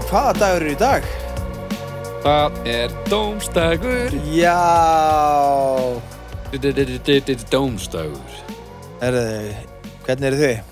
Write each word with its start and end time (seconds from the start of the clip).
Jæja, 0.00 0.08
hvaða 0.08 0.32
dagur 0.40 0.62
er 0.64 0.70
í 0.72 0.76
dag? 0.80 1.06
Það 2.24 2.54
er 2.70 2.92
dómstagur 3.10 4.14
Já 4.32 4.54
Dómstagur 7.50 8.38
Herðu, 9.00 9.24
hvernig 10.06 10.28
eru 10.30 10.38
þið? 10.40 10.62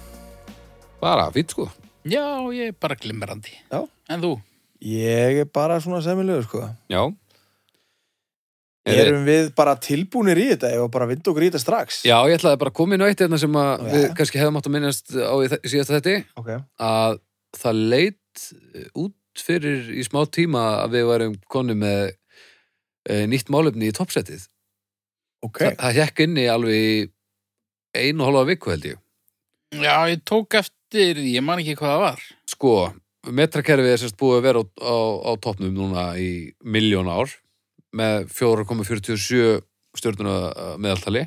Bara 1.03 1.27
fýtt 1.35 1.53
sko 1.55 1.69
Já, 2.09 2.25
ég 2.57 2.71
er 2.73 2.77
bara 2.81 2.97
glimmerandi. 2.97 3.53
Já. 3.69 3.83
En 4.09 4.23
þú? 4.25 4.31
Ég 4.81 5.43
er 5.43 5.49
bara 5.53 5.77
svona 5.85 6.01
semilegur, 6.05 6.47
sko 6.49 6.65
Já 6.89 7.03
Er- 8.89 9.03
Erum 9.11 9.27
við 9.29 9.51
bara 9.59 9.75
tilbúnir 9.77 10.39
í 10.41 10.47
þetta 10.55 10.73
og 10.81 10.89
bara 10.95 11.05
vind 11.11 11.21
okkur 11.29 11.45
í 11.45 11.51
þetta 11.51 11.61
strax? 11.61 12.01
Já, 12.09 12.17
ég 12.31 12.39
ætlaði 12.41 12.63
bara 12.65 12.71
að 12.73 12.79
koma 12.81 12.97
inn 12.97 13.05
á 13.05 13.09
eitt 13.13 13.21
hérna 13.21 13.37
sem 13.39 13.53
að 13.61 13.75
Já. 13.85 13.93
við 13.93 14.09
kannski 14.17 14.41
hefðum 14.41 14.57
átt 14.63 14.71
að 14.71 14.77
minnast 14.79 15.13
á 15.13 15.35
síðasta 15.69 15.99
þetta 16.01 16.17
Ok, 16.41 16.49
að 16.81 17.19
það 17.59 17.83
leit 17.93 18.17
út 18.97 19.15
fyrir 19.45 19.91
í 19.95 20.05
smá 20.07 20.23
tíma 20.31 20.65
að 20.85 20.97
við 20.97 21.09
varum 21.11 21.35
konni 21.51 21.77
með 21.79 22.13
e, 23.09 23.27
nýtt 23.31 23.51
málefni 23.53 23.91
í 23.91 23.97
toppsettið. 23.97 24.47
ok 25.47 25.59
Þa, 25.65 25.75
það 25.83 25.99
hjekk 25.99 26.25
alveg 26.55 26.79
í 26.79 26.95
einu 27.99 28.25
og 28.25 28.29
hálfa 28.29 28.49
viku 28.53 28.73
held 28.73 28.89
ég. 28.93 28.99
Já, 29.77 30.09
ég 30.09 30.23
tók 30.25 30.55
eftir, 30.59 31.21
ég 31.21 31.45
man 31.45 31.61
ekki 31.61 31.77
hvað 31.77 31.93
það 31.95 32.05
var. 32.05 32.23
Sko, 32.49 32.75
metrakerfið 33.29 33.93
er 33.93 34.01
sérst 34.01 34.19
búið 34.21 34.39
að 34.39 34.47
vera 34.47 34.63
á, 34.63 34.67
á, 34.81 34.97
á 35.29 35.33
toppnum 35.45 35.75
núna 35.75 36.05
í 36.21 36.31
miljón 36.65 37.11
ár 37.13 37.33
með 37.97 38.29
4,47 38.33 39.61
stjórnuna 39.99 40.77
meðaltali. 40.81 41.27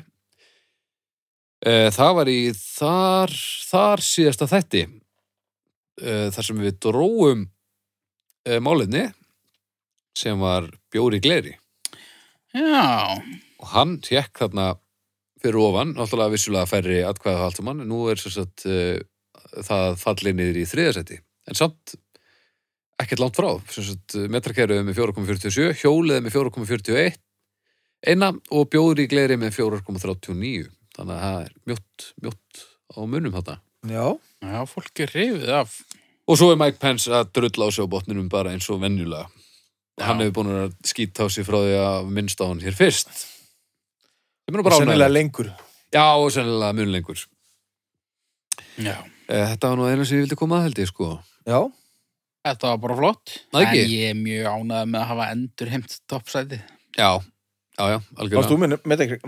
Eh, 1.62 1.88
Það 1.94 2.16
var 2.18 2.30
í 2.30 2.40
þar, 2.56 3.34
þar 3.70 4.02
síðasta 4.02 4.48
þætti 4.50 4.82
eh, 6.02 6.28
þar 6.34 6.46
sem 6.48 6.62
við 6.62 6.78
dróum 6.82 7.44
eh, 8.48 8.60
málefni 8.62 9.08
sem 10.18 10.38
var 10.40 10.68
Bjóri 10.92 11.20
Gleri. 11.24 11.54
Já, 12.52 13.16
og 13.62 13.68
hann 13.72 13.96
tjekk 14.04 14.42
þarna 14.42 14.74
fyrir 15.42 15.58
ofan, 15.62 15.94
náttúrulega 15.96 16.34
vissulega 16.34 16.68
færri 16.68 17.00
atkvæða 17.06 17.48
en 17.72 17.86
nú 17.88 18.04
er 18.12 18.20
svo 18.20 18.30
satt 18.30 18.66
uh, 18.68 19.00
það 19.64 19.96
fallið 19.98 20.36
niður 20.38 20.60
í 20.60 20.66
þriðasetti 20.68 21.18
en 21.48 21.58
samt 21.58 21.94
ekkert 23.00 23.24
langt 23.24 23.40
frá, 23.40 23.48
svo 23.72 23.86
satt 23.88 24.18
metrakerfið 24.30 24.84
með 24.84 25.00
4,47, 25.00 25.72
hjólið 25.80 26.22
með 26.22 26.36
4,41 26.36 27.18
eina 28.06 28.30
og 28.52 28.70
bjóri 28.70 29.08
gleri 29.10 29.40
með 29.40 29.56
4,39 29.56 30.68
þannig 30.92 31.16
að 31.16 31.24
það 31.24 31.42
er 31.42 31.58
mjótt, 31.72 32.08
mjótt 32.20 32.64
á 32.92 33.00
munum 33.02 33.34
þetta 33.40 33.58
Já, 33.82 34.14
já, 34.38 34.60
fólk 34.70 35.00
er 35.02 35.10
reyfið 35.10 35.48
af. 35.58 35.72
Og 36.28 36.38
svo 36.38 36.52
er 36.52 36.58
Mike 36.60 36.78
Pence 36.82 37.10
að 37.10 37.32
drulla 37.34 37.66
á 37.66 37.70
sig 37.74 37.84
á 37.84 37.92
botninum 37.94 38.28
bara 38.32 38.52
eins 38.54 38.68
og 38.70 38.80
venjulega 38.82 39.26
Já. 39.98 40.06
hann 40.06 40.20
hefur 40.22 40.36
búin 40.38 40.52
að 40.56 40.72
skýta 40.88 41.24
á 41.24 41.28
sig 41.32 41.44
frá 41.46 41.58
því 41.60 41.74
að 41.82 42.10
minnst 42.16 42.40
á 42.40 42.46
hann 42.48 42.62
hér 42.62 42.76
fyrst 42.78 43.10
sem 43.12 44.54
er 44.56 44.58
og 44.62 44.64
bara 44.66 44.78
sennilega 44.80 45.08
ánægilegt. 45.08 45.18
lengur 45.18 45.52
Já, 45.92 46.04
og 46.16 46.30
sennilega 46.32 46.72
mun 46.72 46.88
lengur. 46.92 47.18
Já. 48.80 48.94
Eh, 49.28 49.42
Þetta 49.52 49.68
var 49.68 49.76
nú 49.76 49.84
einu 49.90 50.06
sem 50.08 50.16
ég 50.16 50.22
vildi 50.24 50.38
koma 50.40 50.56
að 50.58 50.62
held 50.70 50.78
ég, 50.80 50.88
sko. 50.88 51.08
Já, 51.44 51.58
Þetta 52.42 52.70
var 52.72 52.78
bara 52.82 52.96
flott. 52.96 53.34
Það 53.52 53.60
En 53.60 53.66
ekki? 53.68 53.82
ég 53.92 54.08
er 54.10 54.16
mjög 54.18 54.46
ánægð 54.50 54.88
með 54.88 54.98
að 55.02 55.06
hafa 55.12 55.26
endur 55.34 55.68
heimt 55.70 55.92
toppsæti. 56.10 56.58
Já, 56.96 57.10
já, 57.76 57.84
já, 57.92 57.98
varst 58.00 58.18
algjörlega. 58.18 58.48
þú 58.48 58.56
með 58.62 58.78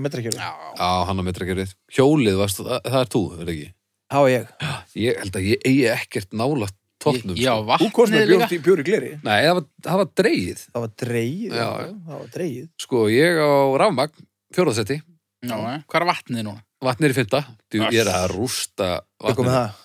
metrakjöru? 0.07 0.39
Já. 0.41 0.51
Já, 0.81 0.89
hann 1.11 1.21
á 1.21 1.25
metrakerfið. 1.29 1.75
Hjólið, 1.95 2.39
varst, 2.41 2.63
það, 2.65 2.81
það 2.89 2.99
er 3.05 3.13
þú, 3.15 3.23
er 3.45 3.53
ekki? 3.55 3.69
Já, 4.15 4.19
ég 4.33 4.49
Ég 5.05 5.21
held 5.23 5.37
að 5.39 5.47
ég 5.53 5.69
eigi 5.69 5.85
ekkert 5.93 6.33
nála 6.33 6.71
toppnum. 7.05 7.37
Já, 7.39 7.53
sko. 7.61 7.79
Þú 7.85 7.89
komst 7.97 8.13
með 8.15 8.21
vatnið 8.25 8.33
líka. 8.35 8.49
bjóri, 8.49 8.61
bjóri 8.67 8.85
gleri 8.89 9.11
Nei, 9.25 9.41
það 9.45 9.55
var, 9.59 9.65
það 9.87 10.01
var 10.03 10.09
dreigið. 10.21 10.63
Það 10.75 10.85
var 10.85 10.93
dreigið 11.05 11.55
Já, 11.59 11.67
já. 11.85 11.89
Það 12.09 12.19
var 12.21 12.29
dreigið 12.39 12.69
Sko, 12.85 13.03
ég 13.15 13.41
á 13.45 13.51
rafmagn, 13.85 14.27
fjóraðsetti, 14.55 14.97
Já, 15.45 15.57
eh. 15.59 15.83
hvað 15.89 16.01
er 16.01 16.09
vatnið 16.13 16.47
núna? 16.49 16.63
vatnir 16.85 17.13
í 17.15 17.17
fynda. 17.17 17.41
Þú, 17.73 17.81
Öss. 17.87 17.95
ég 17.95 18.01
er 18.05 18.11
að 18.13 18.25
rústa 18.35 18.89
Við 19.25 19.37
komum 19.39 19.53
vatninu. 19.53 19.55
það 19.55 19.81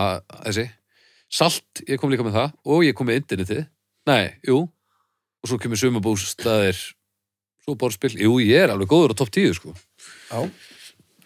Að- 0.00 0.44
Þessi. 0.46 0.66
Salt, 1.30 1.82
ég 1.86 1.98
kom 2.00 2.10
líka 2.10 2.24
með 2.26 2.36
það 2.38 2.52
og 2.66 2.84
ég 2.86 2.94
kom 2.94 3.06
með 3.10 3.20
internetið. 3.20 3.66
Nei, 4.06 4.34
jú. 4.46 4.62
Og 5.42 5.48
svo 5.50 5.58
kemur 5.58 5.78
sumabústaðir, 5.78 6.78
svo 7.64 7.74
borðspill. 7.78 8.16
Jú, 8.18 8.32
ég 8.42 8.64
er 8.64 8.72
alveg 8.74 8.88
góður 8.90 9.14
á 9.14 9.18
topp 9.20 9.30
10, 9.34 9.54
sko. 9.56 9.74
Já, 10.30 10.50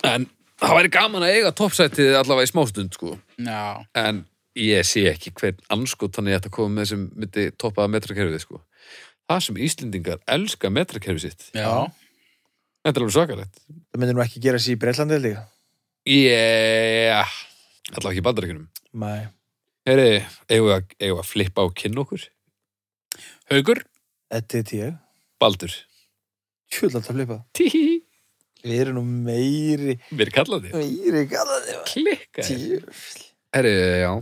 En 0.04 0.26
það 0.60 0.74
væri 0.78 0.90
gaman 0.92 1.22
að 1.24 1.32
eiga 1.38 1.52
toppsætið 1.56 2.16
allavega 2.18 2.44
í 2.48 2.50
smástund, 2.52 2.92
sko. 2.96 3.14
Já. 3.38 3.84
En 3.96 4.24
ég 4.58 4.86
sé 4.86 5.04
ekki 5.10 5.32
hvern 5.38 5.60
anskot 5.74 6.14
þannig 6.16 6.36
að 6.36 6.40
þetta 6.40 6.54
komi 6.54 6.78
með 6.78 6.90
sem 6.92 7.04
myndi 7.14 7.48
toppa 7.60 7.86
metrakerfið, 7.90 8.40
sko. 8.44 8.60
Það 9.24 9.44
sem 9.46 9.60
Íslendingar 9.66 10.20
elska 10.36 10.70
metrakerfið 10.72 11.26
sitt. 11.28 11.46
Já. 11.56 11.88
Þetta 12.84 12.98
er 12.98 13.04
alveg 13.06 13.16
svakalegt. 13.16 13.62
það 13.64 14.00
myndir 14.02 14.16
nú 14.18 14.22
ekki 14.24 14.42
gera 14.44 14.60
sér 14.60 14.76
í 14.76 14.80
Breitlandi 14.82 15.16
held 15.18 15.30
ég 15.30 15.42
Yeah. 16.04 17.30
Allavega 17.94 18.10
ekki 18.12 18.20
í 18.20 18.26
bandarækjunum. 18.26 18.68
Nei 19.00 19.22
Heyri, 19.88 20.22
eigum 20.48 20.68
við 20.68 20.74
að, 20.74 20.92
eigum 21.00 21.16
við 21.16 21.22
að 21.22 21.26
flippa 21.28 21.64
á 21.64 21.68
kinn 21.76 21.98
okkur? 22.00 22.22
Haugur? 23.52 23.80
Þetta 24.32 24.58
er 24.58 24.66
tíu 24.68 24.90
Baldur. 25.40 25.74
Tjúll 26.72 26.90
alltaf 26.90 27.12
flipa 27.12 27.38
Tíhi. 27.56 27.98
Við 28.64 28.80
erum 28.80 28.96
nú 28.96 29.02
meiri 29.26 29.98
Mér 30.08 30.30
er 30.30 30.32
kallandi. 30.38 30.72
Meiri 30.72 31.26
gallaði 31.28 31.76
Klikka. 31.88 32.44
Tíu 32.44 32.80
Heyri, 33.52 33.74
já. 34.04 34.12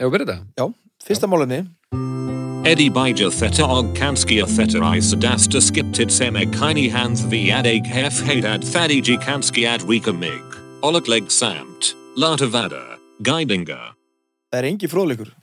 Við 0.00 0.06
að 0.06 0.12
byrja 0.14 0.26
þetta? 0.32 0.66
Fyrsta 1.04 1.28
málunni 1.28 1.56
Eddie 2.64 2.88
bija 2.88 3.26
theta 3.36 3.66
og 3.68 3.90
kanski 3.92 4.38
theta 4.48 4.92
i 4.96 5.00
sadasta 5.04 5.60
skipted 5.60 6.08
seme 6.08 6.46
kini 6.54 6.86
hands 6.88 7.20
v 7.28 7.50
adeg 7.52 7.84
hef 7.84 8.22
hadad 8.24 8.64
thadiji 8.64 9.18
kanski 9.20 9.66
ad 9.68 9.84
wika 9.84 10.12
mig. 10.16 10.40
Olakleg 10.80 11.28
samt. 11.28 11.90
Latavada. 12.16 12.96
Guidinga. 13.20 13.92
Það 14.48 14.58
er 14.58 14.68
engi 14.70 14.88
fróðleikur 14.88 15.34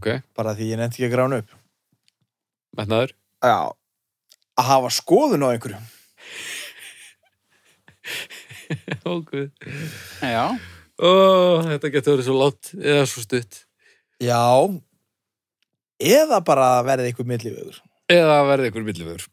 Ok. 0.00 0.08
Bara 0.32 0.54
því 0.56 0.70
ég 0.70 0.80
nefndi 0.80 1.02
ekki 1.02 1.10
að 1.10 1.12
grána 1.12 1.40
upp 1.42 1.52
Metnaður. 2.78 3.12
Já 3.44 3.76
Að 4.56 4.70
hafa 4.70 4.92
skoðun 4.96 5.44
á 5.44 5.52
einhverju 5.52 5.82
Óguð. 9.04 9.50
Já. 10.24 10.56
Ó, 10.96 11.12
þetta 11.68 11.92
getur 11.92 12.16
verið 12.16 12.30
svo 12.30 12.38
látt 12.40 12.72
eða 12.78 13.04
svo 13.10 13.20
stutt. 13.26 13.60
Já 14.22 14.42
Eða 16.02 16.38
bara 16.46 16.76
verði 16.86 17.10
einhver 17.10 17.28
millivegur 17.28 17.80
Eða 18.12 18.40
verði 18.48 18.70
ykkur 18.70 18.84
millifur. 18.86 19.28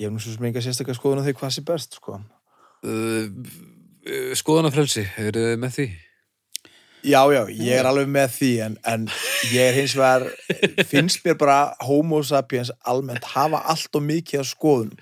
Ég 0.00 0.08
hef 0.08 0.12
nú 0.12 0.20
svo 0.20 0.34
sem 0.34 0.48
enga 0.48 0.62
sérstaklega 0.64 0.98
skoðun 0.98 1.22
á 1.22 1.26
því 1.26 1.36
hvað 1.38 1.54
sé 1.54 1.62
best 1.64 1.96
sko. 1.96 2.18
Uh, 2.84 3.30
skoðanafrelsi, 4.36 5.06
eru 5.22 5.44
þið 5.46 5.62
með 5.62 5.78
því? 5.78 5.86
Já, 7.06 7.20
já, 7.30 7.40
ég 7.54 7.78
er 7.78 7.86
alveg 7.86 8.08
með 8.10 8.32
því 8.34 8.50
en, 8.66 8.76
en 8.90 9.04
ég 9.52 9.68
er 9.70 9.76
hins 9.76 9.94
vegar 9.94 10.24
finnst 10.90 11.22
mér 11.22 11.36
bara 11.38 11.58
homo 11.86 12.18
sapiens 12.26 12.72
almennt 12.82 13.28
hafa 13.30 13.60
allt 13.70 13.94
og 13.94 14.02
mikið 14.02 14.42
af 14.42 14.48
skoðun 14.50 14.96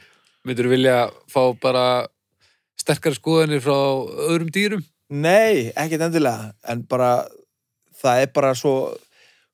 Myndur 0.45 0.69
vilja 0.69 0.99
fá 1.33 1.41
bara 1.63 1.85
sterkari 2.77 3.17
skoðanir 3.17 3.65
frá 3.65 3.79
öðrum 4.27 4.51
dýrum? 4.53 4.85
Nei, 5.09 5.73
ekkert 5.73 6.05
endilega 6.11 6.53
en 6.69 6.85
bara 6.91 7.25
það 8.05 8.23
er 8.27 8.31
bara 8.37 8.53
svo 8.59 8.75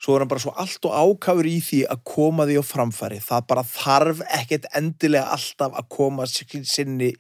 svo 0.01 0.15
er 0.17 0.23
hann 0.25 0.31
bara 0.33 0.41
svo 0.41 0.55
allt 0.57 0.87
og 0.89 0.95
ákafur 0.97 1.45
í 1.49 1.59
því 1.61 1.83
að 1.93 1.99
koma 2.09 2.47
því 2.49 2.55
á 2.57 2.65
framfæri. 2.65 3.19
Það 3.21 3.43
bara 3.53 3.65
þarf 3.69 4.23
ekkert 4.39 4.69
endilega 4.79 5.35
alltaf 5.35 5.75
að 5.77 5.89
koma 5.93 6.25
sin- 6.31 6.65
sinni 6.65 7.11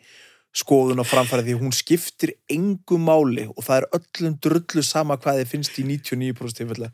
skoðun 0.56 1.02
á 1.02 1.04
framfæri 1.04 1.44
því 1.46 1.58
hún 1.60 1.74
skiptir 1.76 2.32
engu 2.50 2.96
máli 2.98 3.44
og 3.52 3.60
það 3.66 3.82
er 3.82 3.88
öllum 3.98 4.38
drullu 4.42 4.82
sama 4.82 5.18
hvað 5.20 5.42
þið 5.42 5.50
finnst 5.52 5.76
í 5.78 5.84
99% 5.84 6.56
tilfella. 6.62 6.88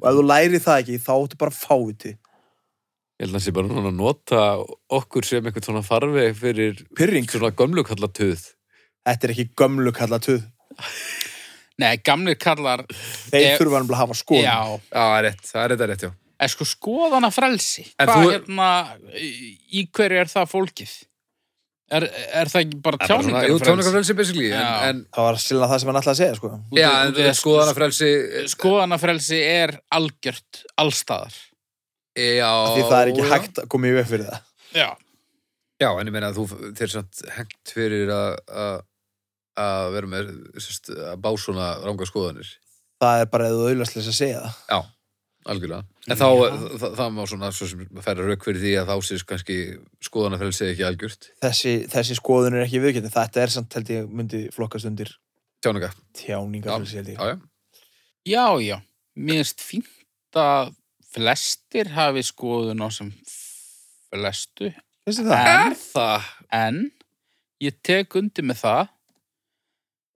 Og 0.00 0.06
ef 0.08 0.14
þú 0.16 0.22
læri 0.30 0.60
það 0.62 0.78
ekki 0.84 1.00
þá 1.02 1.12
áttu 1.18 1.36
bara 1.42 1.52
fáviti 1.58 2.14
Ég 3.20 3.26
held 3.26 3.34
að 3.34 3.36
það 3.36 3.44
sé 3.44 3.52
bara 3.52 3.68
núna 3.68 3.90
að 3.90 3.98
nota 3.98 4.38
okkur 4.96 5.26
sem 5.28 5.44
eitthvað 5.44 5.66
svona 5.66 5.82
farveg 5.84 6.38
fyrir 6.38 6.78
Pyrring, 6.96 7.26
svona 7.28 7.50
gömlu 7.52 7.82
kalla 7.84 8.08
töð. 8.08 8.46
þetta 9.04 9.26
er 9.28 9.34
ekki 9.34 9.48
gömlu 9.60 9.92
kalla 9.92 10.16
tuð 10.24 10.46
Nei, 11.80 11.94
gamlir 12.04 12.36
kallar, 12.40 12.82
þeir 13.30 13.46
Ef- 13.54 13.60
þurfa 13.62 13.82
að 13.84 13.94
hafa 14.02 14.16
skoðun 14.20 14.44
já, 14.46 14.56
Já, 14.60 14.80
það 14.96 15.14
er 15.18 15.24
rétt, 15.28 15.44
það 15.50 15.62
er 15.64 15.72
rétt, 15.74 15.84
rétt, 15.92 16.04
já. 16.08 16.10
er 16.40 16.48
sko 16.54 16.66
skoðana 16.68 17.30
frelsi. 17.34 17.84
En 17.98 18.08
Hvað 18.10 18.24
þú- 18.26 18.32
hérna, 18.34 18.68
í 19.80 19.86
hverju 19.96 20.20
er 20.24 20.30
það 20.32 20.50
fólkið? 20.54 20.92
Er, 21.90 22.04
er 22.06 22.46
það 22.46 22.60
ekki 22.62 22.76
bara 22.84 22.94
er 23.00 23.08
bara 23.08 23.22
svona- 23.24 23.40
Jú, 23.48 23.56
tjáningarfrelsi? 23.58 23.64
tjáningarfrelsi 23.66 24.14
basically, 24.20 24.50
en, 24.54 24.66
en 24.88 24.98
það 25.10 25.24
var 25.26 25.38
sérlega 25.42 25.68
það 25.72 25.80
sem 25.82 25.88
hann 25.90 25.98
ætlaði 26.00 26.14
að 26.14 26.20
segja 26.20 26.36
sko. 26.38 26.50
Já, 26.78 26.90
en 27.02 27.14
út- 27.16 27.38
skoðanafrelsi 27.40 28.10
Skoðanafrelsi 28.52 29.40
er 29.42 29.72
algjört 29.98 30.60
allstaðar. 30.78 31.34
Já, 32.20 32.50
því 32.76 32.84
það 32.90 33.00
er 33.00 33.10
ekki 33.10 33.24
já. 33.24 33.30
hægt 33.32 33.58
að 33.64 33.68
koma 33.74 33.86
í 33.90 33.94
veg 33.96 34.06
fyrir 34.06 34.26
það 34.28 34.40
Já. 34.74 34.88
Já, 35.80 35.88
en 35.98 36.06
ég 36.06 36.12
meina 36.12 36.28
að 36.30 36.38
þú 36.38 36.72
þeir 36.78 36.90
samt 36.94 37.20
hengt 37.34 37.70
fyrir 37.74 38.10
að 38.12 38.82
að- 39.56 39.92
vera 39.96 40.06
með 40.06 40.30
sérst, 40.60 40.90
að 40.94 41.16
bá 41.24 41.30
svona 41.38 41.68
ranga 41.84 42.06
skoðanir 42.06 42.48
það 43.00 43.20
er 43.24 43.26
bara 43.32 43.48
eða 43.50 43.70
auðvæslega 43.70 44.06
að 44.10 44.18
segja 44.20 44.40
það 44.44 44.56
Já, 44.70 44.80
algjörlega. 45.50 45.84
En 46.10 46.16
þá, 46.20 46.26
það, 46.80 46.94
það 47.00 47.10
má 47.16 47.22
svona 47.30 47.48
svo 47.56 47.66
sem 47.70 47.86
færa 48.04 48.26
rauk 48.28 48.44
fyrir 48.44 48.60
því 48.60 48.72
að 48.80 48.90
þá 48.92 48.96
sést 49.08 49.26
kannski 49.26 49.56
skoðanafrelsi 50.04 50.66
ekki 50.70 50.84
algjört. 50.86 51.30
þessi, 51.42 51.72
þessi 51.90 52.16
skoðun 52.20 52.58
er 52.60 52.66
ekki 52.66 52.82
viðkjöndi 52.84 53.12
þetta 53.14 53.42
er 53.46 53.54
samt 53.56 53.74
held 53.78 53.88
ég 53.94 54.08
myndi 54.10 54.42
flokkast 54.52 54.84
undir 54.90 55.14
Tjáninga. 55.64 55.90
tjáningafélsi 56.16 57.00
held 57.00 57.08
ég 57.08 57.18
Já, 57.18 57.26
já. 57.32 57.38
Já, 58.28 58.46
já, 58.60 58.76
mér 59.16 59.40
finnst 59.40 59.60
fínt 59.64 60.36
að 60.36 60.74
flestir 61.10 61.88
hafi 61.96 62.22
skoðun 62.22 62.84
á 62.84 62.88
sem 62.92 63.08
flestu, 64.12 64.70
finnst 65.06 65.22
þið 65.22 65.30
það? 65.32 65.50
en, 65.56 65.76
Það, 65.80 66.28
en 66.60 66.80
ég 67.64 67.76
tek 67.86 68.16
undir 68.20 68.44
með 68.46 68.60
það 68.64 68.88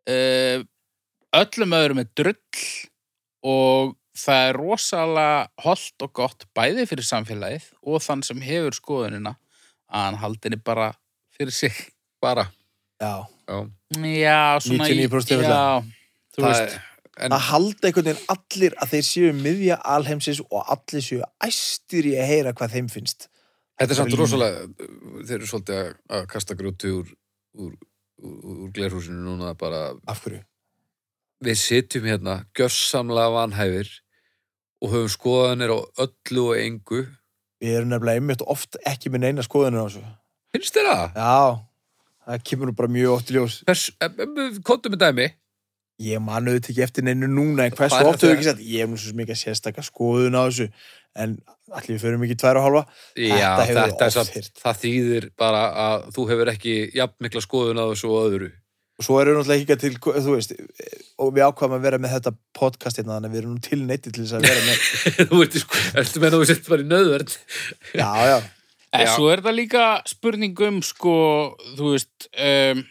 öllum 0.08 1.76
öðrum 1.78 2.02
er 2.02 2.08
drull 2.16 2.64
og 3.44 3.94
það 4.14 4.48
er 4.48 4.58
rosalega 4.60 5.64
holdt 5.64 6.04
og 6.06 6.12
gott 6.16 6.46
bæði 6.56 6.86
fyrir 6.90 7.06
samfélagið 7.08 7.66
og 7.82 8.02
þann 8.04 8.22
sem 8.26 8.42
hefur 8.44 8.76
skoðunina 8.76 9.34
að 9.90 10.06
hann 10.08 10.20
haldinni 10.22 10.58
bara 10.64 10.92
fyrir 11.34 11.54
sig 11.54 11.74
bara. 12.22 12.46
Já, 13.02 13.26
Já. 13.48 13.58
Já, 13.94 14.60
svona 14.64 14.86
99% 14.88 14.88
í- 14.88 15.36
yfirlega. 15.36 15.48
Já, 15.50 15.82
þú 16.34 16.42
Það 16.44 16.50
veist 16.50 16.76
en, 17.14 17.34
að 17.34 17.42
halda 17.50 17.88
einhvern 17.88 18.08
veginn 18.08 18.30
allir 18.34 18.76
að 18.80 18.92
þeir 18.94 19.04
séu 19.08 19.32
miðja 19.38 19.76
alheimsins 19.96 20.40
og 20.48 20.70
allir 20.72 21.04
séu 21.04 21.20
æstir 21.44 22.08
í 22.10 22.14
að 22.18 22.30
heyra 22.30 22.54
hvað 22.56 22.72
þeim 22.78 22.88
finnst 22.90 23.28
þetta 23.78 23.90
er 23.92 23.98
samt 23.98 24.16
rosalega, 24.18 24.64
þeir 25.26 25.36
eru 25.40 25.50
svolítið 25.50 25.78
að, 25.82 25.90
að 26.16 26.24
kasta 26.32 26.56
grúti 26.58 26.90
úr, 26.94 27.12
úr, 27.58 27.74
úr, 28.24 28.70
glerhúsinu 28.74 29.20
núna 29.26 29.54
bara, 29.58 29.92
af 30.08 30.22
hverju? 30.24 30.40
við 31.44 31.58
sitjum 31.60 32.06
hérna 32.08 32.38
gjörsamlega 32.56 33.32
vanhæfir 33.34 33.90
og 34.80 34.92
höfum 34.94 35.10
skoðanir 35.12 35.72
á 35.76 35.78
öllu 36.06 36.44
og 36.48 36.56
engu. 36.60 37.02
Við 37.60 37.76
erum 37.78 37.90
nefnilega 37.92 38.20
einmitt 38.20 38.44
oft 38.48 38.78
ekki 38.88 39.12
með 39.12 39.26
neina 39.26 39.44
skoðunir 39.44 39.84
á 39.84 39.86
þessu 39.86 40.02
Finnst 40.54 40.76
þér 40.76 40.88
það? 40.90 41.04
Já, 41.18 41.38
það 42.28 42.42
kemur 42.48 42.70
nú 42.70 42.74
bara 42.78 42.92
mjög 42.96 43.14
oft 43.16 43.30
í 43.32 43.36
ljós 43.36 43.56
Hvers, 43.66 43.84
kontum 44.66 44.94
með 44.94 45.02
dæmi? 45.04 45.28
Ég 46.04 46.22
man 46.24 46.48
auðvitað 46.48 46.72
ekki 46.72 46.84
eftir 46.88 47.06
neinu 47.06 47.28
núna 47.30 47.68
en 47.68 47.76
hversu 47.76 47.94
Hvað 47.94 48.04
er 48.04 48.10
oft 48.10 48.22
hefur 48.24 48.32
það? 48.32 48.36
ekki 48.38 48.48
sagt 48.50 48.64
ég 48.66 48.82
hef 48.84 48.90
nú 48.92 49.00
svo 49.00 49.16
mikið 49.20 49.40
sérstaka 49.40 49.84
skoðun 49.86 50.36
á 50.38 50.42
þessu 50.48 50.68
en 51.14 51.36
allir 51.74 51.94
við 51.96 52.02
förum 52.04 52.24
ekki 52.26 52.36
tvær 52.42 52.58
og 52.60 52.66
hálfa 52.66 52.82
Já, 53.16 53.38
Þetta 53.38 53.64
hefur 53.68 53.80
þetta 53.84 54.08
oft 54.10 54.16
samt, 54.18 54.34
heyrt. 54.36 54.52
það 54.64 54.80
þýðir 54.84 55.28
bara 55.40 55.62
að 55.86 56.04
þú 56.16 56.26
hefur 56.32 56.50
ekki 56.54 56.74
jafn 56.98 57.16
mikla 57.26 57.42
skoðun 57.44 57.80
á 57.82 57.86
þessu 57.92 58.10
og 58.12 58.26
öðru. 58.28 58.50
og 58.94 59.06
svo 59.08 59.16
erum 59.20 59.34
við 59.34 59.40
náttúrulega 59.40 59.64
ekki 59.64 59.76
til, 59.82 59.94
þú 60.26 60.34
veist 60.36 60.52
og 61.18 61.30
við 61.34 61.46
ákvaðum 61.48 61.76
að 61.78 61.86
vera 61.88 61.98
með 62.02 62.12
þetta 62.16 62.32
podcast 62.58 62.98
hérna 63.00 63.16
þannig 63.16 63.30
að 63.30 63.34
við 63.34 63.40
erum 63.42 63.54
nú 63.54 63.62
til 63.64 63.80
neyti 63.82 64.12
til 64.14 64.26
þess 64.26 64.36
að 64.38 64.44
vera 64.48 64.66
með 64.68 64.84
þú 65.32 65.40
ert, 65.46 65.56
sko, 65.64 65.80
ertu 66.02 66.22
með 66.22 66.28
að 66.28 66.36
þú 66.44 66.50
sett 66.50 66.68
bara 66.68 66.84
í 66.84 66.90
nöðverð? 66.92 67.34
Já, 67.94 68.10
já, 68.30 68.36
En 68.94 69.08
svo 69.10 69.26
er 69.32 69.40
það 69.42 69.56
líka 69.58 69.84
spurningum 70.06 70.76
sko, 70.86 71.14
þú 71.74 71.88
veist 71.96 72.28
um, 72.38 72.84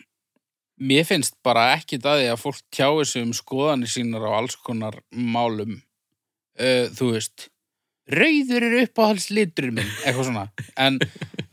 mér 0.83 1.05
finnst 1.07 1.37
bara 1.47 1.69
ekki 1.77 2.01
það 2.03 2.25
að 2.33 2.41
fólk 2.41 2.59
tjáir 2.75 3.07
sig 3.07 3.23
um 3.23 3.31
skoðanir 3.37 3.91
sínar 3.93 4.25
á 4.27 4.31
alls 4.41 4.57
konar 4.59 4.97
málum 5.15 5.77
uh, 6.59 6.91
þú 6.91 7.13
veist 7.13 7.47
rauður 8.11 8.65
er 8.67 8.79
uppáhaldslitur 8.83 9.69
minn 9.71 9.91
eitthvað 10.03 10.27
svona. 10.29 10.47
En, 10.79 10.99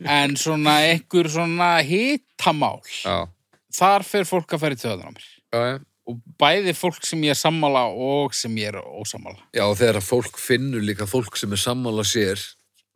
en 0.03 0.35
svona 0.39 0.79
einhver 0.89 1.29
svona 1.31 1.69
hitamál. 1.85 2.81
Já, 3.03 3.29
þar 3.75 4.05
fer 4.07 4.27
fólk 4.27 4.57
að 4.57 4.75
í 4.75 4.81
töðan 4.81 5.07
á 5.07 5.11
mér. 5.13 5.29
Já, 5.51 5.59
já. 5.67 5.77
og 6.07 6.19
bæði 6.41 6.73
fólk 6.75 7.05
sem 7.07 7.23
ég 7.27 7.35
er 7.35 7.39
sammála 7.39 7.85
og 7.91 8.35
sem 8.35 8.55
ég 8.59 8.73
er 8.73 8.81
ósammála. 8.81 9.39
Já, 9.55 9.65
og 9.67 9.77
þegar 9.79 10.01
að 10.01 10.09
fólk 10.09 10.39
finnur 10.41 10.83
líka 10.83 11.07
fólk 11.09 11.39
sem 11.39 11.51
er 11.51 11.61
sammála 11.61 12.05
sér, 12.07 12.41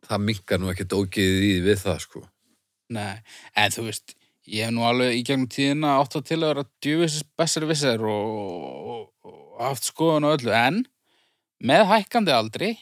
það 0.06 0.24
minkar 0.28 0.62
nú 0.62 0.70
ekkert 0.72 0.96
ógeðið 0.96 1.48
í 1.48 1.54
við 1.64 1.82
það, 1.84 2.00
sko. 2.04 2.24
Nei, 2.96 3.16
en 3.58 3.72
þú 3.74 3.88
veist, 3.88 4.16
ég 4.46 4.68
hef 4.68 4.74
nú 4.74 4.84
alveg 4.86 5.16
í 5.16 5.22
gegnum 5.26 5.48
tíðina 5.50 5.96
átt 6.00 6.18
að 6.18 6.28
til 6.28 6.40
að 6.42 6.50
vera 6.52 6.66
djúvisins 6.84 7.26
bessari 7.38 7.70
vissar 7.70 8.04
og, 8.06 8.92
og, 8.92 9.00
og 9.26 9.64
haft 9.64 9.88
skoðun 9.88 10.28
og 10.28 10.36
öllu, 10.38 10.52
en 10.54 10.84
með 11.66 11.86
hækkandi 11.90 12.34
aldri, 12.36 12.74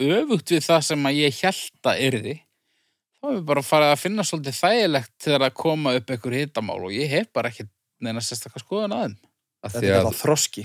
öfugt 0.00 0.52
við 0.54 0.64
það 0.66 0.84
sem 0.86 1.06
að 1.10 1.18
ég 1.20 1.40
held 1.44 1.88
að 1.92 2.02
yrði, 2.08 2.34
þá 3.20 3.26
hefur 3.30 3.42
bara 3.50 3.64
farið 3.66 3.92
að 3.94 4.02
finna 4.04 4.24
svolítið 4.26 4.58
þægilegt 4.60 5.12
þegar 5.26 5.46
að 5.48 5.56
koma 5.60 5.94
upp 5.98 6.12
einhver 6.14 6.36
hitamál 6.38 6.78
og 6.86 6.94
ég 6.96 7.10
hef 7.12 7.28
bara 7.36 7.50
ekki 7.52 7.66
neina 8.00 8.22
sérstakka 8.24 8.62
skoðun 8.62 8.94
að 8.96 9.02
þeim. 9.06 9.16
Að 9.60 9.74
þetta 9.74 9.82
því 9.84 9.90
er 9.90 9.98
að, 9.98 10.06
bara 10.08 10.20
þroski 10.22 10.62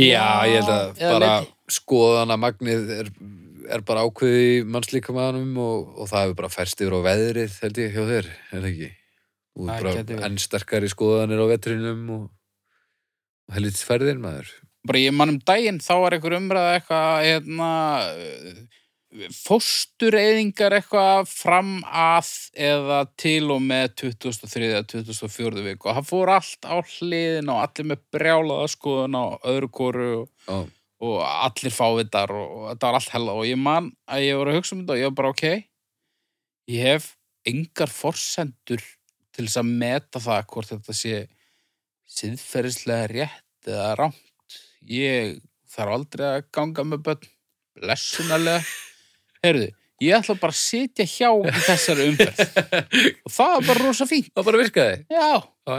já, 0.00 0.28
ég 0.48 0.56
held 0.56 0.72
að 0.72 1.02
bara 1.02 1.30
leyti. 1.42 1.54
skoðana 1.76 2.36
magnið 2.40 2.92
er, 2.96 3.10
er 3.76 3.84
bara 3.90 4.06
ákveði 4.08 4.46
í 4.54 4.62
mannslíkamaðanum 4.72 5.58
og, 5.60 5.90
og 6.00 6.08
það 6.08 6.24
hefur 6.24 6.38
bara 6.40 6.52
færst 6.54 6.80
yfir 6.80 6.96
á 6.96 7.00
veðrið, 7.10 7.58
held 7.66 7.80
ég, 7.84 7.92
hjá 7.92 8.02
þér, 8.14 8.30
er 8.30 8.64
það 8.64 8.68
ekki? 8.70 8.90
Og 9.60 9.66
Það 9.66 9.74
bara 9.82 9.92
gæti 9.98 10.14
verið. 10.14 10.24
enn 10.30 10.38
sterkari 10.40 10.88
skoðanir 10.92 11.42
á 11.42 11.46
vetrinum 11.50 12.02
og, 12.16 12.24
og 13.50 13.56
helvits 13.58 13.84
ferðin, 13.84 14.20
maður. 14.22 14.52
Bara 14.86 15.02
ég 15.02 15.14
mann 15.16 15.34
um 15.34 15.40
daginn 15.46 15.80
þá 15.82 15.94
var 16.04 16.16
einhver 16.16 16.36
umræða 16.38 16.76
eitthvað 16.78 17.24
hérna 17.26 17.70
fóstureyðingar 19.34 20.76
eitthvað 20.76 21.24
fram 21.26 21.80
að 21.82 22.28
eða 22.54 23.00
til 23.18 23.50
og 23.50 23.62
með 23.64 23.96
2003 24.04 24.68
eða 24.68 24.84
2004 24.92 25.64
viku. 25.64 25.88
Og 25.88 25.96
það 25.98 26.10
fór 26.12 26.30
allt 26.36 26.68
á 26.70 26.76
hliðin 26.78 27.50
og 27.50 27.62
allir 27.64 27.88
með 27.90 28.04
brjálaða 28.14 28.68
skoðun 28.70 29.18
á 29.18 29.24
öðru 29.50 29.70
koru 29.74 30.10
og, 30.20 30.28
Já, 30.46 30.60
og 31.02 31.18
allir 31.26 31.74
fávitar 31.74 32.34
og, 32.36 32.46
og 32.54 32.70
þetta 32.70 32.86
var 32.86 33.00
allt 33.00 33.12
hella. 33.16 33.34
Og 33.34 33.50
ég 33.50 33.58
man 33.58 33.90
að 34.06 34.28
ég 34.28 34.38
var 34.38 34.52
að 34.52 34.60
hugsa 34.60 34.76
um 34.76 34.84
þetta 34.84 34.96
og 34.96 35.02
ég 35.02 35.10
var 35.10 35.18
bara 35.18 35.34
ok 35.34 35.44
ég 36.70 36.86
hef 36.86 37.12
engar 37.50 37.90
forsendur 37.90 38.82
til 39.34 39.46
þess 39.46 39.60
að 39.62 39.70
meta 39.82 40.22
það 40.22 40.48
hvort 40.52 40.72
þetta 40.74 40.96
sé 40.96 41.20
siðferðislega 42.10 43.10
rétt 43.10 43.70
eða 43.70 43.94
rámt 43.98 44.26
ég 44.88 45.36
þarf 45.70 45.94
aldrei 45.98 46.26
að 46.30 46.48
ganga 46.56 46.84
með 46.86 47.02
börn 47.08 47.28
blessunarlega 47.80 48.64
heyrðu, 49.44 49.68
ég 50.04 50.16
ætla 50.18 50.36
bara 50.40 50.54
að 50.54 50.60
sitja 50.60 51.06
hjá 51.08 51.30
í 51.30 51.54
þessari 51.68 52.08
umferð 52.10 52.42
og 53.26 53.32
það 53.36 53.54
er 53.60 53.68
bara 53.70 53.84
rosa 53.86 54.06
fínt 54.10 54.32
það 54.34 54.48
bara 54.50 54.62
virkaði. 54.64 54.98
já, 55.12 55.30
Já, 55.70 55.78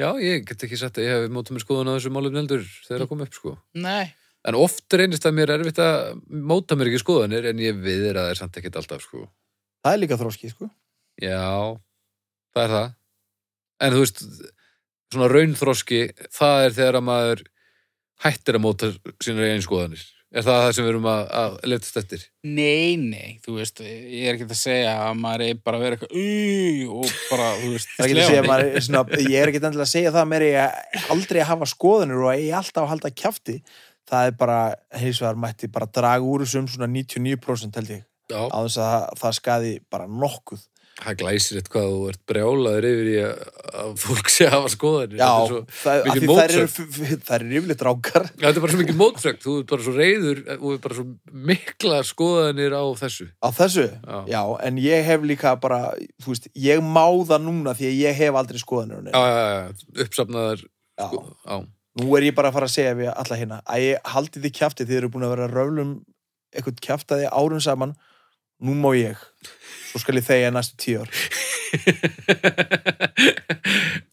já, 0.00 0.08
ég 0.24 0.44
get 0.48 0.64
ekki 0.66 0.78
sagt 0.80 0.98
að 0.98 1.04
ég 1.06 1.14
hef 1.14 1.30
mótað 1.36 1.54
mér 1.54 1.62
skoðun 1.64 1.90
á 1.92 1.94
þessu 1.94 2.10
málum 2.16 2.34
neldur 2.34 2.64
þegar 2.88 3.04
það 3.04 3.10
kom 3.12 3.24
upp, 3.28 3.36
sko. 3.40 3.56
nei 3.78 4.04
En 4.44 4.58
oft 4.60 4.92
reynist 4.92 5.24
að 5.24 5.36
mér 5.38 5.54
erfitt 5.54 5.78
að 5.80 6.18
móta 6.28 6.76
mér 6.76 6.90
ekki 6.90 6.98
skoðanir 7.00 7.46
en 7.48 7.60
ég 7.62 7.78
viðir 7.80 8.18
að 8.20 8.26
það 8.26 8.32
er 8.34 8.38
samt 8.42 8.58
ekkert 8.60 8.74
alltaf, 8.76 9.00
sko. 9.06 9.22
Það 9.80 9.94
er 9.94 10.00
líka 10.02 10.18
þroski, 10.20 10.50
sko 10.52 10.66
Já, 11.22 11.78
það 12.52 12.64
er 12.66 12.74
það. 12.74 12.90
En 13.86 13.94
þú 13.94 14.02
veist, 14.02 14.20
svona 15.14 15.28
raunþroski, 15.32 16.00
það 16.34 16.64
er 16.66 16.76
þegar 16.76 16.98
að 17.00 17.06
maður 17.08 17.42
hættir 18.22 18.58
að 18.58 18.64
móta 18.64 18.90
sínar 19.22 19.48
eigin 19.48 19.64
skoðanir. 19.64 20.04
Er 20.34 20.42
það 20.42 20.60
það 20.64 20.72
sem 20.74 20.82
við 20.84 20.90
erum 20.90 21.04
að, 21.06 21.20
að 21.38 21.52
letast 21.70 21.98
eftir? 22.00 22.22
Nei, 22.42 22.96
nei, 22.98 23.36
þú 23.44 23.52
veist, 23.60 23.82
ég 23.84 24.24
er 24.26 24.34
ekki 24.34 24.48
að 24.48 24.58
segja 24.58 24.94
að 25.04 25.20
maður 25.20 25.44
er 25.46 25.60
bara 25.62 25.78
að 25.78 25.84
vera 25.84 25.98
eitthvað 25.98 26.88
og 26.90 27.12
bara, 27.28 27.50
þú 27.60 27.70
veist, 27.76 27.92
Það 27.94 28.14
er 28.14 28.22
er 28.24 28.86
svona, 28.88 29.04
ég 29.22 29.36
er 29.38 29.52
ekki 29.52 29.60
endilega 29.60 29.86
að 29.86 29.92
segja 29.92 30.14
það 30.16 30.30
mér 30.32 30.46
ég 30.48 31.04
aldrei 31.14 31.40
að 31.44 31.50
hafa 31.52 31.68
skoðunir 31.70 32.24
og 32.24 32.32
ég 32.34 32.48
er 32.48 32.58
alltaf 32.58 32.82
að 32.82 32.90
halda 32.96 33.12
kjafti 33.22 33.56
það 34.10 34.30
er 34.30 34.34
bara, 34.42 34.58
hins 35.00 35.20
vegar 35.22 35.38
mætti 35.44 35.70
bara 35.72 35.90
draga 36.00 36.26
úr 36.26 36.44
þessum 36.44 36.66
svona 36.70 36.90
99% 36.90 37.78
held 37.78 37.94
ég. 37.94 38.02
Á 38.32 38.58
þess 38.64 38.78
að 38.78 38.92
það, 38.94 39.08
það 39.22 39.36
skaði 39.40 39.74
bara 39.92 40.08
nokkuð 40.08 40.62
Það 40.94 41.16
glæsir 41.18 41.58
eitthvað 41.58 41.84
að 41.84 41.92
þú 41.94 42.02
ert 42.10 42.20
brjálaður 42.30 42.84
yfir 42.86 43.08
í 43.10 43.14
að, 43.26 43.88
fólk 43.98 44.28
sé 44.30 44.44
að 44.46 44.52
hafa 44.54 44.68
skoðanir. 44.70 45.18
Já, 45.18 45.30
er, 45.42 45.64
það, 45.80 46.02
því 46.06 46.28
þær 46.28 46.54
eru, 46.54 46.66
þær 47.26 47.34
eru 47.34 47.56
yfirleitt 47.58 47.82
rákar 47.88 48.26
þetta 48.30 48.52
er 48.52 48.62
bara 48.62 48.74
svo 48.74 48.80
mikið 48.80 49.00
mótsögn. 49.00 49.40
Þú 49.42 49.54
ert 49.58 49.72
bara 49.72 49.86
svo 49.88 49.94
reyður 49.96 50.42
og 50.54 50.68
er 50.70 50.78
bara 50.86 50.98
svo 51.00 51.06
mikla 51.50 51.98
skoðanir 52.06 52.78
á 52.78 52.84
þessu. 53.02 53.26
á 53.42 53.48
þessu, 53.58 53.88
Já. 53.90 54.16
já, 54.30 54.40
en 54.70 54.80
ég 54.84 55.10
hef 55.10 55.26
líka 55.26 55.56
bara, 55.66 55.82
þú 56.22 56.30
veist, 56.36 56.48
ég 56.68 56.86
má 56.86 57.04
það 57.26 57.44
núna 57.48 57.74
því 57.74 57.90
að 57.90 58.00
ég 58.04 58.22
hef 58.22 58.40
aldrei 58.40 58.62
neinu. 58.94 59.10
Já, 59.10 59.18
já, 59.18 59.44
já, 59.50 60.00
uppsafnaðar. 60.06 60.64
Já. 60.94 61.08
Sko, 61.10 61.24
já. 61.42 61.58
Nú 61.98 62.16
er 62.18 62.30
ég 62.30 62.38
bara 62.38 62.54
að 62.54 62.60
fara 62.60 62.70
að 62.70 62.76
segja 62.78 62.94
við 63.02 63.10
alla 63.10 63.36
hérna 63.38 63.62
að 63.66 63.82
ég 63.88 64.10
haldi 64.14 64.40
því 64.42 64.50
kjafti 64.62 64.86
þið 64.86 65.02
eru 65.02 65.10
búin 65.14 65.26
að 65.26 65.34
vera 65.34 65.50
röflum 65.50 65.92
eitthvað 66.54 67.62
saman 67.62 67.98
nú 68.62 68.74
má 68.78 68.92
ég 68.98 69.18
svo 69.90 70.02
skal 70.02 70.18
ég 70.20 70.26
þegja 70.26 70.54
næstu 70.54 70.78
tíu 70.84 71.02
ár 71.02 71.10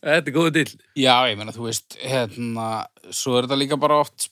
Þetta 0.01 0.29
er 0.31 0.33
góð 0.33 0.47
dill. 0.55 0.71
Já, 0.97 1.13
ég 1.29 1.37
meina, 1.37 1.53
þú 1.53 1.67
veist, 1.67 1.97
hérna, 2.01 2.67
svo 3.13 3.37
er 3.37 3.45
þetta 3.45 3.57
líka 3.59 3.77
bara 3.81 3.99
oft, 4.01 4.31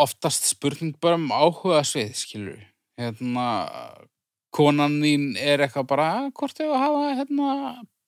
oftast 0.00 0.48
spurning 0.48 0.94
bara 1.02 1.18
um 1.20 1.28
áhuga 1.34 1.82
svið, 1.84 2.14
skilur 2.16 2.60
Hérna, 3.00 3.46
konan 4.54 5.00
þín 5.02 5.34
er 5.40 5.64
eitthvað 5.64 5.88
bara, 5.90 6.06
"Ah, 6.14 6.30
hvort 6.30 6.56
hefur 6.56 6.76
að 6.76 6.84
hafa, 6.84 7.14
hérna, 7.18 7.48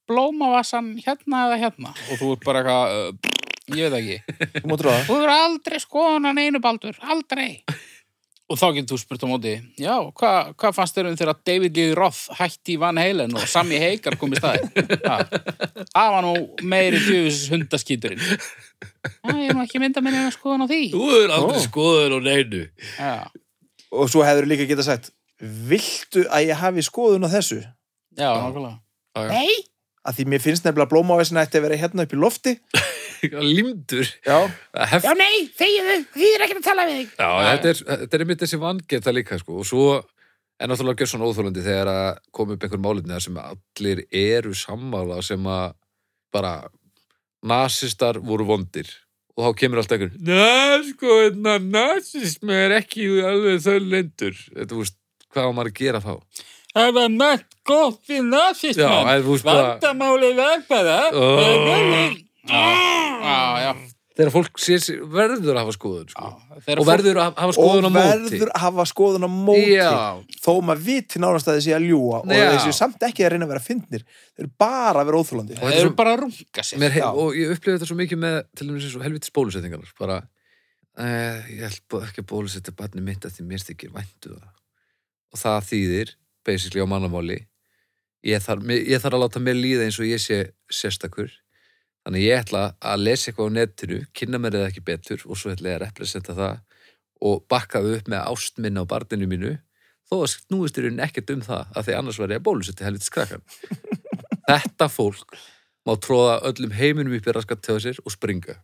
blómavassan 0.06 0.92
hérna 1.02 1.46
eða 1.48 1.58
hérna? 1.64 1.90
Og 2.12 2.20
þú 2.20 2.32
ert 2.32 2.44
bara 2.46 2.62
eitthvað, 2.62 2.86
uh, 2.96 3.12
ég 3.76 3.90
veit 3.90 3.98
ekki. 4.00 4.18
þú 4.62 4.76
Þú 5.10 5.16
eru 5.22 5.34
aldrei 5.34 5.78
skoðan 5.82 6.38
einu 6.38 6.60
baldur, 6.62 6.96
aldrei. 7.02 7.64
Og 8.46 8.58
þá 8.60 8.66
getur 8.76 8.94
þú 8.94 8.98
spurt 9.02 9.24
á 9.24 9.28
móti, 9.28 9.52
já, 9.82 9.94
hvað 10.14 10.52
hva 10.62 10.70
fannst 10.76 10.94
þér 10.94 11.08
um 11.10 11.16
þegar 11.18 11.38
David 11.48 11.78
Lee 11.80 11.94
Roth 11.98 12.28
hætti 12.38 12.76
í 12.76 12.78
Van 12.78 13.00
Halen 13.00 13.32
og 13.34 13.42
Sammy 13.50 13.80
Hagar 13.82 14.14
kom 14.20 14.30
í 14.30 14.38
staði? 14.38 14.68
Það 15.90 16.12
var 16.14 16.22
nú 16.22 16.34
meiri 16.62 17.00
djöfis 17.02 17.40
hundaskíturinn. 17.50 18.22
Já, 18.22 19.32
ég 19.34 19.50
er 19.50 19.56
nú 19.58 19.64
ekki 19.64 19.80
mynda 19.82 20.02
minni 20.04 20.20
að 20.22 20.36
skoðan 20.36 20.62
á 20.62 20.70
því. 20.70 20.78
Þú 20.94 21.08
er 21.18 21.34
aldrei 21.40 21.58
Ó. 21.58 21.64
skoður 21.66 22.14
og 22.20 22.22
neinu. 22.28 22.62
Já, 23.00 23.14
og 23.96 24.10
svo 24.14 24.22
hefur 24.26 24.46
líka 24.50 24.68
geta 24.70 24.86
sagt 24.86 25.10
viltu 25.42 26.22
að 26.30 26.46
ég 26.52 26.60
hafi 26.62 26.86
skoðun 26.86 27.26
á 27.26 27.30
þessu 27.34 27.58
já, 27.60 28.30
nákvæmlega. 28.30 28.78
nei 29.30 29.50
að 30.06 30.16
því 30.20 30.24
mér 30.32 30.40
finnst 30.46 30.64
nefnilega 30.64 30.90
blómávesin 30.94 31.38
ætti 31.42 31.58
að 31.58 31.66
vera 31.66 31.78
hérna 31.82 32.06
upp 32.06 32.14
í 32.14 32.18
lofti 32.22 32.54
Limdur. 33.22 34.08
já, 34.26 34.36
Heft, 34.92 35.08
nei, 35.18 35.46
þegiðu, 35.58 35.96
því 36.16 36.28
er 36.34 36.44
ekki 36.46 36.58
að 36.58 36.66
tala 36.66 36.86
við 36.88 36.98
þig. 37.00 37.14
já, 37.18 37.30
þetta 37.50 37.72
er, 37.72 37.80
þetta 38.02 38.18
er 38.18 38.24
einmitt 38.26 38.44
þessi 38.44 38.60
vangeta 38.62 39.14
líka, 39.16 39.38
sko. 39.42 39.60
Og 39.62 39.68
svo 39.68 39.86
er 40.56 40.70
náttúrulega 40.70 41.08
svona 41.10 41.28
óþólandi 41.28 41.64
þegar 41.66 41.90
að 41.92 42.20
koma 42.32 42.56
upp 42.56 42.66
einhver 42.66 42.82
málefni 42.84 43.20
sem 43.20 43.40
allir 43.42 44.04
eru 44.16 44.54
sammála 44.56 45.18
sem 45.24 45.48
að 45.52 45.74
bara 46.32 46.54
nasistar 47.46 48.18
voru 48.24 48.46
vondir. 48.48 48.88
Og 49.36 49.44
þá 49.44 49.58
kemur 49.60 49.82
alltaf 49.82 49.98
einhver, 50.00 50.14
Næ, 50.16 50.92
sko, 50.94 51.16
na, 51.36 51.58
nasismi 51.60 52.56
er 52.56 52.78
ekki 52.78 53.08
alveg 53.20 53.60
þau 53.66 53.78
lendur. 53.84 54.38
Þetta, 54.48 54.70
þú 54.72 54.78
veist, 54.80 54.96
hvað 55.34 55.50
á 55.50 55.56
maður 55.58 55.72
að 55.72 55.80
gera 55.82 56.00
þá? 56.04 56.14
Það 56.76 56.90
var 56.96 57.12
nætt 57.12 57.54
gott 57.64 58.08
Já, 58.08 58.20
veist 59.24 59.44
bara, 59.44 59.66
Vandamáli 59.76 60.32
var 60.36 60.64
bara. 60.68 60.96
Ó. 61.12 62.25
Já, 62.46 63.36
já, 63.66 63.70
þegar 64.16 64.30
fólk 64.32 64.60
sér, 64.62 64.84
verður 65.12 65.56
að 65.56 65.60
hafa 65.64 65.74
skoðun, 65.76 66.10
sko. 66.12 66.28
Og 66.76 66.86
verður 66.88 67.18
að 67.20 67.32
hafa 67.36 67.48
og 67.50 67.56
skoðun 67.56 67.88
á 67.88 67.90
móti. 67.92 68.30
verður 68.30 68.52
að 68.54 68.62
hafa 68.64 68.84
skoðun 68.90 69.26
á 69.26 69.30
móti 69.32 69.74
Já, 69.74 69.90
þó 70.44 70.52
maður 70.64 70.84
viti 70.86 71.20
nánast 71.22 71.50
að 71.50 71.58
þessi 71.58 71.74
að 71.76 71.86
ljúa 71.90 72.20
og 72.22 72.32
Já. 72.32 72.46
þessi 72.54 72.72
samt 72.78 73.02
ekki 73.08 73.26
að 73.26 73.32
reyna 73.34 73.48
að 73.48 73.52
vera 73.54 73.64
fyndnir 73.66 74.04
þeir 74.06 74.44
eru 74.46 74.52
bara 74.62 75.02
að 75.02 75.10
vera 75.10 75.20
óþúlandi 75.20 75.58
Og 75.60 75.66
er 75.72 75.80
eru 75.82 75.92
bara 75.98 76.14
að 76.16 76.22
runga 76.24 76.64
sér. 76.70 76.80
mér, 76.80 76.94
hef, 76.96 77.02
Já. 77.04 77.10
og 77.12 77.36
ég 77.36 77.52
upplifði 77.56 77.76
þetta 77.78 77.90
svo 77.90 77.98
mikið 78.00 78.22
með 78.24 78.38
til 78.56 78.68
dæmis 78.70 78.86
eins 78.88 78.96
og 79.00 79.04
helvitis 79.06 79.34
bólusetningarnar 79.36 79.92
bara, 80.00 80.18
eh, 80.96 81.42
ég 81.56 81.66
held 81.66 81.80
bó- 81.92 82.00
ekki 82.06 82.22
að 82.24 82.30
bólusetja 82.32 82.76
barni 82.78 83.02
mitt 83.04 83.26
að 83.28 83.36
því 83.36 83.48
mér 83.50 83.66
þykir 83.68 83.92
væntu 83.92 84.32
það 84.32 84.48
og 85.34 85.42
það 85.42 85.68
þýðir 85.72 86.14
basically 86.46 86.80
á 86.80 86.88
mannamáli 86.88 87.42
ég 88.24 88.40
þarf, 88.40 88.62
mér- 88.64 88.86
ég 88.88 89.02
þarf 89.02 89.12
að 89.18 89.22
láta 89.26 89.42
mér 89.44 89.60
líða 89.60 89.84
eins 89.90 90.00
og 90.00 90.06
ég 90.08 90.22
sé 90.24 90.40
sérstakur 90.72 91.28
þannig 92.06 92.24
ég 92.24 92.44
ætla 92.44 92.62
að 92.78 93.02
lesa 93.02 93.30
eitthvað 93.30 93.50
á 93.50 93.56
netinu 93.58 94.00
kynna 94.14 94.40
mér 94.42 94.60
eða 94.60 94.70
ekki 94.70 94.86
betur 94.86 95.26
og 95.26 95.40
svo 95.40 95.52
ætla 95.52 95.72
ég 95.72 95.80
að 95.80 95.84
representa 95.88 96.36
það 96.38 96.62
og 97.26 97.42
bakka 97.50 97.82
þau 97.82 97.96
upp 97.98 98.10
með 98.12 98.30
ást 98.30 98.62
minna 98.62 98.86
á 98.86 98.90
barninu 98.90 99.28
mínu 99.28 99.56
þó 100.06 100.16
að 100.20 100.30
snúist 100.36 100.78
í 100.78 100.86
rauninni 100.86 101.04
ekkert 101.06 101.34
um 101.34 101.42
það 101.42 101.74
að 101.74 101.88
því 101.88 101.98
annars 101.98 102.22
var 102.22 102.32
ég 102.34 102.40
að 102.40 102.46
bólusetja 102.46 102.86
helvitis 102.86 103.12
krakkan 103.12 103.44
þetta 104.50 104.90
fólk 104.92 105.38
má 105.86 105.94
tróða 106.02 106.40
öllum 106.48 106.74
heiminum 106.74 107.14
upp 107.16 107.28
í 107.28 107.34
raskat 107.34 107.62
til 107.62 107.78
sér 107.82 108.00
og 108.02 108.14
springa. 108.14 108.58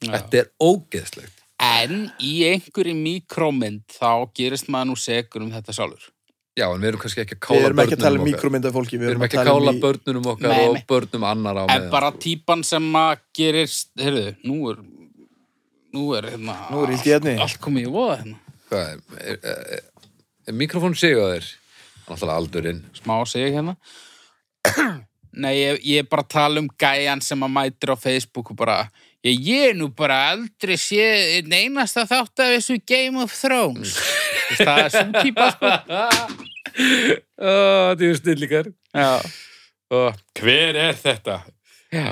Þetta 0.00 0.44
er 0.44 0.50
ógeðslegt. 0.62 1.42
En 1.60 2.06
í 2.24 2.46
einhverju 2.48 2.94
mikrómynd 2.96 3.84
þá 3.98 4.30
gerist 4.36 4.70
maður 4.72 4.92
nú 4.92 4.96
segur 4.96 5.44
um 5.44 5.50
þetta 5.52 5.74
sjálfur. 5.76 6.06
Já, 6.60 6.66
en 6.68 6.82
við 6.82 6.90
erum 6.90 7.00
kannski 7.00 7.22
ekki 7.24 7.36
að 7.36 7.40
við 7.40 7.46
kála 7.46 7.68
erum 7.70 7.82
ekki 7.84 7.96
að 7.96 8.02
tala 8.04 8.10
um 8.10 8.20
börnunum 8.20 8.26
okkar. 8.26 8.36
mikromynda 8.36 8.72
fólki 8.74 8.98
Við 9.00 9.10
erum 9.14 9.24
ekki 9.26 9.38
að 9.40 9.48
kála 9.50 9.72
börnunum 9.84 10.26
okkar 10.34 10.52
Nei, 10.52 10.64
og 10.68 10.74
nei. 10.76 10.84
börnum 10.92 11.24
annar 11.30 11.60
á 11.60 11.64
En 11.64 11.70
með. 11.86 11.90
bara 11.94 12.10
típan 12.20 12.64
sem 12.68 12.88
að 13.00 13.22
gerir, 13.40 13.70
heyrðu, 14.02 14.26
nú 14.44 14.58
er, 14.74 14.80
nú 15.96 16.04
er 16.18 16.28
hérna, 16.34 16.56
Nú 16.74 16.82
er 16.84 16.92
efni. 16.98 17.36
allt 17.40 17.60
komið 17.64 17.86
í 17.88 17.92
voða 17.94 18.18
hérna. 18.20 18.38
Hvað 18.70 18.90
er, 18.92 19.00
er, 19.24 19.38
er, 19.78 19.84
er 20.50 20.58
mikrofón 20.60 20.94
sig 20.98 21.16
á 21.16 21.24
þér? 21.32 21.48
Náttúrulega 22.10 22.36
aldurinn. 22.42 22.82
Smá 23.00 23.16
sig 23.30 23.52
hérna. 23.54 23.76
Nei, 25.30 25.54
ég, 25.60 25.80
ég 25.86 26.02
er 26.02 26.08
bara 26.10 26.24
að 26.26 26.32
tala 26.34 26.60
um 26.60 26.68
gæjan 26.78 27.20
sem 27.22 27.42
að 27.46 27.52
mætir 27.54 27.92
á 27.94 27.96
Facebook 27.96 28.50
og 28.50 28.56
bara, 28.58 28.80
ég, 29.22 29.36
ég 29.46 29.68
er 29.70 29.76
nú 29.78 29.86
bara 29.94 30.16
aldrei 30.32 30.74
sé 30.76 31.04
einn 31.38 31.54
einasta 31.54 32.02
þátt 32.10 32.42
af 32.42 32.50
þessu 32.56 32.80
Game 32.84 33.22
of 33.22 33.30
Thrones. 33.38 33.94
Það 34.58 34.80
er 34.82 34.88
svo 34.90 35.22
típa, 35.22 35.46
sko. 35.54 35.68
Ó, 36.70 37.52
þetta 37.90 38.06
eru 38.08 38.18
snillíkar. 38.20 38.70
Já, 38.94 39.10
Ó, 39.90 40.00
Hver 40.38 40.76
er 40.78 40.94
þetta? 40.94 41.40
já. 41.90 42.04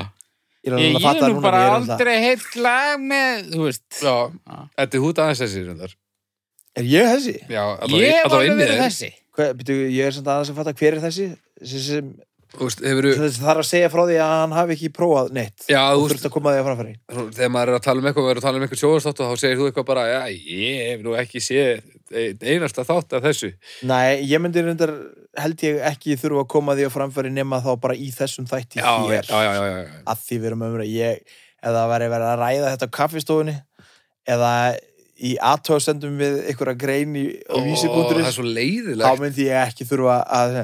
ég 0.66 0.72
er 0.72 0.74
Ég, 0.74 0.74
alveg 0.74 0.88
að 0.88 0.98
ég 0.98 1.04
fatta 1.06 1.26
er 1.28 1.32
nú 1.36 1.42
bara 1.44 1.60
það- 1.62 1.76
aldrei 1.78 2.14
heilt 2.24 2.56
lag 2.58 3.00
með, 3.00 3.44
þú 3.54 3.64
veist. 3.68 3.84
Já, 4.02 4.16
þetta 4.80 4.98
er 4.98 5.04
hút 5.04 5.20
aðeins 5.22 5.42
þessi 5.44 5.62
reyndar. 5.68 5.92
er 6.78 6.84
ég 6.90 7.06
þessi? 7.14 7.36
Já, 7.48 7.62
Ég 7.62 7.78
allavega 7.84 8.24
alveg 8.28 8.48
inni 8.50 8.62
verið 8.64 8.78
þér. 8.78 8.86
þessi. 8.88 9.10
Hvað, 9.38 9.52
byrju, 9.62 9.84
ég 9.94 10.06
er 10.08 10.16
samt 10.16 10.26
aðeins 10.34 10.50
að 10.50 10.58
fatta 10.58 10.74
hver 10.80 10.96
er 10.98 11.04
þessi 11.06 11.28
þessi 11.62 11.84
sem 11.86 12.08
Þú 12.48 12.64
veist, 12.64 12.80
hefurðu, 12.80 13.10
þessi 13.20 13.42
þarf 13.44 13.60
að 13.60 13.66
segja 13.68 13.88
frá 13.92 14.00
því 14.08 14.14
að 14.24 14.30
hann 14.32 14.52
hafi 14.56 14.72
ekki 14.74 14.88
prófað 14.96 15.26
neitt 15.36 15.66
já, 15.68 15.82
þú 15.92 16.00
og 16.00 16.06
þurft 16.10 16.24
að 16.26 16.32
koma 16.32 16.52
því 16.54 16.60
að 16.62 16.68
framfæri 16.68 16.94
þegar 17.36 17.50
maður 17.52 17.68
er 17.68 17.76
að 17.76 17.82
tala 17.84 18.00
um 18.00 18.06
eitthvað 18.08 18.24
og 18.24 18.30
er 18.32 18.38
að 18.40 18.46
tala 18.46 18.56
um 18.58 18.64
eitthvað 18.64 18.80
sjóðarstátt 18.82 19.20
og 19.20 19.28
þá 19.28 19.42
segir 19.42 19.58
þú 19.60 19.66
eitthvað 19.68 19.86
bara, 19.90 20.04
já, 20.08 20.20
ég 20.32 20.78
hef 20.88 21.02
nú 21.04 21.12
ekki 21.20 21.42
séð 21.44 21.82
einasta 22.12 22.84
þátt 22.88 23.16
af 23.18 23.24
þessu. 23.26 23.50
Nei, 23.88 24.22
ég 24.28 24.40
myndi 24.42 24.62
reyndar 24.64 24.92
held 25.38 25.64
ég 25.66 25.80
ekki 25.90 26.16
þurfa 26.20 26.44
að 26.44 26.50
koma 26.54 26.76
því 26.78 26.86
að 26.88 26.94
framfæri 26.96 27.32
nema 27.34 27.60
þá 27.64 27.70
bara 27.82 27.96
í 27.98 28.08
þessum 28.14 28.48
þætti 28.48 28.80
Já, 28.80 28.92
hér. 29.08 29.28
já, 29.28 29.52
já, 29.54 29.96
að 30.08 30.22
því 30.26 30.38
við 30.38 30.50
erum 30.50 30.66
ég, 30.88 31.36
eða 31.68 31.86
væri 31.92 32.10
verið 32.14 32.30
að 32.32 32.42
ræða 32.44 32.72
þetta 32.74 32.88
á 32.88 32.96
kaffistofunni 32.98 33.56
eða 34.28 34.52
í 35.18 35.34
aðtóðsendum 35.42 36.18
við 36.20 36.36
einhverja 36.46 36.78
grein 36.78 37.16
í, 37.18 37.24
svo 37.74 38.44
þá 39.02 39.18
myndi 39.18 39.48
ég 39.48 39.64
ekki 39.66 39.86
þurfa 39.88 40.20
að 40.38 40.58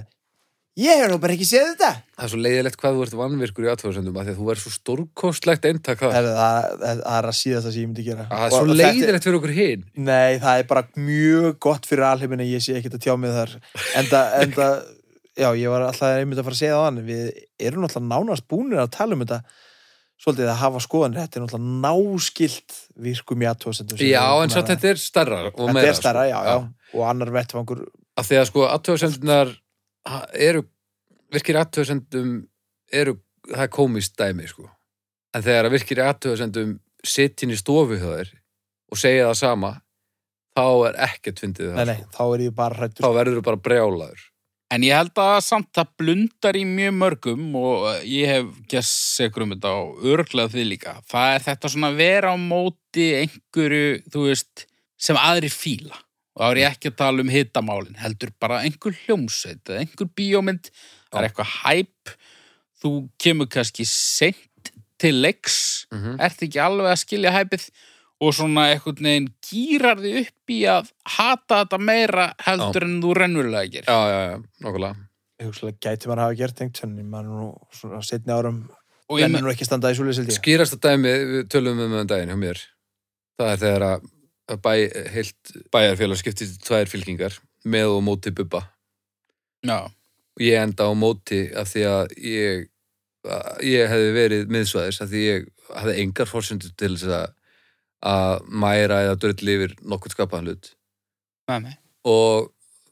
ég 0.80 1.00
hef 1.00 1.10
nú 1.12 1.18
bara 1.22 1.34
ekki 1.36 1.46
séð 1.46 1.68
þetta. 1.72 1.90
Það 2.16 2.24
er 2.26 2.32
svo 2.32 2.40
leiðilegt 2.42 2.78
hvað 2.80 2.96
þú 2.96 3.04
ert 3.04 3.16
vannvirkur 3.20 3.66
í 3.66 3.70
aðtöðsendum 3.72 4.18
að 4.18 4.26
því 4.26 4.32
að 4.34 4.40
þú 4.40 4.48
er 4.54 4.60
svo 4.62 4.72
stórkostlegt 4.74 5.68
eintak 5.70 6.00
það, 6.02 6.14
það, 6.16 6.28
það, 6.40 6.68
það, 6.82 7.18
er 7.18 7.28
að 7.30 7.36
síðast 7.40 7.68
sem 7.68 7.78
ég 7.78 7.90
myndi 7.90 8.06
gera. 8.08 8.26
Það 8.30 8.46
er 8.46 8.54
svo 8.54 8.64
þetta- 8.64 8.78
leiðilegt 8.80 9.28
fyrir 9.28 9.38
okkur 9.40 9.54
hinn 9.58 9.84
Nei, 9.94 10.38
það 10.42 10.58
er 10.58 10.68
bara 10.72 10.84
mjög 10.96 11.58
gott 11.68 11.86
fyrir 11.90 12.08
alheiminn 12.10 12.44
að 12.44 12.54
ég 12.54 12.64
sé 12.64 12.78
ekkert 12.78 12.98
að 12.98 13.04
tjá 13.06 13.14
mig 13.20 13.36
þar. 13.38 13.54
Enda, 14.02 14.22
enda 14.42 14.70
já, 15.34 15.48
ég 15.58 15.70
var 15.74 15.86
alltaf 15.90 16.18
einmitt 16.18 16.42
að 16.42 16.48
fara 16.48 16.58
að 16.58 16.62
segja 16.64 16.80
það 16.80 16.88
hann. 16.88 17.04
Við 17.10 17.22
erum 17.70 17.86
alltaf 17.88 18.08
nánast 18.10 18.48
búnir 18.50 18.82
að 18.82 18.92
tala 18.98 19.14
um 19.14 19.22
þetta. 19.22 19.40
Svolítið 20.24 20.48
að 20.48 20.60
hafa 20.62 20.80
skoðanir 20.80 21.20
þetta 21.24 21.38
er 21.38 21.44
alltaf 21.44 21.64
náskilt 21.84 22.76
virkum 23.02 23.42
í 23.42 23.48
aðtóðsendum 23.50 23.98
já, 23.98 24.22
en 24.40 24.52
svo 24.54 24.62
þetta 24.64 24.88
er 24.92 25.00
starra 25.02 25.40
og 25.50 25.58
þetta 25.58 25.74
meira, 25.74 25.90
er 25.90 25.98
stærra, 25.98 26.22
sko. 26.22 26.30
já, 26.30 26.52
já, 26.54 26.94
og 26.94 27.02
annar 27.10 27.32
vettfangur 27.34 27.80
að 28.14 28.28
því 28.28 28.38
að 28.38 28.46
sko 28.48 28.62
aðtöðsendunar 28.70 29.50
eru 30.34 30.64
virkir 31.34 31.58
aðtöðsendum 31.60 32.34
eru, 32.92 33.16
það 33.48 33.64
er 33.66 33.72
komist 33.72 34.18
dæmi 34.20 34.48
sko 34.50 34.68
en 35.34 35.44
þegar 35.44 35.68
að 35.68 35.76
virkir 35.78 36.02
aðtöðsendum 36.04 36.76
sittin 37.04 37.54
í 37.54 37.58
stofu 37.58 37.98
þér 38.00 38.30
og 38.92 39.00
segja 39.00 39.30
það 39.30 39.40
sama 39.40 39.72
þá 40.54 40.66
er 40.90 41.00
ekkert 41.08 41.42
fyndið 41.42 41.72
nei, 41.72 41.76
það 41.80 41.90
nei, 41.90 41.98
sko. 41.98 42.12
þá 42.14 42.60
þá 42.60 42.78
hrættur 42.78 43.18
verður 43.18 43.40
þú 43.40 43.46
bara 43.48 43.64
brjálaður 43.68 44.30
En 44.74 44.82
ég 44.82 44.96
held 44.96 45.18
að 45.20 45.36
samt 45.44 45.68
það 45.76 45.90
blundar 46.00 46.56
í 46.58 46.64
mjög 46.66 46.94
mörgum 46.98 47.42
og 47.60 47.84
ég 48.08 48.30
hef 48.32 48.46
gess 48.70 48.90
segur 49.14 49.44
um 49.44 49.52
þetta 49.52 49.74
og 49.82 50.06
örglega 50.14 50.50
því 50.50 50.64
líka. 50.72 50.94
Það 51.10 51.34
er 51.34 51.44
þetta 51.44 51.70
svona 51.70 51.90
vera 51.94 52.32
á 52.32 52.36
móti 52.40 53.04
einhverju, 53.20 54.00
þú 54.10 54.24
veist, 54.30 54.64
sem 54.98 55.20
aðri 55.20 55.52
fíla. 55.52 56.00
Og 56.34 56.42
þá 56.42 56.46
er 56.50 56.60
ég 56.64 56.72
ekki 56.74 56.90
að 56.90 56.98
tala 56.98 57.22
um 57.22 57.30
hitamálin, 57.30 57.98
heldur 58.02 58.32
bara 58.42 58.62
einhver 58.66 58.96
hljómsveit 59.04 59.70
eða 59.70 59.84
einhver 59.84 60.08
bíómynd, 60.18 60.70
það 61.10 61.20
er 61.20 61.28
eitthvað 61.28 61.52
hæp, 61.62 62.14
þú 62.82 62.92
kemur 63.22 63.50
kannski 63.54 63.86
seint 63.86 64.72
til 64.98 65.20
leiks, 65.22 65.86
mm 65.92 65.98
-hmm. 65.98 66.16
ert 66.26 66.42
ekki 66.42 66.60
alveg 66.60 66.90
að 66.90 67.02
skilja 67.02 67.30
hæpið 67.30 67.68
og 68.22 68.34
svona 68.34 68.68
einhvern 68.72 69.08
veginn 69.08 69.28
gýrar 69.44 70.00
þig 70.00 70.20
upp 70.22 70.52
í 70.54 70.60
að 70.70 70.90
hata 71.16 71.64
þetta 71.64 71.80
meira 71.82 72.28
heldur 72.46 72.86
en 72.86 73.02
þú 73.02 73.16
rennverulega 73.18 73.70
gerir. 73.70 73.88
já, 73.88 73.98
já, 74.10 74.20
já, 74.30 74.42
nokkulega 74.60 74.94
hugsalega 75.44 75.78
gæti 75.82 76.08
maður 76.08 76.20
að 76.22 76.24
hafa 76.28 76.38
gert 76.40 76.56
tengt 76.60 76.82
en 76.84 76.96
maður 77.10 77.30
nú 77.30 77.48
svona 77.74 78.02
setni 78.06 78.32
árum 78.32 78.64
Og 79.10 79.20
ég 79.20 79.26
en 79.26 79.32
men- 79.32 79.44
nú 79.44 79.50
ekki 79.52 79.66
standa 79.66 79.90
í 79.92 79.96
súlið 79.98 80.14
sildi 80.14 80.32
skýrasta 80.32 80.78
dæmi, 80.80 81.12
við 81.32 81.48
tölum 81.52 81.80
um 81.84 81.92
um 82.00 82.06
daginn 82.06 82.30
hjá 82.32 82.38
mér 82.38 82.60
það 83.38 83.50
er 83.52 83.58
þegar 83.64 83.82
að 83.82 83.94
að 83.98 84.10
bæ, 84.48 84.72
heilt 85.14 85.54
bæjarfélag 85.72 86.20
skiptist 86.20 86.58
í 86.58 86.64
tvær 86.66 86.90
fylkingar 86.90 87.38
með 87.64 87.96
og 87.96 88.04
móti 88.04 88.32
bubba. 88.34 88.66
Já. 89.64 89.88
og 90.34 90.42
ég 90.42 90.60
enda 90.60 90.84
á 90.84 90.92
móti 90.92 91.46
af 91.56 91.70
því 91.70 91.82
að 91.88 92.14
ég 92.20 92.66
að 93.24 93.62
ég 93.64 93.88
hefði 93.88 94.10
verið 94.12 94.50
miðsvæðis 94.52 95.00
af 95.00 95.08
því 95.08 95.22
ég 95.24 95.46
hafði 95.70 95.94
engar 96.02 96.28
fórsendur 96.28 96.74
til 96.76 96.96
þess 96.98 97.14
að 97.22 97.30
að 98.04 98.42
mæra 98.52 98.98
eða 99.06 99.20
drulli 99.20 99.54
yfir 99.56 99.76
nokkuð 99.80 100.12
skapaðan 100.12 100.50
hlut. 100.50 100.66
Og 102.04 102.50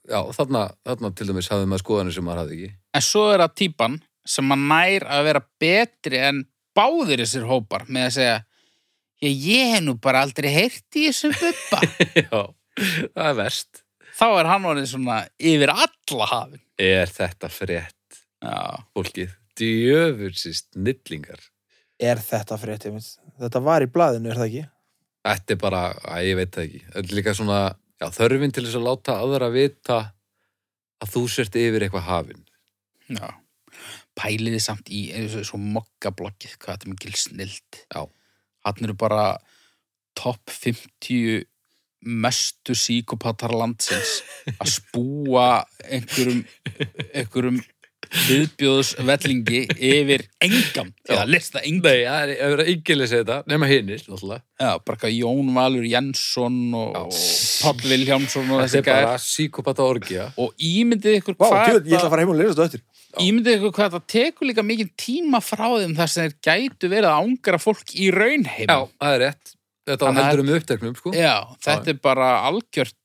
já, 0.09 0.21
þarna, 0.39 0.63
þarna 0.89 1.11
til 1.17 1.27
dæmis 1.29 1.51
hafði 1.53 1.69
maður 1.69 1.85
skoðanir 1.85 2.17
sem 2.17 2.25
maður 2.25 2.43
hafði 2.43 2.57
ekki. 2.57 2.71
En 2.97 3.05
svo 3.05 3.27
er 3.33 3.45
það 3.45 3.59
típan 3.61 3.99
sem 4.33 4.55
að 4.55 4.65
nær 4.71 5.07
að 5.13 5.29
vera 5.29 5.45
betri 5.61 6.23
en 6.31 6.41
báðir 6.77 7.25
þessir 7.25 7.45
hópar 7.51 7.85
með 7.93 8.09
að 8.09 8.17
segja 8.17 8.39
ég, 9.23 9.37
ég 9.47 9.73
hef 9.77 9.83
nú 9.87 9.95
bara 10.03 10.23
aldrei 10.27 10.51
heyrt 10.55 10.99
í 10.99 11.07
þessum 11.09 11.35
bubba 11.39 11.81
Já, 12.23 12.41
það 13.15 13.29
er 13.31 13.37
verst. 13.39 13.83
þá 14.19 14.27
er 14.41 14.51
hann 14.53 14.69
orðin 14.73 14.89
svona 14.91 15.21
yfir 15.39 15.73
alla 15.75 16.29
hafin 16.33 16.63
Er 16.83 17.11
þetta 17.13 17.51
frétt, 17.53 18.21
já, 18.43 18.55
fólkið? 18.97 19.35
Djöfursist 19.61 20.73
nillingar. 20.75 21.43
Er 22.03 22.19
þetta 22.19 22.57
fréttið 22.59 22.97
mitt? 22.97 23.11
Þetta 23.39 23.61
var 23.63 23.85
í 23.85 23.89
blaðinu, 23.93 24.31
er 24.33 24.41
það 24.41 24.49
ekki? 24.49 24.63
Þetta 25.29 25.55
er 25.55 25.61
bara, 25.63 25.83
að 26.17 26.25
ég 26.27 26.39
veit 26.41 26.51
það 26.57 26.65
ekki. 26.65 26.81
Þetta 26.89 27.03
er 27.13 27.15
líka 27.21 27.35
svona, 27.39 27.59
já, 28.03 28.07
þörfin 28.17 28.55
til 28.57 28.65
þess 28.67 28.79
að 28.81 28.87
láta 28.89 29.19
aðra 29.23 29.51
vita 29.55 29.99
að 31.05 31.13
þú 31.13 31.23
sért 31.37 31.61
yfir 31.61 31.87
eitthvað 31.87 32.09
hafin. 32.09 32.43
já 33.13 33.29
pæliði 34.19 34.59
samt 34.61 34.91
í 34.93 35.07
eins 35.17 35.33
og 35.39 35.47
svo 35.49 35.59
mokkablokkið 35.63 36.57
hvað 36.61 36.75
þetta 36.75 36.87
er 36.89 36.91
mikil 36.93 37.15
snild 37.17 37.79
Já. 37.87 38.03
Hann 38.65 38.85
eru 38.87 38.95
bara 38.99 39.25
topp 40.19 40.51
50 40.51 41.47
mestu 42.03 42.75
síkopatar 42.75 43.55
landsins 43.55 44.21
að 44.59 44.73
spúa 44.75 45.47
einhverjum 45.87 46.43
einhverjum 47.15 47.61
viðbjóðsvellingi 48.13 49.61
yfir 49.79 50.25
engan 50.45 50.91
til 51.07 51.17
að 51.19 51.31
lista 51.33 51.63
engan 51.65 51.81
Nei, 51.93 52.05
það 52.07 52.23
er 52.23 52.33
að 52.47 52.53
vera 52.55 52.67
yngilega 52.73 53.11
segja 53.11 53.23
þetta, 53.25 53.39
nema 53.51 53.69
hinnir. 53.71 54.03
Já, 54.03 54.71
bara 54.85 54.97
eitthvað 54.97 55.15
Jón 55.17 55.49
Valur 55.57 55.87
Jensson 55.89 56.59
og. 56.79 57.17
Páll 57.63 57.83
Vilhjámsson 57.91 58.51
og 58.53 58.63
Þetta 58.63 58.67
þessi 58.67 58.79
er 58.81 58.87
bara 58.87 59.03
gæðar 59.07 59.25
síkopata 59.27 59.87
orgja. 59.87 60.29
og 60.39 60.55
ímyndið 60.63 61.19
ykkur 61.21 61.37
Vá, 61.39 61.47
hvað 61.49 61.67
djöfull, 61.69 61.83
ég 61.89 61.97
ætla 61.99 62.07
að 62.09 62.15
fara 62.15 62.23
heim 62.25 62.33
og 62.35 62.39
lesa 62.41 62.55
þetta 62.55 62.69
eftir. 62.69 62.85
ímyndið 63.27 63.59
ykkur 63.59 63.75
hvað 63.79 63.97
það 63.97 64.07
tekur 64.17 64.49
líka 64.51 64.65
mikið 64.67 64.93
tíma 65.03 65.41
frá 65.45 65.67
þeim 65.79 65.95
þar 65.99 66.13
sem 66.15 66.29
þeir 66.29 66.39
gætu 66.49 66.91
verið 66.93 67.11
að 67.11 67.21
ángra 67.27 67.61
fólk 67.63 67.95
í 67.99 68.09
raunheim 68.15 68.69
Já, 68.71 68.79
það 69.03 69.17
er 69.19 69.23
rétt. 69.27 69.55
Þetta 69.83 70.07
var 70.07 70.13
að- 70.13 70.23
heldur 70.23 70.43
um 70.47 70.53
uppteknum, 70.59 70.95
sko. 70.97 71.13
Já, 71.17 71.35
þetta 71.67 71.89
er 71.91 71.99
bara 72.03 72.29
algjört 72.47 72.99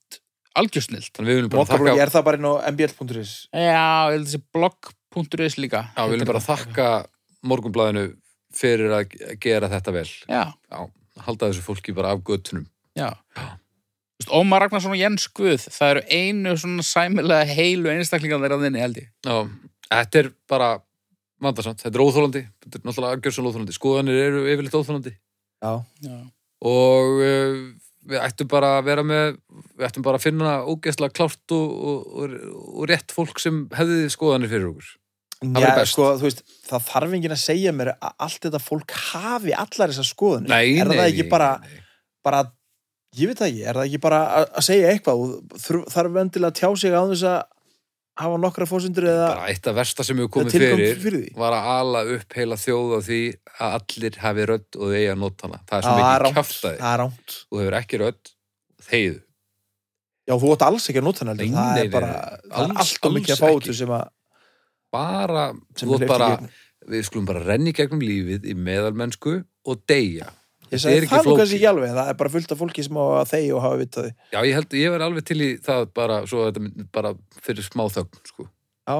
algjörsnilt 0.58 1.12
Þannig 1.14 1.30
við 1.30 1.38
viljum 1.38 1.50
bara 1.54 1.66
þakka, 1.70 1.96
er 2.02 2.10
það 2.14 2.24
bara 2.26 2.38
inn 2.38 2.48
á 2.50 2.54
mbl.is? 2.74 3.34
Já, 3.54 3.66
ég 4.10 4.14
held 4.18 4.28
þessi 4.28 4.42
blogg.is 5.17 5.57
líka. 5.62 5.83
Já, 5.97 6.03
við 6.05 6.15
viljum 6.17 6.29
bara 6.31 6.43
þakka 6.45 6.88
morgunblæðinu 7.47 8.03
fyrir 8.57 8.93
að 8.97 9.15
gera 9.43 9.69
þetta 9.71 9.93
vel. 9.95 10.09
Já, 10.29 10.43
Já, 10.71 10.79
halda 11.27 11.50
þessu 11.51 11.65
fólki 11.65 11.95
bara 11.97 12.13
af 12.15 12.21
göttunum. 12.27 12.67
já. 12.97 13.09
Þú 14.17 14.24
veist, 14.24 14.31
Ómar 14.33 14.63
Ragnarsson 14.63 14.95
og 14.95 14.97
Jens 14.97 15.27
Guð 15.29 15.62
það 15.69 15.91
eru 15.91 16.01
einu 16.09 16.53
svona 16.57 16.81
sæmilega 16.86 17.45
heilu 17.53 17.91
einstaklingar 17.91 18.39
þeirra 18.41 18.57
þinni 18.63 18.81
held 18.81 18.97
ég. 18.97 19.09
Já, 19.27 19.36
þetta 19.91 20.19
er 20.24 20.29
bara 20.50 20.69
vandarsamt, 21.43 21.83
þetta 21.83 22.00
er 22.00 22.01
óþólandi, 22.07 22.41
þetta 22.65 22.79
er 22.79 22.88
náttúrulega 22.88 23.21
gjörsan 23.27 23.50
óþólandi, 23.51 23.75
skoðanir 23.77 24.17
eru 24.24 24.39
yfirleitt 24.50 24.74
óþólandi 24.79 25.13
Já. 25.13 25.74
Já, 26.01 26.15
og 26.65 27.21
uh, 27.21 27.59
við 28.09 28.24
ættum 28.25 28.50
bara 28.50 28.71
að 28.79 28.88
vera 28.89 29.03
með, 29.05 29.38
við 29.77 29.86
ættum 29.91 30.06
bara 30.08 30.17
að 30.17 30.25
finna 30.25 30.56
ógeðslega 30.65 31.13
klárt 31.13 31.53
og, 31.53 31.77
og, 31.77 32.08
og, 32.23 32.36
og 32.82 32.89
rétt 32.89 33.13
fólk 33.13 33.38
sem 33.43 33.67
hefði 33.77 34.10
skoðanir 34.13 34.49
fyrir 34.49 34.71
okkur. 34.71 34.89
Já, 35.38 35.86
sko, 35.86 36.06
veist, 36.17 36.39
það 36.65 36.86
þarf 36.88 37.12
enginn 37.13 37.36
að 37.36 37.41
segja 37.43 37.73
mér 37.76 37.91
að 37.93 38.13
allt 38.26 38.39
þetta 38.47 38.62
fólk 38.63 38.93
hafi 39.12 39.54
allar 39.54 39.91
þessar 39.93 40.08
skoðunir. 40.10 40.50
Nei, 40.50 40.80
er 40.82 40.89
nei, 40.89 40.97
það 40.97 41.10
ekki 41.12 41.26
bara, 41.30 41.50
bara, 42.26 42.39
ég 43.19 43.30
veit 43.30 43.38
það 43.43 43.52
ekki, 43.52 43.67
er 43.69 43.78
það 43.78 43.86
ekki 43.91 44.00
bara 44.08 44.21
að, 44.39 44.47
segja 44.65 44.89
eitthvað 44.95 45.21
og 45.21 45.86
þarf 45.93 46.17
endilega 46.23 46.50
að 46.50 46.58
tjá 46.58 46.69
sig 46.82 46.97
á 46.97 47.02
þess 47.12 47.28
að 47.30 47.38
hafa 48.17 48.39
nokkra 48.41 48.65
fósundur 48.65 49.06
eða 49.12 49.28
bara 49.30 49.50
eitt 49.54 49.67
af 49.69 49.76
versta 49.78 50.04
sem 50.08 50.17
hefur 50.17 50.32
komið 50.39 50.56
fyrir, 50.58 50.95
fyrir 51.04 51.28
var 51.38 51.54
að 51.54 51.67
ala 51.76 52.02
upp 52.15 52.34
heila 52.39 52.58
þjóð 52.58 52.95
á 52.97 53.00
því 53.06 53.19
að 53.62 53.76
allir 53.78 54.17
hafi 54.23 54.47
rödd 54.50 54.80
og 54.82 54.95
eigi 54.97 55.12
að 55.13 55.19
nota 55.21 55.45
hana. 55.45 55.60
Það 55.69 55.78
er 55.78 55.86
svo 55.86 55.93
mikið 56.02 56.17
ránt. 57.04 57.38
Þú 57.45 57.62
hefur 57.62 57.78
ekki 57.84 58.00
rödd, 58.02 58.32
þegiðu. 58.89 59.19
Já, 60.28 60.34
þú 60.41 60.50
átt 60.58 60.65
alls 60.67 60.89
ekki 60.89 61.00
að 61.04 61.06
nota. 61.08 61.28
Nei, 61.30 61.45
Það 61.54 61.78
er 61.84 61.91
bara, 61.93 62.13
alls- 62.50 62.82
allt 62.82 63.06
og 63.06 63.13
mikið 63.19 63.36
að 63.38 63.43
fá 63.45 63.52
út 63.54 63.69
sem 63.78 63.93
að, 63.95 64.10
Bara, 64.93 65.45
bara, 66.08 66.30
við 66.88 67.06
skulum 67.08 67.26
bara 67.28 67.43
renni 67.43 67.73
gegnum 67.76 68.02
lífið 68.04 68.45
í 68.47 68.56
meðalmennsku 68.56 69.39
og 69.67 69.82
deyja. 69.89 70.30
Ég 70.67 70.84
er 70.84 71.06
ekki 71.06 71.15
það 71.15 71.38
kannski 71.39 71.58
ekki 71.62 71.67
alveg, 71.69 71.91
það 71.95 72.10
er 72.12 72.17
bara 72.19 72.32
fullt 72.34 72.52
af 72.52 72.60
fólki 72.60 72.84
sem 72.84 72.97
á 73.00 73.04
að 73.21 73.30
þegi 73.32 73.52
og 73.56 73.62
hafa 73.63 73.78
vitaði. 73.80 74.10
Já, 74.34 74.39
ég 74.43 74.58
held, 74.58 74.73
ég 74.76 74.91
verð 74.91 75.06
alveg 75.08 75.28
til 75.30 75.38
í 75.39 75.50
það 75.63 75.86
bara, 75.95 76.17
svo 76.28 76.41
að 76.43 76.50
þetta 76.50 76.63
mynd- 76.65 76.89
bara 76.97 77.12
fyrir 77.45 77.67
smá 77.67 77.86
þögn, 77.95 78.19
sko. 78.28 78.47
Já. 78.88 78.97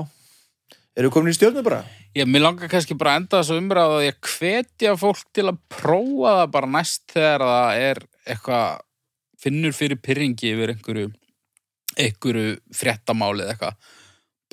Eru 0.98 1.12
komin 1.14 1.30
í 1.30 1.36
stjórnu 1.38 1.62
bara? 1.68 1.82
Ég, 2.16 2.26
mér 2.26 2.42
langar 2.46 2.72
kannski 2.72 2.96
bara 2.98 3.14
að 3.16 3.20
enda 3.22 3.42
þessu 3.44 3.60
umræðu 3.62 3.98
að 4.00 4.06
ég 4.08 4.16
hvetja 4.32 4.96
fólk 4.98 5.20
til 5.36 5.46
að 5.52 5.60
prófa 5.70 6.32
það 6.40 6.52
bara 6.56 6.72
næst 6.78 7.04
þegar 7.14 7.44
það 7.46 7.82
er 7.90 8.02
eitthvað 8.26 8.80
finnur 9.38 9.76
fyrir 9.78 10.00
pyrringi 10.02 10.54
yfir 10.56 10.74
einhverju 10.74 11.12
einhverju 11.98 12.56
fréttamáli 12.80 13.46
eða 13.46 13.54
eitthvað 13.54 13.94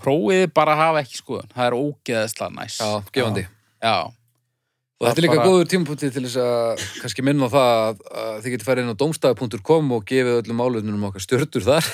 prófiði 0.05 0.51
bara 0.55 0.75
að 0.77 0.83
hafa 0.85 1.05
ekki 1.05 1.21
skoðun 1.23 1.55
það 1.55 1.71
er 1.71 1.79
ógeðslega 1.81 2.53
næs 2.59 2.77
Já, 2.81 2.91
gefandi. 3.17 3.47
Já. 3.85 3.97
Og 5.03 5.09
þetta 5.09 5.19
er 5.19 5.25
líka 5.27 5.37
bara- 5.41 5.49
góður 5.51 5.71
tímapunkti 5.73 6.09
til 6.15 6.23
þess 6.25 6.39
að 6.41 6.83
kannski 7.03 7.25
minna 7.27 7.49
á 7.51 7.55
það 7.55 7.71
að, 7.75 8.05
að 8.25 8.37
þið 8.45 8.53
getur 8.55 8.69
farið 8.69 8.85
inn 8.85 8.93
á 8.95 9.01
domstæði.com 9.03 9.91
og 9.97 10.05
gefið 10.09 10.37
öllum 10.45 10.63
álöfnum 10.65 11.09
okkar 11.11 11.25
stjörtur 11.25 11.67
þar. 11.67 11.89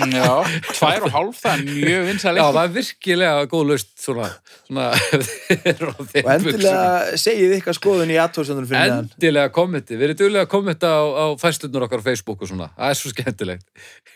Já, 0.00 0.34
tvær 0.76 1.06
og 1.06 1.12
hálf 1.14 1.38
það 1.42 1.54
er 1.54 1.62
mjög 1.84 2.04
vinsæl 2.06 2.32
Já, 2.38 2.44
það 2.54 2.60
er 2.62 2.74
virkilega 2.76 3.46
góð 3.50 3.64
laust 3.70 3.88
svona, 4.00 4.28
svona 4.68 4.84
er 5.72 5.82
Og 5.90 6.30
endilega 6.34 7.18
segið 7.20 7.56
ykkar 7.58 7.76
skoðun 7.78 8.12
í 8.14 8.18
aðtóðsendunum 8.22 8.68
fyrir 8.70 8.86
neðan. 8.86 9.10
Endilega 9.16 9.52
kommenti, 9.54 9.98
við 9.98 10.06
erum 10.10 10.20
duglega 10.22 10.46
að 10.46 10.52
kommenta 10.54 10.92
á, 10.94 11.02
á 11.10 11.26
fæslunar 11.42 11.86
okkar 11.88 12.04
á 12.04 12.06
Facebook 12.06 12.44
og 12.46 12.50
svona, 12.52 12.70
það 12.78 12.94
er 12.94 13.00
svo 13.00 13.12
skemmtilegt. 13.14 13.66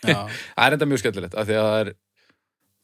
Já. 0.05 0.17
Það 0.55 0.65
er 0.67 0.77
enda 0.77 0.89
mjög 0.89 1.03
skemmtilegt, 1.03 1.35
af 1.35 1.47
því 1.49 1.57
að 1.59 1.67
það 1.69 1.79
er, 1.83 1.91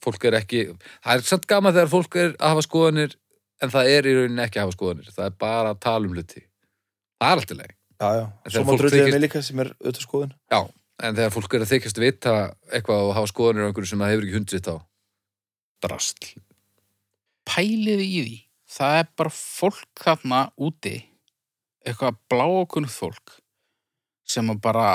fólk 0.01 0.27
er 0.29 0.37
ekki, 0.41 0.63
það 1.03 1.21
er 1.21 1.27
samt 1.29 1.47
gaman 1.49 1.75
þegar 1.75 1.91
fólk 1.91 2.17
er 2.21 2.33
að 2.37 2.53
hafa 2.55 2.65
skoðanir, 2.67 3.15
en 3.61 3.73
það 3.73 3.91
er 3.95 4.09
í 4.09 4.15
rauninni 4.17 4.45
ekki 4.45 4.59
að 4.59 4.67
hafa 4.67 4.77
skoðanir, 4.77 5.09
það 5.15 5.25
er 5.29 5.39
bara 5.45 5.73
að 5.75 5.81
tala 5.85 6.09
um 6.09 6.15
hluti. 6.17 6.45
Það 7.21 7.33
er 7.33 7.41
alltaf 7.41 7.59
leið. 7.61 7.73
Já, 8.01 8.07
já. 8.17 8.23
En 8.45 8.53
Svo 8.55 8.63
fólk 8.65 8.81
dröðlega 8.81 9.11
mig 9.13 9.21
líka 9.27 9.41
sem 9.45 9.59
er 9.61 9.73
auðvitað 9.77 10.05
skoðun. 10.07 10.31
Já, 10.49 10.59
en 11.05 11.17
þegar 11.19 11.35
fólk 11.35 11.53
er 11.57 11.65
að 11.65 11.73
þykjast 11.75 12.01
vita 12.01 12.37
eitthvað 12.73 13.03
og 13.09 13.13
hafa 13.19 13.29
skoðanir 13.29 13.65
á 13.65 13.67
einhverju 13.69 13.91
sem 13.91 14.01
það 14.01 14.13
hefur 14.15 14.25
ekki 14.25 14.39
hundið 14.39 14.57
sitt 14.57 14.71
á, 14.73 14.75
drastl. 15.85 16.31
pæliði 17.51 18.07
í 18.07 18.23
því 18.25 18.39
það 18.71 18.97
er 19.01 19.07
bara 19.19 19.33
fólk 19.35 20.03
þarna 20.05 20.41
úti 20.61 20.95
eitthvað 21.85 22.19
bláokunnið 22.31 22.93
fólk 22.93 23.37
sem 24.29 24.49
að 24.53 24.61
bara 24.63 24.89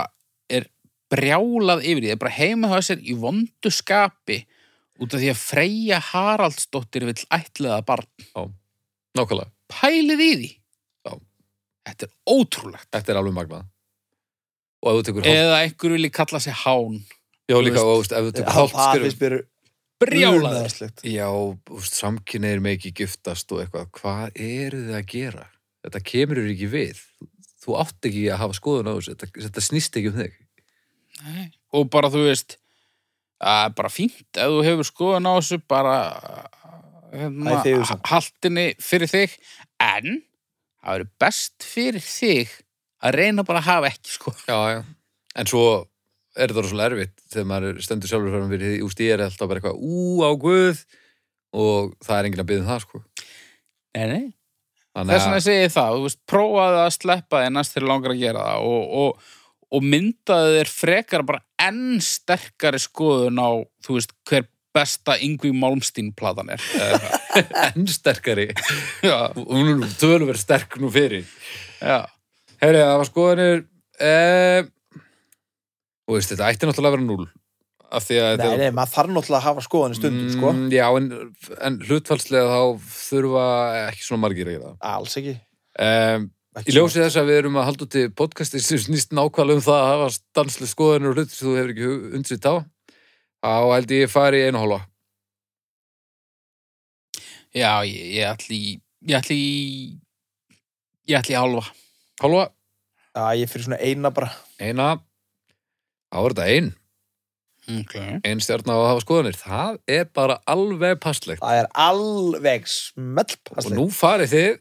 er 0.49 0.69
brjálað 1.13 1.85
yfir 1.85 2.05
því, 2.05 2.13
er 2.15 2.21
bara 2.23 2.37
heima 2.37 2.71
það 2.73 2.85
sér 2.89 3.03
í 3.03 3.17
vondu 3.21 3.73
skapi 3.75 4.39
út 5.03 5.15
af 5.17 5.21
því 5.23 5.31
að 5.33 5.41
Freyja 5.43 5.99
Haraldsdóttir 6.13 7.07
vill 7.09 7.19
ætlaða 7.35 7.81
barn. 7.87 8.07
Nákvæmlega, 9.17 9.51
Pæliði 9.73 10.27
í 10.31 10.37
því. 10.41 10.51
Já. 11.07 11.13
Þetta 11.89 12.07
er 12.09 12.13
ótrúlegt. 12.37 12.89
þetta 12.95 13.13
er 13.15 13.21
alveg 13.21 13.35
magnað. 13.37 13.67
Og 14.85 14.89
ef 14.93 14.99
þú 15.01 15.05
tekur 15.09 15.25
hálft, 15.27 15.37
Eða 15.41 15.61
einhver 15.65 15.95
vilji 15.97 16.11
kalla 16.13 16.41
sig 16.41 16.53
hán. 16.65 17.01
já 17.51 17.57
líka, 17.63 17.83
og 17.83 18.01
ef 18.05 18.09
þú 18.11 18.17
Já, 18.27 18.33
tekur 18.41 18.53
hálft 18.57 18.75
það 18.77 19.03
finnst 19.07 19.21
mér 19.23 19.37
Brjálaður. 19.99 20.51
unaðslegt. 20.51 21.03
já, 21.09 21.29
samkynneir 21.89 22.61
með 22.61 22.77
ekki 22.77 22.93
giftast 23.01 23.53
og 23.53 23.63
eitthvað, 23.65 23.87
hvað 23.97 24.31
eru 24.37 24.83
þið 24.87 24.97
að 24.99 25.07
gera? 25.15 25.47
Þetta 25.87 26.01
kemur 26.05 26.37
þér 26.43 26.51
ekki 26.53 26.69
við. 26.75 27.01
Þú 27.65 27.77
átt 27.81 28.09
ekki 28.11 28.25
að 28.31 28.39
hafa 28.43 28.53
skoðun 28.61 28.91
á 28.91 28.95
þessu, 28.99 29.15
þetta, 29.17 29.27
þetta 29.47 29.63
snýst 29.65 29.97
ekki 29.97 30.11
um 30.13 30.19
þig. 30.21 30.35
Nei. 31.25 31.47
Og 31.73 31.89
bara 31.91 32.11
þú 32.13 32.27
veist, 32.29 32.59
að 33.43 33.75
bara 33.77 33.93
fínt 33.93 34.39
ef 34.41 34.53
þú 34.53 34.63
hefur 34.65 34.89
skoðun 34.89 35.29
á 35.29 35.33
þessu 35.37 35.59
bara 35.69 35.97
hérna, 37.13 37.59
eru 37.69 37.85
haldinni 38.11 38.69
fyrir 38.83 39.11
þig 39.11 39.35
en 39.83 40.23
það 40.81 40.93
verður 40.95 41.11
best 41.21 41.67
fyrir 41.67 42.05
þig 42.05 42.55
að 43.07 43.19
reyna 43.21 43.45
bara 43.47 43.61
að 43.61 43.69
hafa 43.71 43.91
ekki 43.93 44.15
sko. 44.15 44.33
Já, 44.49 44.57
já. 44.73 44.81
En 45.37 45.49
svo 45.51 45.67
er 46.37 46.53
þetta 46.53 46.69
svo 46.71 46.81
erfitt 46.85 47.21
þegar 47.33 47.49
maður 47.51 47.69
er- 47.75 47.85
stendur 47.85 48.11
sjálfur 48.11 48.33
fram 48.35 48.49
fyrir 48.53 48.73
því, 48.73 48.81
úst, 48.87 49.03
ég 49.05 49.13
er 49.15 49.25
alltaf 49.27 49.49
bara 49.49 49.61
eitthvað, 49.61 49.79
ú, 49.81 50.25
á 50.25 50.31
guð, 50.41 50.81
og 51.57 51.95
það 52.05 52.19
er 52.19 52.29
enginn 52.29 52.43
að 52.43 52.49
byggja 52.51 52.65
um 52.65 52.71
það, 52.73 52.83
sko. 52.85 53.03
Nei, 53.97 54.07
nei. 54.11 54.25
Þannig 54.97 55.13
Þess 55.13 55.27
vegna 55.29 55.41
segi 55.45 55.63
ég 55.65 55.73
það, 55.75 55.95
þú 55.97 56.05
veist, 56.07 56.21
prófaðu 56.33 56.79
að 56.83 56.93
sleppa 56.97 57.41
næst 57.53 57.75
þegar 57.75 57.89
langar 57.91 58.15
að 58.15 58.21
gera 58.23 58.45
það 58.47 58.69
og, 58.71 58.95
og, 59.01 59.27
og 59.75 59.83
myndaðu 59.83 60.59
þér 60.61 60.71
frekar 60.71 61.25
bara 61.27 61.43
enn 61.67 61.99
sterkari 62.05 62.79
skoðun 62.83 63.41
á, 63.43 63.51
þú 63.87 63.97
veist, 63.99 64.13
hver 64.29 64.47
besta 64.77 65.17
Yngvi 65.25 65.55
Malmsteen 65.57 66.13
platan 66.17 66.53
er. 66.53 66.63
enn 67.71 67.89
sterkari. 67.89 68.51
Er 69.03 69.33
nú 69.41 69.89
tölver 70.01 70.37
sterk 70.41 70.77
nú 70.83 70.93
fyrir. 70.93 71.25
já. 71.81 72.05
Herri, 72.61 72.81
það 72.81 72.99
var 73.01 73.09
skoðanir, 73.11 73.59
eh, 74.01 74.69
og 76.09 76.15
veist, 76.17 76.31
þetta 76.33 76.47
ætti 76.53 76.69
náttúrulega 76.69 76.95
að 76.95 76.97
vera 76.97 77.09
núl. 77.09 77.27
Af 77.97 78.07
því 78.09 78.17
að 78.19 78.31
Nei, 78.31 78.39
þetta 78.41 78.61
nei, 78.63 78.71
maður 78.75 78.93
þarf 78.95 79.11
náttúrulega 79.13 79.39
að 79.39 79.45
hafa 79.47 79.65
skoðun 79.67 79.93
í 79.93 79.99
stundum, 79.99 80.31
sko. 80.33 80.53
Mm, 80.57 80.71
Já, 80.75 80.87
en, 80.99 81.11
en 81.69 81.77
hlutfallslega 81.87 82.55
þá 82.57 82.89
þurfa 82.97 83.45
ekki 83.91 84.07
svona 84.07 84.23
margir 84.25 84.49
að 84.51 84.57
gera. 84.57 84.73
Alls 84.93 85.19
ekki. 85.21 85.37
Um, 85.87 86.25
Ekki 86.57 86.73
Í 86.73 86.77
ljósi 86.79 87.03
þess 87.03 87.19
að 87.21 87.29
við 87.29 87.39
erum 87.43 87.59
að 87.61 87.67
halda 87.69 87.85
út 87.85 87.97
í 88.01 88.03
podcasti 88.17 88.61
sem 88.65 88.81
snýst 88.81 89.11
nákvæmlega 89.13 89.59
um 89.61 89.65
það 89.67 89.81
að 89.83 89.91
hafa 89.93 90.11
stanslu 90.15 90.69
skoðanir 90.71 91.11
og 91.11 91.19
hlutir 91.19 91.37
sem 91.37 91.49
þú 91.51 91.57
hefur 91.59 91.73
ekki 91.75 91.89
undsitt 92.17 92.49
á 92.49 92.55
þá 93.45 93.53
held 93.75 93.93
ég 93.93 94.13
fari 94.13 94.41
í 94.41 94.47
einu 94.49 94.63
hálfa 94.63 94.81
Já, 97.57 97.85
ég, 97.89 98.01
ég 98.17 98.27
ætli 98.29 98.61
ég 99.07 99.17
ætli 99.17 99.39
ég 101.09 101.21
ætli 101.21 101.37
í 101.37 101.39
hálfa. 101.39 101.71
Hálfa, 102.21 102.49
Já, 103.17 103.23
ég 103.41 103.49
fyrir 103.49 103.65
svona 103.65 103.79
eina 103.81 104.11
bara. 104.13 104.29
eina? 104.61 104.97
Þá 106.13 106.19
er 106.21 106.35
þetta 106.35 106.49
ein? 106.53 106.75
Okay. 107.67 108.21
ein 108.23 108.39
stjarn 108.45 108.69
á 108.71 108.77
að 108.77 108.89
hafa 108.93 109.03
skoðanir. 109.03 109.39
Það 109.41 109.79
er 109.91 110.05
bara 110.15 110.37
alveg 110.47 111.01
passlegt. 111.03 111.41
Það 111.43 111.63
er 111.65 111.71
alveg 111.75 112.69
og 112.69 112.71
smellpasslegt. 112.71 113.75
nú 113.75 113.89
farið 113.91 114.35
þið 114.35 114.53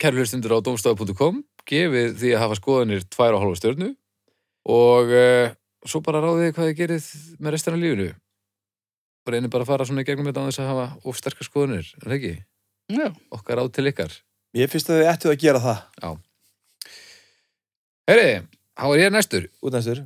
kæru 0.00 0.20
hlustundur 0.20 0.56
á 0.56 0.64
domstafu.com 0.64 1.40
gefið 1.66 2.18
því 2.20 2.34
að 2.34 2.42
hafa 2.44 2.58
skoðanir 2.58 3.06
tvær 3.10 3.36
og 3.36 3.42
hálfa 3.44 3.60
stjörnu 3.60 3.88
og 4.66 5.14
uh, 5.14 5.54
svo 5.86 6.02
bara 6.04 6.22
ráðið 6.24 6.52
hvað 6.54 6.70
þið 6.70 6.78
gerið 6.80 7.08
með 7.40 7.56
restina 7.56 7.78
af 7.78 7.82
lífinu 7.82 8.08
og 9.26 9.32
reynir 9.34 9.50
bara 9.50 9.66
að 9.66 9.72
fara 9.72 9.88
svona 9.88 10.04
í 10.04 10.08
gegnum 10.08 10.28
þetta 10.28 10.44
á 10.44 10.48
þess 10.50 10.62
að 10.62 10.70
hafa 10.70 10.86
of 11.02 11.18
sterkar 11.18 11.48
skoðanir, 11.48 11.90
er 11.98 12.06
það 12.06 12.16
ekki? 12.18 12.34
Já, 12.86 13.06
Okkar 13.34 13.60
ráð 13.60 13.72
til 13.74 13.88
ykkar 13.90 14.14
Ég 14.56 14.70
finnst 14.72 14.88
að 14.88 15.02
þið 15.02 15.08
ættu 15.10 15.28
að 15.28 15.40
gera 15.42 15.60
það. 15.60 16.20
Heyri, 18.06 18.28
þá 18.78 18.86
er 18.86 19.02
ég 19.02 19.12
næstur 19.12 19.48
Út 19.60 19.74
næstur. 19.74 20.04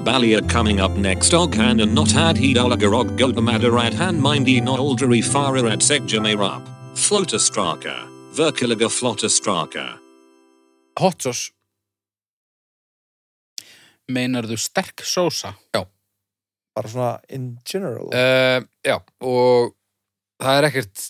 Balia 0.00 0.40
coming 0.48 0.80
up 0.80 0.96
next 0.96 1.34
og 1.36 1.52
kan 1.52 1.80
and 1.80 1.94
not 1.94 2.10
had 2.10 2.38
he 2.38 2.54
dalagarog 2.54 3.12
goldamadar 3.20 3.76
han 3.94 4.20
mindy 4.20 4.60
no 4.60 4.76
aldri 4.76 5.22
fara 5.22 5.62
at 5.70 5.82
segjamerap. 5.82 6.62
Floater 6.96 7.38
straka. 7.38 8.19
Verkiliga 8.36 8.88
flotter 8.88 9.28
straka. 9.28 9.84
Hot 11.00 11.22
sauce. 11.22 11.50
Meinarðu 14.10 14.56
sterk 14.58 15.04
sósa? 15.06 15.52
Bara 15.74 16.88
svona 16.90 17.10
in 17.30 17.52
general. 17.66 18.08
uh, 18.14 18.62
Já, 18.86 18.96
og 19.22 19.74
það 20.40 20.58
er 20.60 20.68
ekkert 20.70 21.04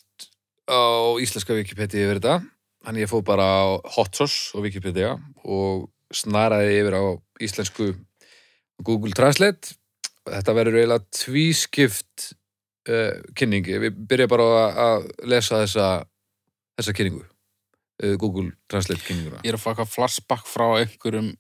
á 0.71 0.81
íslenska 1.21 1.57
Wikipedia 1.57 2.07
yfir 2.07 2.21
þetta 2.21 2.39
Þannig 2.81 3.05
ég 3.05 3.11
fóð 3.13 3.25
bara 3.29 3.45
á 3.45 3.65
hot 3.97 4.17
sauce 4.17 4.57
á 4.57 4.59
Wikipedia 4.65 5.11
og 5.45 5.91
snaraði 6.17 6.79
yfir 6.81 6.97
á 6.97 7.05
íslensku 7.45 7.91
Google 8.81 9.13
Translate. 9.13 9.75
Þetta 10.25 10.55
verður 10.57 10.79
eiginlega 10.81 11.05
tvískipt 11.13 12.31
uh, 12.89 13.21
kynningi. 13.37 13.77
Við 13.85 13.99
byrja 14.09 14.29
bara 14.33 14.47
að 14.87 15.11
lesa 15.29 15.61
þessa, 15.67 15.89
þessa 16.81 16.97
kynningu 16.97 17.23
uh, 17.27 18.17
Google 18.21 18.51
Translate 18.71 19.05
kynninguna? 19.07 19.43
Ég 19.45 19.53
er 19.55 19.59
að 19.61 19.65
faka 19.69 19.87
flashback 19.89 20.49
frá 20.51 20.67
einhverjum 20.81 21.31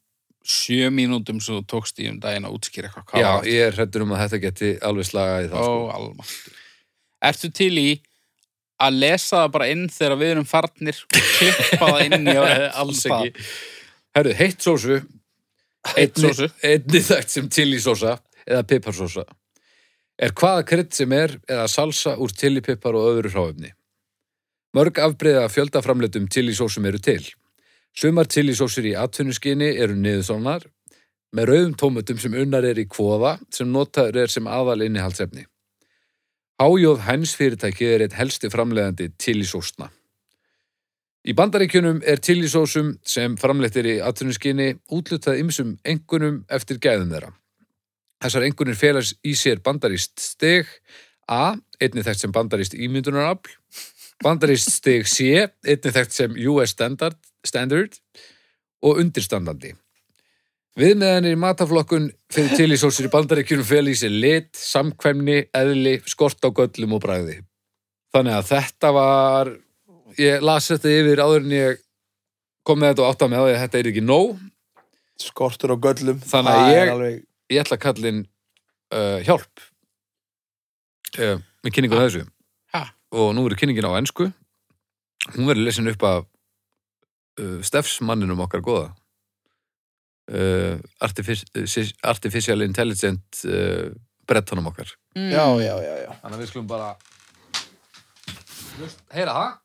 sjö 0.41 0.89
mínútum 0.95 1.41
sem 1.45 1.59
þú 1.59 1.65
tókst 1.69 1.99
í 2.01 2.07
um 2.09 2.21
daginn 2.23 2.47
að 2.49 2.55
útskýra 2.57 2.89
eitthvað 2.89 3.09
hvað 3.11 3.21
Já, 3.25 3.31
var 3.35 3.49
ég 3.51 3.67
er 3.67 3.75
hrættur 3.77 4.05
um 4.07 4.15
að 4.17 4.23
þetta 4.23 4.39
geti 4.47 4.71
alveg 4.89 5.09
slagað 5.11 5.43
í 5.45 5.51
það 5.53 5.61
Ó, 5.61 5.67
sko. 5.67 5.91
almáttur. 5.99 6.55
Ertu 7.31 7.51
til 7.59 7.75
í 7.77 7.91
að 8.81 8.97
lesa 9.03 9.43
það 9.43 9.51
bara 9.57 9.67
inn 9.75 9.83
þegar 9.93 10.17
við 10.23 10.33
erum 10.35 10.47
farnir 10.49 11.01
og 11.05 11.19
klippa 11.37 11.91
það 11.91 12.05
inn 12.07 12.31
í 12.33 12.37
alls 12.81 13.03
ekki. 13.11 13.45
Herru, 14.17 14.33
heitt 14.41 14.65
sósu. 14.65 14.97
Heitt 15.93 16.17
sósu. 16.21 16.49
einni 16.65 17.03
þekkt 17.05 17.35
sem 17.37 17.51
chili 17.53 17.81
sósa 17.81 18.17
eða 18.47 18.65
piparsósa. 18.73 19.27
Er 20.21 20.33
hvaða 20.37 20.65
krydd 20.69 20.97
sem 20.97 21.13
er 21.17 21.37
eða 21.49 21.69
salsa 21.73 22.17
úr 22.21 22.33
chili 22.37 22.65
pipar 22.65 22.97
og 22.97 23.13
öðru 23.13 23.31
hráefni 23.33 23.75
mörg 24.77 24.99
afbreyða 25.03 25.49
fjöldaframleitum 25.51 26.29
chili 26.31 26.55
sósum 26.55 26.87
eru 26.87 26.99
til. 26.99 27.23
Sumar 27.97 28.29
chili 28.31 28.55
sósur 28.55 28.87
í 28.87 28.97
atvinnuskinni 28.99 29.73
eru 29.83 29.97
niðursonar 29.99 30.67
með 31.35 31.49
rauðum 31.51 31.79
tómutum 31.79 32.19
sem 32.23 32.35
unnar 32.35 32.67
er 32.67 32.79
í 32.79 32.89
kvoða 32.91 33.39
sem 33.55 33.71
notaður 33.71 34.25
er 34.25 34.35
sem 34.35 34.47
aðal 34.51 34.83
innihaldsefni 34.87 35.47
Hájóð 36.61 37.07
Hæns 37.07 37.33
fyrirtæki 37.39 37.87
er 37.87 38.05
eitt 38.05 38.19
helsti 38.19 38.51
framleiðandi 38.53 39.13
chili 39.19 39.47
sósna 39.49 39.89
Í 41.21 41.35
bandaríkjunum 41.37 41.99
er 42.09 42.21
chilisósum 42.25 42.95
sem 43.05 43.35
framleitt 43.37 43.77
er 43.77 43.89
í 43.91 43.99
atvinnuskinni 44.01 44.71
útlutað 44.97 45.43
ymsum 45.43 45.75
engunum 45.85 46.39
eftir 46.49 46.79
gæðum 46.81 47.11
þeirra. 47.13 47.35
Þessar 48.25 48.47
engunir 48.47 48.79
félags 48.81 49.11
í 49.21 49.35
sér 49.37 49.61
bandaríst 49.65 50.17
stig 50.21 50.71
A, 51.29 51.59
einnig 51.77 52.07
þekkt 52.07 52.25
sem 52.25 52.33
bandaríst 52.33 52.73
ímyndunarafl, 52.75 53.53
bandaríst 54.25 54.71
stig 54.75 55.07
C, 55.09 55.47
einnig 55.65 55.95
þekkt 55.95 56.17
sem 56.17 56.35
US 56.53 56.75
Standard, 56.75 57.17
standard 57.47 57.95
og 58.85 59.01
undirstandandi. 59.03 59.75
Viðmeðanir 60.81 61.35
í 61.35 61.41
mataflokkun 61.41 62.07
fyrir 62.33 62.55
chilisósur 62.57 63.09
í 63.09 63.13
bandaríkjunum 63.13 63.67
félag 63.67 63.97
í 63.97 63.99
sér 64.01 64.13
lit, 64.15 64.51
samkvæmni, 64.57 65.41
eðli, 65.57 65.97
skort 66.09 66.41
á 66.47 66.49
göllum 66.55 66.95
og 66.97 67.03
bragði. 67.05 67.41
Þannig 68.15 68.37
að 68.39 68.49
þetta 68.53 68.93
var 68.97 69.51
ég 70.19 70.43
las 70.47 70.71
þetta 70.71 70.93
yfir 70.95 71.21
áður 71.25 71.45
en 71.47 71.57
ég 71.57 71.83
kom 72.67 72.81
með 72.81 72.93
þetta 72.95 73.05
og 73.05 73.11
átta 73.13 73.29
með 73.31 73.45
að 73.49 73.59
þetta 73.65 73.79
er 73.83 73.91
ekki 73.93 74.05
nóg 74.07 74.39
Skortur 75.21 75.75
á 75.75 75.77
göllum. 75.77 76.17
Þannig 76.25 76.55
að 76.55 76.61
Það 76.65 76.71
ég- 76.73 76.91
Alveg, 76.95 77.17
ég 77.53 77.61
ætla 77.61 77.77
að 77.77 77.83
kalla 77.83 78.09
inn 78.09 78.21
uh, 78.25 79.19
hjálp 79.27 79.65
uh, 81.21 81.37
með 81.67 81.75
kynningu 81.77 81.99
þessu? 82.01 82.23
Og 83.11 83.33
nú 83.35 83.45
verður 83.47 83.61
kynningin 83.63 83.89
á 83.91 83.99
ensku 83.99 84.31
hún 85.35 85.49
verður 85.49 85.67
lesin 85.67 85.91
upp 85.91 86.03
af 86.07 86.25
uh, 87.41 87.59
stefsmanninum 87.67 88.41
okkar 88.47 88.63
góða 88.65 88.89
uh, 90.33 90.79
artific 91.01 91.43
Artificial 92.03 92.63
Intelligent 92.63 93.43
uh, 93.45 93.91
brettanum 94.27 94.71
okkar 94.73 94.97
Mm. 95.17 95.31
já, 95.35 95.43
já, 95.59 95.75
já, 95.83 95.95
já. 96.07 96.11
Þannig 96.23 96.37
að 96.37 96.41
við 96.41 96.49
skulum 96.53 96.67
bara 96.71 96.91
heyra 99.11 99.33
það 99.35 99.57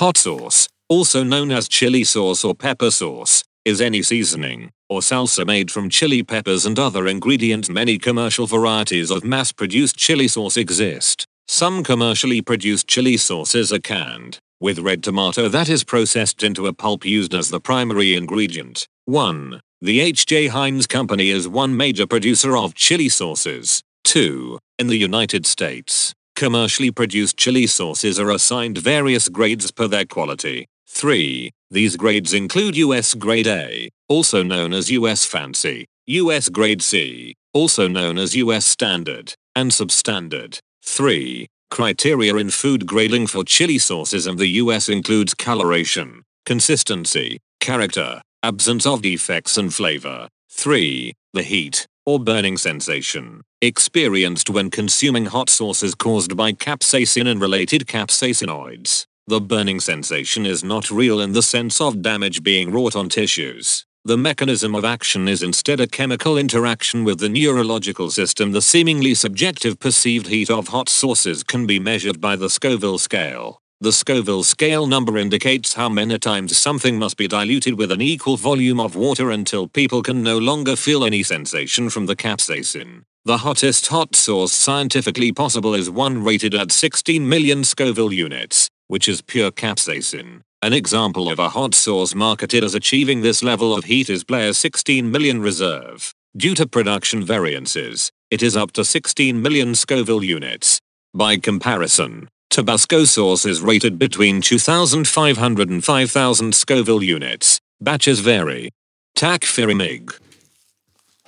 Hot 0.00 0.16
sauce, 0.18 0.68
also 0.88 1.22
known 1.22 1.52
as 1.52 1.68
chili 1.68 2.02
sauce 2.04 2.42
or 2.44 2.54
pepper 2.54 2.90
sauce, 2.90 3.44
is 3.64 3.80
any 3.80 4.02
seasoning 4.02 4.70
or 4.88 5.00
salsa 5.00 5.46
made 5.46 5.70
from 5.70 5.90
chili 5.90 6.22
peppers 6.24 6.66
and 6.66 6.78
other 6.78 7.06
ingredients. 7.06 7.68
Many 7.68 7.98
commercial 7.98 8.46
varieties 8.46 9.10
of 9.10 9.22
mass 9.22 9.52
produced 9.52 9.96
chili 9.96 10.26
sauce 10.26 10.56
exist. 10.56 11.26
Some 11.52 11.82
commercially 11.82 12.42
produced 12.42 12.86
chili 12.86 13.16
sauces 13.16 13.72
are 13.72 13.80
canned, 13.80 14.38
with 14.60 14.78
red 14.78 15.02
tomato 15.02 15.48
that 15.48 15.68
is 15.68 15.82
processed 15.82 16.44
into 16.44 16.68
a 16.68 16.72
pulp 16.72 17.04
used 17.04 17.34
as 17.34 17.50
the 17.50 17.58
primary 17.58 18.14
ingredient. 18.14 18.86
1. 19.06 19.60
The 19.80 20.00
H.J. 20.00 20.46
Heinz 20.46 20.86
Company 20.86 21.30
is 21.30 21.48
one 21.48 21.76
major 21.76 22.06
producer 22.06 22.56
of 22.56 22.76
chili 22.76 23.08
sauces. 23.08 23.82
2. 24.04 24.60
In 24.78 24.86
the 24.86 24.96
United 24.96 25.44
States, 25.44 26.14
commercially 26.36 26.92
produced 26.92 27.36
chili 27.36 27.66
sauces 27.66 28.20
are 28.20 28.30
assigned 28.30 28.78
various 28.78 29.28
grades 29.28 29.72
per 29.72 29.88
their 29.88 30.06
quality. 30.06 30.68
3. 30.86 31.50
These 31.68 31.96
grades 31.96 32.32
include 32.32 32.76
US 32.76 33.14
Grade 33.14 33.48
A, 33.48 33.90
also 34.08 34.44
known 34.44 34.72
as 34.72 34.92
US 34.92 35.24
Fancy, 35.24 35.86
US 36.06 36.48
Grade 36.48 36.80
C, 36.80 37.34
also 37.52 37.88
known 37.88 38.18
as 38.18 38.36
US 38.36 38.64
Standard, 38.64 39.34
and 39.56 39.72
Substandard. 39.72 40.60
3. 40.82 41.46
Criteria 41.70 42.34
in 42.36 42.50
food 42.50 42.86
grading 42.86 43.26
for 43.28 43.44
chili 43.44 43.78
sauces 43.78 44.26
in 44.26 44.36
the 44.36 44.48
US 44.62 44.88
includes 44.88 45.34
coloration, 45.34 46.22
consistency, 46.44 47.38
character, 47.60 48.22
absence 48.42 48.86
of 48.86 49.02
defects 49.02 49.56
and 49.56 49.72
flavor. 49.72 50.28
3. 50.50 51.12
The 51.32 51.42
heat, 51.42 51.86
or 52.04 52.18
burning 52.18 52.56
sensation, 52.56 53.42
experienced 53.62 54.50
when 54.50 54.70
consuming 54.70 55.26
hot 55.26 55.48
sauces 55.48 55.94
caused 55.94 56.36
by 56.36 56.52
capsaicin 56.52 57.28
and 57.28 57.40
related 57.40 57.86
capsaicinoids. 57.86 59.04
The 59.26 59.40
burning 59.40 59.78
sensation 59.78 60.44
is 60.44 60.64
not 60.64 60.90
real 60.90 61.20
in 61.20 61.32
the 61.32 61.42
sense 61.42 61.80
of 61.80 62.02
damage 62.02 62.42
being 62.42 62.72
wrought 62.72 62.96
on 62.96 63.08
tissues. 63.08 63.86
The 64.06 64.16
mechanism 64.16 64.74
of 64.74 64.82
action 64.82 65.28
is 65.28 65.42
instead 65.42 65.78
a 65.78 65.86
chemical 65.86 66.38
interaction 66.38 67.04
with 67.04 67.18
the 67.18 67.28
neurological 67.28 68.10
system. 68.10 68.52
The 68.52 68.62
seemingly 68.62 69.14
subjective 69.14 69.78
perceived 69.78 70.28
heat 70.28 70.48
of 70.50 70.68
hot 70.68 70.88
sources 70.88 71.42
can 71.42 71.66
be 71.66 71.78
measured 71.78 72.18
by 72.18 72.36
the 72.36 72.48
Scoville 72.48 72.96
scale. 72.96 73.60
The 73.82 73.92
Scoville 73.92 74.42
scale 74.42 74.86
number 74.86 75.18
indicates 75.18 75.74
how 75.74 75.90
many 75.90 76.18
times 76.18 76.56
something 76.56 76.98
must 76.98 77.18
be 77.18 77.28
diluted 77.28 77.76
with 77.76 77.92
an 77.92 78.00
equal 78.00 78.38
volume 78.38 78.80
of 78.80 78.96
water 78.96 79.30
until 79.30 79.68
people 79.68 80.02
can 80.02 80.22
no 80.22 80.38
longer 80.38 80.76
feel 80.76 81.04
any 81.04 81.22
sensation 81.22 81.90
from 81.90 82.06
the 82.06 82.16
capsaicin. 82.16 83.02
The 83.26 83.38
hottest 83.38 83.88
hot 83.88 84.16
source 84.16 84.52
scientifically 84.52 85.30
possible 85.30 85.74
is 85.74 85.90
one 85.90 86.24
rated 86.24 86.54
at 86.54 86.72
16 86.72 87.28
million 87.28 87.64
Scoville 87.64 88.14
units, 88.14 88.70
which 88.88 89.06
is 89.08 89.20
pure 89.20 89.50
capsaicin. 89.50 90.40
An 90.62 90.74
example 90.74 91.30
of 91.30 91.38
a 91.38 91.48
hot 91.48 91.74
sauce 91.74 92.14
marketed 92.14 92.62
as 92.62 92.74
achieving 92.74 93.22
this 93.22 93.42
level 93.42 93.74
of 93.74 93.84
heat 93.84 94.10
is 94.10 94.24
Blair's 94.24 94.58
16 94.58 95.10
million 95.10 95.40
reserve. 95.40 96.12
Due 96.36 96.54
to 96.54 96.66
production 96.68 97.24
variances, 97.24 98.12
it 98.30 98.42
is 98.42 98.58
up 98.58 98.70
to 98.72 98.84
16 98.84 99.40
million 99.40 99.74
Scoville 99.74 100.22
units. 100.22 100.78
By 101.14 101.38
comparison, 101.38 102.28
Tabasco 102.50 103.04
sauce 103.04 103.46
is 103.46 103.62
rated 103.62 103.98
between 103.98 104.42
2,500 104.42 105.70
and 105.70 105.82
5,000 105.82 106.54
Scoville 106.54 107.02
units. 107.02 107.58
Batches 107.80 108.20
vary. 108.20 108.68
Tack 109.14 109.48
fyrir 109.48 109.74
mig. 109.74 110.12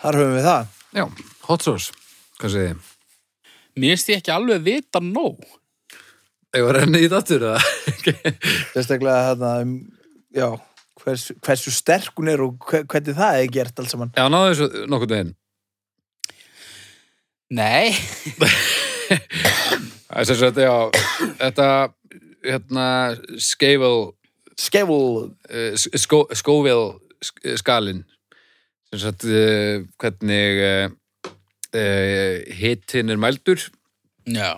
Þar 0.03 0.21
höfum 0.21 0.37
við 0.37 0.45
það. 0.51 0.69
Já, 0.93 1.05
hot 1.49 1.65
sauce, 1.65 1.97
hvað 2.37 2.53
segið 2.53 2.69
þið? 2.69 2.93
Mér 3.81 3.97
finnst 3.97 4.13
ég 4.13 4.21
ekki 4.21 4.37
alveg 4.37 4.65
vita 4.69 5.01
nóg. 5.01 5.41
Ég 6.53 6.65
var 6.67 6.77
rennið 6.83 7.07
í 7.07 7.11
dattur? 7.13 7.45
Sérstaklega 8.75 9.33
um, 9.63 9.71
já, 10.37 10.49
hversu, 11.01 11.37
hversu 11.45 11.73
sterk 11.73 12.13
hún 12.21 12.29
er 12.33 12.43
og 12.45 12.59
hve- 12.69 12.85
hvernig 12.85 13.17
það 13.17 13.39
er 13.41 13.53
gert 13.55 13.81
alls 13.81 13.95
saman. 13.95 14.11
Já, 14.19 14.27
náðu 14.29 14.51
þessu 14.53 14.83
nokkuð 14.93 15.15
veginn. 15.17 15.33
Nei. 17.53 17.93
Það 20.13 20.21
er 20.21 20.27
sem 20.29 20.37
sagt, 20.41 20.59
já, 20.61 20.73
þetta, 21.41 21.67
hérna, 22.45 22.87
Scoville, 23.41 24.13
Skeful, 24.61 25.07
uh, 25.49 25.73
Sco- 25.81 26.29
Scoville 26.37 26.99
sk- 27.25 27.55
skalinn, 27.61 28.03
sem 28.93 29.01
sagt, 29.07 29.25
uh, 29.25 29.85
hvernig 30.01 30.61
uh, 30.69 31.33
uh, 31.73 32.37
hitin 32.61 33.13
er 33.15 33.21
mældur. 33.25 33.65
Já. 34.29 34.51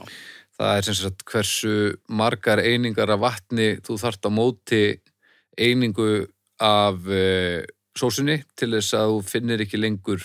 Það 0.54 0.76
er 0.78 0.86
sem 0.86 0.96
sagt 1.00 1.24
hversu 1.26 1.74
margar 2.14 2.62
einingar 2.62 3.10
af 3.10 3.22
vatni 3.24 3.72
þú 3.82 3.96
þarft 3.98 4.28
á 4.28 4.30
móti 4.30 4.82
einingu 5.58 6.26
af 6.62 7.00
uh, 7.10 7.64
sósunni 7.98 8.40
til 8.58 8.70
þess 8.76 8.94
að 8.98 9.12
þú 9.12 9.22
finnir 9.32 9.64
ekki 9.64 9.80
lengur 9.82 10.22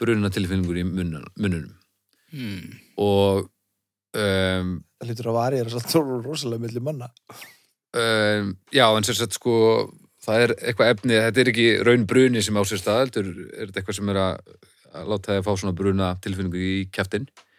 bruna 0.00 0.30
tilfinningur 0.32 0.78
í 0.80 0.84
munnan- 0.86 1.26
munnunum. 1.36 1.74
Hmm. 2.30 2.78
Og 3.02 3.48
um, 4.14 4.70
það 5.00 5.10
hlýtur 5.10 5.30
að 5.32 5.38
varja 5.40 5.66
svolítið 5.66 6.12
rosalega 6.28 6.64
milli 6.64 6.84
manna. 6.86 7.10
um, 7.98 8.54
já, 8.70 8.86
en 8.86 9.06
sem 9.06 9.18
sagt 9.18 9.34
sko 9.34 9.54
það 10.22 10.44
er 10.46 10.54
eitthvað 10.60 10.94
efni, 10.94 11.18
þetta 11.26 11.42
er 11.42 11.50
ekki 11.52 11.68
raun 11.86 12.06
bruni 12.06 12.42
sem 12.44 12.54
á 12.54 12.62
sér 12.62 12.82
stað, 12.82 13.02
heldur 13.04 13.30
er 13.50 13.70
þetta 13.70 13.80
eitthvað 13.82 13.98
sem 13.98 14.10
er 14.12 14.20
að, 14.22 14.58
að 14.94 15.10
láta 15.10 15.32
þið 15.32 15.40
að 15.40 15.46
fá 15.46 15.52
svona 15.56 15.78
bruna 15.82 16.10
tilfinningu 16.22 16.60
í 16.60 16.74
kjaftin 16.94 17.26
og 17.30 17.49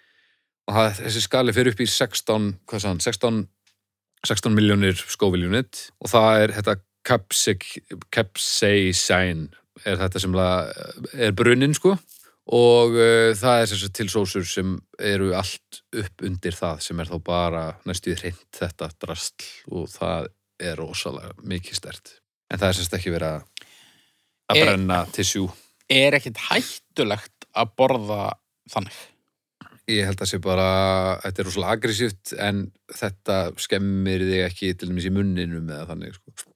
það, 0.69 0.88
þessi 1.02 1.21
skali 1.26 1.54
fyrir 1.56 1.74
upp 1.74 1.82
í 1.82 1.89
16 1.89 2.52
hvað 2.69 2.88
hann, 2.89 3.02
16 3.04 3.41
16 4.28 4.54
miljónir 4.54 4.97
skóviljunit 5.10 5.88
og 5.97 6.08
það 6.12 6.43
er 6.43 6.52
þetta 6.60 6.76
capsaicin 8.13 9.47
er 9.88 9.97
þetta 9.97 10.19
sem 10.21 10.36
er 10.38 11.32
brunin 11.34 11.74
sko. 11.74 11.95
Og 12.52 12.89
uh, 12.97 13.32
það 13.38 13.62
er 13.62 13.67
sagt 13.69 13.93
til 13.95 14.10
sósur 14.12 14.45
sem 14.50 14.74
eru 14.97 15.32
allt 15.38 15.82
upp 15.97 16.21
undir 16.26 16.56
það 16.58 16.82
sem 16.84 17.00
er 17.00 17.08
þá 17.10 17.17
bara 17.24 17.63
næstu 17.88 18.15
hreint 18.17 18.58
þetta 18.58 18.89
drastl 19.02 19.45
og 19.71 19.86
það 19.93 20.28
er 20.62 20.76
rosalega 20.78 21.32
mikið 21.47 21.76
stert. 21.78 22.06
En 22.52 22.60
það 22.60 22.69
er 22.69 22.78
sagt 22.80 22.97
ekki 22.97 23.13
verið 23.13 23.30
að 23.38 23.41
að 24.52 24.58
Er- 24.60 24.67
brenna 24.67 25.00
tissjú 25.15 25.45
Er 25.91 26.15
ekkit 26.15 26.38
hættulegt 26.50 27.47
að 27.52 27.71
borða 27.78 28.24
þannig? 28.71 28.97
Ég 29.93 30.08
held 30.10 30.23
að 30.23 30.32
sé 30.32 30.39
bara, 30.43 30.67
þetta 31.23 31.41
er 31.41 31.47
rosalega 31.47 31.77
aggressíft 31.77 32.34
en 32.39 32.63
þetta 32.97 33.38
skemmir 33.62 34.25
þig 34.27 34.45
ekki 34.47 34.73
til 34.75 34.91
dæmis 34.91 35.08
í 35.10 35.13
munninum 35.15 35.69
eða 35.69 35.88
þannig 35.91 36.17
sko. 36.17 36.51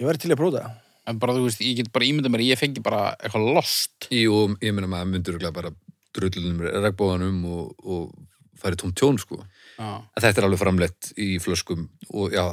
Ég 0.00 0.08
væri 0.08 0.22
til 0.22 0.32
að 0.32 0.40
prófa 0.40 0.64
það. 0.64 0.78
En 1.10 1.20
bara, 1.20 1.36
þú 1.36 1.46
veist, 1.46 1.62
ég 1.64 1.78
get 1.80 1.92
bara 1.94 2.06
ímyndað 2.06 2.34
mér, 2.34 2.44
að 2.44 2.52
ég 2.52 2.60
fengi 2.60 2.82
bara 2.84 3.04
eitthvað 3.18 3.48
lost. 3.56 4.10
Jú, 4.14 4.42
ég 4.62 4.76
meina 4.76 4.90
maður 4.90 5.14
myndur 5.14 5.40
bara 5.54 5.72
drullunum 6.16 6.60
regnbóðanum 6.66 7.40
og, 7.50 7.72
og 7.86 8.60
færi 8.60 8.78
tóm 8.78 8.92
tjón 8.96 9.18
sko. 9.22 9.40
Já. 9.78 9.90
En 10.04 10.22
þetta 10.22 10.42
er 10.42 10.46
alveg 10.46 10.60
framleitt 10.60 11.10
í 11.20 11.32
flöskum 11.42 11.88
og 12.12 12.34
já, 12.34 12.44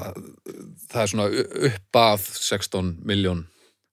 það 0.88 1.04
er 1.04 1.12
svona 1.12 1.30
upp 1.70 2.02
að 2.02 2.28
16 2.38 2.98
miljón 3.08 3.46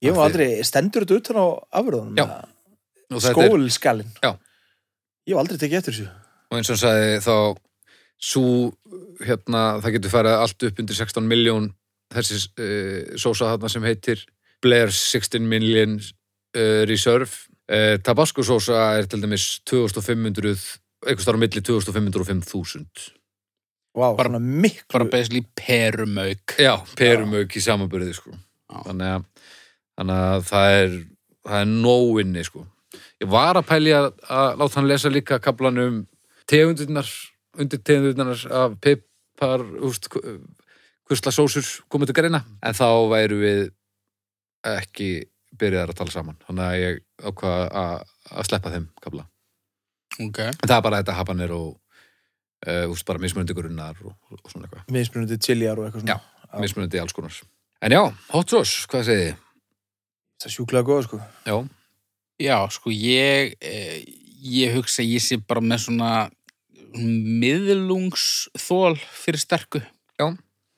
Ég 0.04 0.12
var 0.12 0.28
aldrei, 0.28 0.59
stendur 0.66 1.07
þetta 1.07 1.16
utan 1.20 1.38
á 1.40 1.46
afröðunum? 1.80 2.18
Já. 2.18 3.20
Skólskalinn. 3.24 4.11
Já. 4.20 4.35
Ég 5.24 5.37
var 5.37 5.44
aldrei 5.44 5.61
tekið 5.61 5.78
eftir 5.78 5.96
þessu. 5.96 6.09
Og 6.54 6.60
eins 6.60 6.70
og 6.70 6.76
hann 6.76 6.82
sagði 6.84 7.16
þá 7.24 7.36
svo, 8.24 8.44
hérna, 9.26 9.64
það 9.82 9.96
getur 9.98 10.12
farið 10.14 10.36
allt 10.44 10.66
upp 10.68 10.78
undir 10.84 10.96
16 11.00 11.26
miljón 11.28 11.66
þessi 12.14 12.38
uh, 12.62 13.16
sósa 13.20 13.50
þarna 13.54 13.70
sem 13.72 13.84
heitir 13.88 14.22
Blair's 14.64 14.96
16 15.12 15.42
Million 15.50 15.98
uh, 15.98 16.84
Reserve 16.88 17.28
uh, 17.68 17.96
Tabasco 18.06 18.44
sósa 18.46 18.94
er 19.00 19.10
til 19.10 19.20
dæmis 19.24 19.48
2500 19.68 20.54
eitthvað 21.04 21.26
starf 21.26 21.36
á 21.36 21.42
milli 21.42 21.60
2500 21.60 22.22
og 22.24 22.30
5000 22.30 23.10
Vá, 23.94 24.08
Bara- 24.18 24.26
svona 24.32 24.40
miklu. 24.42 24.88
Bara 24.90 25.04
basically 25.06 25.44
perumauk. 25.54 26.56
já, 26.58 26.72
perumög 26.98 27.52
í 27.54 27.60
samanbyrði 27.62 28.14
sko. 28.16 28.32
Þannig 28.88 29.06
að, 29.06 29.26
þannig 29.94 30.22
að 30.24 30.46
það 30.48 30.78
er 30.78 30.96
það 31.44 31.60
er 31.60 31.68
nóinni 31.70 32.42
sko. 32.48 32.64
ég 33.22 33.28
var 33.30 33.54
að 33.60 33.68
pæli 33.68 33.92
að, 33.94 34.08
láta 34.58 34.80
hann 34.80 34.88
lesa 34.90 35.12
líka 35.12 35.38
kaplan 35.38 35.78
tegundurnar 36.50 37.09
undir 37.59 37.80
tegundurnar 37.87 38.40
af 38.62 38.74
pipar 38.83 39.62
úst, 39.87 40.09
hvusla 41.09 41.33
sósur 41.35 41.68
komið 41.92 42.11
til 42.12 42.18
greina 42.20 42.42
en 42.64 42.76
þá 42.76 42.87
væru 43.12 43.38
við 43.42 43.62
ekki 44.74 45.09
byrjaðar 45.61 45.92
að 45.94 46.00
tala 46.00 46.14
saman 46.14 46.38
þannig 46.46 46.64
að 46.66 46.80
ég 46.80 47.00
ákvað 47.30 47.64
að, 47.78 48.04
sleppa 48.48 48.72
þeim 48.74 48.88
kapla 49.04 49.26
Ok. 50.22 50.38
en 50.46 50.68
það 50.68 50.76
er 50.76 50.85
bara 50.87 51.00
þetta 51.02 51.16
hapanir 51.18 51.52
og 51.54 51.70
uh, 51.74 52.85
úst, 52.90 53.04
bara 53.07 53.22
mismunandi 53.22 53.54
grunnar 53.57 53.98
og, 54.04 54.14
og 54.30 54.50
svona 54.50 54.68
eitthvað 54.68 54.92
Mismunandi 54.94 55.38
chiliar 55.42 55.78
og 55.78 55.88
eitthvað 55.88 56.04
svona. 56.07 56.18
Já. 56.18 56.61
mismunandi 56.62 57.00
alls 57.02 57.16
konar 57.16 57.38
en 57.85 57.92
já, 57.92 58.02
hot 58.33 58.50
sauce, 58.54 58.87
hvað 58.90 59.09
segið 59.09 59.24
þið? 59.24 59.40
Það 60.35 60.48
er 60.48 60.52
sjúklega 60.54 60.87
góð, 60.88 61.02
sko. 61.07 61.18
Já, 61.46 61.57
Já, 62.42 62.57
sko, 62.74 62.90
ég, 62.90 63.52
eh, 63.62 64.02
ég 64.44 64.74
hugsa 64.76 65.02
að 65.02 65.12
ég 65.14 65.22
sé 65.24 65.38
bara 65.40 65.61
með 65.64 65.85
svona 65.88 66.11
miðlungsþól 67.44 68.94
fyrir 69.00 69.40
sterku. 69.42 69.80
Já. 70.20 70.26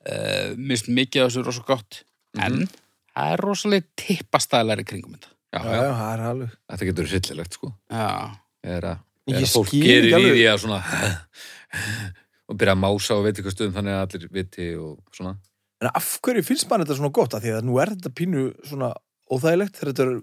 Uh, 0.07 0.53
Mist 0.57 0.87
mikið 0.89 1.25
af 1.25 1.31
þessu 1.31 1.43
rosa 1.45 1.63
gott. 1.67 2.03
En 2.39 2.53
Mhm. 2.61 2.69
það 3.15 3.33
er 3.33 3.37
rosalega 3.43 3.85
tippastælar 3.97 4.79
í 4.79 4.85
kringum 4.85 5.13
þetta. 5.17 5.27
já, 5.53 5.59
Já, 5.63 5.71
já, 5.71 5.81
já, 5.83 5.93
það 5.97 6.13
er 6.13 6.23
alveg. 6.29 6.49
þetta 6.69 6.85
getur 6.87 7.07
hryllilegt 7.07 7.53
sko 7.53 7.73
Já. 7.89 8.31
er 8.63 8.81
að, 8.81 8.97
er 9.27 9.41
að 9.41 9.53
fólk 9.55 9.69
gerir 9.71 10.03
í 10.11 10.31
því 10.35 10.45
að 10.51 10.59
svona 10.59 10.81
og 12.49 12.57
byrja 12.57 12.73
að 12.75 12.81
mása 12.83 13.15
og 13.15 13.23
veit 13.23 13.35
eitthvað 13.39 13.55
stöðum 13.55 13.73
þannig 13.77 13.93
að 13.95 14.03
allir 14.05 14.29
viti 14.31 14.67
og 14.75 14.99
svona 15.15 15.37
En 15.81 15.89
af 15.93 16.19
hverju 16.21 16.43
finnst 16.43 16.69
mann 16.69 16.81
þetta 16.83 16.95
svona 16.97 17.11
gott? 17.13 17.33
Af 17.33 17.43
því 17.43 17.51
að 17.57 17.63
nú 17.69 17.77
er 17.81 17.89
þetta 17.93 18.09
pínu 18.09 18.43
svona 18.65 18.93
óþægilegt. 19.29 19.75
Þegar 19.77 19.93
þetta 19.93 20.05
er, 20.07 20.21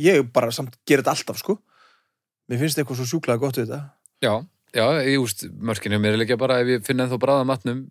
ég 0.00 0.32
bara 0.32 0.50
samt 0.50 0.76
gerir 0.88 1.02
þetta 1.04 1.12
alltaf, 1.12 1.38
sko. 1.42 1.58
Mér 2.50 2.60
finnst 2.60 2.80
eitthvað 2.80 3.00
svo 3.00 3.06
sjúklega 3.08 3.40
gott 3.40 3.58
við 3.58 3.70
þetta. 3.70 3.80
Já, 4.24 4.34
já, 4.76 4.84
ég 5.06 5.22
úst, 5.22 5.46
mörkinu 5.48 6.00
mér 6.02 6.16
er 6.16 6.22
líka 6.22 6.38
bara 6.40 6.60
ef 6.62 6.72
ég 6.74 6.84
finn 6.84 7.00
ennþá 7.00 7.20
bráða 7.20 7.46
matnum 7.48 7.86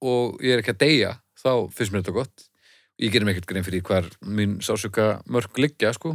og 0.00 0.40
ég 0.44 0.56
er 0.56 0.62
ekki 0.62 0.74
að 0.74 0.82
deyja, 0.84 1.12
þá 1.40 1.52
finnst 1.76 1.92
mér 1.92 2.04
þetta 2.04 2.16
gott. 2.16 2.46
Ég 3.00 3.12
gerir 3.12 3.28
mig 3.28 3.36
ekkert 3.36 3.50
grein 3.52 3.64
fyrir 3.64 3.84
hvar 3.84 4.08
mín 4.24 4.58
sásuka 4.64 5.20
mörk 5.28 5.56
liggja, 5.60 5.92
sko. 5.96 6.14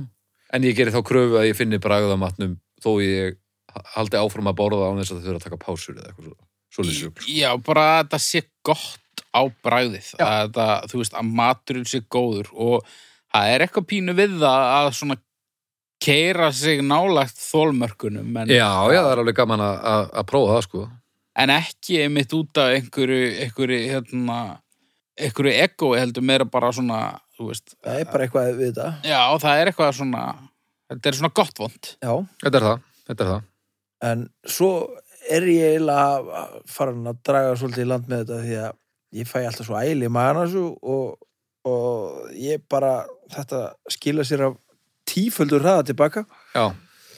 En 0.54 0.66
ég 0.66 0.78
gerir 0.78 0.94
þá 0.94 1.02
kröfu 1.06 1.40
að 1.40 1.50
ég 1.50 1.58
finni 1.58 1.82
bráða 1.82 2.18
matnum 2.22 2.58
þó 2.82 2.92
ég 3.02 3.40
haldi 3.96 4.20
áfram 4.20 4.50
að 4.50 4.60
borða 4.60 4.90
án 4.90 5.02
þess 5.02 5.14
að 5.14 5.18
það 5.18 5.26
þurfa 5.28 5.40
að 5.40 5.48
taka 5.48 5.62
pásur 5.62 5.98
eða 5.98 6.12
eitthvað 6.12 6.30
svo. 6.30 6.38
Svo 6.76 7.12
Já, 7.32 7.50
bara 7.64 7.84
að 7.92 8.00
þetta 8.04 8.20
sé 8.24 8.42
gott 8.66 9.24
á 9.32 9.42
bragðið. 9.66 10.10
Já. 10.16 10.26
Að 10.26 10.40
þetta, 10.48 10.68
þú 10.92 11.02
veist, 11.02 11.18
að 11.20 11.32
maturinn 11.40 11.88
sé 11.90 12.02
góður 12.12 12.52
og 12.54 12.90
það 13.32 13.52
er 13.54 13.66
eitthvað 13.66 13.88
pínu 13.92 14.16
við 14.18 14.38
það 14.44 14.68
að 14.74 14.90
svona 15.00 15.18
keira 16.06 16.52
sig 16.54 16.82
nálagt 16.86 17.40
þólmörkunum 17.42 18.38
en, 18.44 18.52
Já, 18.54 18.68
já, 18.94 19.00
það 19.02 19.12
er 19.16 19.22
alveg 19.24 19.38
gaman 19.40 19.64
að, 19.66 19.78
að, 19.94 20.06
að 20.22 20.28
prófa 20.32 20.54
það, 20.56 20.66
sko. 20.68 20.84
en 21.44 21.54
ekki 21.56 22.02
einmitt 22.06 22.36
út 22.38 22.62
af 22.62 22.74
einhverju, 22.78 23.22
einhverju, 23.46 23.80
hérna, 23.92 24.38
einhverju 25.20 25.56
ego 25.66 25.94
heldur 25.98 26.26
meira 26.30 26.46
bara 26.48 26.70
svona, 26.76 27.00
þú 27.38 27.50
veist, 27.52 27.74
Það 27.84 28.00
er 28.04 28.12
bara 28.12 28.28
eitthvað 28.28 28.52
við 28.60 28.70
þetta. 28.70 28.92
já, 29.10 29.20
það 29.44 29.62
er 29.64 29.72
eitthvað 29.72 29.96
svona, 30.00 30.24
þetta 30.94 31.12
er 31.12 31.20
svona 31.20 31.34
gott 31.42 31.60
vond. 31.66 31.92
Já. 32.06 32.14
Þetta 32.46 32.62
er 32.62 32.68
það, 32.70 32.86
þetta 33.10 33.26
er 33.28 33.32
það. 33.34 33.52
En 34.06 34.26
svo 34.46 34.72
er 35.32 35.48
ég 35.50 35.72
eiginlega 35.76 36.42
farin 36.70 37.08
að 37.10 37.22
draga 37.26 37.56
svolítið 37.58 37.86
í 37.86 37.90
land 37.90 38.10
með 38.12 38.22
þetta 38.26 38.42
því 38.46 38.58
að 38.62 38.76
ég 39.16 39.30
fæ 39.32 39.38
alltaf 39.48 39.66
svo 39.70 39.80
æli 39.80 40.06
í 40.06 40.12
þessu 40.14 40.66
og, 40.94 41.16
og 41.66 42.30
ég 42.38 42.62
bara, 42.70 42.92
þetta 43.34 43.62
skila 43.96 44.26
sér 44.28 44.44
af 44.50 44.58
tíföldur 45.10 45.62
hraða 45.66 45.86
tilbaka 45.92 46.26
Já, 46.56 46.66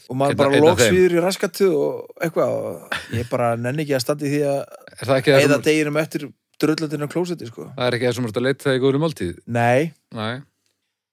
og 0.07 0.15
maður 0.19 0.37
bara 0.41 0.55
einn 0.55 0.63
af 0.63 0.67
loks 0.71 0.83
þeim. 0.85 0.95
viður 0.97 1.15
í 1.17 1.23
raskatu 1.27 1.69
og 1.75 2.23
eitthvað 2.23 2.57
og 2.57 2.97
ég 3.17 3.29
bara 3.31 3.53
nenni 3.59 3.83
ekki 3.85 3.95
að 3.97 4.03
standi 4.05 4.31
því 4.33 4.41
að 4.47 4.59
er 4.97 5.05
það 5.11 5.17
ekki 5.21 5.33
það 5.35 5.45
eða 5.47 5.59
deginum 5.69 6.01
eftir 6.03 6.27
drullandinu 6.61 7.05
á 7.07 7.13
klósetti 7.13 7.47
sko. 7.51 7.67
það 7.77 7.87
er 7.87 7.97
ekki 7.97 8.07
það 8.09 8.15
sem 8.17 8.27
er 8.29 8.37
að 8.41 8.45
leita 8.47 8.67
það 8.69 8.77
í 8.79 8.83
góðri 8.85 9.01
máltíð? 9.03 9.33
Nei, 9.47 9.91
Nei. 10.17 10.35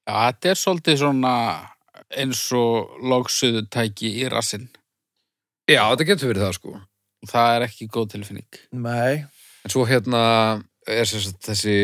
Já, 0.05 0.15
þetta 0.29 0.51
er 0.53 0.59
svolítið 0.61 0.99
svona 1.01 1.35
eins 2.15 2.41
og 2.53 2.99
logsuðu 3.09 3.63
tæki 3.73 4.11
í 4.21 4.27
rassinn. 4.33 4.67
Já, 5.65 5.81
þetta 5.95 6.07
getur 6.11 6.29
verið 6.29 6.45
það, 6.45 6.57
sko. 6.59 6.73
Það 7.31 7.55
er 7.57 7.65
ekki 7.65 7.87
góð 7.89 8.11
tilfinning. 8.13 8.59
nei 8.77 9.25
En 9.65 9.73
svo 9.73 9.87
hérna 9.89 10.21
er 10.87 11.09
sem 11.09 11.23
sagt 11.25 11.41
þessi, 11.49 11.77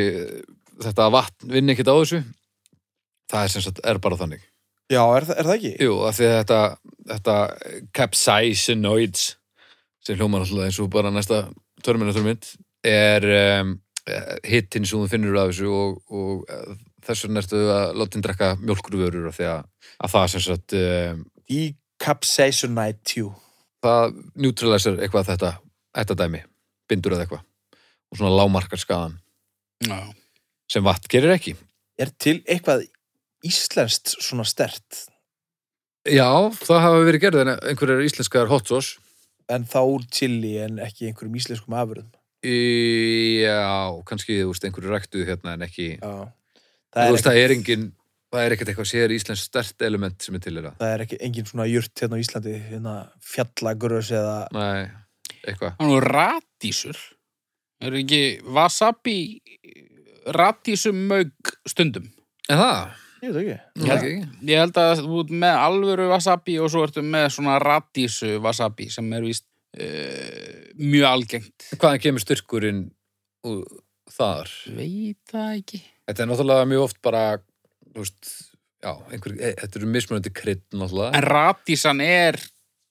þetta 0.84 1.06
vatn 1.14 1.48
vinni 1.48 1.72
ekkert 1.72 1.88
á 1.88 1.96
þessu. 1.96 2.20
Það 3.32 3.46
er 3.46 3.52
sem 3.54 3.64
sagt, 3.64 3.80
er 3.88 4.00
bara 4.04 4.18
þannig. 4.20 4.42
Já, 4.90 5.02
er, 5.14 5.26
er 5.36 5.46
það 5.46 5.56
ekki? 5.56 5.72
Jú, 5.86 5.98
af 6.06 6.16
því 6.18 6.26
að 6.26 6.36
þetta, 6.40 6.60
þetta 7.12 7.36
capsaicinoids, 7.94 9.26
sem 10.02 10.18
hljómar 10.18 10.42
alltaf 10.42 10.66
eins 10.66 10.80
og 10.82 10.90
bara 10.90 11.12
næsta 11.14 11.44
törminaturmynd, 11.86 12.48
er 12.86 13.26
um, 13.60 13.74
hittin 14.46 14.88
sem 14.88 14.98
þú 14.98 15.10
finnur 15.12 15.38
af 15.38 15.52
þessu 15.52 15.70
og, 15.70 16.00
og 16.10 16.50
eh, 16.50 16.72
þess 17.06 17.26
vegna 17.26 17.42
ertu 17.44 17.60
að 17.70 18.00
láta 18.00 18.16
hinn 18.16 18.24
drekka 18.24 18.50
mjólkurvörur 18.62 19.28
af 19.30 19.38
því 19.38 19.48
að, 19.52 19.68
að 20.00 20.14
það 20.16 20.26
sem 20.34 20.44
sagt, 20.48 20.76
um, 20.80 21.22
Decapsaisonite 21.50 23.04
tjú. 23.04 23.30
það 23.84 24.14
neutralisar 24.40 24.98
eitthvað 24.98 25.30
þetta, 25.34 25.50
þetta 25.98 26.16
dæmi, 26.22 26.42
bindur 26.88 27.14
eða 27.14 27.26
eitthvað 27.26 27.46
og 28.10 28.18
svona 28.18 28.32
lámarkar 28.34 28.80
skaðan 28.80 29.18
Já. 29.86 29.98
sem 30.70 30.84
vatn 30.84 31.10
gerir 31.12 31.34
ekki. 31.34 31.54
Er 32.00 32.10
til 32.18 32.40
eitthvað 32.48 32.86
íslenskt 33.46 34.14
svona 34.18 34.44
stert 34.48 35.06
Já, 36.08 36.48
það 36.56 36.80
hafa 36.80 37.04
verið 37.04 37.22
gerð 37.26 37.42
en 37.42 37.52
einhverjar 37.54 38.06
íslenskar 38.06 38.48
hot 38.50 38.70
sauce 38.70 38.96
en 39.52 39.66
þá 39.68 39.80
úr 39.82 40.04
chili 40.14 40.54
en 40.62 40.78
ekki 40.80 41.10
einhverjum 41.10 41.36
íslenskum 41.40 41.74
afurðum? 41.76 42.08
Í, 42.40 43.42
já, 43.44 43.92
kannski, 44.08 44.38
þú 44.40 44.52
veist, 44.54 44.64
einhverju 44.64 44.92
ræktuð 44.94 45.26
hérna 45.28 45.58
en 45.58 45.64
ekki, 45.66 45.88
Já. 46.00 46.12
þú 46.88 46.94
Það 46.94 47.02
er, 47.04 47.12
veist, 47.12 47.26
það 47.26 47.40
er 47.42 47.54
engin 47.56 47.82
það 48.30 48.44
er 48.46 48.54
ekkert 48.54 48.70
eitthvað 48.72 48.88
sér 48.88 49.12
íslensk 49.12 49.48
stert 49.50 49.84
element 49.84 50.24
sem 50.24 50.38
er 50.38 50.44
til 50.44 50.54
þeirra, 50.56 50.72
það 50.80 50.94
er 50.94 51.04
ekki 51.04 51.18
engin 51.26 51.48
svona 51.50 51.66
jurt 51.68 52.00
hérna 52.00 52.16
á 52.16 52.22
Íslandi, 52.22 52.54
hérna 52.70 52.94
fjallagrös 53.32 54.12
eða 54.16 54.36
nei, 54.54 54.86
eitthvað 55.42 55.74
Það 55.74 55.84
er 55.84 55.90
nú 55.90 56.00
radísur. 56.06 57.02
Er 57.80 57.96
ekki 58.00 58.22
wasabi 58.56 59.18
radísum 60.36 61.04
mög 61.10 61.54
stundum? 61.68 62.08
En 62.48 62.60
það, 62.60 62.96
ég 63.22 63.34
veit 63.34 63.40
ekki. 63.40 63.86
Já. 63.86 63.94
ekki 63.96 64.12
Ég 64.50 64.60
held 64.62 64.80
að 64.80 65.02
þú 65.04 65.20
ert 65.24 65.32
með 65.44 65.58
alvöru 65.66 66.08
wasabi 66.12 66.58
og 66.62 66.70
svo 66.72 66.84
ertu 66.86 67.02
með 67.06 67.28
svona 67.36 67.58
radísu 67.62 68.36
wasabi 68.44 68.88
sem 68.92 69.08
er 69.16 69.26
víst 69.26 69.46
uh, 69.78 70.60
mjög 70.80 71.08
algengt. 71.10 71.68
Hvaðan 71.76 72.02
kemur 72.06 72.24
styrkurinn 72.24 72.84
þar? 74.10 74.52
Veit 74.76 75.18
það 75.30 75.50
ekki. 75.60 75.82
Þetta 76.10 76.24
er 76.24 76.30
náttúrulega 76.32 76.68
mjög 76.70 76.86
oft 76.88 77.00
bara, 77.04 77.24
þú 77.94 78.04
veist, 78.04 78.30
já, 78.82 78.92
einhver, 79.14 79.36
e, 79.38 79.52
þetta 79.60 79.78
eru 79.80 79.90
mismunandi 79.94 80.32
krydd 80.34 80.64
náttúrulega. 80.74 81.12
En 81.20 81.28
radísan 81.28 82.02
er 82.04 82.40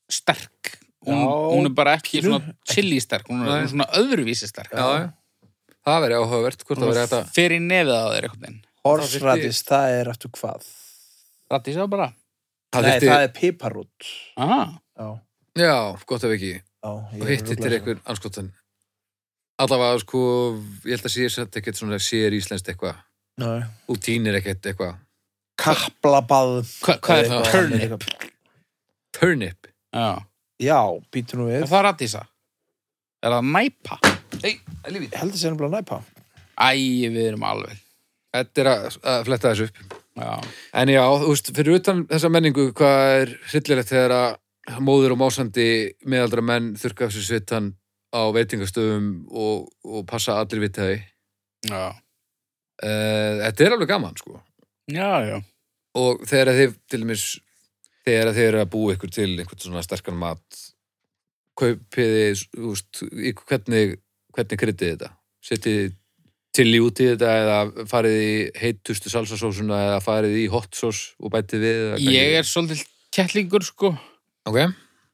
sterk. 0.10 0.76
Hún, 1.08 1.16
Já, 1.16 1.28
hún 1.56 1.68
er 1.70 1.74
bara 1.78 1.94
ekki 1.96 2.20
pínu. 2.20 2.28
svona 2.28 2.56
chili 2.68 2.98
sterk, 3.00 3.30
hún 3.32 3.44
er 3.46 3.48
Nei. 3.48 3.60
hún 3.62 3.70
svona 3.72 3.86
öðruvísi 4.00 4.50
sterk. 4.50 4.74
Já, 4.76 4.88
já. 5.00 5.46
Það 5.88 6.02
verið 6.04 6.18
áhugavert, 6.24 6.64
hvort 6.68 6.82
það 6.82 6.90
verið 6.92 7.06
þetta. 7.06 7.20
Fer 7.38 7.54
í 7.56 7.60
nefið 7.64 7.94
á 7.96 8.06
þeir 8.12 8.26
einhvern 8.28 8.42
veginn. 8.44 8.58
Horsradis, 8.86 9.64
það 9.68 9.96
er 10.00 10.10
eftir 10.14 10.32
hvað? 10.38 10.68
Radísa 11.52 11.88
bara. 11.90 12.14
Það 12.74 12.82
Nei, 12.86 12.92
þyrfti- 12.92 13.10
það 13.10 13.24
er 13.26 13.34
piparút. 13.40 14.10
Aha. 14.38 14.62
Já, 15.00 15.10
Já, 15.60 15.76
gott 16.06 16.24
ef 16.24 16.32
ekki. 16.36 16.52
já. 16.62 16.92
ég 17.14 17.22
Og 17.22 17.28
er 17.28 17.32
hitt 17.36 17.48
hittir 17.50 17.56
ruglaður. 17.58 17.74
einhver 17.80 18.02
anskotan. 18.06 18.52
Allavega, 19.60 20.00
sko, 20.00 20.20
ég 20.86 20.94
held 20.96 21.04
að 21.10 21.12
sé 21.16 21.30
satt 21.30 21.52
ekkert 21.60 21.76
svona 21.76 21.98
sér 22.00 22.32
íslenskt 22.38 22.70
eitthvað. 22.72 22.96
Nei. 23.38 23.64
Úr 23.90 23.98
tínir 24.00 24.36
ekkert 24.40 24.62
eitthvað. 24.62 24.96
Kaplabað. 25.60 26.62
Hva, 26.86 26.96
hvað 27.04 27.24
er 27.24 27.28
það? 27.28 27.52
Turnip. 27.52 28.06
Turnip. 29.20 29.68
Já. 29.94 30.24
Já, 30.60 30.80
býtur 31.12 31.40
nú 31.42 31.50
Er 31.50 31.64
við. 31.64 31.70
það 31.72 31.84
radísa? 31.90 32.22
Er 33.24 33.32
það 33.36 33.52
næpa? 33.52 33.98
Nei, 34.44 34.54
lífið. 34.88 35.10
Ég 35.12 35.20
held 35.20 35.32
að 35.32 35.36
það 35.36 35.42
sé 35.44 35.52
nefnilega 35.52 35.76
næpa. 35.82 36.00
Æ, 36.60 36.70
við 37.12 37.28
erum 37.28 37.44
alveg. 37.44 37.78
Þetta 38.36 38.62
er 38.62 38.70
að, 38.70 38.86
að 39.10 39.24
fletta 39.28 39.54
þessu 39.54 39.70
upp. 39.70 39.98
Já. 40.20 40.32
En 40.82 40.92
já, 40.92 41.02
þú 41.22 41.32
veist, 41.32 41.52
fyrir 41.56 41.80
utan 41.80 42.04
þessa 42.10 42.32
menningu, 42.34 42.70
hvað 42.78 43.04
er 43.16 43.34
hryllilegt 43.50 43.92
þegar 43.92 44.16
að 44.18 44.82
móður 44.86 45.16
og 45.16 45.22
másandi 45.22 45.70
meðaldra 46.06 46.44
menn 46.46 46.74
þurrka 46.78 47.08
af 47.08 47.16
sér 47.16 47.26
svitan 47.26 47.72
á 48.14 48.22
veitingastöðum 48.34 49.10
og, 49.30 49.70
og 49.86 50.06
passa 50.10 50.38
allir 50.42 50.64
vita 50.66 50.86
því. 50.86 50.98
Já. 51.70 51.84
Uh, 52.80 53.40
þetta 53.44 53.66
er 53.66 53.76
alveg 53.76 53.92
gaman, 53.92 54.18
sko. 54.20 54.40
Já, 54.90 55.12
já. 55.26 55.38
Og 56.00 56.26
þegar 56.30 56.54
þið, 56.58 56.76
til 56.90 57.00
dæmis, 57.04 57.24
þegar 58.08 58.34
þið 58.36 58.50
eru 58.50 58.62
að 58.62 58.72
búa 58.76 58.96
ykkur 58.96 59.14
til 59.14 59.32
einhvern 59.32 59.64
svona 59.64 59.84
sterkan 59.86 60.20
mat, 60.20 60.62
kaupiði, 61.60 62.30
þú 62.54 62.76
veist, 62.76 63.02
hvernig, 63.50 63.98
hvernig 64.36 64.62
kryddið 64.62 64.94
þetta? 64.94 65.12
Setið 66.50 66.66
chili 66.66 66.80
út 66.82 67.00
í 67.00 67.06
þetta 67.12 67.30
eða 67.40 67.58
farið 67.88 68.16
í 68.20 68.32
heitustu 68.58 69.10
salsasósuna 69.12 69.78
eða 69.86 70.00
farið 70.02 70.38
í 70.42 70.46
hot 70.50 70.74
sauce 70.76 71.14
og 71.22 71.32
bætið 71.32 71.62
við? 71.62 71.82
Ég 72.10 72.38
er 72.40 72.44
svolítið 72.48 72.82
kettlingur, 73.14 73.64
sko. 73.64 73.92
Ok, 74.50 74.58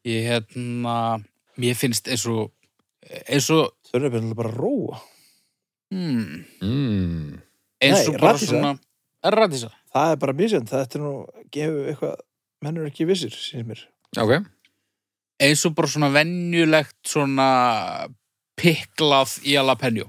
Ég, 0.05 0.21
hérna, 0.29 1.17
mér 1.57 1.75
finnst 1.75 2.07
eins 2.07 2.23
og, 2.29 2.51
eins 3.25 3.49
og, 3.49 3.73
Þau 3.89 3.97
eru 3.99 4.09
bara 4.13 4.35
bara 4.37 4.51
róa. 4.53 4.99
hmm, 5.91 6.45
mm. 6.61 7.41
eins 7.81 7.99
Nei, 7.99 8.07
og 8.13 8.19
bara 8.21 8.33
radísa. 8.33 8.49
svona, 8.51 8.73
er 9.25 9.37
radísa? 9.39 9.71
Það 9.95 10.11
er 10.11 10.19
bara 10.21 10.33
misjönd. 10.33 10.69
Þetta 10.69 10.99
er 10.99 11.03
nú, 11.03 11.13
gefur 11.51 11.89
eitthvað, 11.91 12.15
menn 12.61 12.77
eru 12.77 12.89
ekki 12.91 13.07
vissir, 13.09 13.33
sínir 13.33 13.65
mér. 13.71 13.85
ok, 14.21 14.35
Eins 15.41 15.65
og 15.67 15.75
bara 15.75 15.91
svona 15.91 16.09
venjulegt 16.13 16.95
svona 17.03 18.07
piklað 18.55 19.39
í 19.43 19.57
jalapeno. 19.57 20.07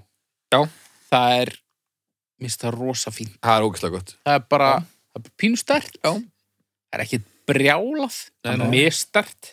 Já. 0.54 0.62
Það 1.06 1.34
er, 1.42 1.52
minnst 2.42 2.62
það 2.64 2.78
rosa 2.80 3.12
fínt. 3.14 3.36
það 3.44 3.58
er 3.60 3.66
ógæslega 3.68 3.94
gott. 3.98 4.14
Það 4.26 4.38
er 4.40 4.46
bara, 4.50 4.70
það 5.14 5.28
er 5.30 5.34
pínustert. 5.42 5.98
Já. 6.02 6.12
Það 6.16 6.98
er 6.98 7.04
ekki 7.06 7.20
brjálað, 7.46 8.16
það 8.42 8.52
er 8.66 8.72
mistert. 8.72 9.52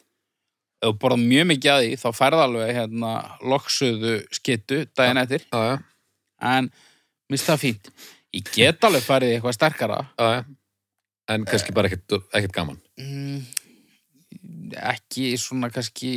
Ef 0.84 0.90
þú 0.90 0.98
borðað 1.00 1.22
mjög 1.30 1.46
mikið 1.54 1.72
að 1.74 1.84
því, 1.84 1.92
þá 2.02 2.08
færð 2.18 2.42
alveg 2.44 2.74
hérna 2.76 3.12
loksuðu 3.54 4.16
skittu 4.36 4.82
daginn 4.98 5.22
eftir. 5.22 5.46
Já, 5.54 5.62
já, 5.70 5.78
En 6.44 6.68
minnst 7.32 7.48
það 7.48 7.62
fínt. 7.62 7.88
Ég 8.34 8.50
get 8.52 8.84
alveg 8.84 9.06
farið 9.06 9.32
í 9.32 9.38
eitthvað 9.38 9.56
sterkara. 9.56 10.00
já, 10.20 10.28
já. 10.40 10.44
En 11.32 11.46
kannski 11.48 11.72
bara 11.72 11.88
ekkert, 11.88 12.18
ekkert 12.36 12.52
gaman. 12.58 12.82
Mm, 13.00 13.46
ekki 14.92 15.38
svona 15.40 15.70
kannski 15.72 16.10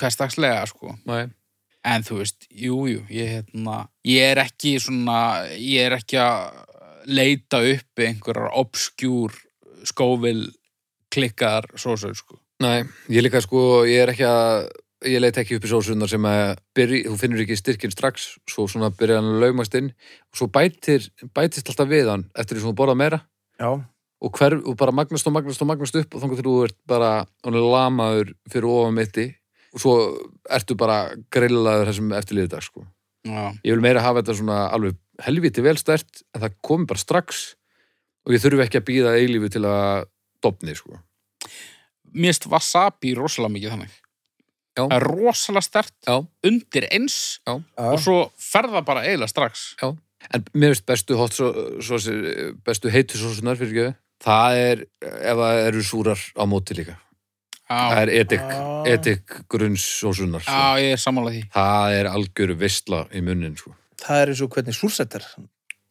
hverstagslega, 0.00 0.62
sko. 0.70 0.94
Nei. 1.04 1.26
En 1.82 2.04
þú 2.06 2.20
veist, 2.20 2.44
jú, 2.54 2.84
jú, 2.86 3.00
ég, 3.10 3.30
hérna, 3.36 3.88
ég 4.06 4.28
er 4.32 4.40
ekki 4.44 4.76
svona, 4.82 5.48
ég 5.58 5.88
er 5.88 5.96
ekki 5.96 6.20
að 6.22 6.60
leita 7.10 7.58
upp 7.72 8.02
einhverjar 8.04 8.54
obskjúr 8.60 9.34
skóvil 9.88 10.52
klikkaðar 11.12 11.66
sósur, 11.74 12.14
sko. 12.14 12.38
Nei, 12.62 12.84
ég 13.10 13.26
líka 13.26 13.42
sko, 13.42 13.82
ég 13.88 14.04
er 14.04 14.12
ekki 14.12 14.28
að, 14.28 14.68
ég 15.10 15.22
leit 15.24 15.40
ekki 15.42 15.58
upp 15.58 15.66
í 15.66 15.72
sósunar 15.72 16.10
sem 16.10 16.30
að 16.30 16.54
byrja, 16.78 17.02
þú 17.10 17.18
finnur 17.18 17.42
ekki 17.42 17.58
styrkinn 17.58 17.94
strax, 17.94 18.28
svo 18.46 18.68
svona 18.70 18.92
byrja 18.94 19.18
hann 19.18 19.32
að 19.32 19.42
laumast 19.42 19.74
inn 19.78 19.90
og 19.90 20.38
svo 20.38 20.48
bætir, 20.54 21.10
bætist 21.34 21.72
alltaf 21.72 21.90
við 21.90 22.12
hann 22.12 22.28
eftir 22.38 22.56
því 22.56 22.62
sem 22.62 22.70
þú 22.70 22.78
borða 22.78 22.98
meira 23.02 23.24
Já. 23.58 23.72
og, 23.74 24.38
hver, 24.38 24.60
og 24.62 24.78
bara 24.78 24.94
magnast 24.94 25.26
og 25.26 25.34
magnast 25.34 25.66
og 25.66 25.72
magnast 25.72 25.98
upp 25.98 26.14
og 26.14 26.22
þannig 26.22 26.38
til 26.38 26.46
þú 26.46 26.56
ert 26.68 26.78
bara 26.94 27.12
hann 27.42 27.58
er 27.58 27.70
lamaður 27.74 28.34
fyrir 28.52 28.70
ofan 28.70 28.98
mitti 29.00 29.26
og 29.72 29.80
svo 29.82 29.94
ertu 30.52 30.76
bara 30.78 30.98
grillaður 31.32 31.88
þessum 31.90 32.12
eftirliðið 32.18 32.52
dag 32.54 32.64
sko. 32.66 32.84
Já, 33.26 33.52
Ég 33.62 33.76
vil 33.76 33.84
meira 33.84 34.02
hafa 34.02 34.20
þetta 34.22 34.34
svona 34.40 34.58
alveg 34.74 34.96
helviti 35.22 35.62
velstært 35.62 36.22
en 36.34 36.42
það 36.42 36.56
komi 36.66 36.88
bara 36.90 36.98
strax 37.02 37.42
og 38.26 38.34
ég 38.34 38.42
þurfi 38.42 38.64
ekki 38.66 38.80
að 38.80 38.86
býða 38.88 39.12
eilífi 39.20 39.50
til 39.54 39.64
að 39.68 40.06
dopni 40.42 40.74
sko. 40.74 40.98
mér 42.12 42.32
finnst 42.34 42.48
wasabi 42.50 43.14
rosalega 43.16 43.54
mikið 43.54 43.70
þannig. 43.76 43.92
Já. 44.72 44.82
Það 44.88 44.96
er 44.96 45.04
rosalega 45.06 45.64
stert 45.66 45.94
Já, 46.08 46.16
undir 46.48 46.86
eins 46.90 47.16
Já. 47.46 47.54
og 47.76 47.98
svo 48.00 48.16
ferða 48.40 48.82
bara 48.84 49.04
eiginlega 49.06 49.28
strax. 49.30 49.66
En 49.82 50.44
mér 50.54 50.72
finnst 50.74 50.86
bestu 50.86 51.16
hot 51.18 51.34
sauce, 51.34 52.12
bestu 52.64 52.90
heitu 52.92 53.18
sósunar 53.20 53.56
fyrir 53.60 53.72
ekki 53.92 53.98
það 54.22 54.58
er, 54.62 54.84
ef 55.02 55.40
það 55.40 55.60
eru 55.66 55.82
súrar 55.82 56.20
á 56.38 56.42
móti 56.46 56.76
líka. 56.78 56.94
Það 57.92 58.02
er 58.02 58.12
edik, 58.20 58.40
Ah. 58.52 58.82
edik 58.86 59.34
grunns 59.48 59.84
sósunar. 60.00 60.42
Sko. 60.42 60.52
já 60.52 60.80
ég 60.82 60.92
er 60.92 61.00
sammálað 61.00 61.32
því. 61.36 61.42
Það 61.54 61.96
er 62.00 62.06
algjöru 62.12 62.56
veistla 62.58 63.00
í 63.14 63.22
munnin, 63.22 63.56
sko. 63.56 63.74
Það 64.02 64.22
er 64.22 64.32
eins 64.32 64.42
og 64.42 64.50
hvernig 64.50 64.74
súrsett 64.74 65.14
er. 65.14 65.26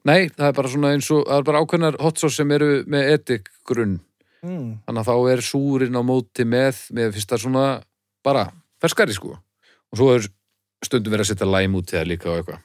Nei, 0.05 0.29
það 0.29 0.47
er 0.47 0.53
bara 0.57 0.67
svona 0.69 0.91
eins 0.95 1.11
og, 1.11 1.25
það 1.27 1.38
er 1.38 1.43
bara 1.43 1.61
ákveðnar 1.61 1.99
hot 2.01 2.17
sauce 2.19 2.36
sem 2.36 2.51
eru 2.51 2.84
með 2.86 3.11
edik 3.13 3.49
grunn. 3.65 3.99
Mm. 4.43 4.79
Þannig 4.88 5.03
að 5.03 5.09
þá 5.11 5.32
er 5.32 5.41
súrin 5.45 5.95
á 5.95 6.01
móti 6.01 6.43
með, 6.45 6.91
með 6.91 7.13
fyrst 7.13 7.29
það 7.29 7.43
svona 7.45 7.65
bara 8.23 8.51
ferskari, 8.82 9.13
sko. 9.13 9.38
Og 9.91 9.97
svo 9.97 10.15
er 10.15 10.27
stundum 10.84 11.13
verið 11.13 11.27
að 11.27 11.32
setja 11.36 11.45
læm 11.51 11.75
út 11.77 11.93
í 11.93 11.97
það 11.99 12.07
líka 12.09 12.29
og 12.32 12.38
eitthvað. 12.41 12.61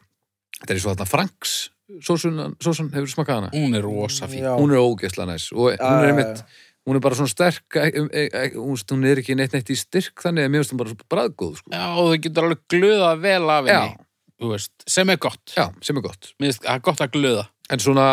Þetta 0.61 0.71
er 0.73 0.77
eins 0.79 0.87
og 0.87 0.97
þarna 0.97 1.07
Franks 1.13 1.57
sósun, 2.03 2.57
sósun 2.59 2.89
hefur 2.95 3.07
smakað 3.13 3.37
hana. 3.39 3.51
Hún 3.53 3.77
er 3.77 3.83
rosa 3.85 4.27
fín. 4.27 4.43
Já. 4.43 4.57
hún 4.59 4.73
er 4.73 4.81
ógeðslega 4.83 5.27
næs 5.29 5.53
og 5.53 5.59
hún 5.59 5.77
er 5.77 5.79
Já, 5.79 6.09
einmitt, 6.11 6.43
hún 6.87 6.99
er 6.99 7.03
bara 7.05 7.19
svona 7.19 7.33
sterk 7.33 7.79
e, 7.81 7.89
e, 7.91 8.25
e, 8.31 8.45
hún 8.55 8.79
hún 8.79 9.07
er 9.11 9.21
ekki 9.23 9.37
neitt 9.39 9.57
neitt 9.57 9.73
í 9.73 9.77
styrk 9.79 10.23
þannig 10.23 10.47
að 10.47 10.53
mér 10.55 10.63
finnst 10.63 10.75
hún 10.75 10.83
bara 10.83 10.97
bræðgóð 11.15 11.57
sko. 11.61 11.73
Já, 11.75 11.85
og 11.93 12.11
þau 12.13 12.21
getur 12.27 12.47
alveg 12.49 12.63
glöðað 12.73 13.23
vel 13.27 13.51
af 13.57 13.71
henni. 13.71 13.99
Þú 14.37 14.53
veist, 14.53 14.73
sem 14.93 15.11
er 15.13 15.21
gott 15.27 15.55
Já, 15.57 15.67
sem 15.83 15.97
er 15.99 16.05
gott. 16.05 16.33
Mér 16.39 16.53
finnst 16.53 16.65
það 16.67 16.83
gott 16.91 17.05
að 17.07 17.13
glöða 17.17 17.45
En 17.73 17.83
svona, 17.83 18.09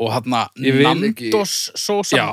og 0.00 0.12
hann 0.14 0.24
ekki- 0.32 0.82
Nandos 0.82 1.56
sósa 1.76 2.16
já, 2.16 2.28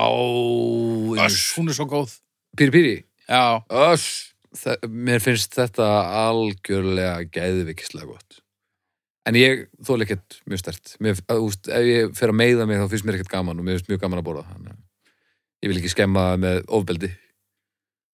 Öss, 1.26 1.40
hún 1.58 1.68
er 1.68 1.76
svo 1.76 1.86
góð 1.90 2.16
píri 2.56 2.72
píri, 2.74 2.96
Já, 3.28 3.62
öss, 3.68 4.30
Þe- 4.50 4.80
mér 4.90 5.20
finnst 5.22 5.54
þetta 5.54 5.86
algjörlega 6.26 7.28
gæðvikislega 7.30 8.08
gott. 8.08 8.40
En 9.28 9.36
ég 9.38 9.68
þóla 9.86 10.06
ekkert 10.06 10.40
mjög 10.50 10.62
stert. 10.64 10.94
Mér, 10.98 11.20
að, 11.30 11.42
úst, 11.46 11.68
ef 11.70 11.86
ég 11.86 12.16
fer 12.18 12.32
að 12.32 12.38
meiða 12.40 12.66
mig 12.66 12.80
þá 12.80 12.88
finnst 12.90 13.06
mér 13.06 13.18
ekkert 13.20 13.30
gaman 13.36 13.60
og 13.60 13.66
mér 13.68 13.78
finnst 13.78 13.92
mjög 13.92 14.00
gaman 14.02 14.22
að 14.22 14.26
borða. 14.26 14.46
Þannig, 14.50 14.74
að 14.74 14.79
ég 15.60 15.70
vil 15.70 15.78
ekki 15.80 15.92
skemma 15.92 16.30
með 16.40 16.62
ofbeldi, 16.72 17.10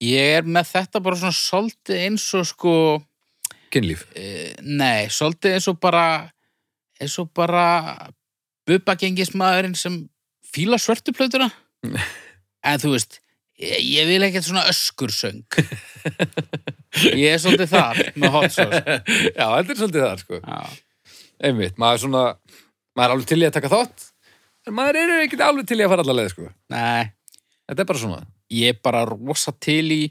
ég 0.05 0.39
er 0.41 0.49
með 0.49 0.73
þetta 0.75 1.03
bara 1.05 1.19
svona 1.21 1.37
svolítið 1.37 2.03
eins 2.09 2.27
og 2.37 2.47
sko 2.51 2.73
kynlíf. 3.75 4.07
e, 4.17 4.55
Nei, 4.63 5.07
svolítið 5.13 5.57
eins 5.59 5.69
og 5.73 5.79
bara 5.83 6.05
eins 7.01 7.17
og 7.23 7.31
bara 7.37 7.67
bubbagengismæðurinn 8.67 9.77
sem 9.79 10.01
fíla 10.53 10.79
svörtuplötuna 10.81 11.51
en 12.67 12.83
þú 12.83 12.95
veist 12.97 13.21
ég, 13.61 13.79
ég 13.85 14.09
vil 14.11 14.25
ekkert 14.27 14.49
svona 14.49 14.67
öskursöng 14.71 15.45
ég 17.21 17.35
er 17.35 17.41
svolítið 17.43 17.73
þar 17.73 18.03
með 18.17 18.35
hot 18.37 18.55
sauce 18.55 18.83
Já, 19.39 19.47
þetta 19.47 19.73
er 19.75 19.81
svolítið 19.81 20.03
það, 20.07 20.23
sko. 20.25 20.41
Já. 20.43 20.61
Einmitt, 21.47 21.77
maður 21.81 21.99
er 21.99 22.03
svona, 22.07 22.23
maður 22.97 23.07
er 23.11 23.15
alveg 23.17 23.29
til 23.29 23.43
í 23.43 23.47
að 23.49 23.57
taka 23.59 23.71
þátt, 23.73 24.07
en 24.67 24.77
maður 24.79 24.99
er 25.03 25.11
ekkert 25.27 25.43
alveg 25.45 25.67
til 25.69 25.77
í 25.77 25.85
að 25.85 25.91
fara 25.93 26.05
allar 26.07 26.17
leið, 26.17 26.31
sko. 26.33 26.47
Nei, 26.73 27.03
Þetta 27.67 27.83
er 27.83 27.91
bara 27.91 28.03
svona. 28.03 28.21
ég 28.53 28.75
er 28.75 28.81
bara 28.83 29.05
rosa 29.09 29.53
til 29.53 29.85
í 29.93 30.03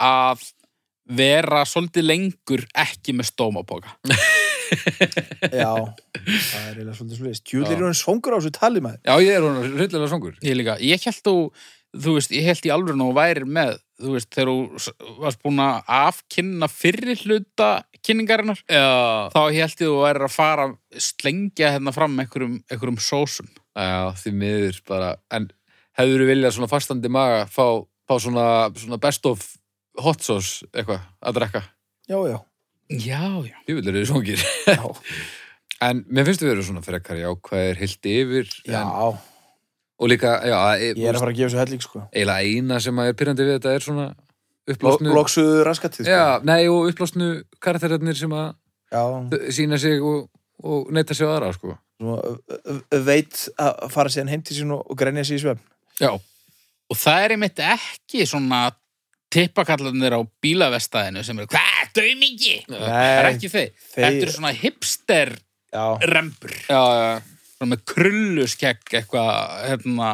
að 0.00 0.44
vera 1.10 1.64
svolítið 1.66 2.06
lengur 2.06 2.62
ekki 2.78 3.16
með 3.18 3.32
stómapoka 3.32 3.96
Já, 5.50 5.72
það 5.74 6.62
er 6.62 6.76
eiginlega 6.76 6.94
svolítið 6.94 7.16
svolítið. 7.18 7.40
Tjúlir 7.50 7.74
er 7.74 7.84
hann 7.88 7.96
svongur 7.98 8.36
á 8.36 8.38
þessu 8.38 8.52
tali 8.54 8.82
maður. 8.84 9.00
Já, 9.02 9.14
ég 9.24 9.34
er 9.34 9.42
hún 9.42 9.56
hryllilega 9.64 10.10
songur. 10.12 10.36
Ég 10.46 10.54
líka, 10.54 10.76
ég 10.78 11.06
held 11.08 11.22
þú 11.26 11.34
þú 11.90 12.14
veist, 12.16 12.34
ég 12.34 12.46
held 12.46 12.66
í 12.68 12.72
alveg 12.74 12.98
nú 12.98 13.08
væri 13.16 13.46
með 13.48 13.78
þú 14.00 14.14
veist, 14.14 14.30
þegar 14.30 14.50
þú 14.52 15.14
varst 15.24 15.40
búin 15.42 15.62
að 15.64 15.90
afkynna 15.98 16.68
fyrri 16.70 17.16
hluta 17.24 17.70
kynningarinnar, 18.06 18.60
Já. 18.70 18.86
þá 19.34 19.40
held 19.50 19.58
ég 19.58 19.80
þú 19.82 19.96
væri 20.04 20.26
að 20.28 20.36
fara 20.36 20.68
að 20.68 20.76
slengja 21.10 21.72
hérna 21.74 21.92
fram 21.96 22.14
einhverjum, 22.22 22.60
einhverjum 22.70 23.00
sósum 23.02 23.50
Já, 23.74 24.14
því 24.22 24.32
miður 24.38 24.78
bara, 24.88 25.10
en 25.34 25.50
hefur 26.00 26.22
þú 26.24 26.28
viljað 26.32 26.54
svona 26.56 26.70
fastandi 26.70 27.10
maga 27.12 27.44
fá, 27.50 27.64
fá 28.08 28.14
svona, 28.20 28.46
svona 28.76 28.98
best 29.02 29.26
of 29.30 29.42
hot 30.00 30.22
sauce 30.24 30.66
eitthvað 30.72 31.00
að 31.22 31.38
drekka? 31.40 31.62
Já, 32.10 32.18
já. 32.30 32.38
Já, 32.90 33.20
já, 33.46 33.54
Ég 33.70 33.76
vil 33.78 33.88
eru 33.92 34.06
svongir. 34.08 34.40
Já, 34.66 34.80
En 35.80 36.02
mér 36.12 36.26
finnst 36.28 36.42
við 36.44 36.50
vera 36.52 36.64
svona 36.66 36.82
frekar 36.84 37.16
jákvæðir 37.16 37.78
heilt 37.80 38.08
yfir. 38.10 38.48
já. 38.68 38.80
En, 38.82 39.20
og 40.00 40.08
líka, 40.10 40.34
já, 40.44 40.56
e- 40.76 40.90
ég 40.96 41.06
er 41.08 41.14
að 41.16 41.22
fara 41.22 41.32
að 41.32 41.38
gefa 41.38 41.48
þessu 41.52 41.60
helling, 41.60 41.82
sko. 41.84 42.02
eiginlega 42.12 42.50
eina 42.50 42.80
sem 42.84 42.98
að 43.00 43.08
er 43.08 43.16
pyrrandi 43.16 43.46
við 43.46 43.54
þetta 43.58 43.72
er 43.76 43.84
svona 43.86 44.04
upplásnu. 44.74 45.14
Loksuðu 45.16 45.62
raskatið, 45.64 46.04
sko. 46.04 46.12
Já, 46.12 46.26
nei, 46.44 46.68
og 46.72 46.90
upplásnu 46.90 47.28
karakterarnir 47.64 48.16
sem 48.20 48.32
að 48.36 48.50
Já. 48.92 49.02
sína 49.56 49.78
sig 49.80 50.00
og, 50.04 50.28
og 50.64 50.90
neyta 50.92 51.16
sig 51.16 51.28
aðra, 51.28 51.52
sko. 51.56 51.76
Svona, 52.00 52.36
veit 53.08 53.40
að 53.60 53.86
fara 53.92 54.12
síðan 54.12 54.32
heim 54.34 54.44
til 54.44 54.56
sín 54.60 54.72
og, 54.76 54.84
og 54.88 55.00
grenja 55.00 55.24
sig 55.28 55.40
í 55.40 55.44
svefn. 55.46 55.64
Já. 56.00 56.10
og 56.90 56.96
það 56.98 57.24
er 57.24 57.34
einmitt 57.36 57.60
ekki 57.62 58.26
svona 58.26 58.62
tippakallarnir 59.30 60.16
á 60.16 60.20
bílavestæðinu 60.42 61.22
sem 61.24 61.38
eru, 61.38 61.46
hvað, 61.52 61.90
daumingi? 61.94 62.56
Það 62.66 63.02
er 63.04 63.28
ekki 63.30 63.50
þeir. 63.52 63.68
þeir- 63.92 64.04
Þetta 64.04 64.22
eru 64.24 64.32
svona 64.38 64.52
hipster 64.58 65.36
Já, 65.70 65.84
rembur. 66.10 66.54
Já, 66.68 67.22
Svona 67.60 67.76
með 67.76 67.82
krulluskegg 67.92 68.94
eitthvað, 68.96 69.34
hérna, 69.68 70.06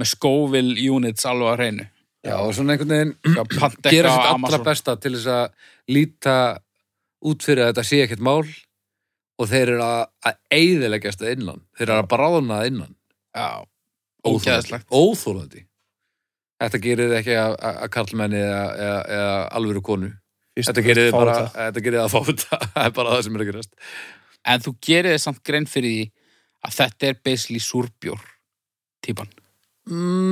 með 0.00 0.08
skóvil 0.08 0.70
units 0.90 1.26
alveg 1.28 1.50
að 1.52 1.58
hreinu. 1.60 1.86
já, 2.24 2.34
og 2.40 2.54
svona 2.56 2.72
einhvern 2.72 2.88
veginn 2.88 3.14
gera 3.92 4.14
sitt 4.14 4.30
allra 4.32 4.58
besta 4.64 4.94
til 5.00 5.12
þess 5.12 5.26
að 5.28 5.50
líta 5.92 6.36
út 7.24 7.44
fyrir 7.44 7.66
að 7.66 7.74
þetta 7.74 7.84
sé 7.84 8.00
ekkert 8.06 8.24
mál 8.24 8.48
og 9.38 9.48
þeir 9.50 9.68
eru 9.74 9.82
að, 9.84 10.06
að 10.24 10.34
eyðileggjast 10.50 11.20
að 11.22 11.32
innan. 11.36 11.60
Þeir 11.76 11.88
eru 11.90 11.98
að 12.02 12.08
bráðna 12.14 12.58
að 12.62 12.66
innan. 12.72 12.96
Já. 13.36 13.64
Óþólandi. 14.94 15.64
Þetta 16.64 16.80
gerir 16.84 17.10
þið 17.10 17.16
ekki 17.18 17.34
að, 17.38 17.54
að 17.70 17.88
karlmenni 17.92 18.40
eða, 18.40 18.60
eða, 18.86 18.98
eða 19.18 19.32
alvöru 19.58 19.82
konu. 19.84 20.10
fyrst 20.54 20.70
Þetta 20.70 20.84
gerir 20.86 21.08
þið 21.08 21.16
bara, 21.18 21.38
þetta 21.56 21.82
gerir 21.84 22.02
að 22.04 22.12
fá 22.14 22.20
þetta. 22.30 22.60
Það 22.74 22.84
er 22.86 22.94
bara 22.98 23.14
það 23.16 23.24
sem 23.26 23.36
er 23.38 23.44
að 23.44 23.50
gerast. 23.50 23.72
En 24.44 24.64
þú 24.64 24.74
gerir 24.88 25.10
þið 25.16 25.22
samt 25.24 25.42
grein 25.48 25.66
fyrir 25.70 25.94
því 25.94 26.04
að 26.64 26.76
þetta 26.78 27.08
er 27.10 27.18
basically 27.26 27.60
súrbjór 27.64 28.22
típan. 29.04 29.30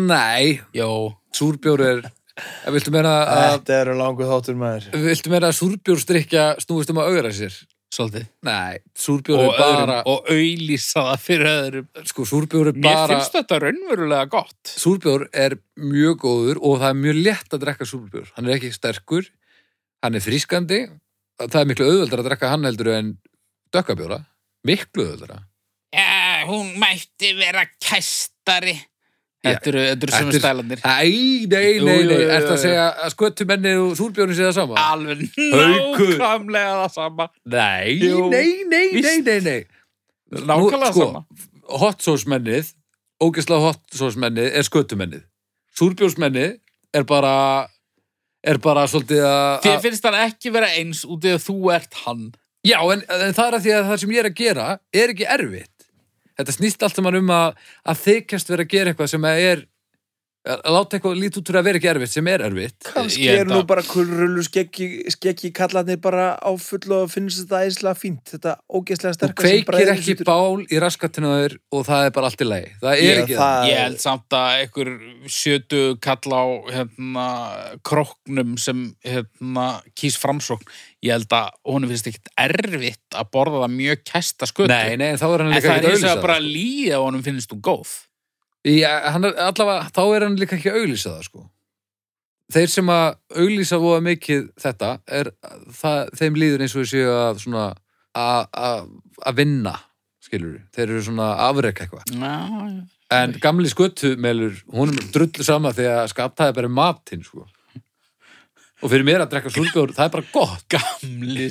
Nei, 0.08 0.60
Jó, 0.72 0.88
súrbjór 1.36 1.82
er, 1.84 1.98
viltu 2.72 2.92
meina 2.94 3.12
að, 3.28 3.42
Þetta 3.58 3.74
eru 3.82 3.96
langu 3.98 4.28
þáttur 4.30 4.56
maður. 4.56 4.86
viltu 5.04 5.32
meina 5.32 5.50
að 5.50 5.58
súrbjórstrykja 5.58 6.46
snúist 6.64 6.92
um 6.94 7.02
að 7.02 7.10
augra 7.12 7.32
sér? 7.36 7.58
Svolítið. 7.92 8.24
Nei, 8.48 8.78
súrbjór 8.96 9.42
Og, 9.42 9.50
er 9.52 9.58
bara, 9.60 9.96
öðrum, 10.00 10.08
og 10.12 10.30
auðlýsa 10.32 11.02
það 11.10 11.20
fyrir 11.26 11.50
öðrum. 11.52 11.86
sko, 12.08 12.24
súrbjór 12.30 12.70
er 12.72 12.78
Mér 12.78 12.88
bara, 12.96 13.08
finnst 13.12 13.36
þetta 13.36 13.58
raunverulega 13.66 14.28
gott. 14.32 14.72
súrbjór 14.72 15.26
er 15.44 15.56
mjög 15.76 16.16
góður 16.24 16.60
og 16.62 16.78
það 16.80 16.88
er 16.88 16.98
mjög 17.04 17.20
létt 17.26 17.56
að 17.58 17.62
drekka 17.66 17.88
súrbjór. 17.92 18.32
Hann 18.36 18.48
er 18.48 18.56
ekki 18.56 18.72
sterkur, 18.72 19.28
hann 20.02 20.14
er 20.18 20.24
frískandi, 20.24 20.80
það 21.42 21.60
er 21.62 21.68
miklu 21.72 21.90
auðveldar 21.90 22.22
að 22.24 22.30
drekka 22.30 22.52
hann 22.54 22.64
heldur 22.68 22.92
en 22.96 23.12
dökkabjóra, 23.76 24.20
miklu 24.68 25.06
auðveldara. 25.10 25.42
Já, 25.92 26.46
hún 26.48 26.72
mætti 26.80 27.34
vera 27.36 27.66
kæstari. 27.84 28.78
Þetta 29.42 29.70
eru, 29.72 29.80
þetta 29.90 30.06
eru 30.06 30.12
sömu 30.14 30.30
þetta 30.30 30.38
er- 30.38 30.42
stælandir. 30.44 30.82
Nei, 30.86 31.46
nei, 31.50 31.64
jú, 31.74 31.84
nei, 31.88 31.96
jú, 32.06 32.18
ertu 32.36 32.52
að 32.54 32.60
segja 32.62 32.84
að 33.06 33.14
sköttumennið 33.16 33.80
og 33.82 33.96
súrbjórnin 33.98 34.36
sé 34.38 34.44
það 34.46 34.52
sama? 34.60 34.74
Alveg 34.92 35.24
nákvæmlega 35.82 36.74
það 36.82 36.92
sama. 36.94 37.26
Nei, 37.56 37.96
Jú. 37.98 38.28
nei, 38.30 38.46
nei, 38.70 38.86
nei, 39.02 39.16
nei, 39.26 39.40
nei. 39.48 39.60
Nákvæmlega 40.32 40.92
sko, 40.94 41.08
sama. 41.10 41.24
hot 41.82 42.02
sauce 42.06 42.28
mennið, 42.30 42.70
ógeðslega 43.22 43.66
hot 43.66 43.82
sauce 43.98 44.20
mennið 44.22 44.52
er 44.60 44.68
sköttumennið. 44.68 45.24
Súrbjórsmennið 45.78 46.58
er 46.94 47.04
bara, 47.08 47.34
er 48.44 48.58
bara 48.62 48.86
svolítið 48.90 49.22
að... 49.26 49.58
Þér 49.66 49.82
finnst 49.86 50.04
það 50.06 50.18
ekki 50.26 50.52
vera 50.54 50.70
eins 50.78 51.02
út 51.08 51.24
í 51.26 51.32
að 51.34 51.42
þú 51.46 51.56
ert 51.74 51.98
hann. 52.04 52.26
Já, 52.62 52.76
en, 52.94 53.00
en 53.10 53.32
það 53.34 53.46
er 53.48 53.54
að 53.58 53.64
því 53.64 53.72
að 53.74 53.86
það 53.90 54.00
sem 54.04 54.12
ég 54.14 54.20
er 54.22 54.28
að 54.28 54.36
gera 54.38 54.66
er 54.94 55.12
ekki 55.14 55.26
erfitt. 55.34 55.71
Þetta 56.38 56.56
snýst 56.56 56.82
allt 56.82 56.98
saman 56.98 57.18
um 57.20 57.32
að, 57.34 57.58
að 57.84 58.02
þykjast 58.06 58.52
vera 58.52 58.66
að 58.66 58.72
gera 58.72 58.92
eitthvað 58.92 59.12
sem 59.12 59.28
er, 59.32 59.66
láta 60.42 60.96
eitthvað 60.98 61.18
lítið 61.22 61.38
út 61.38 61.46
fyrir 61.50 61.60
að 61.60 61.66
vera 61.68 61.78
ekki 61.78 61.88
erfitt 61.92 62.10
sem 62.16 62.28
er 62.32 62.42
erfitt. 62.42 62.78
Kannski 62.90 63.28
er 63.30 63.46
nú 63.46 63.60
bara 63.70 63.82
kulrullu 63.86 64.42
skeggi, 64.42 64.88
skeggi 65.14 65.52
kallarnir 65.54 66.00
bara 66.02 66.32
á 66.34 66.50
fullu 66.58 67.04
og 67.04 67.12
finnst 67.12 67.44
þetta 67.44 67.60
æslega 67.68 67.94
fínt. 67.94 68.24
Þetta 68.32 68.56
ógeðslega 68.66 69.12
Þú 69.14 69.18
sterkar 69.20 69.46
sem 69.46 69.62
kveikir 69.62 69.92
ekki 69.94 70.16
hlutur. 70.16 70.26
bál 70.26 70.66
í 70.66 70.80
þér 70.82 71.56
og 71.70 71.86
það 71.86 72.06
er 72.08 72.10
bara 72.18 72.26
allt 72.26 72.42
í 72.42 72.48
lagi. 72.48 72.72
Það 72.82 72.92
er 72.92 73.02
Ég- 73.02 73.22
ekki 73.22 73.36
það. 73.38 73.38
það- 73.38 73.70
Ég 73.70 73.78
held 73.84 74.00
samt 74.00 74.28
að 74.30 74.50
einhver 74.58 74.90
sjötu 75.30 76.00
kalla 76.00 76.36
á 76.42 76.46
hérna, 76.74 77.26
króknum 77.86 78.58
sem 78.58 78.96
hérna, 79.06 79.82
kýs 79.94 80.18
framsókn. 80.18 80.66
Ég 81.04 81.10
held 81.12 81.28
að 81.30 81.50
honum 81.64 81.88
finnst 81.90 82.06
ekkit 82.10 82.28
erfitt 82.36 83.14
að 83.14 83.30
borða 83.30 83.62
það 83.62 83.76
mjög 83.78 84.02
kæsta 84.10 84.46
skötu. 84.50 84.68
Nei, 84.68 84.96
nei, 84.96 85.14
þá 85.14 85.22
er 85.34 85.38
hann 85.38 85.52
en 85.52 85.54
líka 85.54 85.68
það 85.68 85.70
er 85.70 85.78
ekki 85.78 85.86
að 85.86 85.92
eins 85.92 86.02
og 86.02 86.08
auðlýsa 86.10 86.16
að 86.18 86.22
bara 86.22 86.34
það. 86.40 86.52
líða 86.52 86.94
að 86.98 87.04
honum 87.06 87.22
finnst 87.22 87.48
þú 87.50 87.60
góð. 87.60 87.92
Já, 88.62 88.92
hann 89.10 89.24
er, 89.26 89.32
allavega, 89.42 89.88
þá 89.90 90.02
er 90.16 90.24
hann 90.28 90.36
líka 90.38 90.54
ekki 90.58 90.70
að 90.70 90.76
auðlýsa 90.82 91.10
það, 91.16 91.22
sko. 91.26 91.40
Þeir 92.52 92.68
sem 92.70 92.90
að 92.92 93.06
auðlýsa 93.42 93.78
voða 93.82 94.02
mikið 94.06 94.42
þetta, 94.60 94.90
er, 95.18 95.30
það, 95.80 96.10
þeim 96.20 96.36
líður 96.38 96.62
eins 96.66 96.74
og 96.76 96.82
við 96.84 96.90
séu 96.92 97.08
að 97.16 97.40
svona, 97.42 97.64
að- 98.18 98.50
vinna, 99.38 99.72
skilur 100.22 100.52
við. 100.58 100.66
Þeir 100.76 100.84
eru 100.92 101.02
svona 101.08 101.30
að 101.32 101.42
afreka 101.48 101.86
eitthvað. 101.86 102.12
En 103.12 103.34
gamli 103.42 103.68
skötumelur, 103.72 104.54
hún 104.72 104.92
er 104.94 105.08
drullu 105.12 105.44
sama 105.44 105.72
því 105.76 105.88
að 105.90 106.06
skaptaði 106.14 106.54
bara 106.60 106.70
matinn, 106.72 107.24
sko. 107.26 107.48
Og 108.82 108.90
fyrir 108.90 109.04
mér 109.06 109.22
að 109.24 109.30
drekka 109.34 109.50
súrbjór, 109.54 109.92
það 109.94 110.06
er 110.08 110.14
bara 110.16 110.30
gott. 110.34 110.64
Gamli 110.74 111.48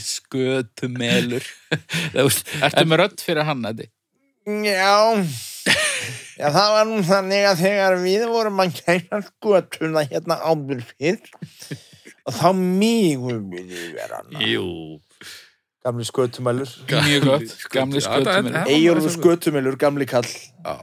veist, 2.16 2.48
Ertu 2.68 2.86
með 2.92 3.04
rödd 3.04 3.22
fyrir 3.24 3.48
hann, 3.48 3.62
Eddi? 3.70 3.86
Já, 4.68 5.22
já, 6.38 6.48
það 6.56 6.70
var 6.76 6.86
nú 6.90 7.00
þannig 7.08 7.46
að 7.52 7.62
þegar 7.66 7.96
við 8.04 8.26
vorum 8.32 8.62
að 8.64 8.76
kæra 8.82 9.22
skotuna 9.28 10.04
hérna 10.12 10.38
áður 10.52 10.84
fyrr 10.92 11.32
og 12.28 12.36
þá 12.38 12.48
mýgum 12.58 13.48
við 13.54 13.72
vera 13.98 14.22
hana. 14.22 14.44
Jú. 14.46 14.66
Gamli 15.82 16.06
skötumælur. 16.06 16.70
Mjög 16.92 17.24
gott. 17.26 17.54
Gamli 17.74 18.02
skötumelur. 18.06 18.54
Já, 18.60 18.68
Eyjólfur 18.70 19.16
skötumælur, 19.16 19.78
gamli 19.82 20.06
kall. 20.06 20.28
Já. 20.62 20.78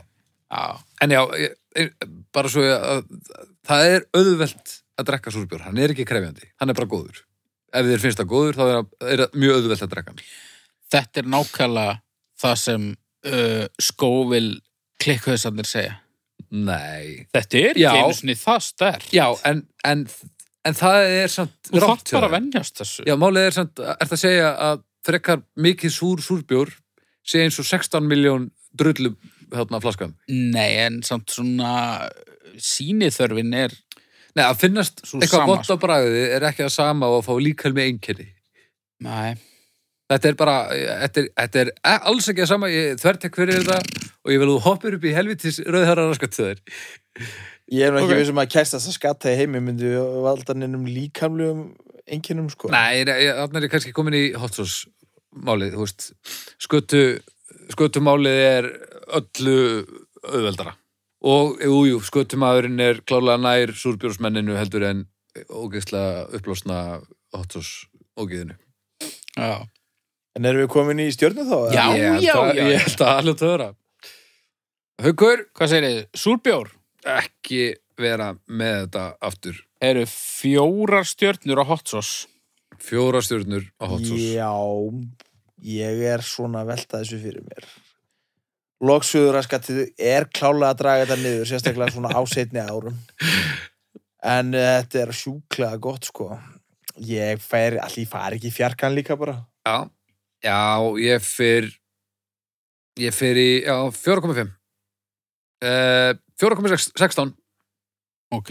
En 1.05 1.11
já, 1.15 1.21
ég- 1.39 1.55
ég- 1.79 2.09
bara 2.35 2.49
svo 2.51 2.65
að, 2.65 2.83
að 2.83 3.47
það 3.69 3.85
er 3.95 4.07
auðvelt 4.19 4.73
að 4.99 5.07
drekka 5.13 5.31
súrbjór, 5.31 5.61
hann 5.69 5.79
er 5.79 5.93
ekki 5.95 6.07
krefjandi, 6.09 6.49
hann 6.59 6.71
er 6.73 6.75
bara 6.75 6.89
góður. 6.91 7.21
Ef 7.71 7.87
þér 7.87 8.01
finnst 8.03 8.19
það 8.19 8.31
góður, 8.33 8.57
þá 8.59 8.65
er, 8.67 8.79
er 9.13 9.23
það 9.23 9.37
mjög 9.45 9.59
auðvelt 9.61 9.85
að 9.87 9.93
drekka 9.93 10.15
hann. 10.15 10.25
þetta 10.91 11.21
er 11.23 11.29
nákvæmlega 11.37 11.95
það 12.43 12.57
sem 12.65 12.87
uh, 13.29 13.67
skóvil 13.79 14.49
klikkuðsannir 15.03 15.69
segja. 15.69 15.97
Nei. 16.55 17.27
Þetta 17.35 17.61
er 17.61 17.79
ekki 17.79 18.03
einu 18.03 18.17
sinni 18.17 18.37
það 18.39 18.61
stærkt. 18.67 19.09
Já, 19.15 19.27
en, 19.49 19.63
en, 19.87 20.05
en 20.69 20.79
það 20.79 21.09
er 21.23 21.33
samt 21.33 21.57
Þú 21.71 21.81
þarf 21.83 22.05
bara 22.13 22.29
að 22.29 22.29
þér. 22.29 22.37
venjast 22.37 22.83
þessu. 22.83 23.09
Já, 23.09 23.15
málið 23.21 23.49
er 23.49 23.59
samt, 23.59 23.83
ert 23.95 24.15
að 24.17 24.23
segja 24.23 24.53
að 24.69 24.85
frekar 25.09 25.43
mikið 25.61 25.95
súr 25.95 26.23
súrbjór 26.25 26.73
sé 27.29 27.43
eins 27.45 27.59
og 27.61 27.69
16 27.69 28.09
miljón 28.09 28.49
drullu 28.79 29.13
þarna 29.53 29.83
flaskan. 29.85 30.17
Nei, 30.29 30.79
en 30.87 31.03
samt 31.07 31.33
svona 31.33 32.09
síniþörfin 32.59 33.55
er 33.57 33.75
Nei, 34.37 34.45
að 34.45 34.59
finnast 34.61 35.01
eitthvað 35.03 35.49
gott 35.49 35.71
á 35.73 35.77
bragði 35.81 36.25
er 36.37 36.45
ekki 36.47 36.63
að 36.63 36.75
sama 36.75 37.09
og 37.11 37.23
að 37.23 37.25
fá 37.27 37.33
líkal 37.43 37.73
með 37.75 37.89
einkenni. 37.91 38.27
Nei, 39.03 39.39
Þetta 40.09 40.29
er 40.31 40.37
bara, 40.41 40.53
þetta 41.05 41.21
er, 41.21 41.27
þetta 41.37 41.61
er 41.61 41.71
alls 42.09 42.29
ekki 42.33 42.41
að 42.41 42.49
sama, 42.49 42.69
ég 42.73 42.95
þvertek 42.97 43.35
fyrir 43.37 43.59
þetta 43.61 44.07
og 44.29 44.33
ég 44.35 44.43
vil 44.43 44.49
að 44.51 44.55
þú 44.59 44.63
hoppir 44.69 44.97
upp 44.99 45.07
í 45.09 45.15
helvitis 45.17 45.59
rauðhæra 45.65 46.05
raskat 46.11 46.37
þér. 46.37 46.61
Ég 47.73 47.85
er 47.89 47.93
nú 47.93 48.01
ekki 48.01 48.05
Ok. 48.05 48.13
okay. 48.13 48.21
vissum 48.23 48.41
að 48.43 48.51
kæstast 48.53 48.89
að 48.91 48.97
skatta 48.99 49.33
í 49.33 49.39
heimi 49.41 49.61
myndi 49.65 49.91
valda 50.25 50.55
neinum 50.57 50.85
líkamlegum 50.89 51.63
einkennum 52.09 52.49
sko. 52.53 52.71
Nei, 52.73 53.05
þannig 53.09 53.57
er 53.63 53.67
ég 53.67 53.73
kannski 53.73 53.93
komin 53.97 54.17
í 54.17 54.23
hot 54.41 54.57
sauce 54.57 54.87
málið, 55.37 55.75
þú 55.77 55.85
veist, 55.85 56.07
skötu, 56.65 57.03
skötu 57.73 58.01
málið 58.05 58.39
er 58.45 58.69
öllu 59.19 59.57
auðveldara. 60.25 60.77
Og, 61.29 61.59
jú, 61.65 61.81
jú, 61.91 61.99
skötumadurinn 62.07 62.79
er 62.81 63.01
klálega 63.09 63.41
nær 63.43 63.73
súrbjórsmenninu 63.77 64.55
heldur 64.57 64.85
en 64.87 65.05
ógeðslega 65.51 66.29
upplásna 66.39 66.79
hot 67.35 67.53
sauce 67.59 67.89
ógeðinu. 68.19 68.55
já. 69.37 69.67
En 70.39 70.45
erum 70.47 70.63
við 70.65 70.71
komin 70.71 71.01
í 71.03 71.09
stjörnu 71.11 71.43
þá? 71.49 71.57
eða? 71.59 71.75
Já, 71.75 71.85
Ég 71.99 72.13
held 72.15 72.23
já, 72.23 72.35
að- 72.39 72.55
já. 72.55 72.65
Ég 72.71 72.83
held 72.87 73.01
að 73.03 73.13
alveg 73.19 73.39
töðra. 73.43 73.69
Haukur, 74.99 75.45
Hvað 75.55 75.71
segir 75.71 75.85
þið? 75.87 75.99
Súrbjór 76.19 76.71
ekki 77.09 77.61
vera 77.99 78.33
með 78.51 78.81
þetta 78.81 79.05
aftur. 79.29 79.61
eru 79.81 80.03
fjórar 80.11 81.07
stjörnur 81.07 81.63
á 81.63 81.65
hot 81.69 81.87
sauce. 81.87 82.27
Fjóra 82.83 83.21
stjórnur 83.23 83.69
á 83.79 83.85
hot 83.87 84.03
sauce. 84.03 84.33
Já, 84.35 84.51
ég 85.63 86.03
er 86.03 86.25
svona 86.27 86.65
að 86.65 86.73
velta 86.73 86.99
þessu 87.03 87.21
fyrir 87.23 87.47
mér. 87.47 87.69
Loksuður 88.83 89.39
að 89.39 89.47
skattið 89.47 89.81
er 89.99 90.27
klálega 90.35 90.73
að 90.75 90.83
draga 90.83 91.07
þetta 91.07 91.23
niður, 91.23 91.49
sérstaklega 91.53 91.95
svona 91.95 92.15
á 92.15 92.23
seinni 92.31 92.63
árum. 92.63 92.99
En 94.19 94.51
uh, 94.55 94.67
þetta 94.83 95.03
er 95.05 95.15
sjúklega 95.15 95.79
gott, 95.83 96.11
sko. 96.11 96.33
Ég 96.99 97.39
fær, 97.39 97.79
allir 97.87 98.11
fari 98.11 98.39
ekki 98.43 98.51
fjarkan 98.51 98.99
líka 98.99 99.15
bara. 99.19 99.45
Já, 99.63 99.87
já, 100.43 100.59
ég 101.07 101.23
fyr 101.23 101.71
ég 102.99 103.15
fyr 103.15 103.39
í, 103.39 103.51
já, 103.63 103.77
4,5 103.95 104.58
uh, 105.65 106.13
4,16 106.41 107.33
Ok. 108.35 108.51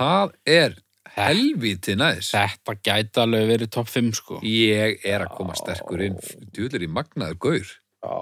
það 0.00 0.32
er 0.48 0.74
helvíti 1.16 1.94
næs 2.00 2.32
Þetta 2.34 2.74
gæti 2.82 3.20
alveg 3.22 3.46
verið 3.52 3.70
topp 3.76 3.88
5 3.92 4.10
sko. 4.18 4.40
ég 4.46 5.04
er 5.06 5.26
að 5.26 5.34
koma 5.36 5.54
sterkur 5.58 6.02
inn 6.08 6.18
djúlir 6.52 6.82
í 6.86 6.90
magnaður 6.90 7.38
gaur 7.38 7.70
Já. 8.02 8.16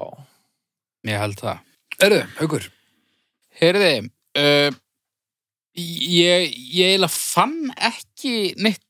Ég 1.09 1.17
held 1.23 1.39
það. 1.41 1.61
Erðu, 2.05 2.21
haukur 2.37 2.67
Heyrði, 3.61 3.95
uh, 4.41 4.71
ég, 5.77 6.51
ég 6.77 6.93
eiginlega 6.95 7.09
fann 7.13 7.71
ekki 7.77 8.55
neitt, 8.61 8.85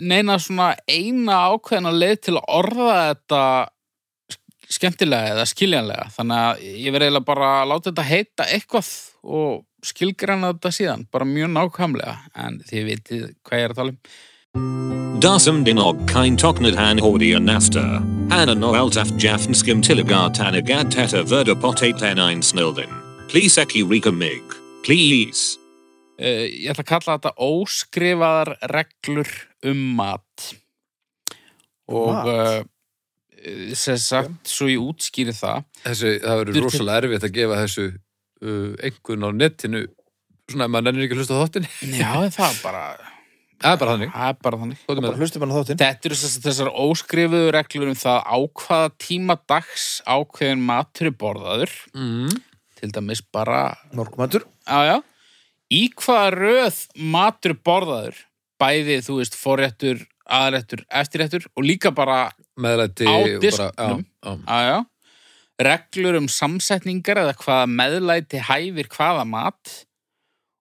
neina 0.00 0.38
svona 0.42 0.70
eina 0.88 1.36
ákveðna 1.52 1.92
leið 1.94 2.16
til 2.26 2.34
að 2.36 2.48
orða 2.58 2.96
þetta 3.10 3.42
skemmtilega 4.72 5.34
eða 5.34 5.46
skiljanlega. 5.48 6.08
Þannig 6.16 6.42
að 6.42 6.62
ég 6.66 6.94
verði 6.94 7.08
eiginlega 7.08 7.28
bara 7.30 7.50
að 7.60 7.72
láta 7.72 7.90
þetta 7.90 8.06
heita 8.10 8.46
eitthvað 8.56 8.92
og 9.26 9.64
skilgræna 9.86 10.52
þetta 10.54 10.72
síðan, 10.74 11.06
bara 11.12 11.28
mjög 11.28 11.52
nákvæmlega. 11.54 12.16
En 12.42 12.60
þið 12.66 12.88
vitið 12.90 13.26
hvað 13.46 13.60
ég 13.60 13.68
er 13.68 13.74
að 13.74 13.82
tala 13.82 13.94
um. 13.94 14.00
Dasum 15.22 15.62
dinog 15.64 16.00
kain 16.10 16.36
toknad 16.36 16.76
han 16.76 17.00
hordia 17.00 17.38
nasta. 17.40 17.84
Hanna 18.30 18.54
noeltaf 18.58 19.12
jaffnskim 19.22 19.82
tiligar 19.84 20.32
tanagad 20.36 20.90
teta 20.92 21.22
verda 21.24 21.54
potate 21.56 21.96
tenine 22.00 22.44
snildin. 22.44 22.92
Please 23.30 23.60
eki 23.60 23.84
rika 23.88 24.12
mig. 24.12 24.42
Please. 24.84 25.58
Uh, 26.20 26.46
ég 26.48 26.70
ætla 26.72 26.84
að 26.84 26.90
kalla 26.92 27.16
þetta 27.16 27.32
óskrifaðar 27.44 28.52
reglur 28.72 29.32
um 29.68 29.82
mat. 29.98 30.46
Og 31.92 32.12
Mat? 32.12 32.30
uh, 32.30 32.75
sem 33.78 33.98
sagt, 34.00 34.36
svo 34.50 34.68
ég 34.70 34.82
útskýri 34.82 35.34
það. 35.36 35.64
Þessu, 35.84 36.12
það 36.22 36.40
verður 36.40 36.56
Dur- 36.58 36.66
rosalega 36.68 37.02
erfitt 37.04 37.26
að 37.28 37.34
gefa 37.36 37.58
þessu 37.62 37.84
uh, 37.90 38.72
einhvern 38.86 39.26
á 39.26 39.30
netinu 39.42 39.82
svona, 40.50 40.68
maður 40.70 40.86
nennir 40.88 41.06
ekki 41.06 41.16
að 41.16 41.20
hlusta 41.22 41.36
á 41.36 41.42
þáttin 41.42 41.68
Já, 41.96 42.10
það 42.36 42.48
er 42.50 42.58
bara 42.62 42.82
það 43.56 43.72
er 43.72 43.78
bara 43.80 43.92
þannig. 43.94 44.10
Það 44.12 44.28
er 44.32 44.40
bara 44.44 44.58
þannig. 44.62 44.80
Hvað 44.86 44.98
er 45.00 45.06
Bara 45.06 45.20
hlustum 45.22 45.44
hann 45.46 45.52
á 45.52 45.56
þáttinn. 45.56 45.80
Þetta 45.80 46.08
eru 46.10 46.18
þess, 46.20 46.40
þessar 46.44 46.68
óskrifuðu 46.84 47.52
reglur 47.56 47.90
um 47.92 47.96
það 47.96 48.18
á 48.28 48.36
hvaða 48.60 48.90
tíma 49.06 49.36
dags 49.48 49.86
ákveðin 50.04 50.64
matur 50.68 51.08
er 51.10 51.16
borðaður. 51.24 51.72
Mm. 51.96 52.34
til 52.76 52.90
dæmis 52.92 53.22
bara 53.32 53.62
Norkumatur. 53.96 54.44
já, 54.68 54.80
já, 54.84 54.96
í 55.72 55.86
hvaða 55.96 56.26
röð 56.36 56.80
matur 57.00 57.54
borðaður? 57.64 58.18
Bæði, 58.60 58.98
þú 59.04 59.16
veist, 59.22 59.34
forréttur 59.40 60.04
aðréttur, 60.28 60.82
eftirréttur 60.92 61.46
og 61.56 61.64
líka 61.64 61.90
bara 61.96 62.30
meðlæti 62.60 63.06
Á 63.08 63.14
bara- 63.16 63.40
disknum. 63.42 64.04
já, 64.04 64.30
já. 64.30 64.36
já, 64.46 64.60
já, 64.70 64.78
reglur 65.66 66.16
um 66.20 66.28
samsetningar 66.28 67.20
eða 67.22 67.34
hvaða 67.40 67.66
meðlæti 67.72 68.40
hæfir 68.44 68.88
hvaða 68.92 69.24
mat 69.28 69.74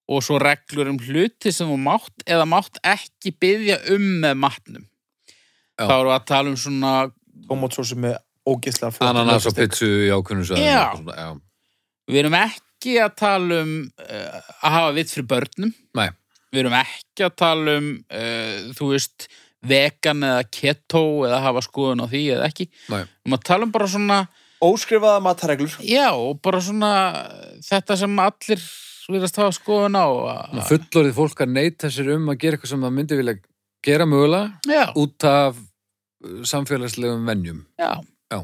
og 0.07 0.21
svo 0.23 0.37
reglur 0.39 0.91
um 0.91 0.99
hluti 1.01 1.51
sem 1.51 1.67
þú 1.67 1.77
mátt 1.81 2.25
eða 2.29 2.45
mátt 2.47 2.77
ekki 2.85 3.33
byggja 3.41 3.79
um 3.95 4.05
með 4.21 4.35
matnum. 4.37 4.85
Já. 5.75 5.87
Þá 5.89 5.93
erum 5.95 6.11
við 6.11 6.15
að 6.19 6.27
tala 6.29 6.49
um 6.53 6.59
svona, 6.61 6.91
Tómatsósi 7.49 7.97
með 7.99 8.15
flott. 8.95 9.09
ananas 9.09 9.45
og 9.49 9.55
pizzu 9.57 9.89
í 10.05 10.11
já. 11.17 11.33
við 12.07 12.19
erum 12.21 12.37
ekki 12.37 12.93
að 13.01 13.15
tala 13.19 13.57
um 13.65 13.73
uh, 13.99 14.37
að 14.61 14.75
hafa 14.77 14.93
vitt 14.95 15.11
fyrir 15.11 15.27
börnum. 15.33 15.73
Nei. 15.97 16.09
Við 16.53 16.61
erum 16.61 16.77
ekki 16.79 17.25
að 17.25 17.35
tala 17.41 17.75
um, 17.81 17.89
uh, 18.07 18.55
þú 18.77 18.91
veist, 18.93 19.27
vegan 19.69 20.23
eða 20.27 20.45
keto 20.51 21.03
eða 21.27 21.41
hafa 21.43 21.61
skoðun 21.65 22.03
á 22.03 22.07
því 22.11 22.23
eða 22.37 22.49
ekki. 22.49 22.67
Nei. 22.89 23.03
Við 23.03 23.25
erum 23.25 23.37
að 23.39 23.45
tala 23.51 23.67
um 23.69 23.71
bara 23.75 23.87
svona 23.91 24.19
Óskrifaða 24.65 25.19
matareglur. 25.21 25.73
Já, 25.83 26.07
og 26.15 26.39
bara 26.41 26.61
svona 26.63 26.91
þetta 27.65 27.97
sem 27.99 28.19
allir 28.23 28.61
virðast 29.11 29.35
hafa 29.37 29.51
skoðun 29.53 29.97
á. 29.99 30.07
Að- 30.55 30.63
fullorðið 30.71 31.17
fólk 31.19 31.41
að 31.43 31.51
neyta 31.57 31.91
sér 31.93 32.13
um 32.15 32.31
að 32.31 32.39
gera 32.41 32.57
eitthvað 32.57 32.71
sem 32.71 32.85
það 32.87 32.95
myndi 32.95 33.19
vilja 33.19 33.35
gera 33.85 34.07
mögulega 34.09 34.55
Já, 34.65 34.85
út 34.97 35.27
af 35.29 35.59
uh, 35.59 36.39
samfélagslegum 36.47 37.27
venjum 37.29 37.59
já. 37.77 37.91
Já. 38.33 38.39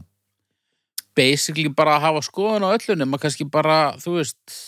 Basically 1.18 1.72
bara 1.74 1.96
að 1.98 2.06
hafa 2.06 2.22
skoðun 2.28 2.68
á 2.68 2.76
öllu 2.76 2.96
nema 3.00 3.18
kannski 3.20 3.48
bara, 3.52 3.80
þú 4.00 4.20
veist, 4.20 4.60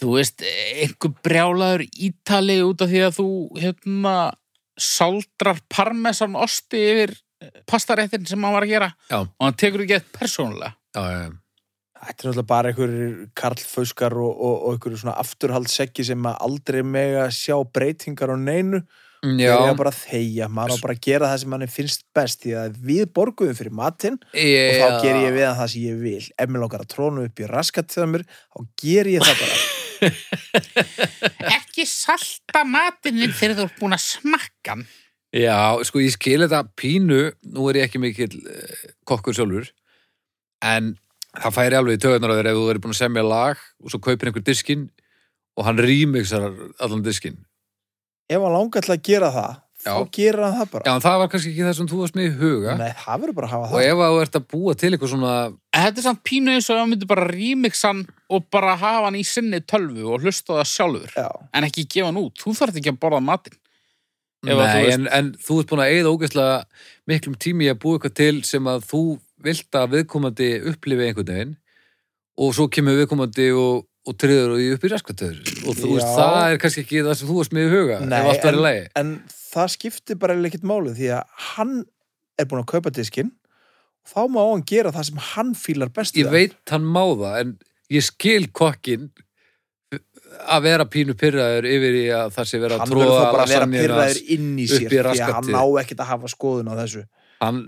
þú 0.00 0.14
veist, 0.14 0.44
einhver 0.84 1.12
brjálaður 1.26 1.84
ítali 1.92 2.60
út 2.64 2.84
af 2.86 2.92
því 2.92 3.02
að 3.08 3.18
þú, 3.18 3.26
hérna, 3.60 4.14
saldrar 4.80 5.60
parmesan 5.72 6.36
osti 6.40 6.80
yfir 6.94 7.14
pastaréttin 7.68 8.26
sem 8.28 8.42
hann 8.44 8.52
var 8.56 8.66
að 8.66 8.74
gera 8.74 8.90
Já. 9.10 9.20
og 9.22 9.44
hann 9.46 9.56
tekur 9.60 9.84
ekki 9.86 9.96
eitt 10.00 10.10
persónulega. 10.16 10.74
já, 10.96 11.04
já, 11.12 11.20
já. 11.28 11.30
Þetta 12.00 12.08
er 12.08 12.28
náttúrulega 12.30 12.48
bara 12.48 12.70
einhverjir 12.70 13.16
karlfauskar 13.36 14.14
og, 14.16 14.30
og, 14.32 14.54
og 14.64 14.74
einhverjir 14.76 15.00
svona 15.02 15.18
afturhaldsekki 15.20 16.04
sem 16.08 16.28
að 16.30 16.38
aldrei 16.46 16.80
mega 16.82 17.26
sjá 17.28 17.58
breytingar 17.76 18.32
á 18.32 18.36
neinu. 18.40 18.80
Já, 19.20 19.50
Þeir 19.52 19.66
eiga 19.66 19.74
bara 19.76 19.90
að 19.92 19.98
þegja, 20.06 20.46
maður 20.48 20.78
á 20.80 20.84
bara 20.86 20.94
að 20.96 21.02
gera 21.04 21.28
það 21.28 21.40
sem 21.42 21.50
manni 21.52 21.66
finnst 21.68 22.06
best 22.16 22.40
því 22.40 22.54
að 22.56 22.78
við 22.88 23.02
borguðum 23.18 23.58
fyrir 23.58 23.74
matinn 23.76 24.16
og 24.16 24.78
þá 24.80 25.02
ger 25.04 25.18
ég 25.26 25.34
við 25.36 25.44
það 25.58 25.68
sem 25.74 25.84
ég 25.90 25.98
vil. 26.00 26.22
Ef 26.40 26.48
mér 26.54 26.64
langar 26.64 26.86
að 26.86 26.92
trónu 26.94 27.26
upp 27.28 27.42
í 27.44 27.50
raskat 27.52 27.92
þegar 27.92 28.08
mér, 28.14 28.24
þá 28.48 28.64
ger 28.80 29.12
ég 29.12 29.26
það 29.28 29.42
bara. 29.44 29.58
Ekki 31.58 31.86
salta 31.88 32.64
matinin 32.66 33.34
þegar 33.36 33.58
þú 33.58 33.66
ert 33.68 33.78
búin 33.80 33.96
að 33.96 34.04
smakka. 34.06 34.76
Já, 35.36 35.78
sko 35.86 36.02
ég 36.02 36.14
skil 36.16 36.40
þetta 36.42 36.64
pínu, 36.78 37.20
nú 37.54 37.68
er 37.70 37.80
ég 37.80 37.86
ekki 37.86 38.00
mikill 38.02 38.40
uh, 38.40 38.88
kokkur 39.06 39.36
sjálfur, 39.36 39.68
en 40.66 40.96
það 41.36 41.54
færi 41.54 41.78
alveg 41.78 42.00
í 42.00 42.02
töðunar 42.02 42.34
á 42.34 42.38
þér 42.40 42.50
ef 42.50 42.58
þú 42.58 42.64
verið 42.66 42.84
búin 42.86 42.96
að 42.96 43.02
semja 43.04 43.26
lag 43.26 43.62
og 43.78 43.92
svo 43.92 44.00
kaupir 44.02 44.30
einhver 44.30 44.46
diskinn 44.46 44.88
og 45.54 45.66
hann 45.68 45.78
remixar 45.78 46.48
allan 46.82 47.04
diskinn. 47.06 47.38
Ef 48.30 48.42
hann 48.42 48.56
langar 48.56 48.86
til 48.86 48.96
að 48.96 49.04
gera 49.06 49.30
það, 49.34 49.60
Já. 49.80 49.94
þá 49.96 50.10
gerir 50.12 50.42
hann 50.44 50.56
það 50.60 50.70
bara. 50.74 50.84
Já, 50.84 50.92
en 50.98 51.04
það 51.06 51.18
var 51.22 51.28
kannski 51.32 51.50
ekki 51.54 51.64
það 51.64 51.76
sem 51.78 51.86
þú 51.88 52.00
varst 52.02 52.16
með 52.18 52.26
í 52.26 52.32
huga 52.40 52.74
Nei, 52.76 52.90
það 53.00 53.20
verður 53.22 53.36
bara 53.38 53.46
að 53.48 53.52
hafa 53.54 53.64
og 53.64 53.70
það. 53.72 53.86
ef 53.90 54.02
að 54.04 54.10
þú 54.14 54.18
ert 54.24 54.36
að 54.40 54.44
búa 54.52 54.74
til 54.82 54.90
eitthvað 54.92 55.12
svona, 55.14 55.34
Þetta 55.80 56.02
er 56.02 56.06
samt 56.06 56.22
pínu 56.28 56.52
eins 56.52 56.68
og 56.68 56.74
ef 56.76 56.80
hann 56.82 56.90
myndi 56.92 57.08
bara 57.08 57.24
remixa 57.30 57.88
hann 57.92 58.02
og 58.28 58.44
bara 58.52 58.74
hafa 58.76 59.06
hann 59.08 59.16
í 59.16 59.24
sinni 59.24 59.60
tölvu 59.64 60.04
og 60.12 60.20
hlusta 60.26 60.58
það 60.60 60.68
sjálfur 60.74 61.16
Já, 61.16 61.28
en 61.56 61.64
ekki 61.70 61.86
gefa 61.88 62.10
hann 62.10 62.20
út. 62.20 62.36
Þú 62.44 62.52
þarf 62.60 62.76
ekki 62.82 62.92
að 62.92 63.00
borða 63.06 63.22
matinn. 63.24 63.56
Ef 64.40 64.52
nei, 64.52 64.54
að 64.56 64.70
þú 64.74 64.84
veist- 64.84 64.94
en, 64.98 65.08
en 65.16 65.32
þú 65.48 65.56
ert 65.62 65.70
búin 65.72 65.82
að 65.84 65.90
eigða 65.96 66.12
ógeðslega 66.14 66.60
miklum 67.12 67.34
tími 67.40 67.64
í 67.66 67.72
að 67.72 67.80
búa 67.82 67.96
eitthvað 67.98 68.14
til 68.20 68.36
sem 68.48 68.68
að 68.72 68.84
þú 68.92 69.00
vilt 69.48 69.80
að 69.80 69.90
viðkomandi 69.96 70.50
upplifi 70.74 71.06
einhvern 71.08 71.32
veginn 71.32 71.56
og 72.40 72.54
svo 72.56 72.68
kemur 72.72 72.96
viðkomandi 73.00 73.48
og, 73.56 73.84
og 74.08 74.16
tryður 74.20 74.54
og 74.54 74.60
í 74.64 74.70
upp 74.76 74.84
í 74.84 74.90
raskatöður 74.92 75.40
og 75.68 75.76
þú 75.76 75.90
veist, 75.96 76.08
Já. 76.08 76.16
það 76.20 76.38
er 76.54 76.60
kannski 76.62 76.84
ekki 76.84 77.02
það 77.04 77.18
sem 77.20 77.28
þú 77.28 77.36
varst 77.40 77.52
með 77.56 77.66
í 77.66 77.72
huga 77.74 77.98
Nei, 78.04 78.16
ef 78.20 78.28
allt 78.32 78.46
verið 78.48 78.64
lægi 78.64 78.86
en 79.00 79.12
það 79.50 79.72
skiptir 79.76 80.20
bara 80.20 80.36
ekkert 80.38 80.66
máli 80.66 80.94
því 80.96 81.12
að 81.18 81.48
hann 81.54 81.74
er 82.40 82.48
búin 82.50 82.62
að 82.62 82.70
kaupa 82.74 82.94
diskinn 82.94 83.32
og 84.00 84.12
þá 84.12 84.22
má 84.32 84.42
hann 84.44 84.62
gera 84.68 84.94
það 84.94 85.10
sem 85.10 85.24
hann 85.32 85.56
fílar 85.58 85.90
best 85.94 86.16
ég 86.18 86.30
veit 86.32 86.56
hann 86.72 86.86
má 86.86 87.02
það 87.10 87.42
en 87.42 87.58
ég 87.90 88.06
skil 88.06 88.46
kokkin 88.54 89.10
að 90.50 90.64
vera 90.66 90.86
pínu 90.86 91.16
pyrraður 91.18 91.66
yfir 91.68 91.98
í 91.98 92.06
að 92.14 92.32
það 92.36 92.48
sé 92.50 92.60
vera 92.62 92.76
að 92.76 92.82
hann 92.84 92.94
verður 92.94 93.08
tróða 93.10 93.20
þá 93.20 93.34
bara 93.34 93.44
að 93.44 93.54
vera 93.54 93.68
pyrraður 93.74 94.20
inn 94.36 94.50
í 94.56 94.66
sér 94.70 94.88
því 94.88 95.00
að 95.04 95.36
hann 95.36 95.52
ná 95.54 95.62
ekkert 95.82 96.02
að 96.04 96.10
hafa 96.12 96.30
skoðun 96.30 96.70
á 96.70 96.74
þessu. 96.78 97.02
Hann, 97.40 97.58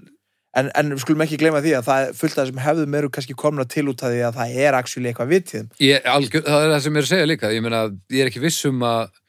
en, 0.60 0.68
en 0.78 0.92
við 0.92 1.02
skulum 1.02 1.24
ekki 1.26 1.38
gleyma 1.40 1.62
því 1.64 1.74
að 1.78 1.88
það 1.88 2.12
fullt 2.20 2.36
af 2.36 2.44
þessum 2.44 2.62
hefðum 2.62 2.96
eru 3.00 3.10
kannski 3.16 3.36
komna 3.42 3.66
til 3.74 3.86
út 3.90 4.04
af 4.04 4.14
því 4.14 4.22
að 4.28 4.38
það 4.38 4.60
er 4.66 4.78
actually 4.78 5.10
eitthvað 5.10 5.32
vitið 5.32 5.82
ég, 5.82 6.06
algjör, 6.14 6.46
það 6.46 6.66
er 6.66 6.74
það 6.74 6.84
sem 6.86 6.94
ég 6.94 7.02
er 7.02 7.08
að 7.08 7.12
segja 7.14 7.30
líka. 7.32 7.52
Ég 7.56 7.66
meina, 7.66 7.82
ég 8.12 8.24
er 8.24 8.30
ekki 8.30 8.44
viss 8.44 8.68
um 8.70 8.86
að, 8.86 9.02
að 9.02 9.21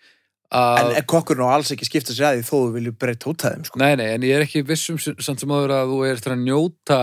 en, 0.54 0.94
en 1.00 1.06
kokkurinn 1.10 1.46
á 1.46 1.56
alls 1.56 1.74
ekki 1.74 1.88
skipta 1.88 2.16
sér 2.16 2.30
að 2.30 2.40
því 2.40 2.48
þó 2.48 2.54
þú 2.54 2.64
vilju 2.78 2.96
breyta 3.02 3.30
út 3.32 3.46
af 3.46 3.54
þeim 3.56 3.68
sko. 3.68 3.82
Nei, 3.82 3.94
nei, 4.00 4.08
en 4.14 4.26
ég 4.28 4.38
er 4.38 4.46
ekki 4.46 4.64
viss 4.68 4.92
um 4.94 5.00
samt 5.02 5.44
sem 5.44 5.54
áður 5.54 5.76
að 5.80 5.94
þú 5.94 6.02
er 6.08 6.18
eftir 6.18 6.36
að 6.36 6.44
njóta 6.44 7.00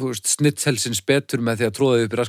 snittselsins 0.00 1.02
betur 1.06 1.42
með 1.44 1.60
því 1.60 1.66
að 1.66 1.74
tróða 1.76 2.04
upp 2.04 2.14
í 2.14 2.20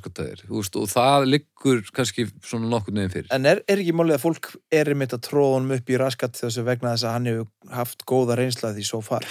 veist, 0.51 0.75
og 0.75 0.89
það 0.91 1.27
liggur 1.29 1.83
kannski 1.95 2.25
svona 2.43 2.69
nokkur 2.71 2.95
neginn 2.95 3.13
fyrir. 3.13 3.29
En 3.31 3.47
er, 3.47 3.61
er 3.67 3.81
ekki 3.81 3.95
málið 3.95 4.17
að 4.17 4.25
fólk 4.25 4.49
er 4.75 4.91
einmitt 4.91 5.15
að 5.15 5.23
tróða 5.29 5.57
honum 5.57 5.75
upp 5.77 5.91
í 5.91 5.99
raskat 5.99 6.39
þessu 6.39 6.65
vegna 6.67 6.95
þess 6.95 7.07
að 7.07 7.15
hann 7.15 7.29
hefur 7.31 7.77
haft 7.77 8.05
góða 8.09 8.37
reynsla 8.39 8.73
því 8.75 8.87
svo 8.91 9.01
far? 9.05 9.27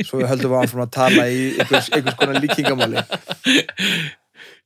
Svo 0.00 0.20
við 0.20 0.30
höldum 0.32 0.56
áfram 0.58 0.86
að 0.86 0.94
tala 0.96 1.28
í 1.30 1.44
einhvers, 1.60 1.90
einhvers 1.94 2.18
konar 2.18 2.40
líkingamáli. 2.42 3.04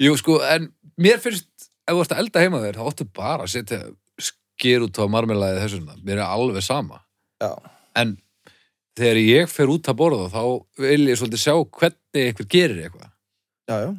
Jú, 0.01 0.17
sko, 0.21 0.39
en 0.49 0.71
mér 1.01 1.21
finnst 1.23 1.69
ef 1.85 1.93
þú 1.93 2.01
ert 2.05 2.15
að 2.15 2.25
elda 2.25 2.45
heima 2.45 2.63
þér, 2.63 2.79
þá 2.79 2.89
áttu 2.89 3.07
bara 3.13 3.45
að 3.45 3.53
setja 3.53 3.83
sker 4.55 4.85
út 4.87 5.01
á 5.01 5.05
marmelaði 5.11 5.63
þessuna. 5.65 5.97
Mér 6.07 6.21
er 6.23 6.27
alveg 6.29 6.65
sama. 6.65 7.01
Já, 7.43 7.51
en 8.01 8.17
þegar 8.99 9.21
ég 9.23 9.51
fer 9.51 9.73
út 9.75 9.91
að 9.91 9.99
borða 9.99 10.29
þá 10.33 10.43
vil 10.85 11.09
ég 11.11 11.19
svolítið 11.19 11.43
sjá 11.43 11.55
hvernig 11.59 12.29
einhver 12.29 12.51
gerir 12.55 12.85
eitthvað. 12.85 13.11
Já, 13.71 13.77
já. 13.87 13.91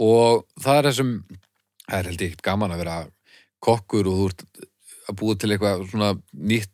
Og 0.00 0.44
það 0.60 0.78
er 0.80 0.90
þessum 0.90 1.14
það 1.90 1.96
er 1.98 2.10
held 2.10 2.20
ég 2.24 2.28
ekkert 2.30 2.46
gaman 2.50 2.74
að 2.74 2.82
vera 2.84 2.98
kokkur 3.60 4.08
og 4.10 4.20
þú 4.20 4.28
ert 4.30 4.44
að 5.10 5.18
búa 5.20 5.36
til 5.40 5.50
eitthvað 5.54 5.82
svona 5.90 6.12
nýtt 6.32 6.70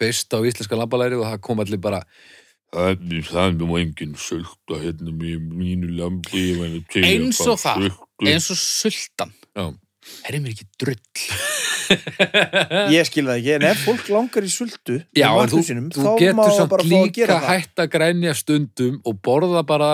feist 0.00 0.32
á 0.32 0.38
íslenska 0.40 0.78
lambalæri 0.78 1.18
og 1.18 1.26
það 1.28 1.42
kom 1.44 1.62
allir 1.62 1.80
bara 1.82 2.02
það 2.70 3.00
það 3.26 3.40
er 3.44 3.56
mjög 3.58 3.78
engin 3.80 4.12
sölda 4.20 4.78
hérna 4.78 5.14
með 5.14 5.46
mínu 5.58 5.90
lambi 5.98 6.44
Eins 7.02 7.40
og 7.42 7.58
það. 7.58 7.88
eins 8.22 8.50
og 8.52 8.60
sultan. 8.60 9.32
Já. 9.56 9.64
Er 10.26 10.38
mér 10.40 10.54
ekki 10.54 10.66
drull? 10.80 11.00
Ég 12.94 13.06
skil 13.08 13.26
það 13.26 13.36
ekki, 13.36 13.52
en 13.56 13.66
ef 13.70 13.82
fólk 13.82 14.10
langar 14.14 14.46
í 14.46 14.50
sultu 14.52 15.00
Já, 15.16 15.28
en 15.32 15.50
þú, 15.50 15.62
sínum, 15.66 15.88
þú 15.94 16.04
þá 16.04 16.10
má 16.10 16.18
getur 16.22 16.56
samt 16.56 16.74
að 16.76 16.84
líka 16.86 17.28
það. 17.30 17.46
hætt 17.48 17.82
að 17.82 17.90
grænja 17.96 18.34
stundum 18.38 18.98
og 19.04 19.20
borða 19.26 19.62
bara 19.66 19.90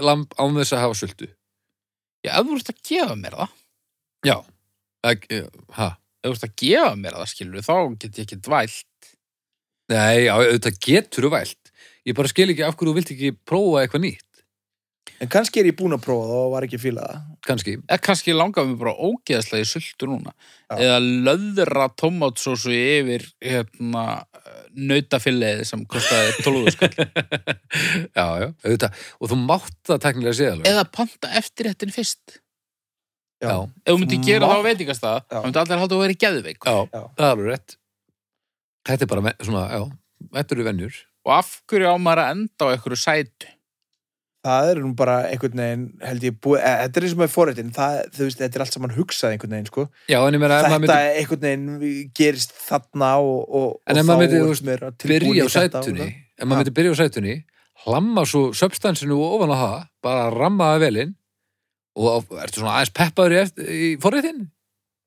lamb 0.00 0.34
án 0.40 0.58
þess 0.58 0.76
að 0.76 0.84
hafa 0.84 0.98
sultu. 1.02 1.30
Já, 2.24 2.32
ef 2.34 2.48
þú 2.48 2.58
ert 2.58 2.72
að 2.72 2.82
gefa 2.90 3.16
mér 3.18 3.38
það. 3.38 3.56
Já. 4.26 4.36
Ek, 5.08 5.26
ha. 5.78 5.88
ef 6.22 6.28
þú 6.28 6.34
ert 6.34 6.46
að 6.48 6.54
gefa 6.64 6.92
mér 6.98 7.18
það 7.18 7.32
skilur 7.32 7.66
þá 7.68 7.74
get 7.94 8.20
ég 8.20 8.26
ekki 8.26 8.40
dvælt. 8.48 9.12
Nei, 9.88 10.26
já, 10.26 10.32
auðvitað 10.36 10.80
getur 10.84 11.28
þú 11.28 11.32
vælt. 11.36 11.72
Ég 12.08 12.16
bara 12.16 12.30
skil 12.32 12.48
ekki 12.52 12.64
af 12.64 12.76
hverju 12.76 12.92
þú 12.92 12.96
vilt 12.98 13.12
ekki 13.14 13.34
prófa 13.48 13.84
eitthvað 13.84 14.04
nýtt 14.04 14.27
en 15.22 15.30
kannski 15.32 15.60
er 15.62 15.68
ég 15.70 15.76
búin 15.78 15.96
að 15.96 16.04
prófa 16.04 16.26
það 16.28 16.40
og 16.44 16.52
var 16.54 16.66
ekki 16.66 16.78
að 16.78 16.84
fíla 16.84 17.04
það. 17.08 17.26
Kannski. 17.48 17.74
Eða 17.86 18.00
kannski 18.08 18.34
langar 18.36 18.66
mér 18.68 18.80
bara 18.80 18.94
ógeðslega 19.08 19.64
í 19.64 19.68
sultu 19.68 20.08
núna. 20.10 20.34
Já. 20.68 20.74
eða 20.84 20.98
löðra 21.28 21.86
tomatsósu 21.96 22.74
yfir 22.76 23.24
hérna 23.40 24.02
nautafilleið 24.76 25.62
sem 25.68 25.84
kostaði 25.88 26.34
12 26.44 26.74
skall 26.74 26.90
Já, 28.18 28.26
já, 28.42 28.48
auðvitað. 28.66 29.00
Og 29.18 29.32
þú 29.32 29.40
mátt 29.46 29.78
það 29.88 30.02
teknilega 30.04 30.38
séð 30.38 30.52
alveg. 30.56 30.70
Eða 30.72 30.84
panta 30.98 31.32
eftir 31.40 31.70
þetta 31.70 31.90
fyrst. 31.94 32.38
Já, 33.38 33.54
ef 33.54 33.92
þú 33.92 33.98
myndir 34.02 34.24
gera 34.26 34.50
það 34.50 34.60
á 34.60 34.66
veitingastað 34.66 35.18
Já. 35.18 35.36
þá 35.38 35.44
myndi 35.46 35.62
allir 35.62 35.82
halda 35.84 35.96
að 35.96 36.04
vera 36.04 36.18
geðveik. 36.24 36.58
Já, 36.64 36.78
Já. 36.90 37.02
það 37.14 37.24
er 37.24 37.32
alveg 37.32 37.52
rétt. 37.52 37.76
Þetta 38.88 39.04
er 39.04 39.12
bara 39.14 39.34
svona, 39.44 39.64
já 39.72 39.82
Þetta 40.34 40.54
eru 40.56 40.64
venjur. 40.66 40.96
Og 41.28 41.32
af 41.36 41.50
hverju 41.70 41.92
á 41.94 41.96
maður 42.02 42.20
að 42.24 42.30
enda 42.34 42.66
á 42.66 42.72
einhverju 42.74 42.98
sætu 42.98 43.50
það 44.48 44.70
er 44.72 44.80
nú 44.84 44.92
bara 44.98 45.18
einhvern 45.28 45.62
veginn 45.62 45.84
held 46.04 46.26
ég 46.26 46.38
búið, 46.42 46.62
e, 46.62 46.72
þetta 46.82 47.00
er 47.00 47.06
eins 47.06 47.16
og 47.16 47.22
með 47.22 47.34
veist, 48.18 48.40
þetta 48.40 48.58
er 48.58 48.64
allt 48.64 48.78
saman 48.78 48.96
hugsað 48.96 49.34
einhvern 49.34 49.54
veginn 49.56 49.70
sko. 49.70 49.84
Já, 50.08 50.18
en 50.20 50.38
ég 50.38 50.42
meina, 50.42 50.58
ef 50.58 50.66
þetta 50.68 50.80
myndi 50.82 51.20
einhvern 51.20 51.44
veginn 51.46 52.10
gerist 52.16 52.56
þarna 52.66 53.12
og, 53.24 53.38
og, 53.48 53.68
En 53.86 53.96
og 53.96 54.02
ef 54.02 54.08
maður 54.08 54.24
myndi, 54.24 54.40
er 54.40 54.44
þú 54.44 54.54
veist, 54.54 54.66
meira 54.68 54.90
tilbúin 54.96 55.28
byrja 55.28 55.44
á 55.44 55.48
í 55.48 55.54
þetta 55.54 55.82
sætunni 55.84 56.08
ef 56.38 56.44
maður 56.46 56.62
myndi 56.62 56.74
byrja 56.78 56.94
á 56.94 57.00
sætunni 57.02 57.36
hlamma 57.84 58.24
svo 58.26 58.42
substansinu 58.56 59.18
ofan 59.22 59.54
á 59.54 59.58
það 59.58 59.80
bara 60.04 60.28
ramma 60.34 60.72
það 60.72 60.84
velinn 60.86 61.16
og 61.98 62.38
ertu 62.42 62.62
svona 62.62 62.76
aðeins 62.76 62.94
peppaður 62.94 63.36
í, 63.38 63.42
í 63.66 63.90
forréttin 64.02 64.46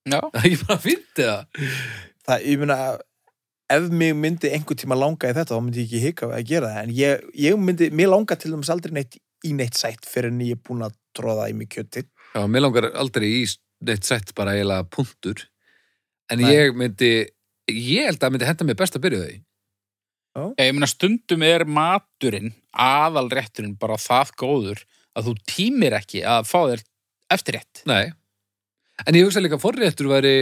já, 0.07 0.19
það 0.33 0.41
er 0.41 0.49
ekki 0.49 0.67
bara 0.67 0.83
fínt 0.83 1.23
eða 1.23 1.39
það, 2.27 2.45
ég 2.47 2.61
meina 2.61 2.77
ef 3.71 3.89
mig 3.95 4.15
myndi 4.17 4.51
einhver 4.51 4.79
tíma 4.79 4.97
langa 4.99 5.31
í 5.31 5.35
þetta 5.35 5.55
þá 5.55 5.63
myndi 5.63 5.83
ég 5.83 5.89
ekki 5.89 6.05
hika 6.05 6.31
að 6.31 6.47
gera 6.49 6.71
það 6.73 6.85
en 6.85 6.95
ég, 6.97 7.27
ég 7.39 7.59
myndi, 7.59 7.91
mér 7.95 8.11
langa 8.11 8.37
til 8.39 8.53
dæmis 8.53 8.71
aldrei 8.73 8.95
neitt 8.97 9.19
í 9.47 9.53
neitt 9.57 9.77
sætt 9.79 10.07
fyrir 10.07 10.31
en 10.31 10.41
ég 10.45 10.57
er 10.57 10.63
búin 10.63 10.85
að 10.85 10.97
tróða 11.17 11.49
í 11.51 11.55
mig 11.57 11.71
kjöti 11.73 12.05
Já, 12.31 12.45
mér 12.47 12.63
langar 12.63 12.87
aldrei 12.95 13.27
í 13.41 13.45
neitt 13.83 14.07
sett 14.07 14.31
bara 14.37 14.53
eiginlega 14.55 14.87
punktur. 14.93 15.41
En 16.31 16.39
Nei. 16.39 16.51
ég 16.53 16.77
myndi 16.77 17.11
ég 17.71 18.07
held 18.07 18.19
að 18.19 18.23
það 18.23 18.35
myndi 18.35 18.47
henda 18.47 18.67
mér 18.69 18.79
best 18.79 18.95
að 18.97 19.05
byrja 19.05 19.19
á 19.19 19.25
því. 19.25 19.37
Ég 20.61 20.71
meina 20.77 20.87
stundum 20.87 21.43
er 21.43 21.65
maturinn 21.67 22.53
aðalrétturinn 22.71 23.75
bara 23.79 23.99
það 23.99 24.31
góður 24.39 24.83
að 25.17 25.27
þú 25.27 25.33
tímir 25.51 25.97
ekki 25.97 26.23
að 26.23 26.47
fá 26.47 26.59
þér 26.71 26.83
eftirrétt. 27.35 27.83
Nei, 27.89 28.13
en 29.03 29.17
ég 29.17 29.27
hugsa 29.27 29.43
líka 29.43 29.57
að 29.59 29.65
forréttur 29.65 30.07
væri 30.11 30.35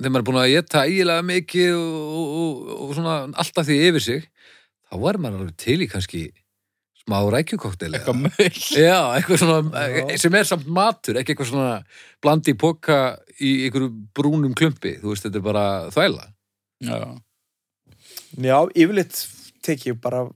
þegar 0.00 0.12
maður 0.12 0.22
er 0.22 0.28
búin 0.28 0.40
að 0.40 0.52
geta 0.54 0.84
ægilega 0.86 1.26
mikið 1.26 1.74
og, 1.74 2.36
og, 2.40 2.70
og 2.76 2.94
svona 2.96 3.16
alltaf 3.34 3.66
því 3.68 3.80
yfir 3.88 4.04
sig 4.04 4.22
þá 4.86 4.94
var 5.02 5.18
maður 5.20 5.42
alveg 5.42 5.58
til 5.60 5.78
í 5.82 5.90
kannski 5.90 6.22
smá 7.04 7.18
rækjukoktel 7.32 7.94
eitthvað 7.96 8.18
möll 8.26 8.60
Já, 8.76 8.98
eitthvað 9.16 9.42
svona, 9.42 9.84
Já. 9.90 10.16
sem 10.20 10.36
er 10.36 10.48
samt 10.48 10.68
matur, 10.70 11.20
ekki 11.20 11.34
eitthvað 11.34 11.50
svona 11.52 11.70
blandi 12.22 12.54
í 12.54 12.58
poka 12.60 12.98
í 13.40 13.52
einhverju 13.66 13.90
brúnum 14.16 14.56
klumpi, 14.56 14.96
þú 15.00 15.14
veist, 15.14 15.26
þetta 15.26 15.40
er 15.40 15.46
bara 15.46 15.66
þvæla. 15.94 16.26
já. 16.84 16.98
já, 18.36 18.58
yfirleitt 18.74 19.22
tek 19.64 19.86
ég 19.88 20.00
bara 20.02 20.26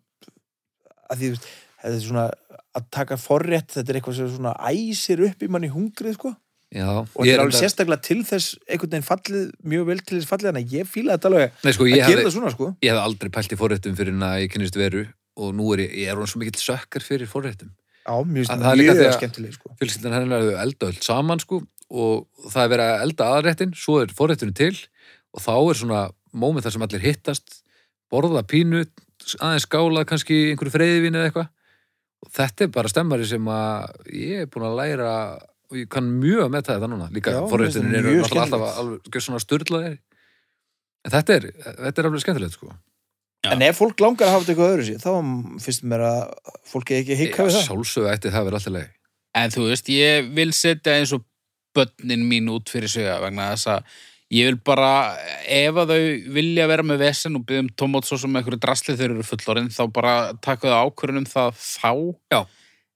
að 1.13 1.21
því, 1.21 1.35
þetta 1.83 1.93
er 1.95 2.07
svona 2.07 2.31
að 2.75 2.89
taka 2.95 3.19
forrétt, 3.21 3.77
þetta 3.77 3.93
er 3.93 4.01
eitthvað 4.01 4.17
sem 4.19 4.33
svona 4.33 4.55
æsir 4.71 5.23
upp 5.29 5.45
í 5.45 5.51
manni 5.53 5.71
hungrið, 5.71 6.17
sko. 6.19 6.33
Já, 6.75 6.89
og 6.91 7.21
ég 7.23 7.29
þetta 7.29 7.35
er 7.37 7.43
alveg 7.45 7.61
sérstaklega 7.61 8.03
til 8.03 8.23
þess 8.27 8.57
einhvern 8.67 8.97
veginn 8.97 9.07
fallið, 9.07 9.43
mjög 9.63 9.85
vel 9.93 10.01
til 10.01 10.17
þess 10.17 10.31
fallið 10.33 10.57
að 10.59 10.73
ég 10.75 10.89
fíla 10.91 11.15
þetta 11.15 11.31
alveg. 11.31 11.61
Nei, 11.61 11.75
sko, 11.77 11.85
að 11.87 11.93
ég 11.93 12.01
gera 12.01 12.09
hefði, 12.09 12.25
það 12.25 12.35
svona, 12.35 12.55
sko. 12.57 12.71
ég 12.83 12.91
hefði 12.91 13.05
aldrei 13.05 13.31
pælt 13.37 13.55
í 13.55 13.59
forréttum 13.61 13.99
fyrir 14.01 14.17
en 14.17 14.25
að 14.27 14.41
ég 14.43 14.51
kynnist 14.51 14.81
veru 14.81 15.05
og 15.41 15.55
nú 15.57 15.71
er 15.75 15.85
ég, 15.87 15.95
er 16.09 16.19
hún 16.19 16.31
svo 16.31 16.43
mikill 16.43 16.61
sökkar 16.61 17.05
fyrir 17.05 17.31
forréttum. 17.31 17.73
Já, 18.05 18.15
mjög, 18.29 18.51
skemmtileg, 19.17 19.55
sko 19.57 19.73
Fjölskyldan 19.81 20.13
hennar 20.19 20.43
er 20.45 20.59
elda 20.61 20.91
öll 20.91 21.01
saman, 21.01 21.41
sko, 21.41 21.63
og 21.89 22.51
það 22.53 22.65
er 22.65 22.73
verið 22.75 22.91
að 22.91 23.05
elda 23.07 23.29
aðréttin, 23.39 23.73
svo 23.79 24.03
er 24.03 24.13
forréttunum 24.15 24.57
til 24.57 24.75
og 25.35 25.43
þá 25.43 25.55
er 25.57 25.81
svona 25.81 26.03
móment 26.35 26.67
þar 26.67 26.77
sem 26.77 26.85
allir 26.87 27.05
hittast, 27.05 27.59
borða 28.13 28.45
pínu, 28.47 28.85
aðeins 29.41 29.67
skála 29.67 30.05
kannski 30.09 30.51
einhverju 30.53 30.75
freyðivin 30.75 31.19
eða 31.19 31.31
eitthvað. 31.31 31.51
Og 32.25 32.31
þetta 32.35 32.65
er 32.65 32.73
bara 32.75 32.91
stemmari 32.91 33.27
sem 33.29 33.51
að 33.51 34.13
ég 34.15 34.45
er 34.45 34.51
búin 34.53 34.69
að 34.69 34.79
læra 34.81 35.11
og 35.71 35.79
ég 35.81 35.91
kann 35.91 36.09
mjög 36.21 36.47
að 36.47 36.53
metta 36.55 36.77
þetta 36.77 36.91
núna. 36.93 37.11
Líka 37.13 37.35
það 37.35 37.97
eru 37.99 38.17
alltaf 38.25 38.67
alveg 38.81 39.45
styrlaðir. 39.45 39.97
En 41.05 41.13
þetta 41.13 41.39
er, 41.39 41.49
þetta 41.55 42.01
er 42.01 42.09
alveg 42.09 42.25
skemmtilegt, 42.25 42.57
sko. 42.57 42.71
Já. 43.45 43.51
En 43.53 43.63
ef 43.67 43.77
fólk 43.77 44.01
langar 44.01 44.31
að 44.31 44.33
hafa 44.33 44.47
þetta 44.47 44.55
eitthvað 44.55 44.73
öðru 44.73 44.87
sér, 44.89 45.01
þá 45.03 45.61
finnst 45.67 45.85
mér 45.91 46.05
að 46.09 46.21
fólki 46.71 46.97
ekki 46.97 47.19
hikka 47.19 47.45
við 47.45 47.59
það. 47.59 47.67
Sjálfsögðu 47.69 48.11
ætti 48.15 48.33
það 48.33 48.49
verið 48.49 48.59
alltaf 48.61 48.75
leið. 48.79 48.91
En 49.35 49.53
þú 49.53 49.69
veist, 49.69 49.93
ég 49.93 50.33
vil 50.39 50.51
setja 50.57 50.97
eins 50.97 51.13
og 51.13 51.25
börnin 51.75 52.27
mín 52.31 52.51
út 52.55 52.71
fyrir 52.71 52.89
sig 52.89 53.09
vegna 53.21 53.51
þess 53.53 53.71
að 53.75 53.95
ég 54.35 54.49
vil 54.49 54.59
bara, 54.65 54.91
ef 55.45 55.79
að 55.83 55.93
þau 55.93 56.35
vilja 56.39 56.69
vera 56.71 56.87
með 56.87 57.05
vesen 57.05 57.39
og 57.39 57.45
byggja 57.47 57.65
um 57.67 57.71
tomatsós 57.83 58.25
með 58.27 58.41
einhverju 58.41 58.63
drasli 58.65 58.95
þegar 58.95 59.03
þeir 59.03 59.17
eru 59.19 59.29
fullorinn, 59.29 59.73
þá 59.75 59.83
bara 59.95 60.15
taka 60.43 60.71
þau 60.71 60.89
ákvörðun 60.89 61.23
um 61.23 61.29
það 61.29 61.59
þá. 61.61 61.91
Já. 62.35 62.41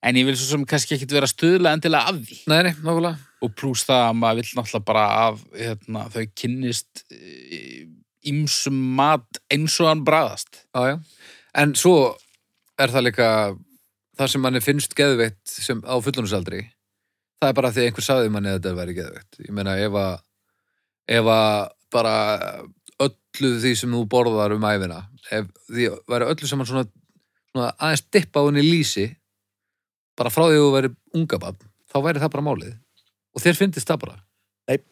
En 0.09 0.19
ég 0.19 0.29
vil 0.29 0.37
svo 0.39 0.47
sem 0.53 0.67
kannski 0.71 0.95
ekkit 0.95 1.13
vera 1.17 1.29
stuðla 1.29 1.75
endilega 1.75 2.13
af 2.13 2.19
því. 2.23 2.41
Nei, 2.51 2.61
nei, 2.69 2.73
nákvæmlega. 2.79 3.17
Og 3.43 3.55
pluss 3.59 3.85
það 3.87 4.05
að 4.05 4.19
maður 4.19 4.41
vill 4.41 4.59
náttúrulega 4.59 4.87
bara 4.87 5.05
að 5.27 5.41
hérna, 5.59 6.05
þau 6.15 6.25
kynnist 6.39 7.05
ímsum 8.27 8.77
mat 8.99 9.41
eins 9.53 9.79
og 9.83 9.91
hann 9.91 10.05
bræðast. 10.07 10.65
Já, 10.75 10.95
já. 10.95 10.97
En 11.59 11.75
svo 11.79 12.17
er 12.79 12.93
það 12.95 13.07
líka 13.09 13.29
það 14.19 14.33
sem 14.33 14.43
manni 14.43 14.63
finnst 14.63 14.97
geðveitt 14.99 15.41
sem 15.51 15.81
á 15.87 15.95
fullunusaldri 16.03 16.65
það 17.39 17.51
er 17.51 17.59
bara 17.59 17.71
því 17.75 17.85
einhver 17.87 18.07
sagði 18.07 18.33
manni 18.35 18.51
að 18.51 18.59
þetta 18.59 18.79
væri 18.79 18.97
geðveitt 18.97 19.41
ég 19.45 19.55
meina 19.55 19.77
ef 19.79 19.99
að 19.99 20.15
ef 21.19 21.31
að 21.35 21.69
bara 21.95 22.15
öllu 23.07 23.53
því 23.63 23.75
sem 23.79 23.95
þú 23.95 24.03
borðar 24.11 24.57
um 24.57 24.67
æfina 24.69 25.05
ef 25.31 25.47
því 25.69 25.91
væri 26.11 26.31
öllu 26.33 26.51
saman 26.51 26.69
svona, 26.69 26.85
svona 27.53 27.71
aðeins 27.77 28.05
dippa 28.11 28.43
á 28.43 28.47
henni 28.49 28.67
lýsi 28.67 29.07
bara 30.19 30.35
frá 30.35 30.49
því 30.49 30.59
að 30.59 30.65
þú 30.67 30.75
væri 30.75 30.93
unga 31.21 31.41
bann 31.45 31.63
þá 31.89 31.97
væri 32.09 32.25
það 32.25 32.35
bara 32.35 32.49
málið 32.51 32.75
og 33.35 33.45
þér 33.45 33.61
finnist 33.63 33.91
það 33.91 34.05
bara 34.07 34.19
Nei. 34.69 34.83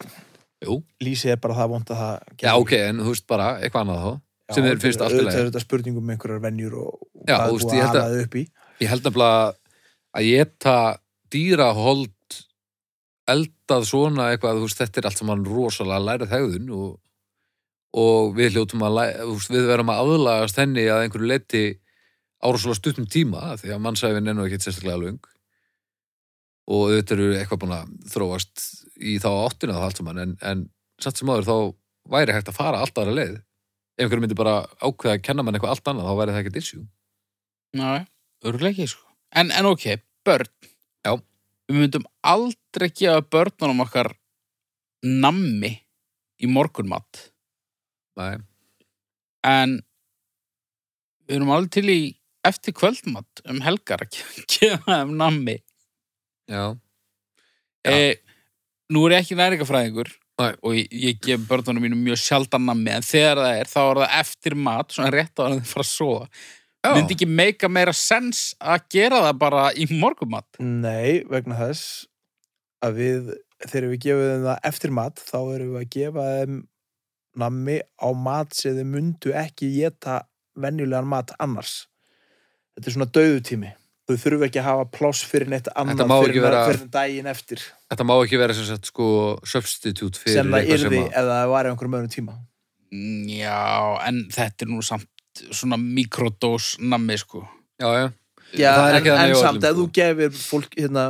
Jú, 0.65 0.79
Lýsi 1.05 1.29
er 1.35 1.37
bara 1.43 1.55
það 1.59 1.69
vond 1.75 1.91
að 1.93 1.99
það 2.01 2.43
já 2.47 2.53
ok, 2.57 2.73
en 2.89 3.01
þú 3.05 3.11
veist 3.13 3.27
bara 3.29 3.49
eitthvað 3.61 3.83
annað 3.85 4.05
þá 4.07 4.13
sem 4.57 4.65
allt 4.65 4.85
í 4.87 4.91
lagi. 4.97 5.25
Það 5.27 5.41
er 5.41 5.49
þetta 5.51 5.61
spurningum 5.65 6.05
um 6.05 6.13
einhverjar 6.15 6.43
venjur 6.45 6.77
og, 6.81 6.93
Já, 7.27 7.35
hvað 7.37 7.47
þú 7.47 7.51
þú 7.51 7.57
veist, 7.57 7.67
búið 7.67 7.77
ég 7.77 7.83
að 7.83 7.87
held 7.87 7.97
að- 7.97 8.05
halaði 8.07 8.25
upp 8.27 8.37
í. 8.37 8.45
Ég 8.81 8.89
held 8.93 9.09
nefnilega 9.09 9.55
að 10.17 10.29
ég 10.31 10.53
ta 10.63 10.77
dýrahold 11.35 12.13
eldað 13.27 13.87
svona 13.91 14.29
eitthvað, 14.33 14.61
þú 14.61 14.69
veist, 14.69 14.79
þetta 14.81 15.01
er 15.03 15.09
allt 15.11 15.19
saman 15.21 15.45
rosalega 15.51 16.05
lærið 16.07 16.33
hegðun 16.37 16.71
og, 16.79 16.93
og 17.97 18.35
við 18.39 18.55
hljótum 18.55 18.85
að, 18.87 18.95
læ, 19.01 19.05
þú 19.25 19.35
veist, 19.35 19.51
við 19.57 19.67
verum 19.73 19.91
að 19.93 20.03
aðlagast 20.05 20.61
henni 20.63 20.85
að 20.87 21.03
einhverju 21.07 21.31
leiti 21.33 21.65
á 22.39 22.47
rosalega 22.47 22.79
stuttum 22.81 23.09
tíma, 23.11 23.57
því 23.59 23.75
að 23.75 23.83
mannsæfin 23.83 24.31
er 24.31 24.37
nú 24.39 24.47
ekkert 24.47 24.63
sérstaklega 24.69 25.03
löng. 25.03 25.19
Og 26.71 26.89
þetta 26.95 27.15
eru 27.19 27.27
eitthvað 27.39 27.61
búin 27.65 27.75
að 27.77 27.91
þróast 28.15 28.63
í 29.01 29.17
þá 29.23 29.29
áttina 29.47 29.77
það 29.77 29.87
allt 29.89 30.01
saman, 30.01 30.21
en, 30.23 30.35
en 30.43 30.65
satt 31.03 31.19
sem 31.21 31.29
áður 31.33 31.49
þá 31.49 31.57
væri 32.17 32.35
hægt 32.37 32.51
að 32.53 32.59
fara 32.59 32.81
allt 32.85 32.99
aðra 33.03 33.15
leið. 33.19 33.37
Ef 33.97 34.05
einhverju 34.05 34.23
myndi 34.27 34.37
bara 34.39 34.55
ákveða 34.85 35.15
að 35.17 35.25
kenna 35.27 35.45
mann 35.45 35.57
eitthvað 35.57 35.75
allt 35.75 35.91
annað, 35.93 36.09
þá 36.11 36.19
væri 36.21 36.35
það 36.37 36.43
ekkert 36.45 36.61
issue. 36.61 36.85
Ná, 37.77 37.89
örgulega 38.47 38.73
ekki, 38.77 38.89
sko. 38.93 39.09
En, 39.37 39.51
en 39.57 39.69
ok, 39.73 39.87
börn. 40.27 40.51
Já. 41.07 41.13
Við 41.67 41.81
myndum 41.83 42.05
aldrei 42.27 42.89
gefa 42.95 43.25
börnunum 43.33 43.83
okkar 43.87 44.13
nammi 45.07 45.73
í 46.43 46.49
morgunmat. 46.53 47.25
Nei. 48.21 48.37
En 49.47 49.79
við 51.27 51.39
erum 51.41 51.51
alveg 51.57 51.73
til 51.77 51.87
í 51.91 51.99
eftir 52.47 52.75
kvöldmat 52.79 53.43
um 53.51 53.59
helgar 53.65 54.05
að 54.07 54.15
ge- 54.21 54.45
gefa 54.55 55.01
þeim 55.01 55.17
nammi. 55.19 55.57
Já. 56.51 56.63
Já. 57.87 57.91
E, 57.91 58.15
nú 58.93 59.07
er 59.07 59.17
ég 59.17 59.25
ekki 59.25 59.37
næringafræðingur 59.39 60.11
og 60.39 60.75
ég, 60.77 60.91
ég 60.93 61.19
gef 61.25 61.47
börnunum 61.49 61.83
mínum 61.87 62.03
mjög 62.05 62.21
sjaldan 62.21 62.67
nammi 62.69 62.93
en 62.93 63.05
þegar 63.07 63.41
það 63.41 63.57
er, 63.63 63.71
þá 63.73 63.79
er 63.87 64.01
það 64.03 64.15
eftir 64.21 64.57
mat 64.67 64.93
svona 64.95 65.13
rétt 65.15 65.41
á 65.41 65.43
að 65.47 65.55
þið 65.57 65.71
fara 65.73 65.85
að 65.87 65.91
sofa. 65.91 66.29
Já. 66.87 66.91
Myndi 66.95 67.17
ekki 67.17 67.27
meika 67.27 67.71
meira 67.73 67.95
sens 67.97 68.43
að 68.61 68.85
gera 68.95 69.23
það 69.25 69.39
bara 69.41 69.63
í 69.75 69.87
morgunmat? 69.91 70.47
Nei, 70.63 71.25
vegna 71.27 71.57
þess 71.59 72.05
að 72.85 73.01
við, 73.01 73.33
þegar 73.65 73.89
við 73.91 74.03
gefum 74.05 74.29
þeim 74.29 74.45
það 74.47 74.69
eftir 74.71 74.95
mat, 75.01 75.25
þá 75.33 75.39
erum 75.57 75.73
við 75.73 75.81
að 75.81 75.89
gefa 75.97 76.27
þeim 76.37 76.61
nammi 77.43 77.79
á 77.99 78.09
mat 78.29 78.55
sem 78.57 78.77
þeim 78.79 78.93
mundu 78.95 79.33
ekki 79.37 79.73
geta 79.81 80.21
venjulegan 80.57 81.09
mat 81.11 81.33
annars. 81.43 81.87
Þetta 82.77 82.89
er 82.93 82.95
svona 82.99 83.11
döðutími. 83.19 83.73
Þau 84.07 84.15
þurfum 84.23 84.47
ekki 84.47 84.61
að 84.63 84.69
hafa 84.69 84.87
pláss 84.95 85.25
fyrir 85.27 85.51
neitt 85.51 85.67
ekki 85.73 85.97
fyrir, 86.29 86.43
vera- 86.45 86.63
fyrir 86.69 86.87
daginn 86.95 87.27
eftir 87.33 87.65
Þetta 87.87 88.05
má 88.09 88.15
ekki 88.25 88.39
vera 88.41 88.55
sem 88.57 88.67
sagt 88.67 88.89
sko 88.91 89.07
substitute 89.47 90.19
fyrir 90.19 90.41
sem 90.41 90.49
það 90.51 90.71
yrði 90.75 91.01
að- 91.05 91.13
ef 91.21 91.27
það 91.31 91.49
var 91.53 91.69
einhverjum 91.71 91.97
öðrum 92.01 92.13
tíma. 92.17 92.35
Mm, 92.93 93.29
Já, 93.31 93.99
en 94.09 94.23
þetta 94.35 94.63
er 94.67 94.71
nú 94.73 94.83
samt 94.83 95.09
svona 95.53 95.77
mikrodós 95.79 96.79
nammi, 96.81 97.17
sko. 97.19 97.45
Já, 97.79 97.87
já. 97.95 98.07
Já, 98.57 98.71
Það 98.75 98.89
er 98.89 98.97
en, 98.97 99.07
en 99.19 99.31
hjá 99.35 99.41
samt, 99.43 99.65
ef 99.65 99.75
sko. 99.75 99.85
þú 99.85 99.93
gefir 99.93 100.31
fólk, 100.31 100.71
hérna, 100.79 101.05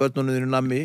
börnunum 0.00 0.34
þínu 0.36 0.48
nammi 0.50 0.80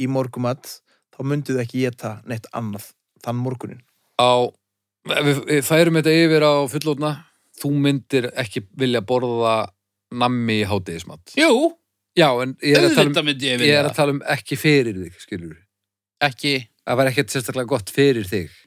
í 0.00 0.06
morgumat, 0.08 0.80
þá 1.12 1.18
myndu 1.28 1.54
þau 1.56 1.62
ekki 1.64 1.82
geta 1.84 2.12
neitt 2.26 2.46
annað 2.54 2.86
þann 3.22 3.36
morgunin. 3.42 3.82
Á, 4.18 4.48
við, 5.06 5.42
við 5.50 5.62
færum 5.66 5.98
þetta 6.00 6.14
yfir 6.24 6.42
á 6.46 6.54
fullótna. 6.72 7.12
Þú 7.62 7.70
myndir 7.84 8.30
ekki 8.34 8.64
vilja 8.80 9.02
borða 9.04 9.68
nammi 10.10 10.62
í 10.62 10.66
hádegismat. 10.66 11.34
Jú, 11.36 11.74
Já, 12.18 12.28
en 12.44 12.56
ég 12.60 12.76
er 12.76 12.86
um, 12.86 12.96
auðvitað 12.96 13.28
myndi 13.28 13.48
ég 13.48 13.54
ég 13.54 13.62
vilja 13.62 13.78
er 13.80 13.88
að 13.88 13.96
tala 13.96 14.14
um 14.16 14.22
ekki 14.34 14.58
fyrir 14.60 14.98
þig, 14.98 15.20
skilur. 15.22 15.54
ekki. 16.22 16.54
Það 16.82 16.98
var 16.98 17.10
ekkert 17.12 17.32
sérstaklega 17.32 17.70
gott 17.70 17.92
fyrir 17.94 18.26
þig. 18.26 18.58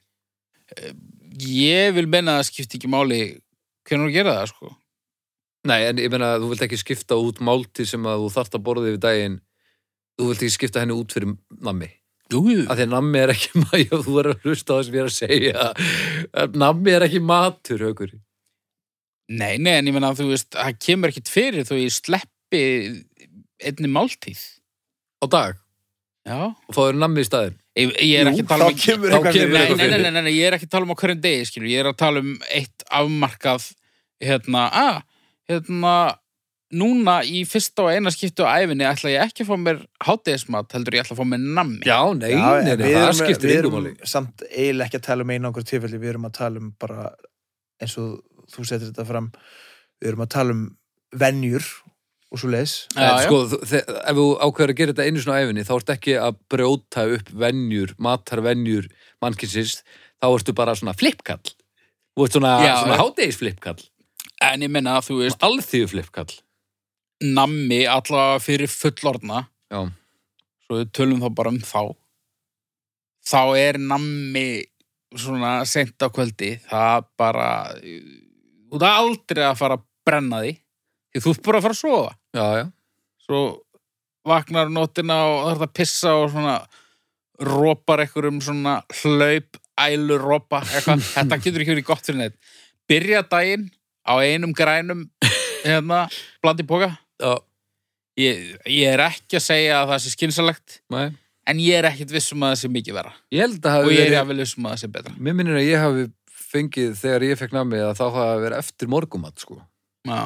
Ég 1.45 1.91
vil 1.97 2.07
menna 2.07 2.37
að 2.37 2.41
það 2.41 2.49
skipti 2.49 2.79
ekki 2.79 2.89
máli 2.89 3.19
hvernig 3.85 4.07
þú 4.07 4.15
gera 4.15 4.37
það, 4.39 4.53
sko. 4.53 4.71
Nei, 5.65 5.81
en 5.89 5.99
ég 5.99 6.13
meina 6.13 6.31
að 6.35 6.45
þú 6.45 6.53
vilt 6.53 6.63
ekki 6.65 6.79
skipta 6.79 7.17
út 7.19 7.41
máltíð 7.43 7.91
sem 7.91 8.07
að 8.07 8.23
þú 8.23 8.31
þarft 8.37 8.57
að 8.57 8.65
borða 8.65 8.89
yfir 8.93 9.03
daginn. 9.03 9.37
Þú 10.15 10.31
vilt 10.31 10.43
ekki 10.45 10.55
skipta 10.55 10.81
henni 10.81 10.95
út 10.95 11.13
fyrir 11.13 11.35
nammi. 11.65 11.91
Jú, 12.33 12.41
að 12.65 12.79
því 12.79 12.85
að 12.87 12.93
nammi 12.95 13.19
er 13.21 13.31
ekki 13.35 13.59
maður, 13.61 14.05
þú 14.05 14.15
er 14.21 14.29
að 14.31 14.45
hlusta 14.47 14.73
á 14.73 14.75
það 14.75 14.85
sem 14.87 14.95
ég 14.95 15.03
er 15.03 15.09
að 15.09 15.17
segja 15.19 16.47
nammi 16.57 16.95
er 16.95 17.05
ekki 17.05 17.21
matur, 17.21 17.83
högur 17.85 18.15
Nei, 19.25 19.57
nei, 19.57 19.75
en 19.79 19.89
ég 19.89 19.93
menna 19.93 20.11
að 20.13 20.21
þú 20.21 20.31
veist, 20.31 20.51
það 20.53 20.79
kemur 20.85 21.11
ekkit 21.11 21.29
fyrir 21.33 21.65
þó 21.65 21.75
ég 21.77 21.93
sleppi 21.93 22.63
einni 23.63 23.87
máltíð. 23.91 24.41
á 25.21 25.25
dag 25.31 25.55
Já. 26.25 26.39
og 26.55 26.73
fáður 26.73 26.97
nammi 26.99 27.21
í 27.21 27.27
staðinn 27.27 27.55
Ég, 27.75 27.91
ég 28.01 28.21
er 28.21 28.29
Jú, 28.29 28.31
ekki 28.31 28.43
að 28.45 28.49
tala 28.51 28.65
þá 28.65 28.71
um... 28.71 28.77
kemur 28.79 29.09
þá 29.11 29.15
eitthvað 29.15 29.33
kemur 29.35 29.55
Nei, 29.55 29.65
fyrir. 29.67 29.77
nei, 29.77 29.87
nei, 29.87 29.99
nei, 29.99 30.11
nei, 30.15 30.21
nei, 30.25 30.35
ég 30.39 30.45
er 30.47 30.55
ekki 30.55 30.67
að 30.69 30.73
tala 30.75 30.85
um 30.87 30.93
á 30.95 30.99
hverjum 31.01 31.17
degi, 31.25 31.47
skilur. 31.49 31.67
Ég 31.67 31.81
er 31.83 31.89
að 31.89 31.97
tala 31.99 32.21
um 32.23 32.29
eitt 32.55 32.85
afmarkað, 32.95 33.65
hérna, 34.23 34.61
að, 34.79 34.99
hérna, 35.51 35.95
núna 36.79 37.15
í 37.27 37.41
fyrsta 37.51 37.83
og 37.83 37.91
eina 37.91 38.13
skiptu 38.15 38.47
á 38.47 38.55
æfinni 38.63 38.87
ætla 38.87 39.11
ég 39.11 39.25
ekki 39.27 39.43
að 39.43 39.49
fá 39.51 39.59
mér 39.65 39.81
hátegismat, 40.07 40.71
heldur 40.71 40.95
ég 40.95 41.03
ætla 41.03 41.17
að 41.17 41.19
fá 41.19 41.27
mér 41.33 41.43
nammi. 41.59 41.81
Já, 41.83 41.99
nei, 42.15 42.31
Já, 42.31 42.39
nei, 42.39 42.71
en 42.71 42.79
nei, 42.79 42.87
við 42.87 42.95
það 42.95 43.03
erum- 43.09 43.19
skiptir 43.19 43.51
við 43.51 43.57
yngum 43.59 43.75
erum 43.75 43.75
máli 43.91 44.09
samt 44.15 44.45
eiginlega 44.49 44.87
ekki 44.87 45.01
að 45.01 45.05
tala 45.11 45.27
um 45.27 45.35
einu 45.35 45.51
okkur 45.51 45.67
tilfelli, 45.73 45.99
við 46.01 46.13
erum 46.15 46.29
að 46.31 46.35
tala 46.39 46.63
um 46.63 46.71
bara 46.79 47.09
eins 47.83 47.97
og 47.99 48.15
þú 48.55 48.65
setur 48.71 48.87
þetta 48.87 49.05
fram 49.11 49.29
við 49.99 50.13
erum 50.13 50.23
að 50.25 50.31
tala 50.39 50.55
um 50.55 50.63
venjur 51.11 51.67
og 52.36 52.41
svo 52.41 52.51
leis 52.51 52.75
sko, 52.91 53.41
ef 53.55 54.13
þú 54.19 54.27
ákveður 54.43 54.73
að 54.73 54.79
gera 54.81 54.93
þetta 54.93 55.07
einu 55.07 55.23
svona 55.23 55.41
æfinni 55.41 55.67
þá 55.67 55.73
ertu 55.79 55.95
ekki 55.95 56.15
að 56.19 56.39
brjóta 56.51 57.07
upp 57.15 57.33
venjur 57.45 57.95
matarvenjur 57.97 58.89
mannkinsins 59.23 59.79
þá 60.19 60.29
ertu 60.29 60.55
bara 60.55 60.75
svona 60.77 60.95
flipkall. 60.97 61.55
Þú 62.15 62.25
ert 62.27 62.36
svona, 62.38 62.55
svona 62.61 62.95
já. 62.95 63.01
hádegis 63.01 63.39
flipkall 63.41 63.83
En 64.43 64.63
ég 64.65 64.71
menna 64.71 64.97
að 64.99 65.09
þú 65.09 65.19
veist, 65.21 65.43
alþýðu 65.45 65.91
flipkall. 65.93 66.33
Nammi 67.23 67.86
allavega 67.88 68.41
fyrir 68.43 68.71
fullorðna, 68.71 69.45
já, 69.71 69.86
svo 70.65 70.81
við 70.81 70.89
tölum 70.97 71.21
þá 71.23 71.29
bara 71.38 71.53
um 71.53 71.59
þá, 71.63 71.81
þá 73.23 73.41
er 73.61 73.79
nammi 73.79 74.47
svona 75.15 75.53
sent 75.69 75.95
á 76.03 76.11
kvöldi, 76.11 76.57
það 76.67 77.07
bara, 77.15 77.47
þú 77.79 78.81
ert 78.81 78.88
aldrei 78.89 79.45
að 79.47 79.59
fara 79.61 79.79
að 79.79 79.86
brenna 80.05 80.41
því, 80.43 80.51
því 81.13 81.23
þú 81.23 81.36
ert 81.36 81.45
bara 81.47 81.61
að 81.61 81.67
fara 81.69 81.77
að 81.77 81.81
sofa. 81.81 82.13
Já, 82.36 82.45
já. 82.59 82.65
Svo 83.25 83.41
vaknar 84.25 84.71
nóttina 84.73 85.21
og 85.29 85.39
það 85.45 85.55
er 85.55 85.63
að 85.67 85.73
pissa 85.79 86.13
og 86.19 86.29
svona 86.33 86.57
rópar 87.45 88.03
eitthvað 88.03 88.29
um 88.31 88.43
svona 88.43 88.75
hlaup, 89.01 89.57
ælu, 89.81 90.19
rópa 90.21 90.61
eitthvað, 90.67 91.03
þetta 91.15 91.41
getur 91.41 91.65
ekki 91.65 91.75
verið 91.75 91.89
gott 91.89 92.05
fyrir 92.05 92.21
neitt. 92.21 92.53
Byrja 92.89 93.23
daginn 93.31 93.67
á 94.05 94.13
einum 94.21 94.53
grænum 94.55 95.07
hérna, 95.65 96.05
blandi 96.43 96.65
boka 96.67 96.91
Já, 97.15 97.38
ég, 98.19 98.41
ég 98.69 98.91
er 98.91 99.05
ekki 99.07 99.39
að 99.39 99.45
segja 99.47 99.79
að 99.81 99.93
það 99.93 100.01
sé 100.03 100.11
skynsalegt 100.13 100.77
nei. 100.93 101.07
en 101.49 101.61
ég 101.63 101.79
er 101.79 101.88
ekkit 101.89 102.11
viss 102.13 102.33
um 102.36 102.43
að 102.45 102.53
það 102.53 102.61
sé 102.61 102.71
mikið 102.75 102.97
vera 102.99 103.13
Ég 103.33 103.45
held 103.45 103.59
að 103.61 103.77
það 103.77 103.88
og 103.88 103.93
ég 103.93 104.01
er 104.01 104.05
verið 104.05 104.17
jafnvel 104.19 104.39
viss 104.43 104.57
um 104.57 104.67
að 104.67 104.75
það 104.75 104.81
sé 104.83 104.91
betra. 104.97 105.15
Mér 105.17 105.38
minnir 105.39 105.59
að 105.61 105.69
ég 105.69 105.86
hafi 105.86 106.05
fengið 106.55 106.97
þegar 106.99 107.27
ég 107.29 107.39
fekk 107.39 107.55
nammi 107.55 107.79
að 107.81 107.95
þá 107.99 108.05
hafa 108.05 108.27
verið 108.43 108.59
eftir 108.61 108.91
morgumat 108.91 109.41
sko. 109.41 109.57
Já, 110.05 110.21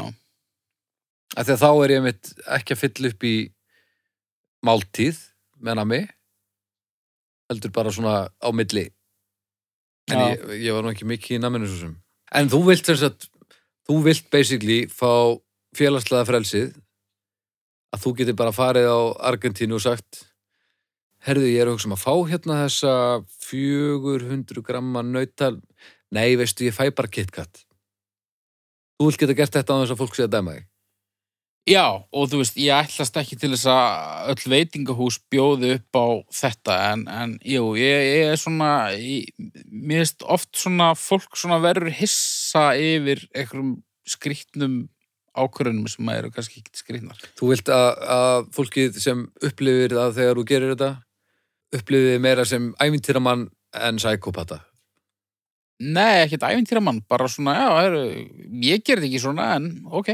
Að 1.38 1.51
þá 1.61 1.69
er 1.71 1.93
ég 1.93 2.05
mitt 2.05 2.32
ekki 2.57 2.75
að 2.75 2.82
fylla 2.84 3.11
upp 3.11 3.25
í 3.27 3.36
máltíð 4.65 5.19
með 5.61 5.77
nammi 5.80 5.99
heldur 7.49 7.73
bara 7.73 7.93
svona 7.93 8.15
á 8.30 8.49
milli. 8.53 8.88
En 10.09 10.23
ég, 10.23 10.45
ég 10.65 10.73
var 10.73 10.86
nú 10.86 10.93
ekki 10.93 11.07
mikið 11.09 11.38
í 11.38 11.41
namminu 11.43 11.69
svo 11.69 11.84
sem. 11.84 11.93
En 12.34 12.49
þú 12.49 12.63
vilt 12.69 12.89
sem 12.89 12.97
sagt 12.97 13.30
þú 13.89 14.01
vilt 14.05 14.30
basically 14.34 14.84
fá 14.89 15.38
félagslega 15.77 16.27
frelsið 16.30 16.73
að 17.93 18.03
þú 18.03 18.15
getur 18.19 18.38
bara 18.38 18.53
farið 18.53 18.89
á 18.89 18.99
Argentínu 19.32 19.77
og 19.77 19.86
sagt 19.86 20.25
herðu 21.25 21.49
ég 21.49 21.63
er 21.63 21.69
að 21.69 21.77
hugsa 21.77 21.89
um 21.89 21.95
að 21.97 22.03
fá 22.03 22.13
hérna 22.30 22.59
þessa 22.63 22.93
400 23.49 24.65
gramma 24.65 25.03
nautal 25.05 25.55
nei 26.15 26.38
veistu 26.39 26.69
ég 26.69 26.77
fæ 26.77 26.89
bara 26.95 27.11
KitKat 27.11 27.63
þú 28.99 29.09
vilt 29.09 29.21
geta 29.21 29.38
gert 29.38 29.57
þetta 29.57 29.77
á 29.77 29.80
þess 29.82 29.95
að 29.95 30.01
fólk 30.03 30.17
sé 30.17 30.27
að 30.27 30.36
dæma 30.38 30.55
þig 30.57 30.67
Já, 31.70 31.86
og 32.01 32.30
þú 32.32 32.39
veist, 32.41 32.55
ég 32.57 32.74
ætlast 32.74 33.17
ekki 33.20 33.38
til 33.38 33.51
þess 33.53 33.67
að 33.70 34.30
öll 34.34 34.53
veitingahús 34.55 35.20
bjóði 35.30 35.76
upp 35.76 35.99
á 36.01 36.07
þetta, 36.34 36.78
en, 36.93 37.03
en 37.13 37.36
jú, 37.45 37.76
ég, 37.78 38.05
ég 38.07 38.32
er 38.32 38.39
svona, 38.41 38.70
ég, 38.97 39.28
mér 39.70 40.01
finnst 40.01 40.26
oft 40.26 40.49
svona 40.57 40.95
fólk 40.97 41.38
svona 41.38 41.59
verður 41.61 41.93
hissa 41.99 42.72
yfir 42.74 43.22
einhverjum 43.36 43.76
skrýtnum 44.09 44.80
ákvörðunum 45.38 45.86
sem 45.91 46.09
eru 46.15 46.32
kannski 46.34 46.63
ekki 46.63 46.82
skrýtnar. 46.82 47.22
Þú 47.38 47.51
vilt 47.51 47.70
að, 47.74 47.89
að 48.15 48.49
fólkið 48.55 48.97
sem 49.03 49.22
upplifir 49.45 49.93
það 49.93 50.17
þegar 50.17 50.41
þú 50.41 50.47
gerir 50.49 50.74
þetta 50.74 50.89
upplifið 51.80 52.26
meira 52.26 52.47
sem 52.49 52.72
ævintýramann 52.82 53.45
en 53.78 54.01
sækópata. 54.01 54.63
Nei, 55.80 56.26
ekkert 56.26 56.49
æfintýra 56.49 56.82
mann, 56.84 57.03
bara 57.07 57.30
svona, 57.32 57.55
já, 57.61 57.70
heru, 57.86 58.03
ég 58.65 58.84
gerði 58.84 59.11
ekki 59.11 59.24
svona, 59.24 59.53
en 59.59 59.72
ok. 59.86 60.11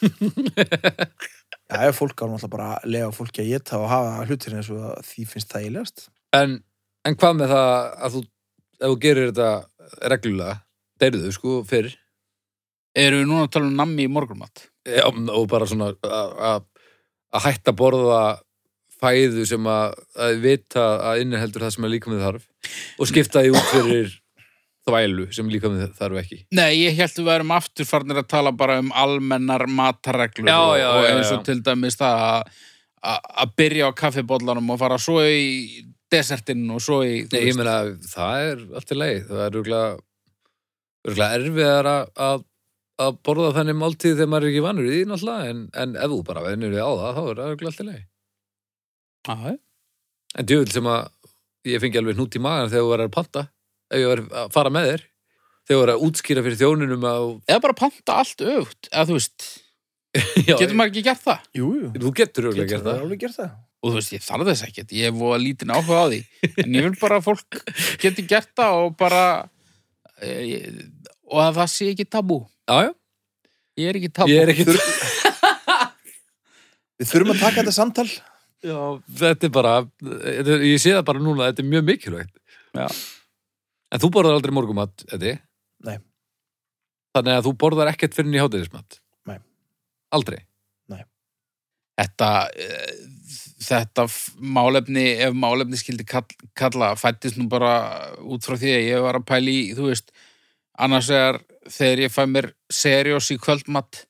Já, 1.66 1.80
ef 1.88 1.98
fólk 1.98 2.20
á 2.22 2.24
náttúrulega 2.30 2.52
bara 2.52 2.66
að 2.76 2.88
lega 2.94 3.10
fólki 3.14 3.42
að 3.42 3.48
geta 3.50 3.78
og 3.82 3.88
hafa 3.90 4.24
hlutir 4.28 4.54
eins 4.54 4.68
og 4.70 5.00
því 5.06 5.24
finnst 5.32 5.50
það 5.50 5.64
ílegast. 5.70 6.04
En, 6.36 6.58
en 7.08 7.16
hvað 7.18 7.38
með 7.40 7.52
það 7.54 7.70
að 8.06 8.14
þú, 8.16 8.22
ef 8.76 8.86
þú 8.92 8.98
gerir 9.02 9.30
þetta 9.32 10.08
reglulega, 10.12 10.56
deyrðu 11.02 11.32
sko, 11.36 11.60
fyrir, 11.68 11.96
Eru 12.96 13.18
við 13.20 13.26
núna 13.28 13.42
að 13.44 13.50
tala 13.52 13.66
um 13.68 13.74
nammi 13.76 14.06
í 14.06 14.08
morgunmatt? 14.08 14.62
Já, 14.88 15.02
og 15.10 15.42
bara 15.52 15.66
svona 15.68 15.90
að- 16.00 16.36
að 16.48 16.62
að 17.36 17.42
hætta 17.44 17.72
að 17.74 17.76
borða 17.76 18.20
fæðu 18.96 19.42
sem 19.50 19.66
að, 19.68 19.96
að 20.16 20.38
vita 20.40 20.84
að 21.10 21.20
inniheldur 21.26 21.66
það 21.66 21.74
sem 21.74 21.84
að 21.84 21.92
líkamið 21.92 22.22
þarf 22.24 22.46
og 23.02 23.10
skipta 23.10 23.42
því 23.44 23.50
út 23.52 23.68
fyrir 23.74 24.14
þvælu 24.86 25.26
sem 25.34 25.48
líkamið 25.50 25.96
þarf 25.98 26.20
ekki. 26.22 26.38
Nei, 26.54 26.70
ég 26.84 26.94
held 27.00 27.16
við 27.18 27.26
værum 27.26 27.52
aftur 27.56 27.88
farnir 27.88 28.20
að 28.22 28.28
tala 28.30 28.52
bara 28.54 28.78
um 28.82 28.92
almennar 28.94 29.64
matarreglur 29.66 30.46
Já, 30.50 30.58
og, 30.62 30.76
já, 30.78 30.88
og 30.94 31.08
eins 31.10 31.32
og 31.34 31.40
já. 31.40 31.44
til 31.50 31.60
dæmis 31.66 31.98
það 31.98 32.22
að- 32.26 32.64
að 33.06 33.20
að 33.44 33.54
byrja 33.58 33.88
á 33.90 33.98
kaffibóllanum 33.98 34.70
og 34.70 34.78
fara 34.78 34.98
svo 34.98 35.20
í 35.26 35.84
desertinn 36.10 36.64
og 36.70 36.80
svo 36.80 37.00
í, 37.02 37.26
Nei, 37.32 37.40
ég 37.48 37.56
meina, 37.58 37.76
það 38.06 38.50
er 38.52 38.62
allt 38.78 38.92
í 38.94 38.98
leið. 39.00 39.22
Það 39.26 39.42
er 39.46 39.58
örgulega, 39.60 39.98
erfiðar 41.36 41.88
að, 41.90 42.06
að, 42.28 42.44
að 43.06 43.18
borða 43.26 43.50
þannig 43.58 43.76
máltíð 43.80 44.14
þegar 44.16 44.30
maður 44.32 44.46
er 44.46 44.52
ekki 44.54 44.64
vanur 44.66 44.86
í 44.86 44.92
því 44.94 45.02
náttúrulega, 45.10 45.50
en, 45.50 45.60
en 45.82 45.96
ef 45.98 46.10
þú 46.14 46.20
bara 46.30 46.44
venur 46.46 46.72
því 46.74 46.80
á 46.82 46.90
það, 46.94 47.10
þá 47.18 47.22
er 47.26 47.40
það 47.40 47.50
örgulega 47.50 47.72
allt 47.72 47.82
í 47.82 47.88
leið. 47.90 48.04
Já, 49.26 49.56
En 50.36 50.44
djöfull 50.46 50.68
sem 50.74 50.84
að 50.92 51.06
ég 51.66 51.80
fengi 51.80 51.98
alveg 51.98 52.16
hnút 52.18 52.34
í 52.36 52.40
magan 52.44 52.68
þegar 52.68 52.82
þú 52.84 52.90
verður 52.92 53.08
að 53.08 53.14
panta, 53.16 53.42
ef 53.90 54.00
ég 54.02 54.08
verður 54.10 54.40
að 54.42 54.50
fara 54.56 54.72
með 54.74 54.88
þér, 54.90 55.04
þegar 55.66 55.76
þú 55.76 55.82
verður 55.82 55.94
að 55.96 56.04
útskýra 56.08 56.44
fyrir 56.46 56.58
þjónunum 56.62 57.06
að 57.10 57.28
Eða 57.50 57.62
bara 57.66 57.76
panta 57.82 58.16
allt 58.22 58.44
öfugt, 58.46 58.88
eða 58.92 59.06
þú 59.10 59.16
veist, 59.18 59.46
Já, 60.48 60.54
getur 60.56 60.74
maður 60.78 60.92
ekki 60.94 61.04
gert 61.10 61.22
það? 61.26 61.46
Jú, 61.60 61.70
jú. 61.80 61.88
Þú 62.00 62.12
getur 62.20 62.46
Getur 62.52 62.68
gert 62.72 62.86
það. 62.86 63.00
alveg 63.04 63.22
gert 63.26 63.36
það. 63.36 63.50
Og 63.84 63.90
þú 63.92 63.98
veist, 64.00 64.12
ég 64.16 64.22
þarf 64.24 64.46
þess 64.48 64.64
ekkert, 64.66 64.92
ég 64.96 65.10
hef 65.10 65.18
voða 65.20 65.38
lítinn 65.42 65.72
áhuga 65.76 65.98
á 66.00 66.06
því, 66.10 66.20
en 66.64 66.76
ég 66.78 66.86
vil 66.86 66.94
bara 67.02 67.18
að 67.20 67.26
fólk 67.28 67.58
geti 68.02 68.24
gert 68.30 68.48
það 68.56 68.78
og 68.86 68.94
bara, 68.98 69.20
e, 70.24 70.30
ég, 70.48 70.78
og 71.28 71.42
að 71.44 71.58
það 71.60 71.68
sé 71.74 71.90
ekki 71.92 72.06
tabú. 72.16 72.38
Já, 72.66 72.88
já. 72.88 72.92
Ég 73.76 73.90
er 73.92 73.98
ekki 74.00 74.10
tabú. 74.16 74.32
Ég 74.32 74.40
er 74.46 74.54
ekki 74.54 74.64
Við 76.96 77.10
þurfum 77.10 77.34
að 77.34 77.42
taka 77.44 77.60
þetta 77.60 77.74
samtal. 77.76 78.06
Já, 78.64 78.78
þetta 79.20 79.46
er 79.46 79.52
bara 79.52 79.72
þetta, 80.00 80.54
er- 80.56 80.64
ég 80.64 80.80
sé 80.80 80.94
það 80.96 81.04
bara 81.10 81.20
núna, 81.22 81.50
þetta 81.50 81.60
er 81.62 81.68
mjög 81.74 81.84
mikilvægt 81.90 82.32
Já. 82.72 82.86
En 83.94 84.02
þú 84.02 84.10
borðar 84.16 84.38
aldrei 84.38 84.54
morgumat, 84.54 85.06
Eddi? 85.14 85.36
Nei. 85.86 85.96
Þannig 87.16 87.38
að 87.38 87.46
þú 87.46 87.56
borðar 87.62 87.92
ekkert 87.92 88.16
fyrir 88.16 88.34
í 88.34 88.42
hátegismat? 88.42 89.00
Nei. 89.30 89.38
Aldrei? 90.16 90.40
þetta, 91.96 92.30
eh, 92.52 92.96
þetta 93.66 94.06
málefni, 94.38 95.06
ef 95.24 95.36
málefni 95.36 95.78
skildi 95.80 96.06
kall, 96.08 96.26
kalla, 96.56 96.94
fættist 96.98 97.38
nú 97.40 97.48
bara 97.48 97.76
út 98.20 98.44
frá 98.44 98.56
því 98.56 98.74
að 98.74 98.88
ég 98.90 99.04
var 99.06 99.20
að 99.20 99.28
pæla 99.30 99.52
í, 99.52 99.62
þú 99.76 99.88
veist, 99.90 100.12
annars 100.78 101.08
vegar 101.12 101.40
þegar 101.72 102.04
ég 102.04 102.12
fæ 102.12 102.22
mér 102.30 102.50
seriós 102.70 103.30
í 103.32 103.38
kvöldmatt 103.40 104.04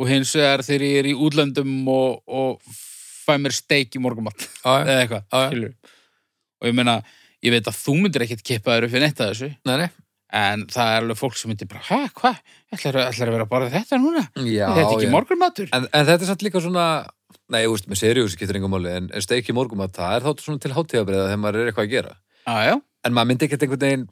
og 0.00 0.10
hins 0.10 0.34
vegar 0.34 0.64
þegar 0.66 0.86
ég 0.88 0.98
er 0.98 1.10
í 1.12 1.14
útlöndum 1.14 1.88
og, 1.88 2.22
og 2.26 2.60
fæ 2.66 3.36
mér 3.38 3.54
steik 3.54 3.94
í 3.94 4.02
morgumatt 4.02 4.48
eða 4.64 4.98
eitthvað, 4.98 5.30
skilur 5.30 5.74
og 6.60 6.68
ég 6.68 6.76
meina, 6.76 6.98
ég 7.46 7.54
veit 7.54 7.68
að 7.70 7.78
þú 7.80 7.96
myndir 8.02 8.24
ekkert 8.26 8.44
kippa 8.46 8.76
þér 8.76 8.86
upp 8.88 8.94
við 8.94 9.04
neitt 9.04 9.20
að 9.20 9.30
þessu, 9.32 9.50
Nei, 9.68 9.76
nei. 9.82 9.88
en 10.40 10.66
það 10.70 10.90
er 10.94 11.04
alveg 11.04 11.20
fólk 11.20 11.38
sem 11.40 11.50
myndir 11.52 11.70
bara, 11.70 11.84
hæ, 11.88 12.10
hvað, 12.18 12.42
ætlar, 12.76 13.00
að 13.06 13.22
vera 13.34 13.46
að 13.46 13.52
borða 13.54 13.70
þetta 13.74 14.00
núna? 14.02 14.26
Já, 14.44 14.66
þetta 14.68 14.84
er 14.84 14.92
ekki 14.98 15.14
morgunmatur? 15.14 15.70
En, 15.76 15.88
en 15.90 16.06
þetta 16.10 16.26
er 16.26 16.30
samt 16.34 16.46
líka 16.46 16.62
svona 16.64 16.84
Nei, 17.50 17.64
þú 17.64 17.72
veist, 17.74 17.88
með 17.90 17.98
seriós 17.98 18.34
skiptir 18.36 18.58
engum 18.60 18.70
máli 18.76 18.92
en, 18.94 19.08
en 19.10 19.24
steiki 19.24 19.54
morgumat, 19.54 19.90
það 19.96 20.12
er 20.16 20.26
þá 20.26 20.44
svona 20.44 20.62
til 20.62 20.70
hátíðabriða 20.76 21.24
þegar 21.26 21.40
maður 21.42 21.58
er 21.64 21.70
eitthvað 21.72 21.88
að 21.88 21.94
gera 21.96 22.12
já, 22.46 22.74
En 23.06 23.16
maður 23.16 23.30
myndi 23.30 23.46
ekkert 23.48 23.64
einhvern 23.66 23.82
veginn 23.86 24.04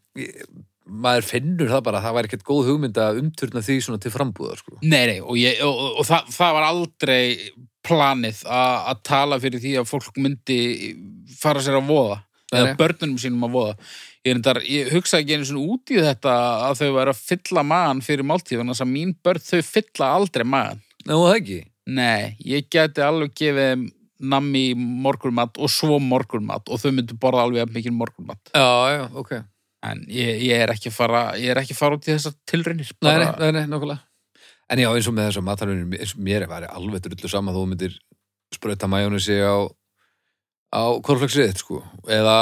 maður 0.88 1.26
finnur 1.28 1.68
það 1.70 1.82
bara, 1.86 2.00
það 2.02 2.14
væri 2.16 2.30
ekkert 2.30 2.46
góð 2.48 2.68
hugmynd 2.70 2.98
að 3.02 3.18
umturna 3.22 3.62
því 3.64 3.76
svona 3.84 4.00
til 4.02 4.12
frambúðar 4.14 4.60
sko. 4.62 4.78
Nei, 4.80 5.02
nei, 5.10 5.18
og, 5.20 5.34
ég, 5.36 5.58
og, 5.66 5.74
og, 5.84 5.98
og 6.00 6.08
það, 6.08 6.30
það 6.38 6.54
var 6.56 6.66
aldrei 6.68 7.20
planið 7.88 8.40
að 8.52 9.02
tala 9.06 9.38
fyrir 9.42 9.62
því 9.62 9.74
að 9.80 9.90
fólk 9.90 10.18
myndi 10.20 10.58
fara 11.38 11.62
sér 11.64 11.78
að 11.78 11.90
voða 11.92 12.18
eða 12.52 12.76
börnunum 12.78 13.18
sínum 13.20 13.44
að 13.48 13.56
voða. 13.56 13.74
Ég, 14.24 14.32
reyndar, 14.32 14.60
ég 14.66 14.92
hugsa 14.92 15.20
ekki 15.20 15.36
einu 15.36 15.48
svona 15.48 15.74
út 15.74 15.92
í 15.94 16.00
þetta 16.04 16.32
að 16.68 16.80
þau 16.80 16.88
væri 16.96 17.12
að 17.14 17.20
fylla 17.30 17.64
magan 17.66 18.00
fyrir 18.04 18.26
máltíð 18.28 18.62
þannig 18.62 18.82
að 18.84 18.90
mín 18.92 19.12
börn 19.24 19.44
þau 19.44 19.60
fylla 19.68 20.08
aldrei 20.16 20.44
magan 20.48 20.82
Nei, 21.04 21.14
það 21.14 21.36
ekki? 21.36 21.60
Nei, 21.88 22.24
ég 22.44 22.66
geti 22.72 23.04
alveg 23.04 23.32
gefið 23.38 23.86
nammi 24.18 24.64
morgunmat 24.76 25.60
og 25.62 25.70
svo 25.70 26.00
morgunmat 26.02 26.66
og 26.68 26.82
þau 26.82 26.90
myndu 26.96 27.16
borða 27.20 27.46
alveg 27.46 27.70
mikið 27.72 27.94
morgunmat. 27.94 28.50
Já, 28.50 28.66
já, 28.96 29.04
ok. 29.14 29.38
En 29.86 30.02
ég, 30.10 30.42
ég 30.42 30.58
er 30.64 30.72
ekki 30.74 30.90
að 30.90 30.96
fara 30.96 31.22
ég 31.38 31.52
er 31.52 31.60
ekki 31.62 31.76
að 31.76 31.80
fara 31.80 31.98
út 31.98 32.06
í 32.08 32.10
þessar 32.10 32.34
tilraunir 32.50 32.88
Nei, 32.90 33.12
nei, 33.12 33.26
bara- 33.28 33.38
nei, 33.38 33.52
nei, 33.60 33.66
nokkulega 33.70 34.00
En 34.68 34.80
já, 34.82 34.88
eins 34.90 35.06
og 35.08 35.14
með 35.16 35.30
þessar 35.30 35.70
og 35.70 36.16
mér 36.18 36.44
er 36.48 36.66
alveg 36.68 37.04
drullu 37.06 37.30
sama 37.30 37.54
þú 37.54 37.62
myndir 37.70 37.94
sprauta 38.52 38.88
majónisi 38.90 39.38
á 39.38 39.54
á 40.74 40.82
korfleksið, 41.04 41.54
sko. 41.60 41.80
Eða 42.08 42.38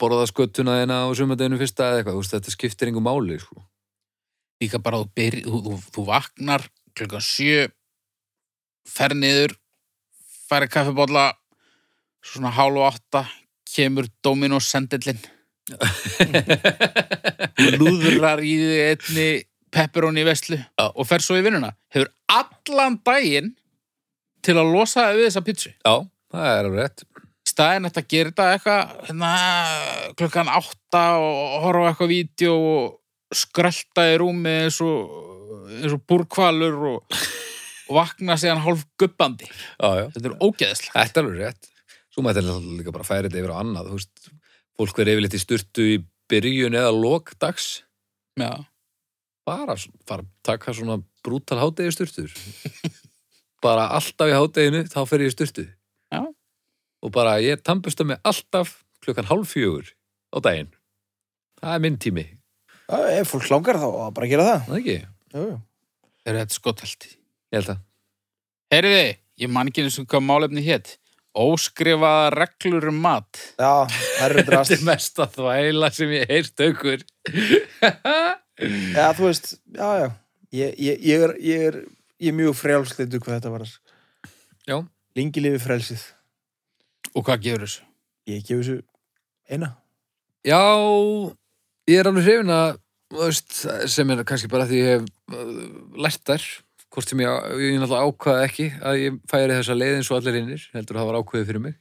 borða 0.00 0.28
sköttuna 0.28 0.80
þeina 0.80 1.02
á 1.04 1.08
sumardeginu 1.16 1.58
fyrsta 1.60 1.88
eða 1.88 2.00
eitthvað, 2.02 2.20
veist, 2.20 2.36
þetta 2.36 2.54
skiptir 2.54 2.90
einhver 2.90 3.06
máli, 3.06 3.38
sko. 3.42 3.64
Líka 4.60 4.80
bara 4.82 5.00
þú, 5.00 5.10
byrj, 5.16 5.42
þú, 5.46 5.60
þú, 5.64 5.76
þú 5.96 6.06
vaknar 6.10 6.66
klukkan 6.98 7.24
sjö 7.24 7.68
fer 8.88 9.14
niður 9.16 9.54
færi 10.50 10.68
kaffibólla 10.70 11.30
svona 12.26 12.52
hálf 12.52 12.80
og 12.80 12.88
átta 12.90 13.22
kemur 13.70 14.08
Dominos 14.24 14.68
sendillin 14.68 15.20
lúðrar 17.78 18.42
í 18.42 18.54
einni 18.90 19.28
pepperoni 19.70 20.24
veslu 20.26 20.58
Já. 20.58 20.86
og 20.90 21.06
fer 21.06 21.22
svo 21.22 21.38
í 21.38 21.44
vinnuna. 21.46 21.70
Hefur 21.94 22.10
allan 22.34 22.98
daginn 23.06 23.52
til 24.42 24.56
að 24.58 24.72
losa 24.74 25.10
við 25.14 25.28
þessa 25.28 25.44
pítsu 25.46 25.70
Já, 25.70 25.94
það 26.30 26.48
er 26.52 26.68
alveg 26.68 26.80
rétt 26.84 27.04
í 27.06 27.50
staðin 27.50 27.88
þetta 27.88 28.02
gera 28.12 28.30
þetta 28.30 28.48
eitthvað 28.54 28.94
hérna, 29.08 29.30
klukkan 30.20 30.50
átta 30.52 31.04
og 31.18 31.56
horfa 31.64 31.88
eitthvað 31.90 32.12
vídeo 32.12 32.54
og 32.70 33.36
skrölda 33.40 34.04
í 34.12 34.16
rúmi 34.20 34.52
eins 34.66 34.78
og, 34.84 35.10
eins 35.80 35.94
og 35.96 36.02
búrkvalur 36.10 36.76
og, 36.94 37.18
og 37.90 37.92
vakna 37.96 38.36
síðan 38.38 38.62
hálf 38.64 38.84
guppandi. 38.98 39.46
Já, 39.78 39.88
já, 40.00 40.06
Þetta 40.14 40.30
er 40.30 40.36
ógeðslegt. 40.46 40.94
þetta 40.96 41.20
er 41.22 41.28
alveg 41.28 41.44
rétt 41.46 41.70
Svo 42.10 42.24
maður 42.26 42.42
þetta 42.42 42.74
líka 42.80 42.94
bara 42.94 43.06
færi 43.06 43.28
þetta 43.28 43.38
yfir 43.42 43.52
á 43.54 43.60
annað, 43.62 43.90
þú 43.92 43.98
veist 44.00 44.30
fólk 44.80 44.96
verið 44.98 45.14
yfirleitt 45.16 45.36
í 45.38 45.42
sturtu 45.44 45.84
í 45.86 45.96
byrjun 46.30 46.78
eða 46.78 46.90
lok 46.94 47.34
dags 47.42 47.68
Já. 48.38 48.50
bara, 49.46 49.76
bara 50.10 50.26
taka 50.46 50.74
svona 50.74 50.98
brútal 51.26 51.58
hádegi 51.62 51.94
sturtur 51.94 52.34
bara 53.64 53.88
alltaf 53.98 54.30
í 54.30 54.34
hádeginu 54.38 54.84
þá 54.90 55.00
fer 55.06 55.26
ég 55.26 55.30
í 55.30 55.36
sturtu 55.36 55.66
Já. 55.66 55.79
Og 57.02 57.12
bara 57.14 57.38
ég 57.42 57.62
tampusta 57.64 58.04
mig 58.04 58.18
alltaf 58.26 58.78
klukkan 59.04 59.28
hálf 59.30 59.52
fjögur 59.54 59.88
á 60.34 60.38
daginn 60.44 60.70
það 61.60 61.74
er 61.76 61.82
minn 61.86 61.98
tími, 62.00 62.26
Já, 62.90 62.98
ef 63.20 63.30
fólk 63.30 63.46
langar 63.52 63.76
þá 63.78 63.86
að 63.86 64.14
bara 64.16 64.26
gera 64.30 64.44
það. 64.48 64.62
það 64.66 64.78
ekki? 64.80 64.96
Jú, 65.34 65.42
jú. 65.46 65.58
Er 66.26 66.38
þetta 66.40 66.56
skottelti? 66.56 67.10
Ég 67.54 67.60
held 67.60 67.68
að 67.74 67.84
Heyriði, 68.74 69.12
ég 69.44 69.50
man 69.54 69.70
ekki 69.70 69.84
eins 69.84 69.98
og 70.02 70.06
hvað 70.10 70.24
málefni 70.26 70.62
hétt. 70.66 70.96
Óskrifaða 71.38 72.30
reglur 72.34 72.88
um 72.90 72.98
mat. 73.04 73.38
Já, 73.58 73.86
það 73.86 74.24
er 74.26 74.34
Þetta 74.40 74.46
drast. 74.50 74.74
er 74.74 74.82
mesta 74.88 75.26
þvæla 75.30 75.90
sem 75.94 76.12
ég 76.16 76.26
heyrst 76.30 76.62
aukur 76.66 77.04
Já, 78.96 79.06
þú 79.16 79.26
veist, 79.28 79.52
já, 79.74 79.88
já. 80.02 80.08
Ég, 80.52 80.74
ég, 80.82 81.04
ég, 81.06 81.22
er, 81.28 81.32
ég, 81.40 81.62
er, 81.70 81.76
ég 82.20 82.32
er 82.32 82.36
mjög 82.36 82.56
frjálsleitur 82.58 83.22
hvað 83.22 83.36
þetta 83.38 83.52
var. 83.54 83.68
Já. 84.68 84.76
Lengi 85.16 85.42
lifi 85.46 85.60
frelsið. 85.62 86.02
Og 87.16 87.26
hvað 87.26 87.44
gefur 87.46 87.66
þessu? 87.66 87.84
Ég 88.30 88.46
gef 88.46 88.62
þessu 88.62 88.78
eina. 89.50 89.74
Já, 90.46 90.60
ég 91.90 92.00
er 92.00 92.08
alveg 92.08 92.26
hrifin 92.26 92.54
að 92.54 92.78
veist, 93.14 93.54
sem 93.90 94.12
er 94.14 94.24
kannski 94.28 94.50
bara 94.50 94.66
því 94.68 94.80
ég 94.80 94.90
hef 94.94 95.08
uh, 95.34 95.54
lært 96.00 96.22
þær 96.28 96.44
hvort 96.90 97.10
sem 97.10 97.22
ég, 97.22 97.48
ég 97.62 97.78
náttúrulega 97.78 98.10
ákvaða 98.10 98.46
ekki 98.48 98.68
að 98.82 99.00
ég 99.00 99.18
færi 99.30 99.54
þessa 99.54 99.76
leið 99.76 99.96
eins 99.98 100.10
og 100.10 100.18
allir 100.18 100.38
innir 100.40 100.64
heldur 100.74 100.96
að 100.96 101.02
það 101.02 101.10
var 101.10 101.18
ákveðið 101.20 101.50
fyrir 101.50 101.64
mig 101.66 101.76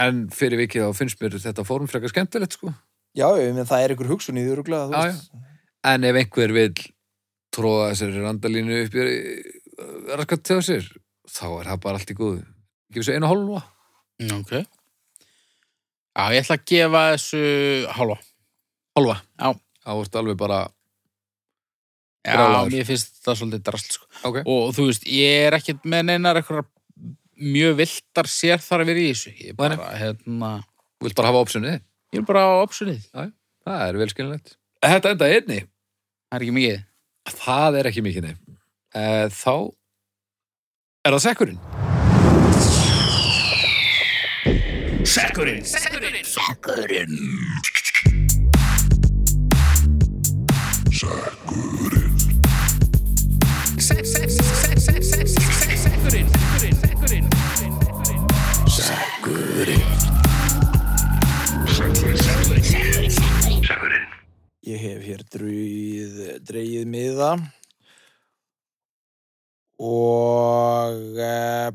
en 0.00 0.22
fyrir 0.34 0.62
vikið 0.64 0.86
þá 0.86 0.98
finnst 0.98 1.20
mér 1.22 1.36
þetta 1.44 1.66
fórum 1.66 1.90
frekar 1.90 2.12
skemmtilegt 2.12 2.56
sko 2.58 2.72
Já, 3.18 3.26
ég 3.38 3.54
menn 3.54 3.66
það 3.66 3.84
er 3.84 3.94
ykkur 3.96 4.10
hugsun 4.12 4.38
í 4.38 4.44
því 4.46 4.56
rúglega, 4.58 4.86
þú 4.90 4.94
Já, 4.94 5.10
veist. 5.10 5.30
en 5.90 6.06
ef 6.06 6.18
einhver 6.20 6.54
vil 6.54 6.72
tróða 7.54 7.88
þessari 7.90 8.24
randalínu 8.24 8.80
upp 8.84 8.98
í 8.98 9.06
raskat 10.14 10.44
til 10.46 10.60
sér 10.66 10.90
þá 11.30 11.46
er 11.48 11.70
það 11.72 11.82
bara 11.86 12.00
allt 12.00 12.14
í 12.14 12.18
góðu 12.18 12.42
ekki 12.90 13.02
þessu 13.02 13.16
einu 13.16 13.30
hálfa 13.30 13.62
Ok. 14.20 14.50
Já, 16.10 16.24
ég 16.34 16.42
ætla 16.42 16.56
að 16.58 16.64
gefa 16.68 17.02
þessu 17.14 17.40
hálfa. 17.96 18.16
hálfa, 18.98 19.16
Já. 19.40 19.48
þá 19.86 19.90
ertu 20.02 20.18
alveg 20.20 20.36
bara 20.40 20.58
Já, 22.26 22.34
Brjálaður. 22.36 22.72
mér 22.74 22.84
finnst 22.90 23.14
það 23.24 23.38
svolítið 23.40 23.62
drasl, 23.64 23.92
sko. 23.96 24.06
ok, 24.28 24.36
Og 24.44 24.74
þú 24.76 24.86
veist, 24.90 25.06
ég 25.08 25.46
er 25.46 25.56
ekkert 25.56 25.86
með 25.88 26.02
neinar 26.10 26.36
eitthvað 26.36 26.66
mjög 27.40 27.76
viltar 27.78 28.28
sér 28.28 28.60
þar 28.60 28.82
að 28.84 28.90
vera 28.90 29.00
í 29.00 29.06
þessu. 29.14 29.32
Ég 29.40 29.48
er 29.54 29.56
bara, 29.56 29.76
hérna, 29.96 30.50
þú 31.00 31.06
vilt 31.08 31.16
bara 31.16 31.28
hafa 31.32 31.40
optionið 31.46 31.78
ég 32.12 32.18
er 32.20 32.26
bara 32.28 32.42
á 32.44 32.52
optionið. 32.66 33.00
það 33.64 33.88
er 33.88 33.94
velskilnilegt 34.02 34.56
þetta 34.82 35.10
enda 35.14 35.24
einni, 35.30 35.60
Það 36.30 36.36
er 36.36 36.44
ekki 36.44 36.56
mikið. 36.58 36.84
það 37.40 37.78
er 37.80 37.86
ekki 37.90 38.02
mikið 38.04 38.22
nei. 38.22 38.36
Eh, 38.94 39.28
þá 39.30 39.72
er 41.06 41.12
það 41.16 41.24
sekkurinn 41.24 41.89
Ég 64.60 64.78
hef 64.84 65.00
hér 65.02 65.22
drúið, 65.32 66.18
dreigið 66.46 66.86
miða 66.92 67.30
og 69.80 71.16
uh, 71.16 71.72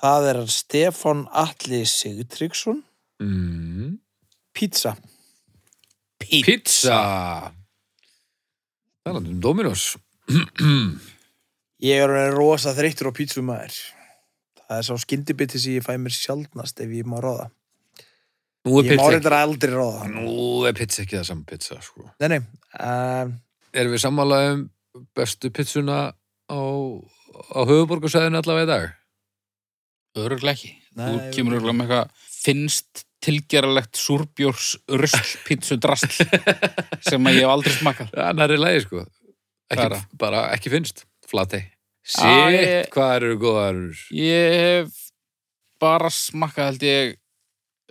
það 0.00 0.30
er 0.32 0.40
Stefán 0.52 1.26
Atli 1.32 1.82
Sigtryggsson, 1.88 2.82
mm. 3.22 3.92
pizza. 4.56 4.96
pizza 6.22 6.98
það 9.04 9.12
er 9.12 9.20
um 9.20 9.40
Dominos 9.40 9.92
Ég 11.84 12.00
er 12.00 12.32
rosa 12.32 12.72
þreyttur 12.74 13.12
á 13.12 13.16
pítsum 13.16 13.46
maður. 13.50 13.76
Það 14.66 14.78
er 14.78 14.86
sá 14.88 14.96
skyndibiti 15.02 15.60
sem 15.60 15.76
ég 15.76 15.84
fæ 15.84 15.92
mér 16.00 16.14
sjaldnast 16.16 16.80
ef 16.82 16.94
ég 16.96 17.06
má 17.06 17.18
ráða. 17.22 17.50
Ég 18.66 18.72
má 18.72 18.88
pizza 18.88 19.10
reyndar 19.12 19.36
aldrei 19.38 19.74
ráða. 19.74 20.08
nú 20.10 20.64
er 20.66 20.74
pizza 20.74 21.04
ekki 21.04 21.18
það 21.18 21.28
saman 21.28 21.44
pizza 21.46 21.78
sko. 21.84 22.08
Nei, 22.18 22.28
nei, 22.32 22.40
uh, 22.80 23.28
erum 23.76 23.94
við 23.94 24.02
sammála 24.02 24.40
um 24.54 24.64
bestu 25.14 25.52
pizzuna 25.52 25.98
á, 26.10 26.58
á 26.58 27.60
höfuborgarsæðinu 27.68 28.40
allavega 28.40 28.66
í 28.66 28.72
dag 28.72 28.88
Öruglega 30.16 30.54
ekki. 30.56 30.70
Nei, 30.96 31.06
Þú 31.10 31.34
kemur 31.36 31.58
öruglega 31.58 31.76
með 31.76 31.90
eitthvað 31.90 32.24
finnst 32.46 33.02
tilgeralegt 33.26 33.98
súrbjórs 33.98 34.68
rusl 35.00 35.32
pítsu 35.46 35.76
drasl 35.82 36.12
sem 37.08 37.28
ég 37.32 37.40
hef 37.42 37.50
aldrei 37.52 37.74
smakað. 37.74 38.12
það 38.14 38.42
er 38.46 38.54
í 38.54 38.58
lagi 38.60 38.82
sko 38.84 39.02
ekki, 39.72 39.98
bara 40.20 40.42
ekki 40.54 40.72
finnst, 40.72 41.02
flati 41.26 41.62
Já, 42.06 42.46
Sitt, 42.52 42.92
hvað 42.94 43.14
eru 43.18 43.38
góðar 43.42 43.80
Ég 44.14 44.52
hef 44.62 45.00
bara 45.82 46.10
smakað 46.14 46.68
held 46.70 46.84
ég 46.86 47.16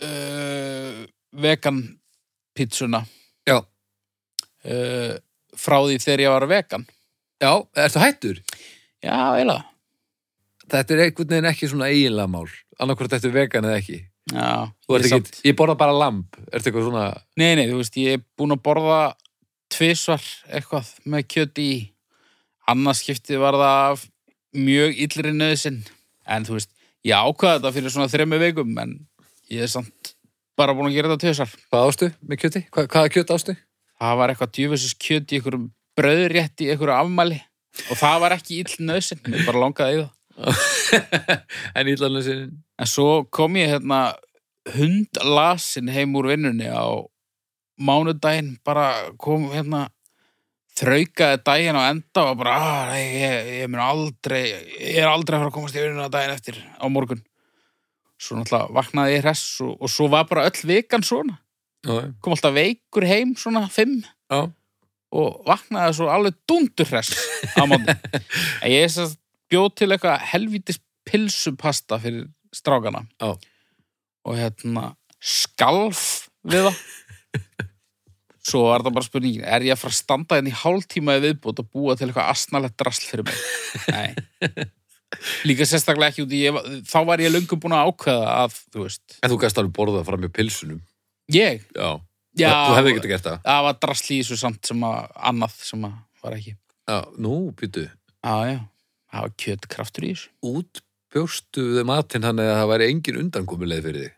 uh, 0.08 1.04
vegan 1.36 1.82
pítsuna 2.56 3.02
Já. 3.46 3.58
uh, 3.60 5.14
frá 5.56 5.78
því 5.84 5.98
þegar 6.00 6.24
ég 6.24 6.32
var 6.32 6.48
vegan. 6.50 6.86
já, 7.42 7.52
ertu 7.76 8.00
hættur? 8.00 8.40
Já, 9.04 9.16
eiginlega. 9.36 9.64
Þetta 10.72 10.94
er 10.94 11.02
einhvern 11.06 11.32
veginn 11.32 11.50
ekki 11.50 11.70
svona 11.70 11.90
eiginlega 11.92 12.30
mál 12.30 12.46
annarkvort 12.82 13.14
þetta 13.16 13.28
er 13.30 13.34
vegan 13.34 13.68
eða 13.68 13.80
ekki. 13.80 14.00
Já, 14.32 14.72
ég 14.90 15.06
ekki, 15.06 15.36
ég 15.46 15.54
borða 15.58 15.76
bara 15.78 15.94
lamb 15.94 16.38
ertu 16.50 16.70
eitthvað 16.70 16.88
svona, 16.88 17.04
Nei, 17.38 17.52
nei, 17.58 17.68
þú 17.70 17.78
veist, 17.78 17.98
ég 18.02 18.18
er 18.18 18.24
búin 18.38 18.56
að 18.56 18.64
borða 18.66 19.00
tvisvar 19.72 20.24
eitthvað 20.50 20.90
með 21.06 21.28
kjöt 21.34 21.60
í. 21.62 21.70
Annars 22.66 23.04
skiptið 23.04 23.38
var 23.44 23.58
það 23.60 24.08
mjög 24.56 24.98
illri 25.06 25.34
nöðsinn 25.36 25.78
en 26.26 26.48
þú 26.48 26.58
veist, 26.58 26.72
ég 27.06 27.14
ákvaða 27.14 27.60
þetta 27.60 27.74
fyrir 27.76 27.94
svona 27.94 28.10
þremmu 28.10 28.40
vikum 28.42 28.74
en 28.82 28.98
ég 29.52 29.62
er 29.62 29.70
samt 29.70 30.16
bara 30.58 30.74
búin 30.74 30.90
að 30.90 30.98
gera 30.98 31.12
þetta 31.12 31.22
tvisvar. 31.28 31.54
Hvað 31.70 31.88
ástu 31.92 32.10
með 32.26 32.42
kjöti? 32.42 32.64
Hvað, 32.74 32.90
hvaða 32.96 33.14
kjöt 33.14 33.34
ástu? 33.36 33.56
það 34.00 34.18
var 34.20 34.32
eitthvað 34.32 34.52
djúfisins 34.56 34.96
kjöt 35.00 35.32
í 35.32 35.38
einhverjum 35.38 35.68
bröðrétt 35.96 36.64
í 36.64 36.70
einhverju 36.72 36.96
afmæli. 36.96 37.38
Og 37.92 37.98
það 38.00 38.20
var 38.24 38.34
ekki 38.36 38.60
ill 38.62 38.86
nöðsinn, 38.88 39.22
ég 39.32 39.46
bara 39.48 39.62
langaði 39.62 39.98
í 39.98 40.02
það 40.02 40.12
en 40.36 41.88
íllanlega 41.88 42.26
sinni 42.26 42.48
En 42.76 42.88
svo 42.90 43.24
kom 43.32 43.56
ég 43.56 43.70
hérna 43.72 44.00
hundlasin 44.76 45.88
heim 45.94 46.16
úr 46.18 46.28
vinnunni 46.32 46.68
á 46.68 46.84
mánudaginn 47.80 48.56
bara 48.64 49.14
kom 49.20 49.48
hérna 49.52 49.86
þraukaði 50.76 51.40
daginn 51.44 51.78
á 51.80 51.88
enda 51.88 52.26
og 52.32 52.42
bara, 52.42 52.56
ah, 52.56 52.92
ég, 52.98 53.48
ég 53.62 53.70
mun 53.72 53.80
aldrei 53.80 54.42
ég 54.50 55.00
er 55.00 55.08
aldrei 55.08 55.38
að 55.38 55.46
fara 55.46 55.50
að 55.52 55.56
komast 55.56 55.78
í 55.78 55.80
vinnuna 55.80 56.10
daginn 56.12 56.34
eftir 56.34 56.60
á 56.60 56.84
morgun. 56.92 57.22
Svo 58.20 58.36
náttúrulega 58.36 58.76
vaknaði 58.76 59.16
ég 59.16 59.24
hress 59.24 59.60
og, 59.64 59.74
og 59.80 59.92
svo 59.92 60.08
var 60.12 60.28
bara 60.28 60.46
öll 60.50 60.68
vikan 60.68 61.04
svona. 61.04 61.38
Já, 61.86 62.12
kom 62.20 62.34
alltaf 62.34 62.54
veikur 62.56 63.06
heim 63.06 63.36
svona 63.38 63.66
fimm 63.70 64.00
já, 64.02 64.40
og 65.14 65.42
vaknaði 65.46 65.94
svo 65.96 66.08
alveg 66.10 66.36
dundur 66.48 66.88
hress 66.90 67.12
á 67.54 67.62
móti 67.68 67.94
en 68.64 68.72
ég 68.72 68.88
er 68.88 68.96
að 69.04 69.14
bjóð 69.52 69.68
til 69.78 69.90
eitthvað 69.94 70.24
helvítis 70.32 70.80
pilsupasta 71.06 71.98
fyrir 72.02 72.26
strákana. 72.54 73.04
Já. 73.20 73.36
og 74.26 74.34
hérna 74.34 74.88
skalf 75.22 76.28
við 76.46 76.66
það. 76.66 76.78
Svo 78.46 78.62
var 78.68 78.84
það 78.86 78.94
bara 78.94 79.06
spurningin 79.06 79.46
er 79.46 79.64
ég 79.66 79.74
að 79.74 79.80
fara 79.82 79.94
að 79.94 79.98
standa 79.98 80.38
hérna 80.38 80.50
í 80.52 80.58
hálftíma 80.60 81.16
í 81.18 81.22
viðbútt 81.24 81.62
og 81.62 81.68
búa 81.74 81.96
til 81.98 82.08
eitthvað 82.08 82.30
asnalegt 82.30 82.76
drasl 82.78 83.06
fyrir 83.08 83.26
mig? 83.26 83.38
Nei. 83.90 84.66
Líka 85.46 85.66
sérstaklega 85.66 86.12
ekki 86.12 86.24
út 86.26 86.34
í 86.34 86.42
ég, 86.44 86.58
þá 86.86 86.98
var 87.08 87.22
ég 87.22 87.32
löngum 87.32 87.60
búin 87.62 87.74
að 87.74 87.90
ákveða 87.90 88.36
að 88.44 88.58
þú 88.74 88.84
veist. 88.84 89.16
En 89.22 89.32
þú 89.32 89.40
gæst 89.42 89.58
alveg 89.62 89.74
borða 89.74 90.04
fram 90.06 90.26
í 90.26 90.30
pilsunum. 90.34 90.80
Ég, 91.34 91.66
já, 91.74 91.90
já. 92.38 92.50
Þú 92.50 92.78
hefði 92.78 92.94
ekki 92.94 93.12
gert 93.14 93.26
það? 93.26 93.38
Það 93.46 93.66
var 93.66 93.78
drasl 93.82 94.08
í 94.10 94.20
þessu 94.20 94.38
samt 94.42 94.70
sem 94.70 94.86
að 94.86 94.98
annað 95.30 95.58
sem 95.66 95.86
að 95.86 95.96
var 96.22 96.38
ekki. 96.38 96.56
Já, 96.86 96.98
nú, 97.22 97.36
býtu, 97.58 97.86
Já, 98.26 98.34
já, 98.50 98.58
það 99.16 99.26
var 99.26 99.34
kjötkraftur 99.44 100.06
í 100.06 100.12
þessu. 100.12 100.30
útbjóstu 100.52 101.66
þið 101.78 101.90
matinn 101.90 102.28
hann 102.28 102.44
eða 102.44 102.60
það 102.60 102.72
væri 102.74 102.88
engin 102.92 103.20
undankomuleið 103.24 103.88
fyrir 103.88 104.06
þig 104.06 104.14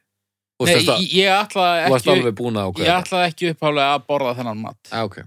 Nei, 0.59 0.75
að 0.75 0.89
ég, 0.91 1.11
ég 1.15 1.29
ætlaði 1.31 1.83
ekki, 1.87 2.83
ég 2.83 2.89
ætlaði 2.91 3.27
ekki 3.31 3.51
upphálega 3.53 3.95
að 3.95 4.07
borða 4.09 4.33
þennan 4.41 4.63
mat. 4.65 4.81
Já, 4.91 5.05
ok. 5.07 5.21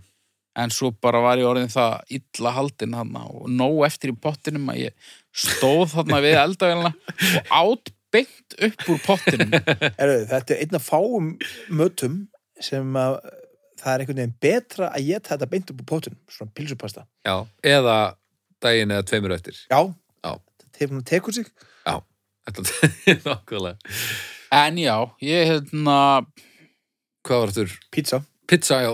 En 0.60 0.74
svo 0.76 0.90
bara 0.92 1.22
var 1.24 1.40
ég 1.40 1.48
orðin 1.48 1.72
það 1.72 2.18
illa 2.18 2.52
haldin 2.58 2.98
hann 2.98 3.14
og 3.22 3.46
nóg 3.48 3.86
eftir 3.88 4.12
í 4.12 4.18
pottinum 4.20 4.68
að 4.74 4.82
ég 4.82 5.12
stóð 5.32 5.86
þarna 5.94 6.20
við 6.26 6.40
eldavélina 6.42 6.92
og 6.92 7.54
átt 7.62 7.94
beint 8.12 8.58
upp 8.68 8.84
úr 8.92 9.00
pottinum. 9.06 9.56
Heru, 10.02 10.18
þetta 10.34 10.58
er 10.58 10.66
einn 10.66 10.80
af 10.82 10.90
fáum 10.90 11.32
mötum 11.72 12.18
sem 12.60 13.00
að 13.00 13.22
það 13.80 13.94
er 13.94 14.04
einhvern 14.04 14.20
veginn 14.20 14.36
betra 14.44 14.92
að 14.92 15.08
geta 15.08 15.32
þetta 15.32 15.52
beint 15.54 15.72
upp 15.72 15.80
úr 15.80 15.90
pótunum, 15.94 16.20
svona 16.28 16.56
pilsupasta. 16.60 17.06
Já, 17.24 17.38
eða 17.64 17.96
daginn 18.64 18.94
eða 18.96 19.08
tveimur 19.10 19.36
eftir. 19.36 19.58
Já, 19.72 19.82
Já. 20.22 20.34
Hún 20.82 21.04
tekur 21.06 21.34
sig. 21.36 21.50
Þetta 22.42 22.64
er 23.12 23.20
nokkuðlega. 23.28 23.94
En 24.52 24.80
já, 24.82 24.96
ég 25.24 25.48
hérna, 25.52 25.98
Hvað 27.22 27.44
var 27.44 27.52
aftur? 27.52 27.74
Pizza. 27.94 28.20
Pizza, 28.50 28.80
já. 28.82 28.94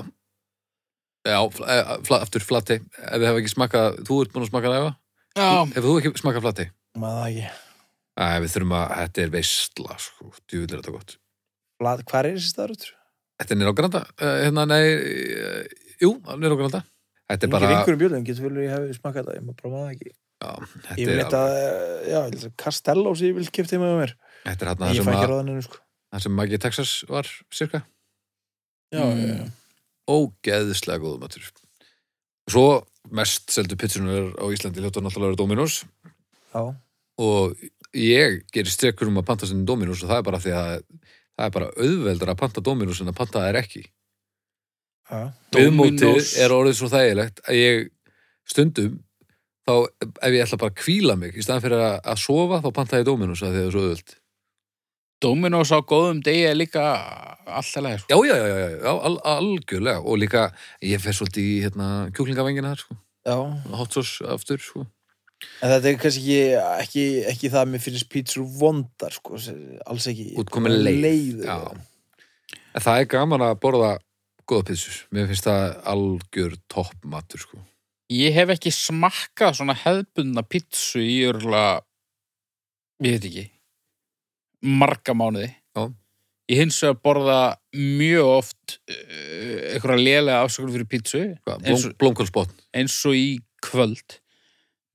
Já, 1.28 1.40
fl 1.52 1.64
eh, 1.64 1.94
fla 2.08 2.20
aftur 2.24 2.44
flati. 2.44 2.78
Ef 3.00 3.16
við 3.22 3.28
hefum 3.30 3.40
ekki 3.42 3.54
smakað, 3.54 4.02
þú 4.08 4.18
ert 4.24 4.34
búin 4.34 4.46
að 4.46 4.52
smaka 4.52 4.74
það, 4.74 4.90
já, 5.38 5.48
Ef 5.64 5.88
þú 5.88 5.96
ekki 6.02 6.12
smakað 6.22 6.46
flati? 6.46 6.68
Maður 7.00 7.22
það 7.22 7.32
ekki. 7.32 7.48
Æ, 8.18 8.28
við 8.44 8.54
þurfum 8.54 8.76
að, 8.78 8.94
þetta 9.00 9.24
er 9.24 9.34
veistla, 9.38 9.98
sko. 10.02 10.30
Er 10.58 10.70
þetta 10.76 10.96
gott. 10.98 11.18
Hvað 11.80 12.20
er 12.20 12.30
þessi 12.34 12.52
staður? 12.52 12.76
út? 12.76 12.88
Þetta 13.38 13.54
er 13.54 13.60
nýr 13.62 13.72
á 13.72 13.78
Granda. 13.78 14.04
Uh, 14.18 14.38
hérna, 14.44 14.64
nei, 14.68 14.84
uh, 15.38 15.92
jú, 16.02 16.14
nýr 16.42 16.56
á 16.58 16.60
Granda. 16.60 16.82
Þetta 17.28 17.44
er 17.48 17.52
bara, 17.52 17.70
einhverjum 17.76 18.00
björnum, 18.02 18.24
getur 18.28 18.46
vel 18.48 18.64
ég 18.64 18.72
hef 18.72 19.00
smakað 19.02 19.26
þetta, 19.28 19.36
ég 19.36 19.44
maður 19.48 19.60
prófaði 19.62 19.84
það 19.84 19.94
ekki. 19.98 20.12
já, 20.38 20.52
Ég 20.58 20.70
þetta 20.88 20.96
vil 20.98 21.18
er, 21.18 21.24
eitthvað, 21.26 21.56
eh, 21.58 22.08
já, 22.12 22.20
ég 22.28 22.42
vil 22.44 22.52
Castello 22.64 23.16
sem 23.20 23.28
ég 23.28 23.36
vil 23.36 23.48
kipta 23.58 23.80
með 23.82 23.96
mér. 24.00 24.14
þetta 24.46 24.62
er 24.64 24.70
hérna 24.72 24.92
Ég 24.94 25.02
það 25.02 25.02
fæ 25.02 25.04
sem, 25.04 25.14
ekki 25.14 25.26
að, 25.28 25.32
ráðaninu, 25.34 25.64
sko. 25.68 25.78
það 26.14 26.22
sem 26.28 26.36
Maggi 26.40 26.60
Texas 26.64 26.94
var, 27.10 27.28
cirka. 27.52 27.84
Já, 28.96 29.04
Mm. 29.04 29.20
já, 29.20 29.36
já. 29.36 29.52
ógeðslega 30.08 31.02
góðum 31.04 31.20
matur 31.26 31.44
svo 32.48 32.64
mest 33.12 33.52
seldu 33.52 33.76
pitsunar 33.76 34.30
á 34.40 34.46
Íslandi 34.48 34.80
hljóta 34.80 35.02
náttúrulega 35.04 35.28
að 35.28 35.36
vera 35.36 35.42
Dominos 35.42 35.84
Já, 36.54 36.64
og 37.20 37.58
ég 37.94 38.46
gerir 38.56 38.72
strekkur 38.72 39.08
um 39.12 39.20
að 39.20 39.26
panta 39.28 39.46
sinni 39.50 39.66
Dominos 39.68 40.00
og 40.04 40.10
það 40.10 40.22
er 40.22 40.24
bara 40.24 40.40
því 40.40 40.54
að 40.56 40.72
það 41.36 41.46
er 41.46 41.52
bara 41.58 41.68
auðveldar 41.76 42.32
að 42.32 42.40
panta 42.40 42.62
Dominos 42.64 43.02
en 43.04 43.12
að 43.12 43.18
panta 43.20 43.44
þær 43.44 43.60
ekki 43.60 43.84
já. 43.84 43.92
Viðmótið 45.56 46.06
Dominos. 46.06 46.32
er 46.44 46.56
orðið 46.56 46.80
svo 46.80 46.92
þægilegt 46.92 47.44
að 47.48 47.60
ég 47.60 47.90
stundum 48.48 48.96
þá 49.68 49.74
ef 50.24 50.32
ég 50.32 50.44
ætla 50.46 50.62
bara 50.62 50.74
að 50.74 50.80
kvíla 50.84 51.18
mig 51.20 51.36
í 51.36 51.44
staðan 51.44 51.66
fyrir 51.66 51.84
að, 51.84 51.98
að 52.08 52.24
sofa 52.24 52.62
þá 52.64 52.70
panta 52.76 53.02
ég 53.02 53.08
Dominus 53.08 53.44
að 53.44 53.52
því 53.52 53.58
að 53.58 53.60
það 53.60 53.68
er 53.68 53.76
svo 53.76 53.86
öðvöld 53.88 54.16
Dominos 55.18 55.72
á 55.74 55.80
góðum 55.82 56.20
degi 56.22 56.44
er 56.46 56.58
líka 56.58 56.84
alltaf 57.48 57.82
leið, 57.82 58.04
sko. 58.04 58.20
já, 58.22 58.36
já, 58.36 58.36
já, 58.38 58.58
já, 58.60 58.70
já 58.84 58.92
al, 58.94 59.16
algjörlega 59.24 60.04
og 60.04 60.20
líka 60.22 60.44
ég 60.86 61.02
fer 61.02 61.16
svolítið 61.18 61.48
í 61.48 61.56
hérna, 61.64 61.88
kjúklingavengina 62.14 62.74
þar 62.74 62.84
sko. 62.84 62.98
Já, 63.28 63.38
hot 63.80 63.98
sauce 63.98 64.28
aftur 64.30 64.62
sko. 64.62 64.86
en 65.62 65.74
þetta 65.74 65.90
er 65.90 66.00
kannski 66.04 66.22
ekki, 66.22 66.42
ekki, 66.84 67.06
ekki 67.34 67.52
það 67.54 67.64
að 67.64 67.72
mér 67.74 67.84
finnst 67.88 68.10
pítsur 68.14 68.46
vondar, 68.60 69.16
sko, 69.16 69.40
alls 69.90 70.10
ekki. 70.12 70.28
Útkomin 70.42 70.78
leið. 70.78 71.02
Leiður. 71.08 71.50
Já. 71.50 72.60
en 72.78 72.86
það 72.86 73.02
er 73.02 73.10
gaman 73.16 73.48
að 73.48 73.58
borða 73.64 73.92
góða 74.48 74.68
pítsur, 74.70 74.98
mér 75.12 75.28
finnst 75.30 75.48
það 75.48 75.66
algjör 75.94 76.56
toppmatur 76.72 77.44
sko. 77.44 77.60
Ég 78.14 78.32
hef 78.38 78.54
ekki 78.54 78.72
smakkað 78.72 79.58
svona 79.60 79.76
hefðbundna 79.76 80.44
pítsu 80.48 81.02
í 81.04 81.18
örgulega, 81.28 81.82
ég 83.04 83.18
veit 83.18 83.26
ekki, 83.28 83.46
marga 84.64 85.16
mánuði. 85.18 85.50
Já. 85.76 85.88
Ég 86.48 86.62
hins 86.64 86.78
vegar 86.80 87.02
borða 87.04 87.40
mjög 87.76 88.30
oft 88.38 88.78
uh, 88.88 89.74
einhverja 89.76 90.00
lélega 90.00 90.38
afsökun 90.46 90.72
fyrir 90.72 90.88
pítsu 90.88 91.20
Hvað, 91.44 91.66
Eins 91.68 91.82
blóm, 91.84 91.92
og- 91.92 91.98
blómkálsbotn 92.00 92.62
eins 92.80 92.96
og 93.10 93.18
í 93.20 93.26
kvöld. 93.68 94.20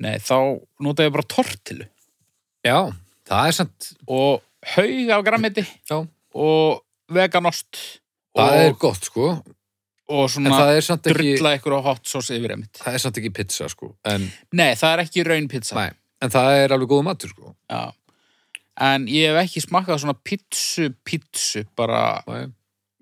Nei, 0.02 0.16
þá 0.18 0.38
nota 0.82 1.04
ég 1.04 1.12
bara 1.14 1.28
tortilu 1.28 1.84
já, 2.64 2.78
það 3.28 3.50
er 3.50 3.56
sant 3.58 3.90
og 4.08 4.40
haug 4.72 5.12
af 5.12 5.24
grammiti 5.26 5.62
Já. 5.90 5.98
og 6.32 6.80
veganost 7.12 8.00
það 8.36 8.52
og, 8.52 8.62
er 8.66 8.76
gott 8.80 9.08
sko 9.10 9.26
og 10.12 10.22
en 10.26 10.32
svona 10.34 10.56
það 10.58 10.74
er 10.76 10.86
samt 10.88 11.06
ekki 11.08 11.18
drulla 11.36 11.54
ykkur 11.58 11.76
á 11.78 11.80
hot 11.88 12.06
sauce 12.10 12.34
yfir 12.36 12.54
emitt. 12.56 12.78
það 12.82 12.94
er 12.98 13.02
samt 13.06 13.18
ekki 13.22 13.32
pizza 13.38 13.68
sko 13.72 13.92
en, 14.08 14.28
Nei, 14.52 14.72
það 14.76 14.94
er 14.96 15.04
ekki 15.06 15.24
raun 15.28 15.48
pizza. 15.52 15.76
nei, 15.78 15.90
en 16.22 16.32
það 16.34 16.56
er 16.62 16.74
alveg 16.76 16.90
góða 16.94 17.08
matur 17.12 17.32
sko 17.34 17.54
Já. 17.70 17.82
En 18.82 19.04
ég 19.06 19.28
hef 19.28 19.36
ekki 19.44 19.60
smakkað 19.60 19.98
svona 20.00 20.14
pítsu, 20.24 20.86
pítsu, 21.04 21.60
bara 21.76 22.22
Nei. 22.26 22.46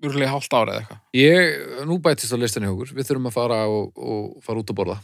urlega 0.03 0.33
hálft 0.33 0.51
árið 0.51 0.73
eða 0.73 0.81
eitthvað. 0.81 0.99
Ég, 1.15 1.61
nú 1.87 1.95
bætist 2.03 2.35
á 2.35 2.37
listan 2.37 2.65
hjá 2.67 2.73
okkur, 2.73 2.91
við 2.97 3.07
þurfum 3.07 3.29
að 3.29 3.35
fara 3.37 3.59
og, 3.71 3.93
og 3.95 4.41
fara 4.43 4.59
út 4.59 4.73
að 4.73 4.77
borða. 4.81 4.97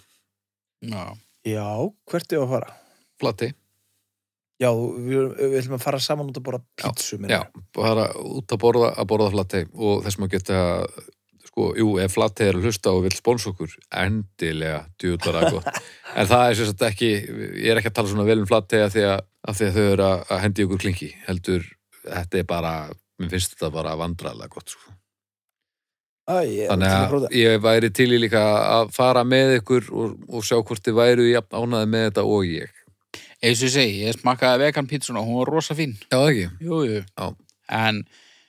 Já. 0.84 1.06
Já, 1.48 1.70
hvert 2.12 2.36
er 2.36 2.44
að 2.44 2.52
fara? 2.52 2.76
Flatti, 3.24 3.50
Já, 4.58 4.72
við, 4.74 5.36
við 5.38 5.60
ætlum 5.60 5.78
að 5.78 5.84
fara 5.84 6.00
saman 6.02 6.32
út 6.32 6.40
að 6.40 6.48
borða 6.48 6.64
pítsu. 6.82 7.20
já, 7.30 7.44
bara 7.78 8.08
út 8.18 8.56
að 8.56 8.62
borða, 8.64 8.90
að 8.98 9.08
borða 9.12 9.30
flatti 9.36 9.62
og 9.76 10.02
þess 10.06 10.18
maður 10.18 10.34
geta, 10.34 10.62
sko, 11.52 11.68
jú, 11.78 11.92
ef 12.02 12.16
flatti 12.16 12.48
er 12.48 12.58
að 12.58 12.66
hlusta 12.66 12.94
og 12.98 13.04
vil 13.06 13.14
spóns 13.14 13.46
okkur, 13.52 13.76
endilega 14.02 14.82
djúðlar 14.98 15.42
að 15.44 15.58
gott. 15.60 15.82
En 16.18 16.26
það 16.26 16.48
er 16.50 16.58
sagt 16.58 16.86
ekki, 16.88 17.10
ég 17.62 17.70
er 17.70 17.78
ekki 17.78 17.92
að 17.92 17.98
tala 18.00 18.10
svona 18.10 18.26
vel 18.26 18.40
um 18.42 18.48
flatti 18.50 18.80
að 18.82 18.96
því 18.96 19.04
að, 19.12 19.20
að, 19.46 19.58
því 19.60 19.68
að 19.68 19.76
þau 19.76 19.84
eru 19.92 20.06
að, 20.08 20.22
að 20.34 20.40
hendi 20.48 20.66
okkur 20.66 20.82
klingi, 20.82 21.10
heldur, 21.28 21.68
þetta 22.08 22.40
er 22.42 22.48
bara, 22.50 22.72
mér 23.22 23.34
finnst 23.36 23.54
þetta 23.54 23.70
bara 23.76 23.94
vandrarlega 24.00 24.56
gott, 24.56 24.74
sko. 24.74 24.96
Æ, 26.28 26.38
ég, 26.50 26.66
Þannig 26.72 26.96
að 26.98 27.28
ég 27.38 27.62
væri 27.64 27.94
til 27.96 28.10
í 28.10 28.18
líka 28.26 28.42
að 28.42 28.90
fara 28.98 29.22
með 29.24 29.60
ykkur 29.62 29.94
og, 29.94 30.18
og 30.28 30.44
sjá 30.44 30.58
hvort 30.58 30.84
þið 30.84 30.98
væru 30.98 31.30
ánaði 31.38 31.92
með 31.94 32.10
þetta 32.10 32.26
og 32.28 32.50
ég. 32.50 32.74
Eins 33.38 33.60
og 33.62 33.68
ég 33.68 33.74
segi, 33.76 33.98
ég 34.08 34.18
smakkaði 34.18 34.64
vegan 34.66 34.88
pítsuna 34.90 35.22
og 35.22 35.28
hún 35.30 35.42
var 35.42 35.52
rosa 35.54 35.76
fín. 35.78 35.94
Já, 36.10 36.18
ekki. 36.24 36.48
Jú, 36.66 36.80
jú. 36.90 37.02
Já. 37.06 37.28
En 37.78 38.00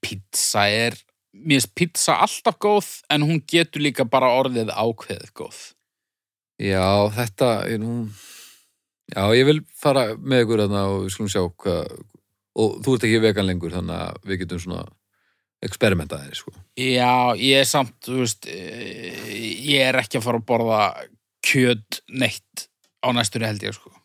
pizza 0.05 0.65
er, 0.73 0.97
mér 1.37 1.59
finnst 1.59 1.75
pizza 1.77 2.17
alltaf 2.25 2.57
góð, 2.63 2.89
en 3.13 3.27
hún 3.29 3.43
getur 3.51 3.85
líka 3.85 4.07
bara 4.09 4.31
orðið 4.39 4.73
ákveðið 4.73 5.35
góð. 5.37 5.59
Já, 6.63 6.87
þetta 7.15 7.51
er 7.69 7.83
nú... 7.83 7.99
Já, 9.09 9.23
ég 9.37 9.45
vil 9.49 9.61
fara 9.77 10.13
með 10.17 10.45
ykkur 10.45 10.65
þarna 10.65 10.87
og 10.93 11.03
við 11.05 11.13
skulum 11.17 11.33
sjá 11.33 11.43
hvað... 11.45 11.93
Og 12.59 12.81
þú 12.83 12.97
ert 12.97 13.05
ekki 13.07 13.21
vegan 13.23 13.47
lengur, 13.47 13.77
þannig 13.77 14.01
að 14.09 14.25
við 14.27 14.41
getum 14.43 14.63
svona 14.65 14.81
experimentaði, 15.69 16.33
sko. 16.39 16.55
Já, 16.81 17.37
ég 17.39 17.61
er 17.61 17.69
samt, 17.69 17.95
þú 18.07 18.23
veist, 18.23 18.49
eh, 18.51 19.21
ég 19.69 19.85
er 19.85 20.01
ekki 20.01 20.19
að 20.19 20.27
fara 20.27 20.41
að 20.41 20.49
borða 20.49 20.83
kjöt 21.45 22.01
neitt 22.09 22.69
á 23.05 23.13
næstunni 23.15 23.47
held 23.47 23.69
ég, 23.69 23.77
sko. 23.77 23.98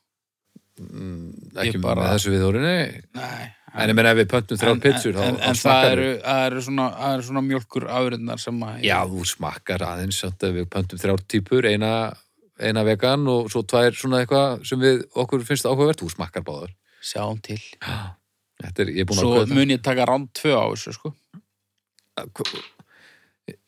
Mm, 0.82 1.52
ekki 1.62 1.82
bara- 1.82 2.02
með 2.02 2.16
þessu. 2.16 3.04
Nei. 3.14 3.52
En 3.74 3.90
ég 3.90 3.96
menn 3.98 4.06
ef 4.06 4.18
við 4.20 4.28
pöntum 4.30 4.58
þrjár 4.62 4.82
pitsur, 4.82 5.16
þá, 5.18 5.22
en, 5.26 5.38
þá 5.38 5.48
en 5.50 5.56
það 5.58 5.86
eru, 5.92 6.10
eru 6.34 6.62
svona, 6.62 6.88
svona 7.26 7.42
mjölkur 7.42 7.88
afurðnar 7.90 8.42
sem 8.42 8.60
að 8.62 8.84
Já, 8.86 8.98
þú 9.10 9.24
smakkar 9.26 9.86
aðeins 9.88 10.20
að 10.28 10.46
við 10.60 10.68
pöntum 10.70 11.02
þrjár 11.02 11.24
típur, 11.34 11.66
eina, 11.66 11.92
eina 12.62 12.84
vegan 12.86 13.26
og 13.34 13.50
svo 13.50 13.64
tvær 13.66 13.98
svona 13.98 14.22
eitthvað 14.22 14.62
sem 14.70 14.84
við 14.84 15.02
okkur 15.24 15.46
finnst 15.48 15.66
áhugavert, 15.66 16.04
þú 16.04 16.12
smakkar 16.14 16.46
báðar. 16.46 16.76
sjáum 17.04 17.42
til 17.44 17.58
þetta 18.62 18.86
er, 18.86 18.94
er 19.02 19.18
svo 19.18 19.46
mun 19.50 19.74
ég 19.74 19.82
taka 19.84 20.06
ránd 20.08 20.30
tvö 20.38 20.54
á 20.54 20.66
þessu 20.70 20.94
sko. 20.96 21.14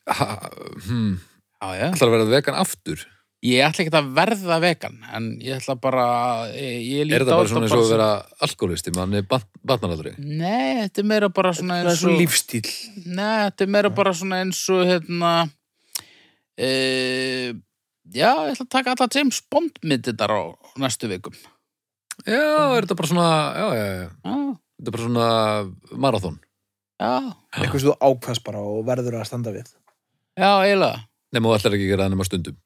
Ha, 0.06 0.26
hmm, 0.86 1.18
já, 1.60 1.68
já. 1.74 1.88
ætlar 1.90 2.08
að 2.08 2.14
vera 2.14 2.30
vegan 2.30 2.58
aftur? 2.62 3.02
Ég 3.44 3.60
ætla 3.66 3.84
ekki 3.84 3.92
að 3.98 4.06
verða 4.16 4.56
vegan 4.64 4.96
en 5.14 5.26
ég 5.44 5.58
ætla 5.60 5.74
bara 5.80 6.06
ég, 6.54 6.78
ég 6.88 7.04
lít 7.06 7.16
Er 7.18 7.24
þetta 7.26 7.36
á 7.36 7.40
bara 7.42 7.50
svona 7.52 7.66
eins 7.68 7.74
og 7.76 7.82
að 7.84 7.92
vera 7.92 8.08
alkoholisti, 8.46 8.94
mann 8.96 9.14
er 9.18 9.26
batnaraldri? 9.28 10.14
nei, 10.18 10.86
þetta 10.86 11.02
er 11.04 11.08
meira 11.12 11.28
bara 11.28 11.52
svona 11.56 11.76
Það 11.76 11.84
er 11.84 11.90
eins 11.92 12.00
svo 12.00 12.14
og 12.14 12.20
lífstíl. 12.22 12.64
nei, 13.06 13.36
þetta 13.50 13.66
er 13.66 13.72
meira 13.76 13.90
bara 14.00 14.14
svona 14.16 14.40
eins 14.44 14.62
og 14.72 14.82
hérna 14.88 15.32
e, 16.56 16.70
já, 18.16 18.30
ég 18.48 18.54
ætla 18.54 18.64
að 18.66 18.72
taka 18.72 18.94
alla 18.96 19.08
James 19.14 19.42
Bond 19.52 19.78
myndirnar 19.84 20.32
á 20.32 20.42
næstu 20.80 21.10
vikum 21.12 21.36
Já, 22.24 22.40
er 22.72 22.86
þetta 22.86 22.96
bara 22.96 23.08
svona, 23.12 23.28
já, 23.52 23.66
já, 23.76 23.84
já, 23.86 24.04
já, 24.24 24.36
þetta 24.80 24.88
er 24.88 24.94
bara 24.96 25.04
svona 25.04 25.26
marathon. 26.00 26.38
já, 26.96 27.10
Eitthvað 27.60 27.82
sem 27.82 27.90
þú 27.90 27.96
ákvæðst 28.08 28.44
bara 28.46 28.62
og 28.64 28.78
verður 28.88 29.18
að 29.20 29.26
standa 29.28 29.52
við. 29.52 29.68
já, 30.40 30.48
eiginlega 30.64 31.02
Nefnum 31.34 31.50
þú 31.52 31.56
ætlar 31.58 31.74
ekki 31.76 31.84
að 31.84 31.90
gera 31.92 32.04
það 32.06 32.12
nema 32.14 32.24
stundum. 32.24 32.56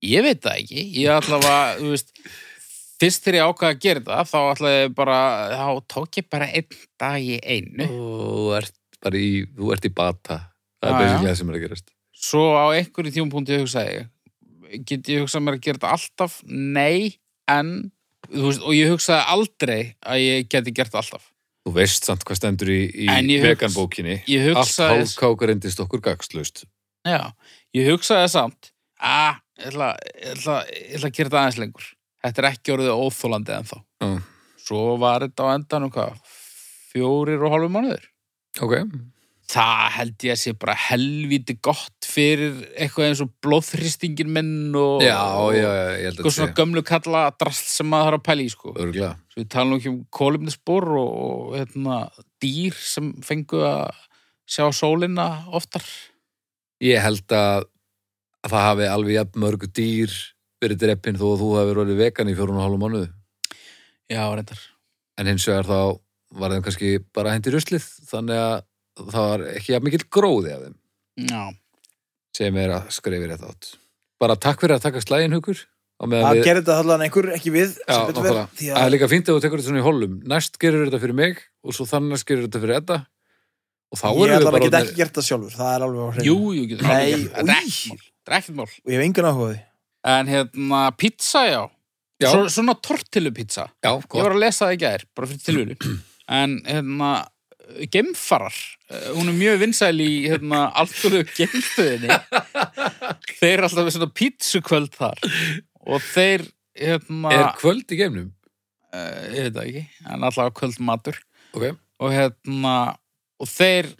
Ég 0.00 0.24
veit 0.24 0.40
það 0.40 0.60
ekki, 0.62 0.84
ég 0.96 1.12
ætla 1.12 1.40
að, 1.44 1.80
þú 1.80 1.90
veist, 1.92 2.12
fyrst 3.00 3.24
þegar 3.26 3.36
ég 3.38 3.50
ákvaði 3.50 3.74
að 3.74 3.82
gera 3.84 4.04
það, 4.06 4.30
þá 4.30 4.38
ætla 4.40 4.70
ég 4.74 4.94
bara, 4.96 5.18
þá 5.52 5.66
tók 5.94 6.20
ég 6.20 6.28
bara 6.32 6.48
einn 6.48 6.78
dag 7.02 7.20
í 7.20 7.36
einu. 7.44 7.88
Og 7.90 8.22
þú 8.22 8.46
ert 8.60 8.76
bara 9.04 9.20
í, 9.20 9.32
þú 9.56 9.72
ert 9.74 9.88
í 9.88 9.92
bata. 10.00 10.38
Það 10.80 10.90
er 10.94 11.02
basically 11.02 11.28
það 11.30 11.38
sem 11.40 11.52
er 11.52 11.58
að 11.58 11.64
gerast. 11.66 11.92
Svo 12.20 12.44
á 12.56 12.64
einhverju 12.76 13.12
tímapunkti 13.16 13.60
hugsaði 13.60 13.98
ég, 13.98 14.08
get 14.88 15.10
ég 15.12 15.24
hugsað 15.24 15.44
mér 15.44 15.58
að 15.58 15.66
gera 15.66 15.80
þetta 15.80 15.92
alltaf? 15.96 16.38
Nei, 16.48 17.18
en, 17.52 17.74
þú 18.28 18.46
veist, 18.46 18.64
og 18.64 18.76
ég 18.76 18.92
hugsaði 18.94 19.28
aldrei 19.36 19.80
að 20.00 20.24
ég 20.24 20.50
geti 20.52 20.74
gert 20.76 20.92
það 20.94 21.02
alltaf. 21.04 21.28
Þú 21.60 21.76
veist 21.76 22.08
samt 22.08 22.24
hvað 22.24 22.40
stendur 22.40 22.72
í, 22.72 22.80
í 23.04 23.38
veganbókinni. 23.44 24.20
Allt 24.24 24.48
hugsaði, 24.56 25.02
hálfkák 25.02 25.46
reyndist 25.50 25.80
okkur 25.84 26.00
gagslaust. 26.08 26.64
já, 27.04 27.20
ég 27.76 27.92
hugsaði 27.92 28.32
samt, 28.32 28.72
að, 28.96 29.40
ég 29.60 29.70
ætla, 29.70 30.58
að 30.64 31.14
gera 31.14 31.28
þetta 31.28 31.40
aðeins 31.44 31.60
lengur. 31.60 31.88
Þetta 32.20 32.42
er 32.42 32.48
ekki 32.50 32.74
orðið 32.74 33.00
óþólandi 33.04 33.56
ennþá. 33.56 33.80
Já. 34.00 34.10
Svo 34.60 34.82
var 35.00 35.24
þetta 35.24 35.46
á 35.48 35.54
endanum 35.56 35.92
hvað, 35.94 36.36
fjórir 36.92 37.42
og 37.46 37.54
hálfu 37.54 37.72
mánuður. 37.72 38.04
Ok. 38.60 38.76
það 39.50 39.86
held 39.96 40.24
ég 40.26 40.34
að 40.36 40.38
sé 40.38 40.52
bara 40.54 40.74
helviti 40.78 41.56
gott 41.58 42.06
fyrir 42.06 42.60
eitthvað 42.78 43.08
eins 43.08 43.22
og 43.24 43.32
blóðþristingin 43.42 44.30
minn 44.30 44.76
og, 44.78 45.02
Já, 45.02 45.16
og 45.42 45.56
já, 45.56 45.66
já, 45.66 46.10
eitthvað 46.12 46.36
svona 46.36 46.54
gömlu 46.54 46.82
kalla 46.86 47.24
drast 47.34 47.72
sem 47.72 47.88
maður 47.90 48.12
þarf 48.12 48.20
að 48.20 48.26
pæla 48.28 48.44
í 48.44 48.52
sko. 48.52 48.74
Við 49.34 49.48
talum 49.50 49.74
ekki 49.78 49.90
um 49.90 49.98
kólumnisspor 50.14 50.86
og, 51.00 51.10
og 51.24 51.56
hérna, 51.58 51.98
dýr 52.42 52.78
sem 52.78 53.10
fengu 53.26 53.64
að 53.66 53.98
sjá 54.50 54.68
sólina 54.74 55.26
oftar. 55.50 55.82
Ég 56.86 57.02
held 57.02 57.34
að, 57.34 57.66
að 58.44 58.54
það 58.54 58.66
hafi 58.68 58.88
alveg 58.90 59.16
jafn 59.18 59.42
mörg 59.44 59.66
dýr 59.76 60.14
verið 60.60 60.82
dreppin 60.84 61.18
þó 61.20 61.26
að 61.32 61.40
þú 61.42 61.48
hafi 61.56 61.74
verið 61.78 62.00
vegan 62.00 62.30
í 62.30 62.36
fjórun 62.36 62.60
og 62.60 62.64
hálfu 62.66 62.80
mánuðu. 62.82 63.08
Já, 64.10 64.22
reyndar. 64.34 64.62
En 65.20 65.30
hins 65.30 65.46
vegar 65.48 65.68
þá 65.68 65.80
var 66.40 66.54
þeim 66.54 66.64
kannski 66.66 66.92
bara 67.16 67.34
hendi 67.34 67.52
ruslið, 67.54 67.86
þannig 68.10 68.38
að 68.40 69.10
það 69.10 69.26
var 69.32 69.44
ekki 69.56 69.74
jafn 69.74 69.86
mikill 69.88 70.06
gróði 70.12 70.54
af 70.54 70.64
þeim 70.66 70.76
Já, 71.30 71.42
sem 72.36 72.56
er 72.62 72.72
að 72.76 72.90
skrifa 72.94 73.28
rétt 73.30 73.44
átt. 73.44 73.70
Bara 74.20 74.36
takk 74.40 74.60
fyrir 74.62 74.76
að 74.78 74.84
taka 74.86 75.02
slægin 75.04 75.34
hugur. 75.36 75.60
Það 76.00 76.12
við- 76.16 76.44
gerir 76.46 76.62
þetta 76.62 76.76
allan 76.80 77.02
einhver 77.04 77.26
ekki 77.34 77.50
við. 77.52 77.72
Já, 77.84 77.98
því 78.08 78.22
Það 78.24 78.70
er 78.70 78.78
að 78.80 78.92
líka 78.94 79.08
fínt 79.10 79.28
að 79.28 79.36
þú 79.36 79.42
tekur 79.44 79.60
þetta 79.60 79.68
svona 79.68 79.80
í 79.82 79.84
holum. 79.84 80.14
Næst 80.24 80.56
gerir 80.62 80.86
þetta 80.86 81.00
fyrir 81.02 81.16
mig 81.18 81.42
og 81.60 81.76
svo 81.76 81.84
þannig 81.88 82.24
gerir 82.24 82.46
þetta 82.46 82.62
fyrir 82.62 82.78
þetta. 82.80 82.98
Og 83.90 83.98
þá 84.00 84.06
ég 84.06 84.16
erum 84.16 84.30
við 84.30 84.36
allan 84.38 84.46
bara 84.54 84.60
að 84.60 84.64
geta 84.68 84.80
ekki 84.86 84.96
gert 84.96 85.18
það 85.18 85.26
sjálfur. 85.28 85.56
Það 85.58 85.74
er 85.74 85.84
alveg 85.84 86.00
á 86.00 86.08
hreinu. 86.14 86.24
jú, 86.30 86.38
jú, 86.56 86.64
getur 86.70 86.86
Nei, 86.88 87.12
alveg 87.12 88.09
Þetta 88.30 88.36
er 88.36 88.44
ekkert 88.44 88.56
mál. 88.60 88.68
Er. 88.70 88.78
Og 88.86 88.92
ég 88.94 89.00
hef 89.00 89.06
engan 89.08 89.28
áhuga 89.32 89.42
á 89.42 89.50
því. 89.50 89.60
En 90.14 90.30
hérna, 90.30 90.80
pizza, 90.96 91.42
já. 91.50 91.60
Já. 92.22 92.28
Svo, 92.30 92.44
svona 92.52 92.74
tortilupizza. 92.78 93.66
Já, 93.82 93.90
Ég 93.96 94.06
gott. 94.06 94.22
var 94.22 94.34
að 94.36 94.42
lesa 94.44 94.66
það 94.68 94.76
í 94.76 94.80
gær, 94.84 95.04
bara 95.18 95.28
fyrir 95.32 95.42
tilvílu. 95.48 95.76
en 96.40 96.56
hérna, 96.68 97.10
gemfarar 97.92 98.56
Eh, 98.90 99.10
hún 99.14 99.28
er 99.30 99.36
mjög 99.38 99.60
vinsæl 99.60 100.00
í 100.02 100.08
hérna, 100.26 100.64
alltölu 100.74 101.20
gemstöðinni 101.36 102.08
þeir 103.38 103.52
eru 103.52 103.68
alltaf 103.68 103.90
svona 103.94 104.08
pítsukvöld 104.18 104.96
þar 104.98 105.20
og 105.86 106.02
þeir 106.02 106.42
hérna, 106.74 107.30
Er 107.36 107.44
kvöld 107.60 107.94
í 107.94 107.98
geimnum? 108.00 108.32
uh, 108.90 109.30
ég 109.30 109.46
veit 109.46 109.54
það 109.54 109.68
ekki, 109.68 109.84
en 110.10 110.26
alltaf 110.26 110.50
kvöld 110.58 110.80
matur 110.82 111.20
Ok. 111.54 111.68
og 112.02 112.10
hérna 112.16 112.74
og 113.38 113.52
þeir 113.52 113.92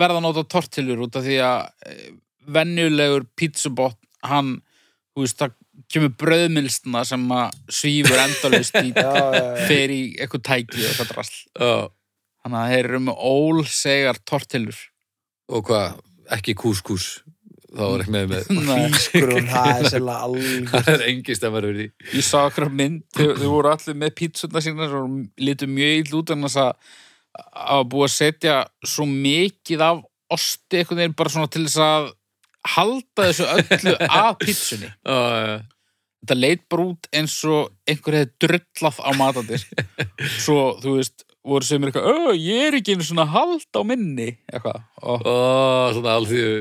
verða 0.00 0.16
að 0.16 0.24
nota 0.30 0.46
tortilur 0.56 1.04
út 1.04 1.20
af 1.20 1.28
því 1.28 1.36
að 1.44 1.92
venjulegur 2.48 3.26
pítsubot 3.38 3.96
hann, 4.26 4.58
þú 5.14 5.24
veist, 5.24 5.38
það 5.40 5.54
kemur 5.92 6.12
brauðmilsna 6.20 7.04
sem 7.06 7.22
að 7.32 7.54
svífur 7.72 8.20
endalist 8.24 8.76
í 8.82 8.90
fer 9.70 9.94
í 9.94 10.02
eitthvað 10.18 10.44
tæki 10.50 10.82
og 10.82 10.88
eitthvað 10.90 11.12
drasl 11.14 11.38
þannig 12.42 12.60
að 12.60 12.72
þeir 12.74 12.88
eru 12.90 13.00
með 13.06 13.24
ólsegar 13.32 14.20
tortilur 14.28 14.84
Og 15.48 15.64
hvað? 15.64 15.94
Ekki 16.36 16.52
kúskús. 16.60 17.22
þá 17.72 17.82
er 17.86 18.02
ekki 18.02 18.12
með 18.12 18.26
með. 18.34 18.50
Ískurun, 18.90 19.46
það 19.54 19.70
er 19.72 19.90
sérlega 19.94 20.26
alveg 20.26 20.68
það 20.74 20.90
er 20.92 21.04
engi 21.08 21.36
stemmar 21.38 21.68
við 21.68 21.78
því 21.78 22.16
Ég 22.18 22.26
sá 22.26 22.38
okkur 22.42 22.68
mynd, 22.80 23.02
þau, 23.16 23.26
voru 23.46 23.72
allir 23.72 24.00
með 24.02 24.14
pítsuna 24.20 24.64
sína 24.64 24.90
og 24.98 25.18
litu 25.40 25.68
mjög 25.70 26.02
ill 26.02 26.18
út 26.20 26.34
en 26.34 26.44
þess 26.48 26.60
að 26.66 26.96
að 27.38 27.82
búið 27.92 28.08
að 28.08 28.14
setja 28.16 28.54
svo 28.88 29.04
mikið 29.08 29.82
af 29.84 30.00
osti 30.34 30.80
einhvern 30.80 30.98
veginn 31.00 31.16
bara 31.16 31.32
svona 31.32 31.50
til 31.52 31.64
þess 31.68 31.80
að 31.84 32.08
halda 32.66 33.28
þessu 33.28 33.46
öllu 33.54 33.94
af 34.08 34.38
pítsunni. 34.42 34.90
uh, 35.08 35.58
Þetta 36.18 36.34
leit 36.34 36.64
bara 36.68 36.82
út 36.90 37.06
eins 37.14 37.36
og 37.46 37.68
einhver 37.86 38.16
hefði 38.18 38.32
drullað 38.42 38.96
á 38.98 39.10
matadisk. 39.14 39.70
Svo, 40.44 40.74
þú 40.82 40.96
veist, 40.96 41.22
voru 41.46 41.64
sem 41.64 41.82
er 41.86 41.92
eitthvað, 41.92 42.08
"Ö, 42.10 42.32
ég 42.34 42.64
er 42.66 42.76
ekki 42.80 42.96
einu 42.96 43.06
svona 43.06 43.24
hald 43.30 43.62
á 43.70 43.82
minni, 43.86 44.26
eitthvað. 44.50 44.82
Og, 45.02 45.22
og 45.22 45.94
svona 45.94 46.16
alþýðu 46.18 46.56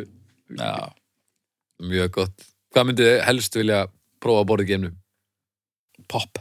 já, 0.62 0.94
mjög 1.82 2.12
gott 2.20 2.46
hvað 2.72 2.86
myndið 2.92 3.12
helst 3.26 3.58
vilja 3.58 3.82
prófa 4.22 4.44
að 4.46 4.48
borða 4.52 4.64
í 4.68 4.70
geimnum? 4.70 4.96
pop. 6.08 6.38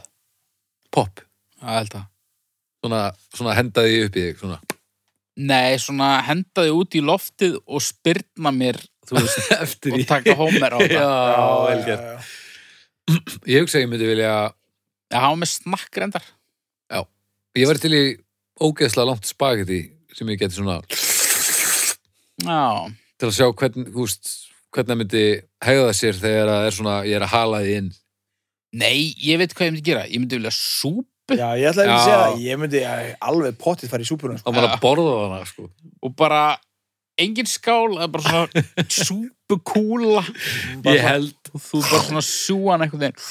Pop, 0.93 1.19
Það 1.59 1.73
held 1.79 1.95
að. 1.97 2.05
svona, 2.85 3.01
svona 3.33 3.55
hendaði 3.57 3.97
upp 4.05 4.15
í 4.15 4.21
þig 4.27 4.37
svona. 4.39 4.59
Nei, 5.37 5.77
svona 5.81 6.11
hendaði 6.25 6.71
út 6.77 6.95
í 6.95 7.01
loftið 7.01 7.57
og 7.65 7.81
spyrna 7.83 8.53
mér, 8.53 8.77
veist, 9.15 9.51
eftir 9.63 9.95
og 9.97 10.05
taka 10.09 10.35
hómer 10.39 10.75
á 10.75 10.79
það. 10.83 10.91
já, 10.91 11.07
vel 11.69 11.83
gert 11.87 13.47
ég 13.47 13.63
hugsa 13.63 13.79
að 13.79 13.85
ég 13.85 13.91
myndi 13.93 14.09
vilja 14.09 14.31
Já, 15.07 15.19
hann 15.23 15.31
var 15.31 15.39
með 15.39 15.51
snakk 15.53 15.97
reyndar. 16.01 16.25
ég 17.57 17.69
væri 17.69 17.79
til 17.81 17.93
í 17.95 18.01
ógeðslega 18.61 19.07
langt 19.07 19.25
spagetti 19.29 19.77
sem 20.17 20.27
ég 20.33 20.41
geti 20.41 20.57
svona 20.59 20.81
Já, 22.43 22.91
til 23.17 23.29
að 23.29 23.35
sjá 23.37 23.47
hvern, 23.57 23.87
húst, 23.95 24.33
hvernig 24.75 24.91
það 24.91 24.99
myndi 25.01 25.23
hegða 25.65 25.93
sér 25.97 26.19
þegar 26.19 26.51
það 26.51 26.67
er 26.67 26.75
svona, 26.75 26.97
ég 27.07 27.17
er 27.17 27.25
að 27.25 27.33
hala 27.33 27.61
því 27.63 27.77
inn 27.81 27.87
nei, 28.77 28.97
ég 29.23 29.39
veit 29.41 29.55
hvað 29.55 29.69
ég 29.69 29.71
myndi 29.73 29.85
gera. 29.87 30.03
Ég 30.11 30.19
myndi 30.21 30.37
vilja 30.37 30.51
súpu 30.53 31.37
Já, 31.39 31.47
ég 31.59 31.65
ætla 31.71 31.83
ekki 31.83 31.91
að 31.91 31.97
Já. 31.97 32.03
segja 32.05 32.19
það, 32.21 32.35
ég 32.45 32.59
myndi 32.61 32.81
ja, 32.83 32.91
alveg 33.31 33.57
pottið 33.63 33.89
fara 33.91 34.05
í 34.05 34.07
súpunum 34.07 34.37
og 34.37 34.43
sko. 34.43 34.53
maður 34.53 34.67
Já. 34.69 34.75
að 34.75 34.83
borða 34.83 35.15
hana 35.23 35.39
sko. 35.49 35.65
og 36.03 36.13
bara 36.19 36.41
engin 37.21 37.49
skál, 37.49 37.95
það 37.95 38.05
er 38.05 38.13
bara 38.13 38.29
svona 38.29 38.85
súpukúla. 39.01 40.23
Ég 40.87 41.03
held 41.05 41.51
og 41.53 41.63
þú 41.63 41.81
bara 41.87 42.23
svona 42.25 42.85
einhvern 42.85 43.03
veginn. 43.05 43.27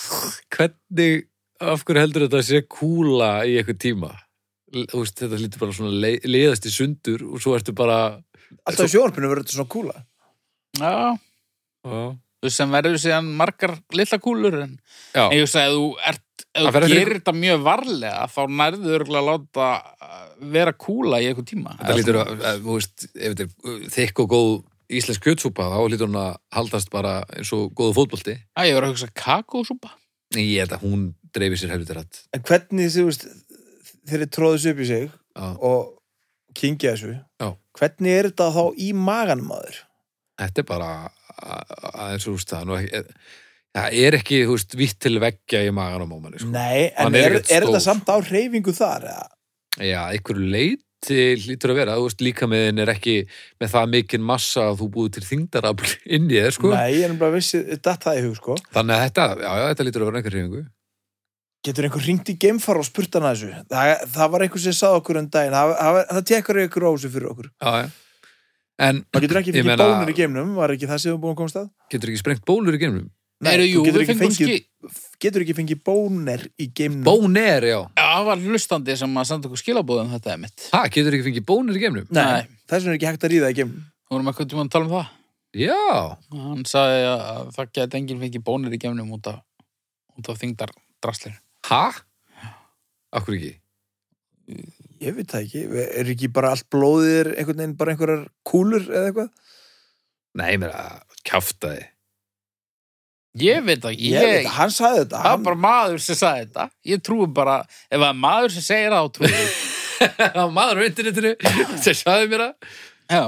hvernig, 0.56 1.26
af 1.60 1.84
hverju 1.86 2.02
heldur 2.04 2.26
þetta 2.26 2.40
að 2.42 2.48
sé 2.50 2.62
kúla 2.68 3.30
í 3.48 3.56
eitthvað 3.60 3.80
tíma? 3.86 4.12
Veist, 4.76 5.16
þetta 5.22 5.38
lítur 5.40 5.62
bara 5.62 5.76
svona 5.76 5.94
leið, 6.04 6.26
leiðast 6.28 6.66
í 6.68 6.74
sundur 6.74 7.22
og 7.30 7.40
svo 7.42 7.54
ertu 7.56 7.72
bara 7.76 8.00
Alltaf 8.66 8.86
í 8.86 8.92
sjónarpinu 8.92 9.30
verður 9.30 9.46
þetta 9.46 9.56
svona 9.56 9.72
kúla. 9.72 9.96
Já, 10.76 10.92
já, 11.86 12.02
þú 12.42 12.52
sem 12.52 12.74
verður 12.74 13.00
síðan 13.02 13.30
margar 13.38 13.72
litla 13.96 14.18
kúlur 14.22 14.58
en 14.60 14.74
já, 15.14 15.24
en 15.24 15.36
ég 15.38 15.46
hugsa 15.46 15.64
að 15.66 15.78
þú 15.78 15.86
ert 16.10 16.25
ef 16.56 16.76
Það 16.76 16.86
þú 16.86 16.90
gerir 16.92 17.18
þetta 17.18 17.34
mjög 17.36 17.64
varlega 17.66 18.26
þá 18.32 18.38
nærðu 18.60 18.94
örgulega 18.98 19.22
að 19.22 19.28
láta 19.30 19.68
uh, 20.06 20.22
vera 20.56 20.72
kúla 20.86 21.20
í 21.22 21.28
einhvern 21.30 21.48
tíma. 21.50 21.74
Þetta 21.80 21.96
lítur 22.00 22.18
að, 22.22 22.32
að 22.50 22.64
þú 22.66 22.78
veist, 22.78 23.06
ef 23.14 23.34
þetta 23.34 23.46
er 23.46 23.74
uh, 23.74 23.86
þykk 23.96 24.22
og 24.24 24.30
góð 24.34 24.50
íslensk 25.00 25.24
kjötsúpa 25.26 25.66
þá 25.72 25.78
lítur 25.90 26.10
hún 26.10 26.20
að 26.22 26.36
haldast 26.54 26.90
bara 26.94 27.14
eins 27.34 27.52
og 27.56 27.72
góðu 27.78 27.96
fótbolti. 27.98 28.36
Æ, 28.54 28.60
ég 28.70 28.76
var 28.78 28.86
að 28.86 28.94
hugsa 28.94 29.10
kakósúpa. 29.18 29.92
Ég 30.36 30.60
held 30.62 30.76
að 30.76 30.84
hún 30.86 31.06
dreifir 31.34 31.60
sér 31.60 31.74
helviti 31.74 31.96
rætt. 31.96 32.22
En 32.34 32.44
hvernig, 32.46 32.92
þú 32.94 33.06
veist, 33.08 33.26
þeir 34.06 34.26
tróðis 34.32 34.68
upp 34.70 34.80
í 34.82 34.86
sig 34.88 35.08
já, 35.10 35.46
og 35.58 35.92
kingja 36.56 36.94
þessu 36.94 37.16
Já. 37.42 37.50
Hvernig 37.76 38.14
er 38.16 38.28
þetta 38.30 38.46
þá 38.54 38.62
í 38.80 38.92
maganum 38.96 39.50
maður? 39.52 39.82
þetta 40.36 40.62
er 40.62 40.66
bara 40.68 40.88
að- 41.36 41.74
aðeins, 41.92 42.24
þú 42.26 42.32
veist, 42.36 42.50
það 42.52 42.60
er 42.60 42.66
nú 42.68 42.76
ekki 42.76 43.02
það 43.76 43.98
er 44.06 44.16
ekki, 44.18 44.40
þú 44.48 44.56
veist, 44.56 44.76
vitt 44.80 44.98
til 45.04 45.14
veggja 45.22 45.62
í 45.66 45.70
maganum 45.76 46.14
á 46.14 46.18
manni, 46.18 46.40
sko. 46.42 46.50
Nei, 46.54 46.88
en 46.92 47.08
Hann 47.10 47.18
er 47.20 47.26
er, 47.30 47.38
er, 47.44 47.66
þetta 47.68 47.82
samt 47.84 48.08
á 48.08 48.16
reyfingu 48.24 48.74
þar? 48.76 49.06
eða? 49.12 49.26
Já, 49.84 50.00
einhverju 50.16 50.46
leiti 50.56 50.82
lítur 51.46 51.74
að 51.74 51.78
vera, 51.82 51.96
þú 52.00 52.06
veist, 52.08 52.22
líka 52.24 52.48
meðin 52.50 52.80
er 52.82 52.90
ekki 52.94 53.16
með 53.60 53.74
það 53.74 53.90
mikinn 53.92 54.24
massa 54.26 54.64
að 54.70 54.80
þú 54.80 54.88
búið 54.96 55.10
til 55.18 55.26
þingdarafl 55.28 55.90
inn 56.16 56.30
í 56.32 56.38
þér, 56.40 56.56
sko. 56.56 56.72
Nei, 56.72 56.94
ég 56.96 57.04
er 57.10 57.18
bara 57.20 57.36
vissi, 57.36 57.60
datt 57.84 58.06
það 58.08 58.22
í 58.22 58.24
hug, 58.26 58.38
sko 58.40 58.56
Þannig 58.72 58.96
að 58.96 59.04
þetta, 59.04 59.26
já, 59.44 59.50
já, 59.60 59.66
þetta 59.74 59.86
lítur 59.90 60.04
að 60.06 60.10
vera 60.10 60.22
einhver 60.22 60.36
reyfingu. 60.38 60.64
Getur 61.66 61.86
einhver 61.88 62.04
ringt 62.06 62.28
í 62.30 62.34
geimfara 62.38 62.78
og 62.78 62.86
spurt 62.86 63.16
hana 63.18 63.32
þessu? 63.34 63.48
Það, 63.72 63.92
það 64.14 64.28
var 64.34 64.42
einhver 64.44 64.62
sem 64.62 64.74
sagði 64.76 64.98
okkur 65.00 65.18
um 65.18 65.28
daginn 65.34 65.54
Það, 65.56 65.70
það, 65.80 65.96
það 66.12 66.26
tekur 66.30 66.58
einhver 66.62 66.84
þessu 66.86 67.10
fyrir 67.10 67.30
okkur 67.32 67.48
Já, 67.50 67.70
já. 67.80 67.88
En 68.86 69.00
Það 69.08 69.24
getur 69.24 69.40
ekki 69.40 69.54
fengið 69.56 69.80
bónur 69.80 70.12
í 70.12 70.14
geimnum 70.20 70.52
Var 70.60 70.74
ekki 70.76 70.90
það 70.92 71.00
sem 71.02 71.14
þú 71.16 71.18
búin 71.24 71.32
að 71.34 71.38
komast 71.40 71.58
að? 71.58 71.66
getur 71.90 72.12
ekki 72.12 72.20
sprengt 72.22 72.44
bólur 72.46 72.76
í 72.76 72.80
geimnum? 72.84 73.08
Nei, 73.44 73.52
jú, 73.68 73.82
þú 73.82 73.90
getur 73.90 74.02
ekki, 74.06 74.14
fengið, 74.16 74.36
ski 74.36 75.20
getur 75.20 75.42
ekki 75.44 75.54
fengið 75.58 75.80
bónir 75.84 76.46
í 76.56 76.70
geimnum 76.72 77.04
Bóner, 77.04 77.66
já. 77.68 77.78
Já, 77.98 78.06
það 78.16 78.28
var 78.30 78.44
hlustandi 78.46 78.96
sem 78.96 79.18
að 79.20 79.26
senda 79.28 79.50
okkur 79.50 79.60
skilabóðum 79.60 80.14
þetta 80.14 80.32
er 80.32 80.40
mitt 80.46 80.64
Ha, 80.72 80.80
getur 80.88 81.16
ekki 81.18 81.26
fengið 81.28 81.44
bónir 81.50 81.76
í 81.76 81.82
geimnum? 81.82 82.06
Nei, 82.16 82.46
þess 82.64 82.86
vegna 82.86 82.94
er 82.94 82.98
ekki 83.00 83.10
hægt 83.10 83.26
að 83.28 83.34
ríða 83.34 83.50
í 83.52 83.58
geimnum 83.58 83.84
Þú 84.06 84.14
vorum 84.16 84.30
eitthvað 84.32 84.48
tíma 84.52 84.64
að 84.64 84.72
tala 84.76 84.88
um 84.88 84.94
það 84.94 85.12
Já, 85.56 85.76
Hann 86.36 86.64
sagði 86.68 87.04
að 87.10 87.52
það 87.58 87.70
geti 87.78 88.00
enginn 88.00 88.22
fengið 88.24 88.44
bónir 88.48 88.76
í 88.76 88.80
gefnum 88.80 89.12
út 89.16 89.28
af, 89.30 89.38
út 90.16 90.30
af 90.32 90.40
þingdar 90.40 90.72
draslir. 91.04 91.36
ha? 91.68 91.84
Akkur 93.16 93.36
ekki? 93.36 93.52
Ég 95.02 95.16
veit 95.16 95.28
það 95.32 95.44
ekki, 95.46 95.62
er 96.00 96.10
ekki 96.12 96.28
bara 96.32 96.52
allt 96.54 96.68
blóðir 96.72 97.32
einhvern 97.34 97.60
veginn 97.62 97.76
bara 97.80 97.92
einhverjar 97.94 98.24
kúlur 98.46 98.84
eða 98.86 99.10
eitthvað? 99.10 99.30
Nei, 100.36 100.52
mér 100.60 100.72
að 100.76 101.16
kjafta 101.26 101.72
þið. 101.74 101.86
Ég 103.42 103.64
veit 103.66 103.80
það 103.82 103.92
ekki. 103.96 104.10
Ég 104.12 104.26
veit 104.30 104.44
það, 104.46 104.52
hann 104.56 104.70
sagði 104.76 105.00
þetta 105.02 105.16
Það 105.16 105.26
hann, 105.26 105.40
var 105.40 105.46
bara 105.48 105.60
maður 105.66 106.02
sem 106.06 106.16
sagði 106.20 106.44
þetta. 106.46 106.66
Ég 106.92 107.02
trúi 107.04 107.26
bara, 107.36 107.56
ef 107.90 107.98
það 108.00 108.08
er 108.10 108.20
maður 108.26 108.54
sem 108.56 108.64
segir 108.66 108.94
það, 108.94 109.08
þá 109.08 109.16
trúi 109.18 109.32
ég. 109.32 109.56
Það 109.96 110.38
var 110.42 110.54
maður 110.56 110.80
á 110.80 110.82
internetinu 110.90 111.30
sem 111.80 111.94
sagði 111.96 112.26
mér 112.32 112.42
að 112.46 112.72
Já. 113.16 113.22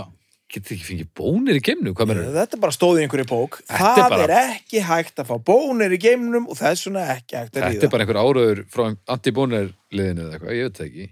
getur 0.52 0.74
ekki 0.74 0.85
fengið 0.89 1.06
bónir 1.16 1.56
í 1.56 1.62
geimnum? 1.64 1.94
Hvað 1.97 2.10
mér 2.10 2.18
Þetta 2.35 2.59
er 2.59 2.62
bara 2.64 2.76
stóð 2.76 2.98
í 3.01 3.05
einhverju 3.06 3.28
bók 3.30 3.56
Þetta 3.62 3.78
Það 3.94 4.01
er 4.05 4.12
bara- 4.12 4.26
er 4.26 4.52
ekki 4.59 4.82
hægt 4.85 5.22
að 5.22 5.30
fá 5.30 5.36
bónir 5.48 5.94
í 5.97 6.01
geimnum 6.05 6.48
og 6.52 6.59
þess 6.60 6.85
vegna 6.89 7.06
ekki 7.14 7.39
hægt 7.39 7.55
að 7.55 7.56
Þetta 7.62 7.70
ríða 7.72 7.89
er 7.89 7.93
bara 7.94 8.05
einhver 8.05 8.20
áraður 8.20 8.60
frá 8.74 8.85
anti-bóner 9.16 9.70
liðinu 9.97 10.26
eða 10.26 10.36
eitthvað, 10.36 10.56
ég 10.59 10.68
veit 10.68 10.78
það 10.82 10.89
ekki. 10.90 11.09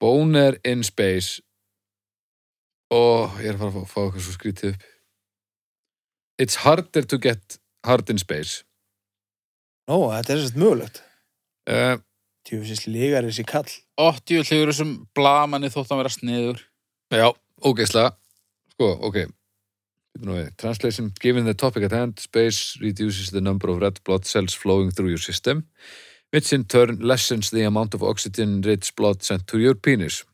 Bóner 0.00 0.58
in 0.72 0.84
space 0.88 1.42
og 2.96 3.36
ég 3.44 3.50
er 3.52 3.58
að 3.58 3.62
fara 3.66 3.70
að 3.72 3.76
fá, 3.76 3.92
fá 3.92 4.00
eitthvað 4.06 4.24
svo 4.30 4.34
skrítið 4.38 4.72
upp. 4.72 4.86
It's 6.40 6.60
harder 6.64 7.04
to 7.10 7.18
get 7.20 7.58
hard 7.86 8.10
in 8.10 8.18
space. 8.18 8.64
Nó, 9.88 10.08
þetta 10.12 10.34
er 10.34 10.42
sérst 10.42 10.58
mögulegt 10.58 11.02
Uh, 11.68 11.98
Tjófisins 12.48 12.86
lígar 12.88 13.26
þessi 13.28 13.44
kall 13.44 13.68
80 14.00 14.46
hlugur 14.48 14.72
sem 14.72 14.92
blamanni 15.12 15.68
þótt 15.68 15.90
að 15.92 15.98
vera 16.00 16.12
sniður. 16.14 16.62
já, 17.12 17.28
ógeðslega. 17.60 18.14
Sko, 18.72 18.88
ok. 19.04 19.26
Translation, 20.56 21.12
given 21.20 21.44
the 21.44 21.54
topic 21.54 21.84
at 21.84 21.92
hand, 21.92 22.18
space 22.18 22.78
reduces 22.80 23.30
the 23.30 23.40
number 23.40 23.68
of 23.68 23.82
red 23.82 24.00
blood 24.04 24.24
cells 24.24 24.54
flowing 24.54 24.90
through 24.90 25.10
your 25.10 25.20
system, 25.20 25.66
which 26.32 26.52
in 26.52 26.64
turn 26.64 26.98
lessens 27.00 27.50
the 27.50 27.64
amount 27.64 27.94
of 27.94 28.02
oxygen-rich 28.02 28.96
blood 28.96 29.22
sent 29.22 29.46
to 29.46 29.58
your 29.58 29.74
penis. 29.74 30.24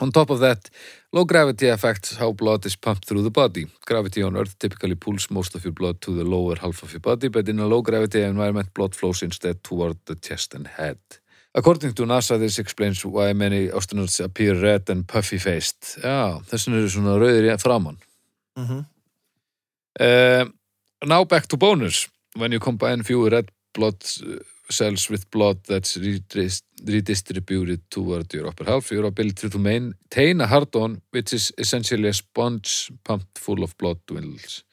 On 0.00 0.10
top 0.10 0.30
of 0.30 0.40
that, 0.40 0.70
low 1.12 1.24
gravity 1.24 1.68
affects 1.68 2.16
how 2.16 2.32
blood 2.32 2.66
is 2.66 2.74
pumped 2.74 3.06
through 3.06 3.22
the 3.22 3.30
body. 3.30 3.66
Gravity 3.86 4.22
on 4.22 4.36
Earth 4.36 4.58
typically 4.58 4.96
pulls 4.96 5.30
most 5.30 5.54
of 5.54 5.64
your 5.64 5.72
blood 5.72 6.00
to 6.00 6.14
the 6.16 6.24
lower 6.24 6.56
half 6.56 6.82
of 6.82 6.92
your 6.92 7.00
body, 7.00 7.28
but 7.28 7.48
in 7.48 7.60
a 7.60 7.66
low 7.66 7.80
gravity 7.80 8.22
environment, 8.22 8.74
blood 8.74 8.94
flows 8.94 9.22
instead 9.22 9.62
toward 9.62 9.96
the 10.06 10.16
chest 10.16 10.54
and 10.54 10.66
head. 10.66 10.98
According 11.54 11.92
to 11.94 12.02
NASA, 12.02 12.38
this 12.38 12.58
explains 12.58 13.04
why 13.04 13.32
many 13.32 13.68
astronauts 13.68 14.18
appear 14.18 14.60
red 14.60 14.90
and 14.90 15.06
puffy-faced. 15.06 16.00
Já, 16.02 16.42
þessin 16.50 16.74
eru 16.74 16.90
svona 16.90 17.14
rauðir 17.20 17.46
í 17.46 17.60
framann. 17.62 17.98
mm 18.58 18.66
-hmm. 18.66 18.84
Uh, 20.00 20.44
now 21.06 21.24
back 21.24 21.46
to 21.46 21.56
bonus. 21.56 22.08
When 22.36 22.50
you 22.50 22.58
combine 22.58 23.04
fewer 23.04 23.30
red 23.30 23.50
blood 23.72 24.02
uh, 24.26 24.42
cells 24.70 25.10
with 25.10 25.30
blood 25.30 25.58
that's 25.68 25.96
redis- 25.96 26.62
redistributed 26.86 27.80
toward 27.90 28.32
your 28.32 28.46
upper 28.46 28.64
half, 28.64 28.90
your 28.90 29.04
ability 29.04 29.48
to 29.48 29.58
maintain 29.58 30.40
a 30.40 30.46
hard-on, 30.46 31.02
which 31.10 31.32
is 31.32 31.52
essentially 31.58 32.08
a 32.08 32.12
sponge 32.12 32.90
pumped 33.04 33.38
full 33.38 33.62
of 33.62 33.76
blood 33.78 33.98
dwindles. 34.06 34.64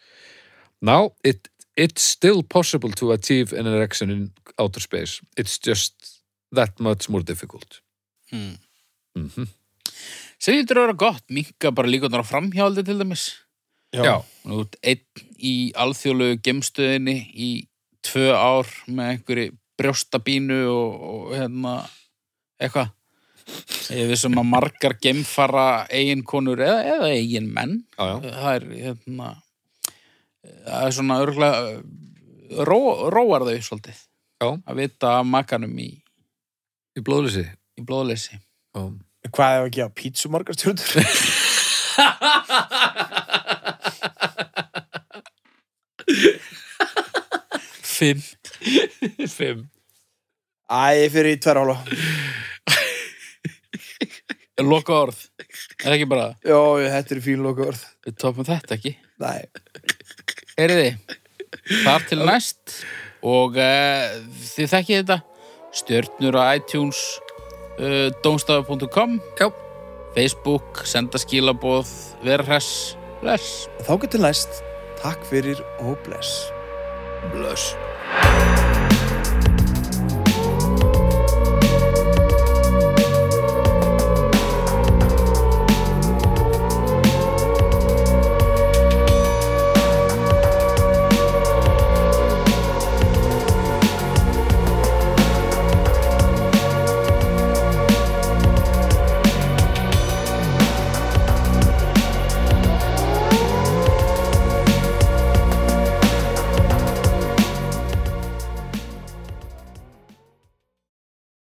Now, 0.82 1.14
it, 1.24 1.50
it's 1.76 2.02
still 2.02 2.44
possible 2.44 2.92
to 2.92 3.12
achieve 3.12 3.54
an 3.54 3.68
erection 3.68 4.10
in 4.10 4.32
outer 4.58 4.80
space. 4.80 5.22
It's 5.38 5.58
just 5.58 6.22
that 6.52 6.80
much 6.80 7.10
more 7.10 7.22
difficult. 7.22 7.82
Hmm. 8.30 8.56
Mm 9.18 9.48
Sem 10.42 10.56
þetta 10.58 10.74
er 10.74 10.80
að 10.80 10.86
vera 10.88 10.98
gott, 10.98 11.24
minka 11.30 11.70
bara 11.70 11.90
líkunar 11.92 12.24
á 12.24 12.26
framhjáldi 12.26 12.82
til 12.88 12.98
dæmis. 12.98 13.28
Já. 13.94 14.24
Nú, 14.48 14.64
ert 14.64 14.78
einn 14.82 15.28
í 15.38 15.54
alþjóðlegu 15.78 16.40
gemstöðinni 16.48 17.18
í 17.30 17.50
tvö 18.02 18.32
ár 18.34 18.70
með 18.88 19.12
einhverju 19.12 19.52
brjóstabínu 19.82 20.60
og, 20.72 21.06
og 21.12 21.32
hérna, 21.36 21.76
eitthvað. 22.62 22.94
Ég 23.92 24.08
vissum 24.08 24.38
að 24.40 24.46
margar 24.48 24.94
gemfara 25.02 25.66
eiginkonur 25.92 26.62
eða, 26.64 26.84
eða 26.94 27.08
eigin 27.18 27.50
menn. 27.52 27.74
Já, 27.98 28.06
já. 28.06 28.32
Það 28.38 28.54
er, 28.54 28.68
hérna, 28.86 29.32
það 30.70 30.86
er 30.86 30.96
svona 30.96 31.18
örgulega, 31.26 31.60
ró, 32.70 32.80
róar 33.12 33.44
þau 33.50 33.58
svolítið. 33.68 34.00
Já. 34.42 34.48
Að 34.72 34.80
vita 34.80 35.08
af 35.20 35.28
makanum 35.30 35.74
í, 35.84 35.90
Í 36.98 37.02
blóðlýsi. 37.08 37.46
í 37.80 37.84
blóðleysi. 37.88 38.36
Já. 38.76 38.82
Hvað 39.32 39.58
ef 39.58 39.68
ekki 39.70 39.84
að 39.86 39.94
pítsu 40.00 40.32
margar 40.34 40.56
stjórnur? 40.58 40.90
Fimm. 47.84 48.22
Fimm. 49.38 49.66
Æ, 50.72 51.10
fyrir 51.12 51.40
tverra 51.44 51.64
hálfa. 51.66 51.82
Loka 54.62 54.94
orð. 55.08 55.18
Er 55.82 55.96
ekki 55.96 56.06
bara, 56.10 56.28
Jó, 56.46 56.60
þetta 56.84 57.16
er 57.16 57.22
fín 57.26 57.42
loka 57.42 57.66
orð. 57.72 57.82
við 58.06 58.18
topum 58.22 58.46
þetta 58.46 58.76
ekki. 58.78 58.92
Nei. 59.22 59.42
Heyriði, 60.60 60.92
þar 61.86 62.06
til 62.10 62.20
næst 62.28 62.76
og 63.26 63.58
uh, 63.58 64.14
þið 64.54 64.70
þekkið 64.76 65.00
þetta 65.00 65.18
stjörnur 65.82 66.38
á 66.38 66.44
iTunes 66.60 67.00
uh, 67.80 68.10
domstafa.com 68.22 69.18
Já. 69.40 69.48
Facebook, 70.14 70.84
senda 70.86 71.18
skilaboð 71.22 71.90
vera 72.26 72.44
hress, 72.46 72.94
bless 73.24 73.66
Þá 73.88 73.94
getur 74.06 74.26
næst. 74.28 74.62
Takk 75.02 75.24
fyrir 75.26 75.58
og 75.82 75.96
bless. 76.06 76.52
Blöss. 77.34 77.72
Bye. 78.12 78.61